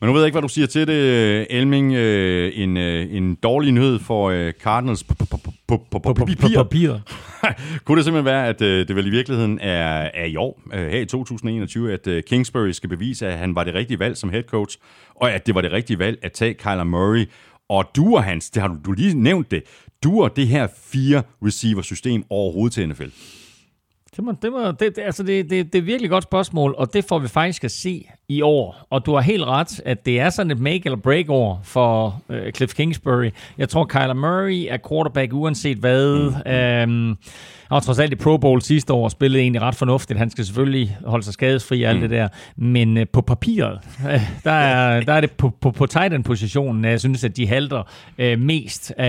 Men 0.00 0.06
nu 0.06 0.12
ved 0.12 0.20
jeg 0.20 0.26
ikke, 0.26 0.34
hvad 0.34 0.42
du 0.42 0.48
siger 0.48 0.66
til 0.66 0.86
det, 0.86 1.46
Elming. 1.50 1.96
En, 1.96 2.76
en 2.76 3.34
dårlig 3.34 3.72
nyhed 3.72 3.98
for 3.98 4.50
Cardinals 4.50 5.04
på, 5.68 5.76
på, 5.90 5.98
på, 5.98 5.98
på, 5.98 6.12
på, 6.14 6.24
på, 6.24 6.34
på 6.40 6.48
papiret. 6.54 7.02
Kunne 7.84 7.96
det 7.96 8.04
simpelthen 8.04 8.24
være, 8.24 8.48
at 8.48 8.58
det 8.58 8.96
vel 8.96 9.06
i 9.06 9.10
virkeligheden 9.10 9.58
er, 9.60 10.10
er 10.14 10.24
i 10.24 10.36
år, 10.36 10.60
her 10.72 11.00
i 11.00 11.06
2021, 11.06 11.92
at 11.92 12.24
Kingsbury 12.24 12.70
skal 12.70 12.88
bevise, 12.88 13.26
at 13.26 13.38
han 13.38 13.54
var 13.54 13.64
det 13.64 13.74
rigtige 13.74 13.98
valg 13.98 14.16
som 14.16 14.30
head 14.30 14.42
coach, 14.42 14.78
og 15.14 15.32
at 15.32 15.46
det 15.46 15.54
var 15.54 15.60
det 15.60 15.72
rigtige 15.72 15.98
valg 15.98 16.18
at 16.22 16.32
tage 16.32 16.54
Kyler 16.54 16.84
Murray. 16.84 17.24
Og 17.68 17.84
du 17.96 18.16
og 18.16 18.24
Hans, 18.24 18.50
det 18.50 18.62
har 18.62 18.68
du, 18.68 18.76
du 18.84 18.92
lige 18.92 19.20
nævnt 19.20 19.50
det, 19.50 19.62
du 20.04 20.22
og 20.22 20.36
det 20.36 20.48
her 20.48 20.66
fire 20.92 21.22
receiver 21.42 21.82
system 21.82 22.24
overhovedet 22.30 22.74
til 22.74 22.88
NFL. 22.88 23.08
Det, 24.18 24.24
må, 24.24 24.32
det, 24.42 24.52
må, 24.52 24.66
det, 24.66 24.80
det, 24.80 24.98
altså 24.98 25.22
det, 25.22 25.50
det, 25.50 25.72
det 25.72 25.78
er 25.78 25.82
virkelig 25.82 26.10
godt 26.10 26.24
spørgsmål, 26.24 26.74
og 26.78 26.92
det 26.92 27.04
får 27.04 27.18
vi 27.18 27.28
faktisk 27.28 27.64
at 27.64 27.70
se 27.70 28.06
i 28.28 28.42
år. 28.42 28.86
Og 28.90 29.06
du 29.06 29.14
har 29.14 29.20
helt 29.20 29.44
ret, 29.44 29.80
at 29.84 30.06
det 30.06 30.20
er 30.20 30.30
sådan 30.30 30.50
et 30.50 30.58
make 30.60 30.82
eller 30.84 30.96
break 30.96 31.24
år 31.28 31.60
for 31.64 32.22
uh, 32.28 32.36
Cliff 32.54 32.74
Kingsbury. 32.74 33.30
Jeg 33.58 33.68
tror, 33.68 33.84
Kyler 33.84 34.14
Murray 34.14 34.66
er 34.68 34.78
quarterback 34.88 35.32
uanset 35.32 35.78
hvad. 35.78 36.32
Mm. 36.46 36.52
Øhm, 36.52 37.06
han 37.06 37.16
var 37.74 37.80
trods 37.80 37.98
alt 37.98 38.12
i 38.12 38.16
Pro 38.16 38.36
Bowl 38.36 38.62
sidste 38.62 38.92
år 38.92 39.04
og 39.04 39.10
spillede 39.10 39.42
egentlig 39.42 39.62
ret 39.62 39.74
fornuftigt. 39.74 40.18
Han 40.18 40.30
skal 40.30 40.44
selvfølgelig 40.44 40.98
holde 41.04 41.24
sig 41.24 41.34
skadesfri 41.34 41.82
og 41.82 41.90
alt 41.90 41.98
mm. 41.98 42.08
det 42.08 42.10
der. 42.10 42.28
Men 42.56 42.96
uh, 42.96 43.02
på 43.12 43.20
papiret, 43.20 43.80
uh, 44.04 44.20
der, 44.44 44.52
er, 44.52 45.00
der 45.00 45.12
er 45.12 45.20
det 45.20 45.30
på, 45.30 45.50
på, 45.60 45.70
på 45.70 45.86
tight 45.86 46.14
end 46.14 46.24
positionen, 46.24 46.84
jeg 46.84 47.00
synes, 47.00 47.24
at 47.24 47.36
de 47.36 47.46
halter 47.46 47.82
uh, 48.18 48.40
mest. 48.40 48.92
Uh, 48.98 49.04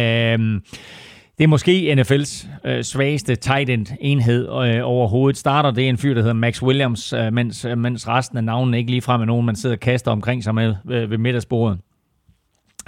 det 1.40 1.44
er 1.44 1.48
måske 1.48 1.96
NFL's 2.00 2.48
øh, 2.70 2.84
svageste 2.84 3.36
tight 3.36 3.70
end 3.70 3.88
enhed 4.02 4.44
øh, 4.44 4.82
overhovedet. 4.84 5.38
Starter 5.38 5.72
det 5.72 5.90
en 5.90 5.98
fyr, 5.98 6.14
der 6.14 6.22
hedder 6.22 6.34
Max 6.34 6.62
Williams, 6.62 7.14
øh, 7.14 7.34
mens, 7.34 7.66
øh, 7.66 7.78
mens 7.78 8.08
resten 8.08 8.38
af 8.38 8.44
navnene 8.44 8.78
ikke 8.78 8.92
lige 8.92 9.02
frem 9.02 9.22
er 9.22 9.26
nogen, 9.26 9.46
man 9.46 9.56
sidder 9.56 9.76
og 9.76 9.80
kaster 9.80 10.12
omkring 10.12 10.44
sig 10.44 10.56
med 10.56 10.76
øh, 10.90 11.12
ved 11.12 11.18
middagsbordet. 11.18 11.80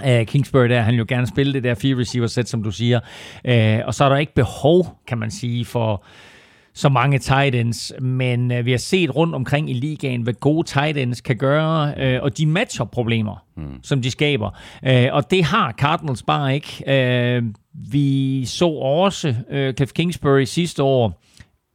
Uh, 0.04 0.26
Kingsbury 0.26 0.68
der, 0.68 0.80
han 0.80 0.92
vil 0.92 0.98
jo 0.98 1.04
gerne 1.08 1.26
spille 1.26 1.52
det 1.52 1.64
der 1.64 1.74
fire 1.74 1.98
receiver 1.98 2.26
sæt, 2.26 2.48
som 2.48 2.62
du 2.62 2.70
siger. 2.70 3.00
Uh, 3.44 3.86
og 3.86 3.94
så 3.94 4.04
er 4.04 4.08
der 4.08 4.16
ikke 4.16 4.34
behov, 4.34 4.98
kan 5.08 5.18
man 5.18 5.30
sige, 5.30 5.64
for 5.64 6.04
så 6.74 6.88
mange 6.88 7.18
tight 7.18 7.54
ends, 7.54 7.92
men 8.00 8.50
uh, 8.50 8.66
vi 8.66 8.70
har 8.70 8.78
set 8.78 9.16
rundt 9.16 9.34
omkring 9.34 9.70
i 9.70 9.72
ligaen, 9.72 10.22
hvad 10.22 10.34
gode 10.34 10.68
tight 10.68 10.98
ends 10.98 11.20
kan 11.20 11.36
gøre, 11.36 11.94
uh, 12.16 12.22
og 12.24 12.38
de 12.38 12.46
matcher 12.46 12.84
problemer, 12.84 13.44
mm. 13.56 13.82
som 13.82 14.02
de 14.02 14.10
skaber. 14.10 14.50
Uh, 14.82 15.14
og 15.14 15.30
det 15.30 15.44
har 15.44 15.72
Cardinals 15.72 16.22
bare 16.22 16.54
ikke. 16.54 17.40
Uh, 17.40 17.61
vi 17.74 18.44
så 18.44 18.68
også 18.68 19.28
uh, 19.28 19.74
Cliff 19.74 19.92
Kingsbury 19.92 20.44
sidste 20.44 20.82
år 20.82 21.22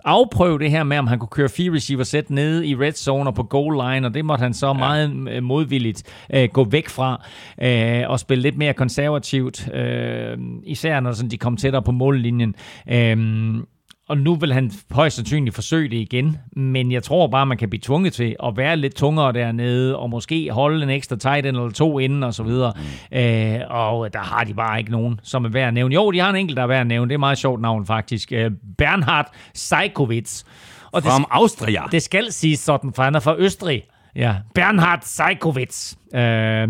afprøve 0.06 0.60
det 0.60 0.72
her 0.72 0.84
med, 0.84 0.98
om 0.98 1.08
han 1.08 1.20
kunne 1.20 1.30
køre 1.30 1.50
fire 1.50 1.74
receiver 1.74 2.04
sæt 2.04 2.30
nede 2.30 2.68
i 2.68 2.76
red 2.76 2.92
zone 2.92 3.30
og 3.30 3.36
på 3.36 3.44
goal 3.44 3.94
line, 3.94 4.08
og 4.08 4.14
det 4.14 4.26
måtte 4.26 4.42
han 4.42 4.54
så 4.54 4.68
ja. 4.68 4.74
meget 4.74 5.44
modvilligt 5.44 6.04
uh, 6.36 6.44
gå 6.54 6.64
væk 6.64 6.90
fra 6.90 7.26
uh, 7.62 8.12
og 8.12 8.20
spille 8.20 8.42
lidt 8.42 8.58
mere 8.58 8.74
konservativt, 8.74 9.70
uh, 9.74 10.44
især 10.64 11.00
når 11.00 11.12
sådan, 11.12 11.32
de 11.32 11.38
kom 11.38 11.58
tættere 11.58 11.84
på 11.84 11.92
mållinjen. 11.92 12.56
Uh, 12.92 13.64
og 14.10 14.18
nu 14.18 14.36
vil 14.36 14.54
han 14.54 14.72
højst 14.92 15.16
sandsynligt 15.16 15.56
forsøge 15.56 15.90
det 15.90 15.96
igen, 15.98 16.38
men 16.56 16.92
jeg 16.92 17.04
tror 17.04 17.28
bare, 17.28 17.46
man 17.46 17.58
kan 17.58 17.70
blive 17.70 17.82
tvunget 17.82 18.14
til 18.14 18.36
at 18.44 18.58
være 18.58 18.78
lidt 18.78 18.96
tungere 18.96 19.34
dernede, 19.34 19.98
og 19.98 20.10
måske 20.10 20.50
holde 20.52 20.84
en 20.84 20.90
ekstra 20.90 21.16
tight 21.16 21.46
end 21.46 21.58
eller 21.58 21.70
to 21.72 22.00
inden, 22.00 22.24
og 22.24 22.34
så 22.34 22.44
videre. 22.44 22.74
Mm. 23.12 23.18
Øh, 23.18 23.60
og 23.70 24.14
der 24.14 24.20
har 24.20 24.44
de 24.44 24.54
bare 24.54 24.80
ikke 24.80 24.92
nogen, 24.92 25.20
som 25.24 25.46
er 25.46 25.50
værd 25.50 25.68
at 25.68 25.74
nævne. 25.74 25.96
Jo, 25.96 26.12
de 26.12 26.20
har 26.20 26.30
en 26.30 26.36
enkelt, 26.36 26.58
der 26.58 26.64
er 26.64 26.68
værd 26.68 26.82
at 26.82 26.88
nævne. 26.88 27.10
Det 27.10 27.14
er 27.14 27.20
meget 27.20 27.38
sjovt 27.38 27.62
navn, 27.62 27.86
faktisk. 27.86 28.32
Øh, 28.32 28.52
Bernhard 28.78 29.32
Seikowitz. 29.54 30.44
Og 30.92 31.04
From 31.04 31.22
det, 31.22 31.28
Austria. 31.32 31.84
Det 31.92 32.02
skal 32.02 32.32
siges 32.32 32.60
sådan, 32.60 32.94
for 32.94 33.04
han 33.04 33.16
er 33.16 33.20
fra 33.20 33.36
Østrig. 33.38 33.84
Ja, 34.16 34.36
Bernhard 34.56 35.00
Seikowitz. 35.04 35.96
Øh, 36.16 36.68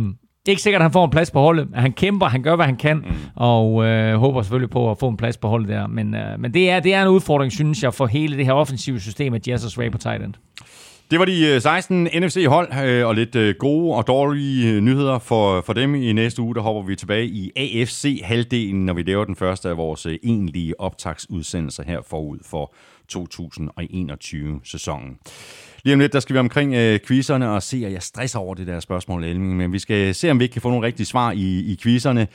det 0.48 0.52
er 0.52 0.54
ikke 0.54 0.62
sikkert, 0.62 0.80
at 0.80 0.84
han 0.84 0.92
får 0.92 1.06
en 1.06 1.12
plads 1.12 1.32
på 1.32 1.40
holdet. 1.40 1.68
Han 1.74 1.92
kæmper, 1.92 2.26
han 2.26 2.44
gør, 2.44 2.56
hvad 2.56 2.66
han 2.66 2.76
kan, 2.76 2.98
mm. 2.98 3.04
og 3.36 3.86
øh, 3.86 4.16
håber 4.16 4.42
selvfølgelig 4.42 4.70
på 4.70 4.92
at 4.92 5.00
få 5.00 5.08
en 5.08 5.18
plads 5.18 5.38
på 5.38 5.48
holdet 5.48 5.70
der. 5.70 5.88
Men, 5.88 6.16
øh, 6.16 6.40
men 6.40 6.54
det, 6.54 6.70
er, 6.70 6.80
det 6.80 6.94
er 6.94 7.02
en 7.02 7.08
udfordring, 7.08 7.52
synes 7.52 7.84
jeg, 7.84 7.94
for 7.94 8.06
hele 8.06 8.38
det 8.38 8.46
her 8.46 8.54
offensive 8.54 9.00
system, 9.00 9.34
at 9.34 9.46
de 9.46 9.52
er 9.52 9.58
svage 9.58 9.92
på 9.92 9.98
tight 9.98 10.24
end. 10.24 10.34
Det 11.12 11.20
var 11.20 11.26
de 11.26 11.62
16 11.62 12.08
øh, 12.08 12.22
NFC-hold, 12.22 12.74
øh, 12.86 13.08
og 13.08 13.16
lidt 13.16 13.36
øh, 13.36 13.56
gode 13.60 13.96
og 13.96 14.08
dårlige 14.08 14.82
nyheder 14.82 15.20
for, 15.20 15.62
for 15.62 15.74
dem. 15.74 15.96
I 15.96 16.14
næste 16.14 16.42
uge, 16.42 16.56
der 16.56 16.62
hopper 16.62 16.82
vi 16.82 16.96
tilbage 16.96 17.26
i 17.26 17.52
AFC-halvdelen, 17.56 18.86
når 18.86 18.94
vi 18.94 19.04
laver 19.04 19.26
den 19.26 19.36
første 19.36 19.70
af 19.70 19.78
vores 19.78 20.06
egentlige 20.06 20.80
optagsudsendelser 20.80 21.84
her 21.84 22.00
forud 22.10 22.40
for 22.46 22.74
2021-sæsonen. 23.14 25.18
Lige 25.88 25.94
om 25.94 26.00
lidt, 26.00 26.14
der 26.14 26.20
skal 26.20 26.34
vi 26.34 26.40
omkring 26.40 26.76
øh, 26.76 27.00
quizerne 27.08 27.52
og 27.52 27.64
se, 27.64 27.84
at 27.86 27.92
jeg 27.92 28.04
stresser 28.04 28.40
over 28.40 28.56
det 28.56 28.68
der 28.68 28.80
spørgsmål, 28.80 29.24
Elming, 29.24 29.58
men 29.58 29.74
vi 29.74 29.80
skal 29.80 30.16
se, 30.16 30.32
om 30.32 30.40
vi 30.40 30.44
ikke 30.44 30.54
kan 30.54 30.62
få 30.62 30.70
nogle 30.70 30.88
rigtige 30.88 31.06
svar 31.06 31.32
i, 31.32 31.60
i 31.60 31.78
quizerne. 31.82 32.28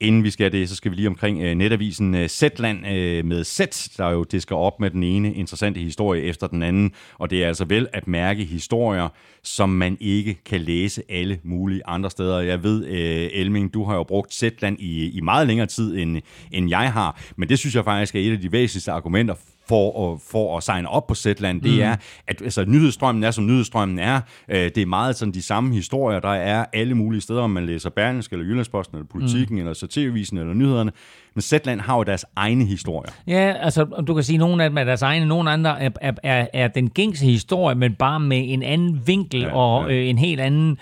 Inden 0.00 0.24
vi 0.24 0.30
skal 0.30 0.52
det, 0.52 0.68
så 0.68 0.76
skal 0.76 0.90
vi 0.90 0.96
lige 0.96 1.08
omkring 1.08 1.42
øh, 1.42 1.54
netavisen 1.54 2.14
øh, 2.14 2.28
Zetland 2.28 2.86
øh, 2.86 3.24
med 3.24 3.44
Zet, 3.44 3.88
der 3.96 4.10
jo 4.10 4.24
det 4.24 4.42
skal 4.42 4.54
op 4.56 4.80
med 4.80 4.90
den 4.90 5.02
ene 5.02 5.34
interessante 5.34 5.80
historie 5.80 6.22
efter 6.22 6.46
den 6.46 6.62
anden. 6.62 6.92
Og 7.18 7.30
det 7.30 7.44
er 7.44 7.48
altså 7.48 7.64
vel 7.64 7.88
at 7.92 8.08
mærke 8.08 8.44
historier, 8.44 9.08
som 9.42 9.68
man 9.68 9.96
ikke 10.00 10.38
kan 10.44 10.60
læse 10.60 11.02
alle 11.08 11.38
mulige 11.44 11.86
andre 11.86 12.10
steder. 12.10 12.40
Jeg 12.40 12.62
ved, 12.62 12.86
øh, 12.86 13.28
Elming, 13.32 13.74
du 13.74 13.84
har 13.84 13.94
jo 13.94 14.02
brugt 14.02 14.34
Zetland 14.34 14.80
i, 14.80 15.10
i 15.10 15.20
meget 15.20 15.46
længere 15.46 15.66
tid, 15.66 15.96
end, 15.96 16.22
end 16.52 16.70
jeg 16.70 16.92
har. 16.92 17.20
Men 17.36 17.48
det 17.48 17.58
synes 17.58 17.74
jeg 17.74 17.84
faktisk 17.84 18.14
er 18.14 18.20
et 18.20 18.32
af 18.32 18.40
de 18.40 18.52
væsentligste 18.52 18.92
argumenter 18.92 19.34
for 19.70 20.12
at, 20.12 20.20
for 20.30 20.56
at 20.56 20.62
signe 20.62 20.88
op 20.88 21.06
på 21.06 21.14
Zetland, 21.14 21.60
det 21.60 21.72
mm. 21.72 21.80
er, 21.80 21.96
at 22.26 22.42
altså, 22.42 22.64
nyhedsstrømmen 22.64 23.24
er, 23.24 23.30
som 23.30 23.46
nyhedsstrømmen 23.46 23.98
er. 23.98 24.20
Øh, 24.48 24.56
det 24.56 24.78
er 24.78 24.86
meget 24.86 25.16
sådan 25.16 25.34
de 25.34 25.42
samme 25.42 25.74
historier, 25.74 26.20
der 26.20 26.28
er 26.28 26.64
alle 26.72 26.94
mulige 26.94 27.20
steder, 27.20 27.42
om 27.42 27.50
man 27.50 27.66
læser 27.66 27.90
Berlingske, 27.90 28.34
eller 28.34 28.46
Jyllandsposten, 28.46 28.96
eller 28.96 29.06
Politikken, 29.08 29.54
mm. 29.54 29.60
eller 29.60 29.74
Satirvisen, 29.74 30.38
eller 30.38 30.54
Nyhederne. 30.54 30.92
Men 31.34 31.42
Zetland 31.42 31.80
har 31.80 31.96
jo 31.96 32.02
deres 32.02 32.24
egne 32.36 32.64
historier. 32.64 33.12
Ja, 33.26 33.54
altså 33.60 33.84
du 33.84 34.14
kan 34.14 34.24
sige, 34.24 34.36
at 34.36 34.40
nogle 34.40 34.64
af 34.64 34.70
dem 34.70 34.78
er 34.78 34.84
deres 34.84 35.02
egne, 35.02 35.26
nogle 35.26 35.50
andre 35.50 35.82
er, 35.82 35.90
er, 36.00 36.12
er, 36.22 36.46
er 36.54 36.68
den 36.68 36.90
gængse 36.90 37.24
historie, 37.24 37.74
men 37.74 37.94
bare 37.94 38.20
med 38.20 38.44
en 38.46 38.62
anden 38.62 39.02
vinkel 39.06 39.40
ja, 39.40 39.54
og 39.54 39.90
ja. 39.90 39.94
Øh, 39.94 40.08
en 40.08 40.18
helt 40.18 40.40
anden 40.40 40.70
øh, 40.70 40.76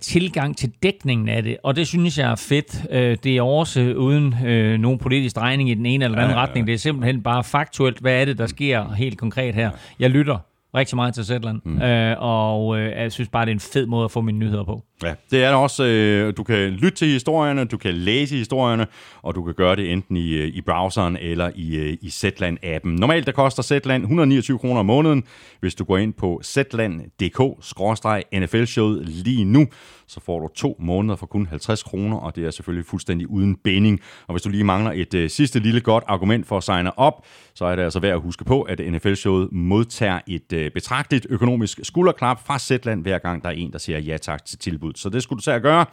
tilgang 0.00 0.56
til 0.56 0.72
dækningen 0.82 1.28
af 1.28 1.42
det, 1.42 1.56
og 1.62 1.76
det 1.76 1.86
synes 1.86 2.18
jeg 2.18 2.30
er 2.30 2.36
fedt. 2.36 2.86
Øh, 2.90 3.16
det 3.24 3.36
er 3.36 3.42
også 3.42 3.80
uden 3.80 4.34
øh, 4.46 4.78
nogen 4.78 4.98
politisk 4.98 5.36
drejning 5.36 5.70
i 5.70 5.74
den 5.74 5.86
ene 5.86 6.04
eller 6.04 6.18
anden 6.18 6.30
ja, 6.30 6.34
ja, 6.34 6.40
ja. 6.40 6.46
retning. 6.46 6.66
Det 6.66 6.74
er 6.74 6.78
simpelthen 6.78 7.22
bare 7.22 7.44
faktuelt, 7.44 7.98
hvad 7.98 8.20
er 8.20 8.24
det, 8.24 8.38
der 8.38 8.46
sker 8.46 8.92
helt 8.92 9.18
konkret 9.18 9.54
her. 9.54 9.70
Jeg 9.98 10.10
lytter 10.10 10.38
rigtig 10.74 10.96
meget 10.96 11.14
til 11.14 11.24
Zetland, 11.24 11.60
mm. 11.64 11.82
øh, 11.82 12.16
og 12.18 12.78
øh, 12.78 12.92
jeg 12.92 13.12
synes 13.12 13.28
bare, 13.28 13.46
det 13.46 13.50
er 13.50 13.54
en 13.54 13.60
fed 13.60 13.86
måde 13.86 14.04
at 14.04 14.10
få 14.10 14.20
mine 14.20 14.38
nyheder 14.38 14.64
på. 14.64 14.84
Ja, 15.02 15.14
det 15.30 15.44
er 15.44 15.48
det 15.48 15.58
også. 15.58 15.84
Øh, 15.84 16.36
du 16.36 16.42
kan 16.42 16.70
lytte 16.70 16.98
til 16.98 17.08
historierne, 17.08 17.64
du 17.64 17.76
kan 17.76 17.94
læse 17.94 18.36
historierne, 18.36 18.86
og 19.22 19.34
du 19.34 19.42
kan 19.42 19.54
gøre 19.54 19.76
det 19.76 19.92
enten 19.92 20.16
i, 20.16 20.32
øh, 20.32 20.46
i 20.46 20.60
browseren 20.60 21.16
eller 21.16 21.50
i, 21.54 21.76
øh, 21.76 21.96
i 22.00 22.08
Zetland-appen. 22.08 22.88
Normalt 22.88 23.26
der 23.26 23.32
koster 23.32 23.62
Zetland 23.62 24.02
129 24.02 24.58
kroner 24.58 24.80
om 24.80 24.86
måneden. 24.86 25.24
Hvis 25.60 25.74
du 25.74 25.84
går 25.84 25.98
ind 25.98 26.14
på 26.14 26.40
zetland.dk-nflshowet 26.44 29.08
lige 29.08 29.44
nu, 29.44 29.66
så 30.08 30.20
får 30.20 30.40
du 30.40 30.48
to 30.54 30.76
måneder 30.78 31.16
for 31.16 31.26
kun 31.26 31.46
50 31.46 31.82
kroner, 31.82 32.16
og 32.16 32.36
det 32.36 32.46
er 32.46 32.50
selvfølgelig 32.50 32.86
fuldstændig 32.86 33.30
uden 33.30 33.56
binding. 33.56 34.00
Og 34.26 34.34
hvis 34.34 34.42
du 34.42 34.48
lige 34.48 34.64
mangler 34.64 34.92
et 34.94 35.14
øh, 35.14 35.30
sidste 35.30 35.58
lille 35.58 35.80
godt 35.80 36.04
argument 36.06 36.46
for 36.46 36.56
at 36.56 36.62
signe 36.62 36.98
op, 36.98 37.26
så 37.54 37.64
er 37.64 37.76
det 37.76 37.82
altså 37.82 38.00
værd 38.00 38.12
at 38.12 38.20
huske 38.20 38.44
på, 38.44 38.62
at 38.62 38.78
NFL-showet 38.78 39.52
modtager 39.52 40.20
et 40.26 40.52
øh, 40.52 40.70
betragteligt 40.70 41.26
økonomisk 41.30 41.80
skulderklap 41.82 42.46
fra 42.46 42.58
Zetland, 42.58 43.02
hver 43.02 43.18
gang 43.18 43.42
der 43.42 43.48
er 43.48 43.52
en, 43.52 43.72
der 43.72 43.78
siger 43.78 43.98
ja 43.98 44.16
tak 44.16 44.44
til 44.44 44.58
tilbud 44.58 44.87
tilbuddet. 44.92 44.98
Så 44.98 45.08
det 45.08 45.22
skulle 45.22 45.38
du 45.38 45.42
tage 45.42 45.54
at 45.54 45.62
gøre. 45.62 45.86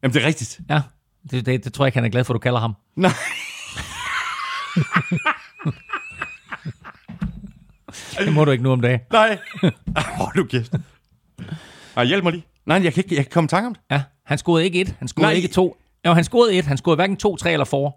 Jamen, 0.03 0.13
det 0.13 0.23
er 0.23 0.27
rigtigt. 0.27 0.59
Ja, 0.69 0.81
det, 1.31 1.45
det, 1.45 1.63
det 1.63 1.73
tror 1.73 1.85
jeg 1.85 1.87
ikke, 1.87 1.97
han 1.97 2.05
er 2.05 2.09
glad 2.09 2.23
for, 2.23 2.33
at 2.33 2.35
du 2.35 2.39
kalder 2.39 2.59
ham. 2.59 2.75
Nej. 2.95 3.11
Det 8.19 8.33
må 8.33 8.45
du 8.45 8.51
ikke 8.51 8.63
nu 8.63 8.71
om 8.71 8.81
dagen. 8.81 8.99
Nej. 9.11 9.37
Hold 10.17 10.35
du 10.35 10.43
kæft. 10.43 10.75
Ej, 11.95 12.05
hjælp 12.05 12.23
mig 12.23 12.33
lige. 12.33 12.45
Nej, 12.65 12.81
jeg 12.83 12.93
kan 12.93 13.03
ikke 13.03 13.15
jeg 13.15 13.25
kan 13.25 13.31
komme 13.31 13.45
i 13.45 13.47
tanke 13.47 13.67
om 13.67 13.75
det. 13.75 13.83
Ja, 13.91 14.03
han 14.25 14.37
scorede 14.37 14.65
ikke 14.65 14.81
et. 14.81 14.95
Han 14.99 15.07
scorede 15.07 15.27
Nej. 15.27 15.35
ikke 15.35 15.47
to. 15.47 15.77
Jo, 16.05 16.13
han 16.13 16.23
scorede 16.23 16.53
et. 16.57 16.65
Han 16.65 16.77
scorede 16.77 16.95
hverken 16.95 17.17
to, 17.17 17.35
tre 17.35 17.51
eller 17.51 17.65
fire. 17.65 17.91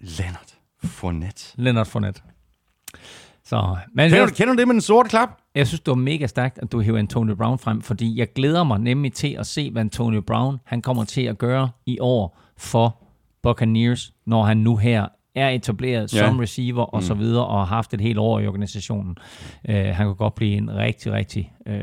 Leonard 0.00 0.54
Fournette. 0.84 1.42
Leonard 1.54 1.86
Fournette. 1.86 2.22
Så, 3.44 3.76
men 3.94 4.10
Kender, 4.10 4.26
du, 4.26 4.32
kender 4.34 4.54
du 4.54 4.58
det 4.58 4.68
med 4.68 4.74
den 4.74 4.80
sorte 4.80 5.08
klap? 5.08 5.28
jeg 5.54 5.66
synes, 5.66 5.80
det 5.80 5.88
var 5.90 5.94
mega 5.94 6.26
stærkt, 6.26 6.58
at 6.58 6.72
du 6.72 6.80
hæver 6.80 6.98
Antonio 6.98 7.34
Brown 7.34 7.58
frem, 7.58 7.82
fordi 7.82 8.18
jeg 8.18 8.32
glæder 8.32 8.64
mig 8.64 8.78
nemlig 8.80 9.12
til 9.12 9.36
at 9.38 9.46
se, 9.46 9.70
hvad 9.70 9.80
Antonio 9.80 10.20
Brown 10.20 10.58
han 10.64 10.82
kommer 10.82 11.04
til 11.04 11.22
at 11.22 11.38
gøre 11.38 11.70
i 11.86 11.98
år 12.00 12.40
for 12.56 13.02
Buccaneers, 13.42 14.12
når 14.26 14.42
han 14.44 14.56
nu 14.56 14.76
her 14.76 15.06
er 15.34 15.48
etableret 15.48 16.14
Ja. 16.14 16.18
ja. 16.18 16.26
som 16.28 16.38
receiver 16.38 16.82
og 16.94 17.02
så 17.02 17.14
videre, 17.14 17.46
og 17.46 17.58
har 17.66 17.76
haft 17.76 17.94
et 17.94 18.00
helt 18.00 18.18
år 18.18 18.40
i 18.40 18.46
organisationen. 18.46 19.16
Uh, 19.68 19.74
han 19.74 20.06
kunne 20.06 20.14
godt 20.14 20.34
blive 20.34 20.56
en 20.56 20.76
rigtig, 20.76 21.12
rigtig 21.12 21.52
uh, 21.66 21.74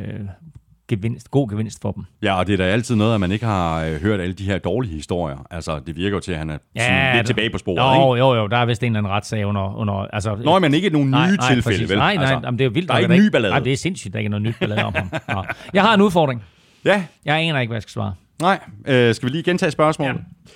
gevinst, 0.87 1.31
god 1.31 1.49
gevinst 1.49 1.81
for 1.81 1.91
dem. 1.91 2.03
Ja, 2.23 2.39
og 2.39 2.47
det 2.47 2.53
er 2.53 2.57
da 2.57 2.63
altid 2.63 2.95
noget, 2.95 3.13
at 3.13 3.19
man 3.19 3.31
ikke 3.31 3.45
har 3.45 3.83
øh, 3.85 4.01
hørt 4.01 4.19
alle 4.21 4.33
de 4.33 4.43
her 4.45 4.57
dårlige 4.57 4.93
historier. 4.95 5.37
Altså, 5.51 5.79
det 5.87 5.95
virker 5.95 6.15
jo 6.15 6.19
til, 6.19 6.31
at 6.31 6.37
han 6.37 6.49
er 6.49 6.57
sådan 6.79 7.05
lidt 7.15 7.17
det- 7.17 7.25
tilbage 7.25 7.49
på 7.49 7.57
sporet, 7.57 7.77
Jo, 7.97 8.15
ikke? 8.15 8.25
jo, 8.25 8.35
jo, 8.35 8.47
der 8.47 8.57
er 8.57 8.65
vist 8.65 8.83
en 8.83 8.85
eller 8.91 8.99
anden 8.99 9.11
retssag 9.11 9.45
under... 9.45 9.75
under 9.75 9.93
altså, 9.93 10.35
Nå, 10.35 10.59
men 10.59 10.73
ikke 10.73 10.89
nogen 10.89 11.11
nye 11.11 11.37
tilfælde, 11.37 11.61
præcis. 11.61 11.89
vel? 11.89 11.97
Nej, 11.97 12.13
nej, 12.15 12.21
altså, 12.23 12.35
altså, 12.35 12.47
jamen, 12.47 12.57
det 12.59 12.63
er 12.65 12.69
jo 12.69 12.71
vildt. 12.73 12.89
Der 12.89 12.95
er 12.95 12.99
ikke 12.99 13.15
ny 13.15 13.27
ballade. 13.31 13.51
Nej, 13.51 13.59
det 13.59 13.73
er 13.73 13.77
sindssygt, 13.77 14.13
der 14.13 14.19
ikke 14.19 14.27
er 14.27 14.31
noget 14.31 14.41
nyt 14.41 14.55
ballade 14.59 14.83
om 14.83 14.93
ham. 14.95 15.09
Nå. 15.35 15.43
Jeg 15.73 15.81
har 15.81 15.93
en 15.93 16.01
udfordring. 16.01 16.43
Ja, 16.85 17.03
Jeg 17.25 17.35
aner 17.39 17.59
ikke, 17.59 17.69
hvad 17.71 17.75
jeg 17.75 17.81
skal 17.81 17.91
svare. 17.91 18.13
nej. 18.41 18.59
Øh, 18.87 19.15
skal 19.15 19.25
vi 19.27 19.31
lige 19.31 19.43
gentage 19.43 19.71
spørgsmålet? 19.71 20.13
Ja. 20.15 20.51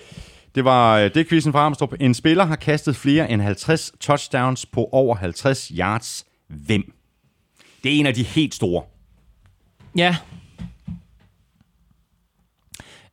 Det 0.56 0.66
var 0.66 0.97
øh, 0.97 1.14
det 1.14 1.30
quizzen 1.30 1.51
fra 1.51 1.60
Armstrong. 1.60 1.93
En 1.99 2.14
spiller 2.14 2.45
har 2.45 2.56
kastet 2.56 2.95
flere 2.95 3.32
end 3.32 3.41
50 3.41 3.91
touchdowns 3.99 4.66
på 4.66 4.89
over 4.91 5.16
50 5.16 5.72
yards. 5.78 6.26
Hvem? 6.47 6.93
Det 7.84 7.95
er 7.95 7.99
en 7.99 8.06
af 8.06 8.14
de 8.14 8.24
helt 8.24 8.56
store. 8.56 8.84
Ja. 9.97 10.16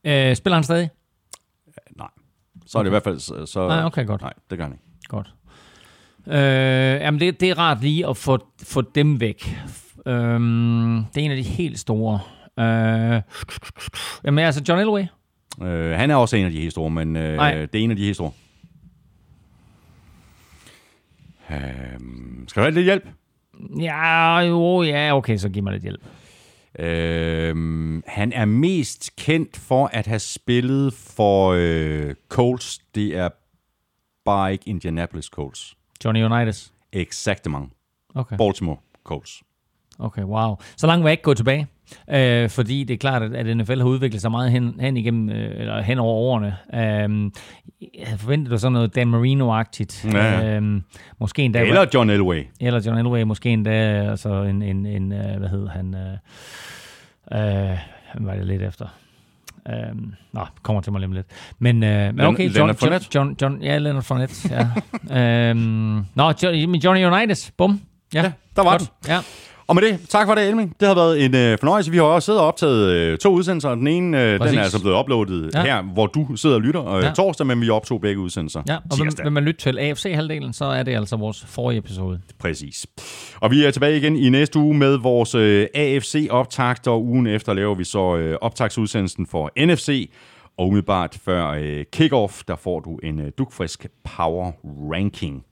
Øh, 0.05 0.36
spiller 0.36 0.55
han 0.55 0.64
stadig? 0.64 0.90
Nej. 1.97 2.09
Så 2.66 2.78
er 2.78 2.82
det 2.82 2.88
i 2.88 2.90
hvert 2.90 3.05
fald... 3.05 3.47
Så, 3.47 3.68
Nej, 3.68 3.84
okay, 3.84 4.07
godt. 4.07 4.20
Nej, 4.20 4.32
det 4.51 4.59
gør 4.59 4.64
han 4.64 4.72
ikke. 4.72 4.84
Godt. 5.09 5.34
Øh, 6.26 7.01
jamen, 7.01 7.20
det, 7.20 7.40
det 7.40 7.51
er 7.51 7.59
rart 7.59 7.80
lige 7.80 8.09
at 8.09 8.16
få, 8.16 8.38
få 8.62 8.80
dem 8.95 9.20
væk. 9.20 9.59
Øhm, 10.07 11.05
det 11.14 11.20
er 11.20 11.24
en 11.24 11.30
af 11.30 11.36
de 11.36 11.43
helt 11.43 11.78
store. 11.78 12.20
Øh, 12.59 13.22
jamen, 14.24 14.45
altså 14.45 14.62
John 14.68 14.80
Elway. 14.80 15.05
Øh, 15.62 15.90
han 15.98 16.11
er 16.11 16.14
også 16.16 16.36
en 16.36 16.44
af 16.44 16.50
de 16.50 16.61
helt 16.61 16.72
store, 16.72 16.90
men 16.90 17.16
øh, 17.16 17.36
Nej. 17.36 17.55
det 17.55 17.74
er 17.74 17.84
en 17.84 17.90
af 17.90 17.96
de 17.96 18.05
helt 18.05 18.16
store. 18.16 18.32
Øh, 21.50 22.00
skal 22.48 22.61
du 22.61 22.64
have 22.64 22.74
lidt 22.74 22.84
hjælp? 22.84 23.09
Ja, 23.80 24.38
jo, 24.38 24.82
ja, 24.82 25.16
okay, 25.16 25.36
så 25.36 25.48
giv 25.48 25.62
mig 25.62 25.72
lidt 25.72 25.82
hjælp. 25.82 26.03
Øh, 26.78 28.03
han 28.07 28.32
er 28.32 28.44
mest 28.44 29.16
kendt 29.16 29.57
for 29.57 29.86
at 29.86 30.07
have 30.07 30.18
spillet 30.18 30.94
for 30.94 31.53
øh, 31.57 32.14
Colts. 32.28 32.78
Det 32.94 33.16
er 33.16 33.28
bare 34.24 34.53
ikke 34.53 34.68
Indianapolis 34.68 35.24
Colts. 35.26 35.76
Johnny 36.05 36.24
Unitas. 36.24 36.72
Exactement. 36.92 37.72
Okay. 38.14 38.36
Baltimore 38.36 38.76
Colts. 39.05 39.42
Okay, 39.98 40.22
wow. 40.22 40.57
Så 40.76 40.86
langt 40.86 41.05
vil 41.05 41.09
jeg 41.09 41.12
ikke 41.12 41.22
gå 41.22 41.34
tilbage, 41.34 41.66
øh, 42.11 42.51
fordi 42.51 42.84
det 42.84 42.95
er 42.95 42.99
klart, 42.99 43.22
at, 43.22 43.34
at 43.34 43.57
NFL 43.57 43.78
har 43.78 43.84
udviklet 43.86 44.20
sig 44.22 44.30
meget 44.30 44.51
hen, 44.51 44.74
hen 44.80 44.97
igennem, 44.97 45.28
øh, 45.30 45.61
eller 45.61 45.82
hen 45.82 45.99
over 45.99 46.14
årene. 46.14 46.57
Øh, 46.74 47.30
jeg 47.99 48.07
havde 48.07 48.18
forventet 48.18 48.61
sådan 48.61 48.72
noget 48.72 48.95
Dan 48.95 49.14
Marino-agtigt. 49.14 50.12
Ja. 50.12 50.57
Øh, 50.57 50.80
måske 51.18 51.43
endda... 51.43 51.61
Eller 51.61 51.86
John 51.95 52.11
Elway. 52.11 52.47
eller 52.61 52.82
John 52.86 52.99
Elway, 52.99 53.22
måske 53.22 53.49
endda 53.51 53.70
altså 54.11 54.43
en, 54.43 54.62
en, 54.62 54.86
en 54.86 55.12
øh, 55.12 55.38
hvad 55.38 55.49
hed 55.49 55.68
han, 55.68 55.95
øh, 55.95 57.70
øh, 57.70 57.78
var 58.26 58.34
det 58.34 58.47
lidt 58.47 58.62
efter? 58.62 58.86
Øh, 59.68 59.97
nå, 60.32 60.47
kommer 60.62 60.82
til 60.82 60.93
mig 60.93 61.01
lige 61.01 61.14
lidt. 61.14 61.26
Men, 61.59 61.82
øh, 61.84 62.14
men 62.14 62.20
okay, 62.26 62.45
John, 62.45 62.55
Leonard 62.55 62.68
John, 62.68 62.76
Fournette? 62.78 63.09
John, 63.14 63.36
John, 63.43 63.62
ja, 63.62 63.78
Leonard 63.78 64.03
Fournette, 64.03 64.51
ja. 65.11 65.51
øhm, 65.51 66.05
nå, 66.14 66.32
Johnny 66.84 67.05
Unitas, 67.05 67.51
bum. 67.59 67.80
Ja, 68.14 68.22
Ja, 68.22 68.32
der 68.57 68.62
var 68.62 68.70
godt. 68.70 68.80
den. 68.80 69.11
Ja. 69.12 69.18
Og 69.66 69.74
med 69.74 69.82
det, 69.82 69.98
tak 70.08 70.26
for 70.26 70.34
det, 70.34 70.48
Elming. 70.48 70.76
Det 70.80 70.88
har 70.88 70.94
været 70.94 71.24
en 71.24 71.34
øh, 71.36 71.58
fornøjelse. 71.58 71.90
Vi 71.90 71.96
har 71.96 72.04
også 72.04 72.26
siddet 72.26 72.40
og 72.40 72.46
optaget 72.48 72.90
øh, 72.92 73.18
to 73.18 73.30
udsendelser. 73.32 73.74
Den 73.74 73.86
ene, 73.86 74.22
øh, 74.22 74.40
den 74.40 74.58
er 74.58 74.62
altså 74.62 74.80
blevet 74.82 74.98
uploadet 75.00 75.50
ja. 75.54 75.62
Her, 75.62 75.82
hvor 75.82 76.06
du 76.06 76.36
sidder 76.36 76.56
og 76.56 76.62
lytter 76.62 76.86
øh, 76.88 77.04
Ja. 77.04 77.10
torsdag, 77.10 77.46
men 77.46 77.60
vi 77.60 77.70
optog 77.70 78.00
begge 78.00 78.20
udsendelser 78.20 78.62
Ja, 78.68 78.76
og 78.90 78.98
vil, 78.98 79.12
vil 79.22 79.32
man 79.32 79.44
lytte 79.44 79.60
til 79.60 79.78
AFC-halvdelen, 79.78 80.52
så 80.52 80.64
er 80.64 80.82
det 80.82 80.94
altså 80.96 81.16
vores 81.16 81.44
forrige 81.48 81.78
episode. 81.78 82.20
Præcis. 82.38 82.86
Og 83.40 83.50
vi 83.50 83.64
er 83.64 83.70
tilbage 83.70 83.96
igen 83.96 84.16
i 84.16 84.28
næste 84.28 84.58
uge 84.58 84.74
med 84.74 84.96
vores 84.96 85.34
øh, 85.34 85.66
AFC-optakt, 85.74 86.88
og 86.88 87.04
ugen 87.04 87.26
efter 87.26 87.54
laver 87.54 87.74
vi 87.74 87.84
så 87.84 88.16
øh, 88.16 88.38
optagsudsendelsen 88.40 89.26
for 89.26 89.50
NFC. 89.66 90.10
Og 90.57 90.66
umiddelbart 90.66 91.18
før 91.24 91.48
øh, 91.48 91.84
kickoff, 91.92 92.42
der 92.48 92.57
får 92.57 92.80
du 92.80 92.96
en 93.03 93.20
øh, 93.20 93.32
dukfrisk 93.38 93.86
power 94.05 94.53
ranking. 94.92 95.44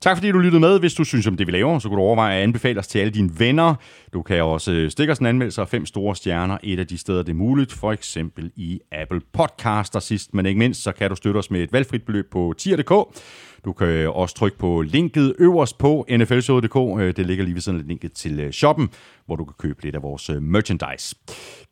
Tak 0.00 0.16
fordi 0.16 0.30
du 0.30 0.38
lyttede 0.38 0.60
med. 0.60 0.80
Hvis 0.80 0.94
du 0.94 1.04
synes 1.04 1.26
om 1.26 1.36
det, 1.36 1.46
vi 1.46 1.52
laver, 1.52 1.78
så 1.78 1.88
kan 1.88 1.96
du 1.96 2.02
overveje 2.02 2.36
at 2.36 2.42
anbefale 2.42 2.78
os 2.78 2.86
til 2.88 2.98
alle 2.98 3.12
dine 3.12 3.30
venner. 3.38 3.74
Du 4.12 4.22
kan 4.22 4.42
også 4.42 4.72
øh, 4.72 4.90
stikke 4.90 5.12
os 5.12 5.18
en 5.18 5.26
anmeldelse 5.26 5.60
af 5.60 5.68
fem 5.68 5.86
store 5.86 6.16
stjerner, 6.16 6.58
et 6.62 6.78
af 6.78 6.86
de 6.86 6.98
steder, 6.98 7.22
det 7.22 7.32
er 7.32 7.36
muligt, 7.36 7.72
for 7.72 7.92
eksempel 7.92 8.52
i 8.56 8.80
Apple 8.92 9.20
Podcaster 9.32 10.00
sidst, 10.00 10.34
men 10.34 10.46
ikke 10.46 10.58
mindst, 10.58 10.82
så 10.82 10.92
kan 10.92 11.10
du 11.10 11.16
støtte 11.16 11.38
os 11.38 11.50
med 11.50 11.62
et 11.62 11.72
valgfrit 11.72 12.02
beløb 12.02 12.30
på 12.30 12.54
tier.dk. 12.58 12.92
Du 13.64 13.72
kan 13.72 13.86
øh, 13.86 14.16
også 14.16 14.34
trykke 14.34 14.58
på 14.58 14.82
linket 14.82 15.34
øverst 15.38 15.78
på 15.78 16.06
nflshowet.dk. 16.10 17.00
Øh, 17.00 17.16
det 17.16 17.26
ligger 17.26 17.44
lige 17.44 17.54
ved 17.54 17.60
siden 17.60 17.78
af 17.78 17.88
linket 17.88 18.12
til 18.12 18.40
øh, 18.40 18.52
shoppen, 18.52 18.88
hvor 19.26 19.36
du 19.36 19.44
kan 19.44 19.54
købe 19.58 19.82
lidt 19.82 19.94
af 19.94 20.02
vores 20.02 20.30
merchandise. 20.40 21.16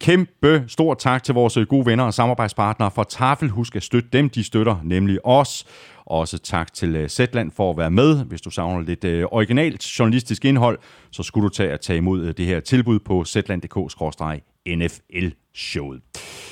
Kæmpe 0.00 0.64
stor 0.68 0.94
tak 0.94 1.22
til 1.22 1.34
vores 1.34 1.58
gode 1.68 1.86
venner 1.86 2.04
og 2.04 2.14
samarbejdspartnere 2.14 2.90
fra 2.90 3.04
Tafel. 3.04 3.48
Husk 3.48 3.76
at 3.76 3.82
støtte 3.82 4.08
dem, 4.12 4.30
de 4.30 4.44
støtter 4.44 4.76
nemlig 4.84 5.26
os. 5.26 5.66
Også 6.06 6.38
tak 6.38 6.72
til 6.72 7.10
Zetland 7.10 7.50
for 7.50 7.70
at 7.70 7.76
være 7.76 7.90
med. 7.90 8.24
Hvis 8.24 8.40
du 8.40 8.50
savner 8.50 8.80
lidt 8.80 9.04
originalt 9.32 9.98
journalistisk 9.98 10.44
indhold, 10.44 10.78
så 11.10 11.22
skulle 11.22 11.44
du 11.44 11.48
tage 11.48 11.72
at 11.72 11.80
tage 11.80 11.96
imod 11.96 12.32
det 12.32 12.46
her 12.46 12.60
tilbud 12.60 12.98
på 12.98 13.24
NFL-showet. 14.76 16.00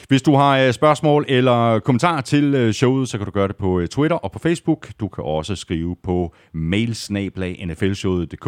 Hvis 0.09 0.23
du 0.23 0.35
har 0.35 0.59
øh, 0.59 0.73
spørgsmål 0.73 1.25
eller 1.29 1.79
kommentarer 1.79 2.21
til 2.21 2.55
øh, 2.55 2.73
showet, 2.73 3.09
så 3.09 3.19
kan 3.19 3.25
du 3.25 3.31
gøre 3.31 3.49
det 3.49 3.57
på 3.57 3.81
øh, 3.81 3.89
Twitter 3.89 4.17
og 4.17 4.33
på 4.33 4.39
Facebook. 4.39 4.89
Du 5.01 5.09
kan 5.09 5.25
også 5.25 5.57
skrive 5.57 5.97
på 6.03 6.35
mailsnablag.nflshowet.dk, 6.53 8.47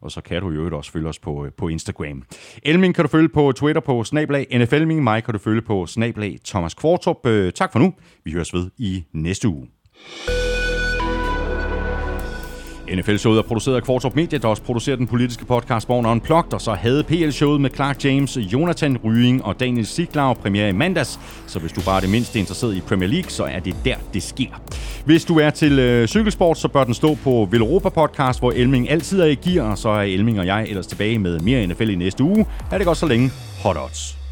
og 0.00 0.10
så 0.10 0.20
kan 0.20 0.42
du 0.42 0.50
jo 0.50 0.76
også 0.76 0.92
følge 0.92 1.08
os 1.08 1.18
på, 1.18 1.46
på 1.56 1.68
Instagram. 1.68 2.22
Elming 2.62 2.94
kan 2.94 3.04
du 3.04 3.08
følge 3.08 3.28
på 3.28 3.52
Twitter 3.52 3.80
på 3.80 4.04
snablag 4.04 4.46
NFLming. 4.58 5.02
Mig 5.02 5.24
kan 5.24 5.32
du 5.32 5.38
følge 5.38 5.62
på 5.62 5.86
snablag 5.86 6.38
Thomas 6.44 6.74
Kvartrup. 6.74 7.26
Tak 7.54 7.72
for 7.72 7.78
nu. 7.78 7.94
Vi 8.24 8.32
høres 8.32 8.54
ved 8.54 8.70
i 8.78 9.04
næste 9.12 9.48
uge. 9.48 9.68
NFL-showet 12.90 13.38
er 13.38 13.42
produceret 13.42 13.76
af 13.76 13.82
Kvartrup 13.82 14.14
Media, 14.16 14.38
der 14.38 14.48
også 14.48 14.62
producerer 14.62 14.96
den 14.96 15.06
politiske 15.06 15.44
podcast 15.44 15.86
Born 15.86 16.06
Unplugged, 16.06 16.52
og 16.54 16.60
så 16.60 16.72
havde 16.72 17.04
PL-showet 17.04 17.60
med 17.60 17.70
Clark 17.70 18.04
James, 18.04 18.36
Jonathan 18.36 18.98
Rying 19.04 19.44
og 19.44 19.60
Daniel 19.60 19.86
Siglau 19.86 20.32
premiere 20.34 20.68
i 20.68 20.72
mandags. 20.72 21.20
Så 21.46 21.58
hvis 21.58 21.72
du 21.72 21.80
bare 21.80 21.96
er 21.96 22.00
det 22.00 22.10
mindste 22.10 22.38
interesseret 22.38 22.74
i 22.74 22.80
Premier 22.80 23.08
League, 23.08 23.30
så 23.30 23.44
er 23.44 23.58
det 23.58 23.76
der, 23.84 23.96
det 24.14 24.22
sker. 24.22 24.62
Hvis 25.04 25.24
du 25.24 25.38
er 25.38 25.50
til 25.50 25.78
øh, 25.78 26.08
cykelsport, 26.08 26.58
så 26.58 26.68
bør 26.68 26.84
den 26.84 26.94
stå 26.94 27.14
på 27.14 27.48
Villeuropa 27.50 27.88
Podcast, 27.88 28.38
hvor 28.40 28.50
Elming 28.50 28.90
altid 28.90 29.20
er 29.20 29.26
i 29.26 29.34
gear, 29.34 29.70
og 29.70 29.78
så 29.78 29.88
er 29.88 30.02
Elming 30.02 30.40
og 30.40 30.46
jeg 30.46 30.66
ellers 30.68 30.86
tilbage 30.86 31.18
med 31.18 31.40
mere 31.40 31.66
NFL 31.66 31.90
i 31.90 31.94
næste 31.94 32.24
uge. 32.24 32.46
Er 32.70 32.78
det 32.78 32.86
godt 32.86 32.98
så 32.98 33.06
længe. 33.06 33.30
Hot 33.62 33.76
odds. 33.76 34.23